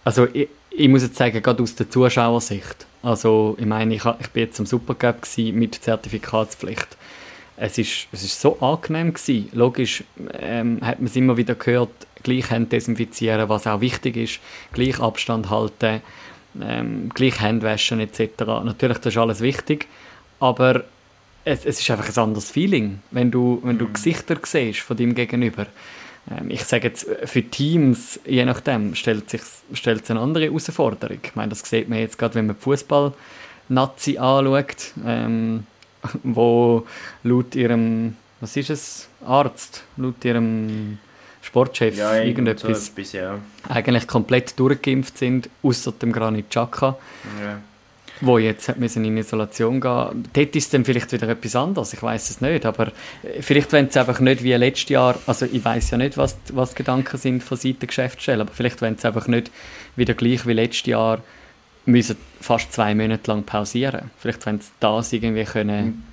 Also 0.05 0.27
ich, 0.31 0.47
ich 0.69 0.87
muss 0.87 1.03
jetzt 1.03 1.17
sagen, 1.17 1.41
gerade 1.41 1.61
aus 1.61 1.75
der 1.75 1.89
Zuschauersicht. 1.89 2.85
Also 3.03 3.55
ich 3.59 3.65
meine, 3.65 3.95
ich, 3.95 4.05
ich 4.19 4.27
bin 4.29 4.43
jetzt 4.43 4.59
am 4.59 4.65
Supercup 4.65 5.17
mit 5.53 5.75
Zertifikatspflicht. 5.75 6.87
Es 7.57 7.77
ist, 7.77 8.07
es 8.11 8.23
ist 8.23 8.39
so 8.39 8.59
angenehm 8.59 9.13
gewesen. 9.13 9.49
Logisch 9.53 10.03
ähm, 10.39 10.79
hat 10.81 10.99
man 10.99 11.07
es 11.07 11.15
immer 11.15 11.35
wieder 11.37 11.55
gehört, 11.55 11.89
gleich 12.23 12.49
Hände 12.51 12.69
desinfizieren, 12.69 13.49
was 13.49 13.67
auch 13.67 13.81
wichtig 13.81 14.15
ist, 14.15 14.39
gleich 14.73 14.99
Abstand 14.99 15.49
halten, 15.49 16.01
ähm, 16.61 17.09
gleich 17.13 17.41
Hände 17.41 17.65
waschen 17.65 17.99
etc. 17.99 18.29
Natürlich, 18.63 18.97
das 18.99 19.13
ist 19.13 19.17
alles 19.17 19.41
wichtig, 19.41 19.87
aber 20.39 20.83
es, 21.45 21.65
es 21.65 21.79
ist 21.79 21.89
einfach 21.89 22.09
ein 22.09 22.23
anderes 22.23 22.51
Feeling, 22.51 22.99
wenn 23.11 23.31
du, 23.31 23.59
wenn 23.63 23.77
du 23.77 23.91
Gesichter 23.91 24.37
siehst 24.43 24.81
von 24.81 24.97
deinem 24.97 25.15
Gegenüber. 25.15 25.67
Ähm, 26.29 26.49
ich 26.49 26.63
sage 26.63 26.87
jetzt, 26.87 27.07
für 27.25 27.43
Teams, 27.43 28.19
je 28.25 28.45
nachdem, 28.45 28.95
stellt 28.95 29.29
sich 29.29 29.41
stellt 29.73 30.05
sich 30.05 30.11
eine 30.11 30.21
andere 30.21 30.45
Herausforderung. 30.45 31.19
Ich 31.23 31.35
meine, 31.35 31.49
das 31.49 31.59
sieht 31.61 31.89
man 31.89 31.99
jetzt 31.99 32.17
gerade, 32.17 32.35
wenn 32.35 32.47
man 32.47 32.55
Fußball-Nazi 32.55 34.17
anschaut, 34.17 34.93
ähm, 35.05 35.65
wo 36.23 36.85
laut 37.23 37.55
ihrem, 37.55 38.15
was 38.39 38.55
ist 38.55 38.69
es, 38.69 39.09
Arzt, 39.25 39.83
laut 39.97 40.23
ihrem 40.23 40.99
Sportchef 41.57 41.95
so 41.95 42.03
irgendetwas, 42.03 42.89
etwas, 42.89 43.13
ja. 43.13 43.39
eigentlich 43.67 44.07
komplett 44.07 44.59
durchgeimpft 44.59 45.17
sind, 45.17 45.49
außer 45.63 45.91
dem 45.93 46.11
Granit 46.11 46.49
Xhaka 46.49 46.97
ja. 47.41 47.59
wo 48.21 48.37
jetzt 48.37 48.69
hat 48.69 48.77
müssen 48.77 49.03
in 49.05 49.17
Isolation 49.17 49.81
gehen. 49.81 50.23
Dort 50.33 50.55
ist 50.55 50.73
dann 50.73 50.85
vielleicht 50.85 51.11
wieder 51.11 51.27
etwas 51.29 51.55
anderes, 51.55 51.93
ich 51.93 52.03
weiß 52.03 52.29
es 52.29 52.41
nicht, 52.41 52.65
aber 52.65 52.87
äh, 53.23 53.41
vielleicht 53.41 53.71
wenn 53.71 53.87
es 53.87 53.97
einfach 53.97 54.19
nicht 54.19 54.43
wie 54.43 54.53
letztes 54.53 54.89
Jahr, 54.89 55.15
also 55.25 55.47
ich 55.51 55.65
weiß 55.65 55.91
ja 55.91 55.97
nicht, 55.97 56.17
was, 56.17 56.37
was 56.53 56.71
die 56.71 56.77
Gedanken 56.77 57.17
sind 57.17 57.43
von 57.43 57.57
Seiten 57.57 57.79
der 57.79 57.87
Geschäftsstelle, 57.87 58.41
aber 58.41 58.53
vielleicht 58.53 58.81
wenn 58.81 58.93
es 58.93 59.05
einfach 59.05 59.27
nicht 59.27 59.51
wieder 59.95 60.13
gleich 60.13 60.45
wie 60.45 60.53
letztes 60.53 60.85
Jahr 60.85 61.21
müssen 61.85 62.17
fast 62.39 62.71
zwei 62.73 62.93
Monate 62.93 63.31
lang 63.31 63.43
pausieren. 63.43 64.11
Vielleicht 64.19 64.45
wenn 64.45 64.57
es 64.57 64.71
das 64.79 65.11
irgendwie 65.13 65.45
können, 65.45 66.03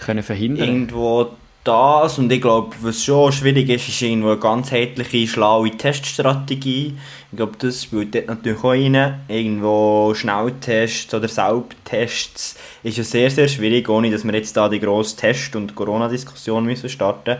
können 0.00 0.22
verhindern. 0.22 0.66
Irgendwo 0.66 1.36
das 1.68 2.18
und 2.18 2.32
ich 2.32 2.40
glaube, 2.40 2.74
was 2.80 3.04
schon 3.04 3.30
schwierig 3.30 3.68
ist, 3.68 3.88
ist 3.88 4.00
irgendwo 4.00 4.30
eine 4.30 4.38
ganzheitliche, 4.38 5.28
schlaue 5.28 5.70
Teststrategie. 5.70 6.94
Ich 7.30 7.36
glaube, 7.36 7.52
das 7.58 7.82
spielt 7.82 8.14
dort 8.14 8.28
natürlich 8.28 8.58
auch 8.58 8.70
rein. 8.70 9.20
Irgendwo 9.28 10.14
Schnelltests 10.14 11.12
oder 11.12 11.28
Selbsttests 11.28 12.56
ist 12.82 12.96
ja 12.96 13.04
sehr, 13.04 13.30
sehr 13.30 13.48
schwierig, 13.48 13.88
ohne 13.88 14.10
dass 14.10 14.24
wir 14.24 14.32
jetzt 14.32 14.56
da 14.56 14.68
die 14.68 14.80
grosse 14.80 15.16
Test- 15.16 15.54
und 15.56 15.74
Corona-Diskussion 15.74 16.64
müssen 16.64 16.88
starten 16.88 17.36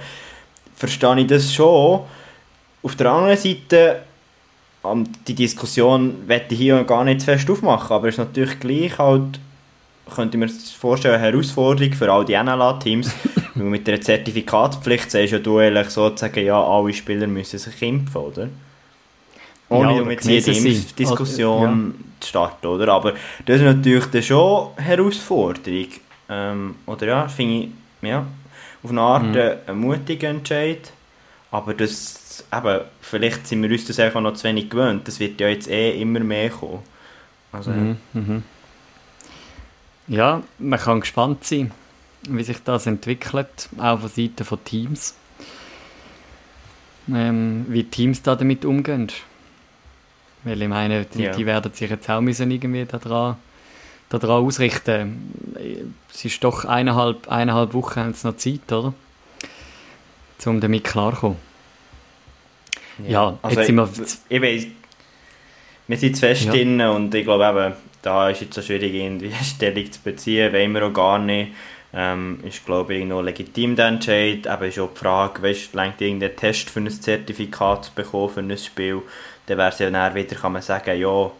Verstehe 0.76 1.20
ich 1.20 1.26
das 1.26 1.52
schon. 1.52 2.00
Auf 2.82 2.96
der 2.96 3.10
anderen 3.10 3.36
Seite, 3.36 4.02
ähm, 4.84 5.04
die 5.26 5.34
Diskussion 5.34 6.28
werde 6.28 6.46
ich 6.50 6.58
hier 6.58 6.84
gar 6.84 7.04
nicht 7.04 7.20
zu 7.20 7.26
fest 7.26 7.50
aufmachen, 7.50 7.96
aber 7.96 8.08
es 8.08 8.14
ist 8.14 8.18
natürlich 8.18 8.60
gleich 8.60 8.98
halt 8.98 9.40
könnte 10.14 10.36
ich 10.36 10.40
mir 10.40 10.48
vorstellen, 10.48 11.14
eine 11.14 11.24
Herausforderung 11.24 11.92
für 11.92 12.10
all 12.12 12.24
die 12.24 12.36
NLA-Teams. 12.36 13.12
Weil 13.54 13.64
mit 13.66 13.86
der 13.86 14.00
Zertifikatspflicht 14.00 15.10
sagst 15.10 15.32
ja 15.32 15.38
du 15.38 15.58
eigentlich 15.58 15.90
sozusagen, 15.90 16.44
ja, 16.44 16.62
alle 16.62 16.92
Spieler 16.94 17.26
müssen 17.26 17.58
sich 17.58 17.82
impfen, 17.82 18.20
oder? 18.20 18.48
Ohne 19.70 19.96
Ja, 19.96 20.02
um 20.02 20.10
jetzt. 20.10 20.26
Impfdiskussion 20.28 21.94
zu 22.20 22.28
starten, 22.28 22.66
oder? 22.66 22.92
Aber 22.92 23.12
das 23.46 23.56
ist 23.56 23.62
natürlich 23.62 24.06
dann 24.06 24.22
schon 24.22 24.68
eine 24.76 24.86
Herausforderung. 24.86 25.86
Ähm, 26.30 26.74
oder 26.86 27.06
ja, 27.06 27.28
finde 27.28 27.54
ich, 27.64 27.68
ja, 28.02 28.26
auf 28.82 28.90
eine 28.90 29.00
Art 29.00 29.24
Mhm. 29.24 29.36
ein 29.66 29.78
mutiger 29.78 30.28
Entscheid. 30.28 30.92
Aber 31.50 31.74
das, 31.74 32.44
eben, 32.54 32.80
vielleicht 33.00 33.46
sind 33.46 33.62
wir 33.62 33.70
uns 33.70 33.86
das 33.86 33.98
einfach 33.98 34.20
noch 34.20 34.34
zu 34.34 34.44
wenig 34.44 34.68
gewöhnt. 34.70 35.06
Das 35.08 35.18
wird 35.20 35.40
ja 35.40 35.48
jetzt 35.48 35.68
eh 35.68 36.00
immer 36.00 36.20
mehr 36.20 36.50
kommen. 36.50 36.80
Also, 37.52 37.70
Mhm, 37.70 37.96
mhm. 38.12 38.42
Ja, 40.08 40.42
man 40.58 40.78
kann 40.78 41.00
gespannt 41.00 41.44
sein, 41.44 41.70
wie 42.28 42.42
sich 42.42 42.62
das 42.64 42.86
entwickelt, 42.86 43.68
auch 43.78 44.00
von 44.00 44.08
Seiten 44.08 44.44
von 44.44 44.64
Teams. 44.64 45.14
Ähm, 47.12 47.66
wie 47.68 47.84
Teams 47.84 48.22
da 48.22 48.36
damit 48.36 48.64
umgehen. 48.64 49.08
Weil 50.44 50.60
ich 50.62 50.68
meine, 50.68 51.04
die, 51.04 51.22
Ja. 51.22 51.32
die 51.32 51.46
werden 51.46 51.72
sich 51.72 51.90
jetzt 51.90 52.08
auch 52.10 52.20
müssen 52.20 52.50
irgendwie 52.50 52.84
daran, 52.84 53.36
daran 54.08 54.30
ausrichten. 54.44 55.32
Es 56.12 56.24
ist 56.24 56.42
doch 56.44 56.64
eineinhalb, 56.64 57.28
eineinhalb 57.28 57.72
Wochen 57.74 58.00
haben 58.00 58.14
noch 58.22 58.36
Zeit, 58.36 58.70
oder? 58.72 58.92
Um 60.46 60.60
damit 60.60 60.84
klarzukommen. 60.84 61.36
Ja, 63.06 63.38
also 63.42 63.56
jetzt 63.60 63.66
sind 63.66 63.76
wir- 63.76 63.88
ich, 64.04 64.18
ich 64.28 64.42
weiss, 64.42 64.66
wir 65.88 65.96
sind 65.96 66.14
zu 66.14 66.20
fest 66.20 66.44
Ja. 66.44 66.52
drin 66.52 66.80
und 66.80 67.14
ich 67.14 67.24
glaube 67.24 67.44
eben, 67.44 67.74
da 68.02 68.30
ist 68.30 68.40
jetzt 68.40 68.54
so 68.54 68.62
schwierig 68.62 68.94
irgendwie 68.94 69.32
Stellung 69.42 69.90
zu 69.90 70.00
beziehen, 70.00 70.52
wollen 70.52 70.72
wir 70.72 70.86
auch 70.86 70.92
gar 70.92 71.18
nicht. 71.18 71.52
Ähm, 71.94 72.40
ist 72.44 72.66
glaube 72.66 72.94
ich 72.94 73.04
noch 73.06 73.22
legitim 73.22 73.74
der 73.74 73.86
Entscheid, 73.86 74.46
eben 74.46 74.62
ist 74.64 74.78
auch 74.78 74.90
die 74.92 74.98
Frage, 74.98 75.42
weißt, 75.42 75.72
lenkt 75.72 76.02
irgendein 76.02 76.36
Test 76.36 76.68
für 76.68 76.80
ein 76.80 76.90
Zertifikat 76.90 77.86
zu 77.86 77.92
bekommen 77.94 78.28
für 78.28 78.40
ein 78.40 78.58
Spiel, 78.58 79.00
dann 79.46 79.56
wäre 79.56 79.70
es 79.70 79.78
ja 79.78 79.88
dann 79.88 80.14
wieder, 80.14 80.36
kann 80.36 80.52
man 80.52 80.60
sagen, 80.60 81.00
ja, 81.00 81.30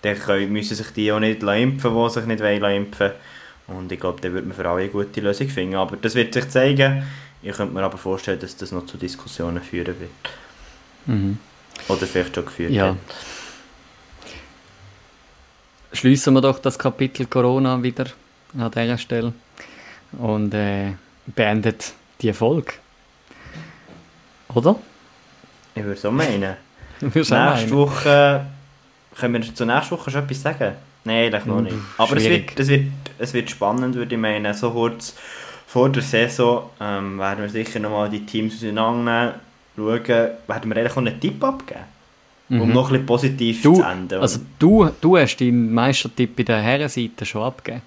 dann 0.00 0.18
können, 0.18 0.50
müssen 0.50 0.76
sich 0.76 0.90
die 0.92 1.12
auch 1.12 1.20
nicht 1.20 1.42
impfen, 1.42 1.94
die 1.94 2.10
sich 2.10 2.24
nicht 2.24 2.40
wollen 2.40 2.76
impfen 2.76 3.10
und 3.66 3.92
ich 3.92 4.00
glaube, 4.00 4.20
dann 4.22 4.32
würde 4.32 4.48
man 4.48 4.56
für 4.56 4.66
alle 4.66 4.80
eine 4.80 4.88
gute 4.88 5.20
Lösung 5.20 5.48
finden, 5.48 5.74
aber 5.76 5.96
das 5.96 6.14
wird 6.14 6.32
sich 6.32 6.48
zeigen. 6.48 7.02
Ich 7.42 7.52
könnte 7.56 7.74
mir 7.74 7.82
aber 7.82 7.98
vorstellen, 7.98 8.40
dass 8.40 8.56
das 8.56 8.72
noch 8.72 8.86
zu 8.86 8.96
Diskussionen 8.96 9.60
führen 9.62 9.94
wird. 10.00 10.10
Mhm. 11.06 11.38
Oder 11.88 12.06
vielleicht 12.06 12.34
schon 12.34 12.46
geführt 12.46 12.70
Ja. 12.70 12.88
hat. 12.88 12.96
Schließen 15.92 16.34
wir 16.34 16.40
doch 16.40 16.58
das 16.58 16.78
Kapitel 16.78 17.26
Corona 17.26 17.82
wieder 17.82 18.06
an 18.58 18.70
dieser 18.70 18.98
Stelle 18.98 19.32
und 20.12 20.54
äh, 20.54 20.92
beendet 21.26 21.92
die 22.20 22.32
Folge. 22.32 22.74
Oder? 24.54 24.76
Ich 25.74 25.84
würde 25.84 26.00
so 26.00 26.10
meinen. 26.10 26.56
Nächste 27.00 27.34
meinen? 27.34 27.70
Woche... 27.70 28.46
Können 29.18 29.34
wir 29.42 29.54
zur 29.54 29.66
nächsten 29.66 29.90
Woche 29.92 30.10
schon 30.10 30.24
etwas 30.24 30.42
sagen? 30.42 30.72
Nein, 31.04 31.26
eigentlich 31.26 31.44
noch 31.46 31.60
Mm, 31.60 31.64
nicht. 31.64 31.76
Aber 31.98 32.16
es 32.16 32.24
wird, 32.24 32.58
es, 32.58 32.68
wird, 32.68 32.86
es 33.18 33.34
wird 33.34 33.50
spannend, 33.50 33.94
würde 33.94 34.14
ich 34.14 34.20
meinen. 34.20 34.54
So 34.54 34.70
kurz 34.70 35.14
vor 35.66 35.90
der 35.90 36.02
Saison 36.02 36.70
ähm, 36.80 37.18
werden 37.18 37.42
wir 37.42 37.50
sicher 37.50 37.78
nochmal 37.80 38.08
die 38.08 38.24
Teams 38.24 38.54
auseinandernehmen, 38.56 39.34
schauen, 39.76 40.06
werden 40.08 40.38
wir 40.46 40.76
eigentlich 40.76 40.92
auch 40.92 40.96
einen 40.98 41.20
Tipp 41.20 41.42
abgeben. 41.44 41.80
Um 42.60 42.68
Mhm. 42.68 42.74
noch 42.74 42.88
ein 42.88 42.92
bisschen 42.92 43.06
positiv 43.06 43.62
Du, 43.62 43.76
zu 43.76 43.82
enden. 43.82 44.20
also 44.20 44.40
du, 44.58 44.90
du 45.00 45.16
hast 45.16 45.36
deinen 45.38 45.72
Meistertipp 45.72 46.36
bei 46.36 46.42
der 46.42 46.60
Herrenseite 46.60 47.24
schon 47.24 47.42
abgegeben. 47.44 47.82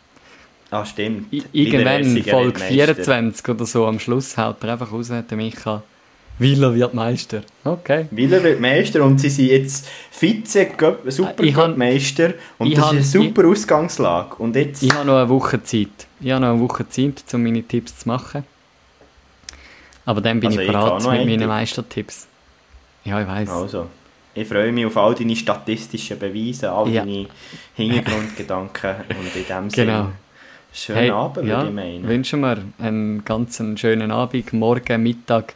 ah, 0.71 0.83
stimmt. 0.83 1.31
I 1.31 1.43
irgendwann, 1.53 2.03
Folge 2.23 2.59
Weltmeister. 2.59 2.95
24 2.95 3.49
oder 3.49 3.65
so, 3.67 3.85
am 3.85 3.99
Schluss 3.99 4.35
haut 4.37 4.63
er 4.63 4.73
einfach 4.73 4.91
raus, 4.91 5.09
der 5.09 5.37
Micha. 5.37 5.83
Wieler 6.39 6.73
wird 6.75 6.93
Meister. 6.93 7.43
Okay. 7.63 8.07
Wieler 8.11 8.43
wird 8.43 8.59
Meister 8.59 9.03
und 9.03 9.21
sie 9.21 9.29
sind 9.29 9.47
jetzt 9.47 9.87
Vize 10.11 10.67
Super 11.07 11.43
Ich 11.43 11.55
han- 11.55 11.77
Meister 11.77 12.33
und 12.57 12.67
ich 12.67 12.73
das 12.73 12.85
ist 12.87 12.91
eine 12.91 13.03
super 13.03 13.47
Ausgangslage. 13.47 14.35
Und 14.39 14.55
jetzt... 14.55 14.83
Ich 14.83 14.91
habe 14.93 15.05
noch 15.05 15.15
eine 15.17 15.29
Woche 15.29 15.61
Zeit. 15.63 15.87
Ich 16.19 16.31
habe 16.31 16.41
noch 16.43 16.53
eine 16.53 16.59
Woche 16.59 16.89
Zeit, 16.89 17.23
um 17.33 17.43
meine 17.43 17.63
Tipps 17.63 17.99
zu 17.99 18.07
machen. 18.09 18.43
Aber 20.05 20.21
dann 20.21 20.39
bin 20.39 20.47
Also 20.49 20.59
ich 20.59 20.65
ich 20.67 20.71
bereit 20.73 20.85
noch 20.89 20.97
mit 20.99 21.07
einen 21.19 21.25
meinen 21.29 21.39
Tipp. 21.39 21.47
Meistertipps. 21.47 22.27
Ja, 23.05 23.21
ich 23.21 23.27
weiß. 23.27 23.49
Also, 23.49 23.87
ich 24.35 24.47
freue 24.47 24.71
mich 24.71 24.85
auf 24.85 24.97
all 24.97 25.15
deine 25.15 25.35
statistischen 25.35 26.19
Beweise, 26.19 26.71
all 26.71 26.89
Ja. 26.89 27.01
deine 27.03 27.27
Hintergrundgedanken 27.75 28.95
und 29.09 29.35
in 29.35 29.45
dem 29.47 29.69
Genau. 29.69 29.69
Sinne, 29.69 30.11
schönen 30.73 30.99
Hey, 30.99 31.09
Abend, 31.09 31.47
ja, 31.47 31.57
würde 31.57 31.69
ich 31.69 31.75
meinen. 31.75 32.07
wünschen 32.07 32.41
wir 32.41 32.57
einen 32.79 33.23
ganz 33.25 33.61
schönen 33.75 34.11
Abend, 34.11 34.53
Morgen, 34.53 35.01
Mittag, 35.03 35.53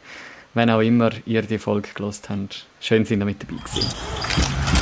wenn 0.54 0.70
auch 0.70 0.80
immer 0.80 1.10
ihr 1.26 1.42
die 1.42 1.58
Folge 1.58 1.90
gelost 1.94 2.28
habt. 2.30 2.66
Schön, 2.80 3.04
sind 3.04 3.20
ihr 3.20 3.26
mit 3.26 3.42
dabei 3.42 3.62
gewesen. 3.62 4.79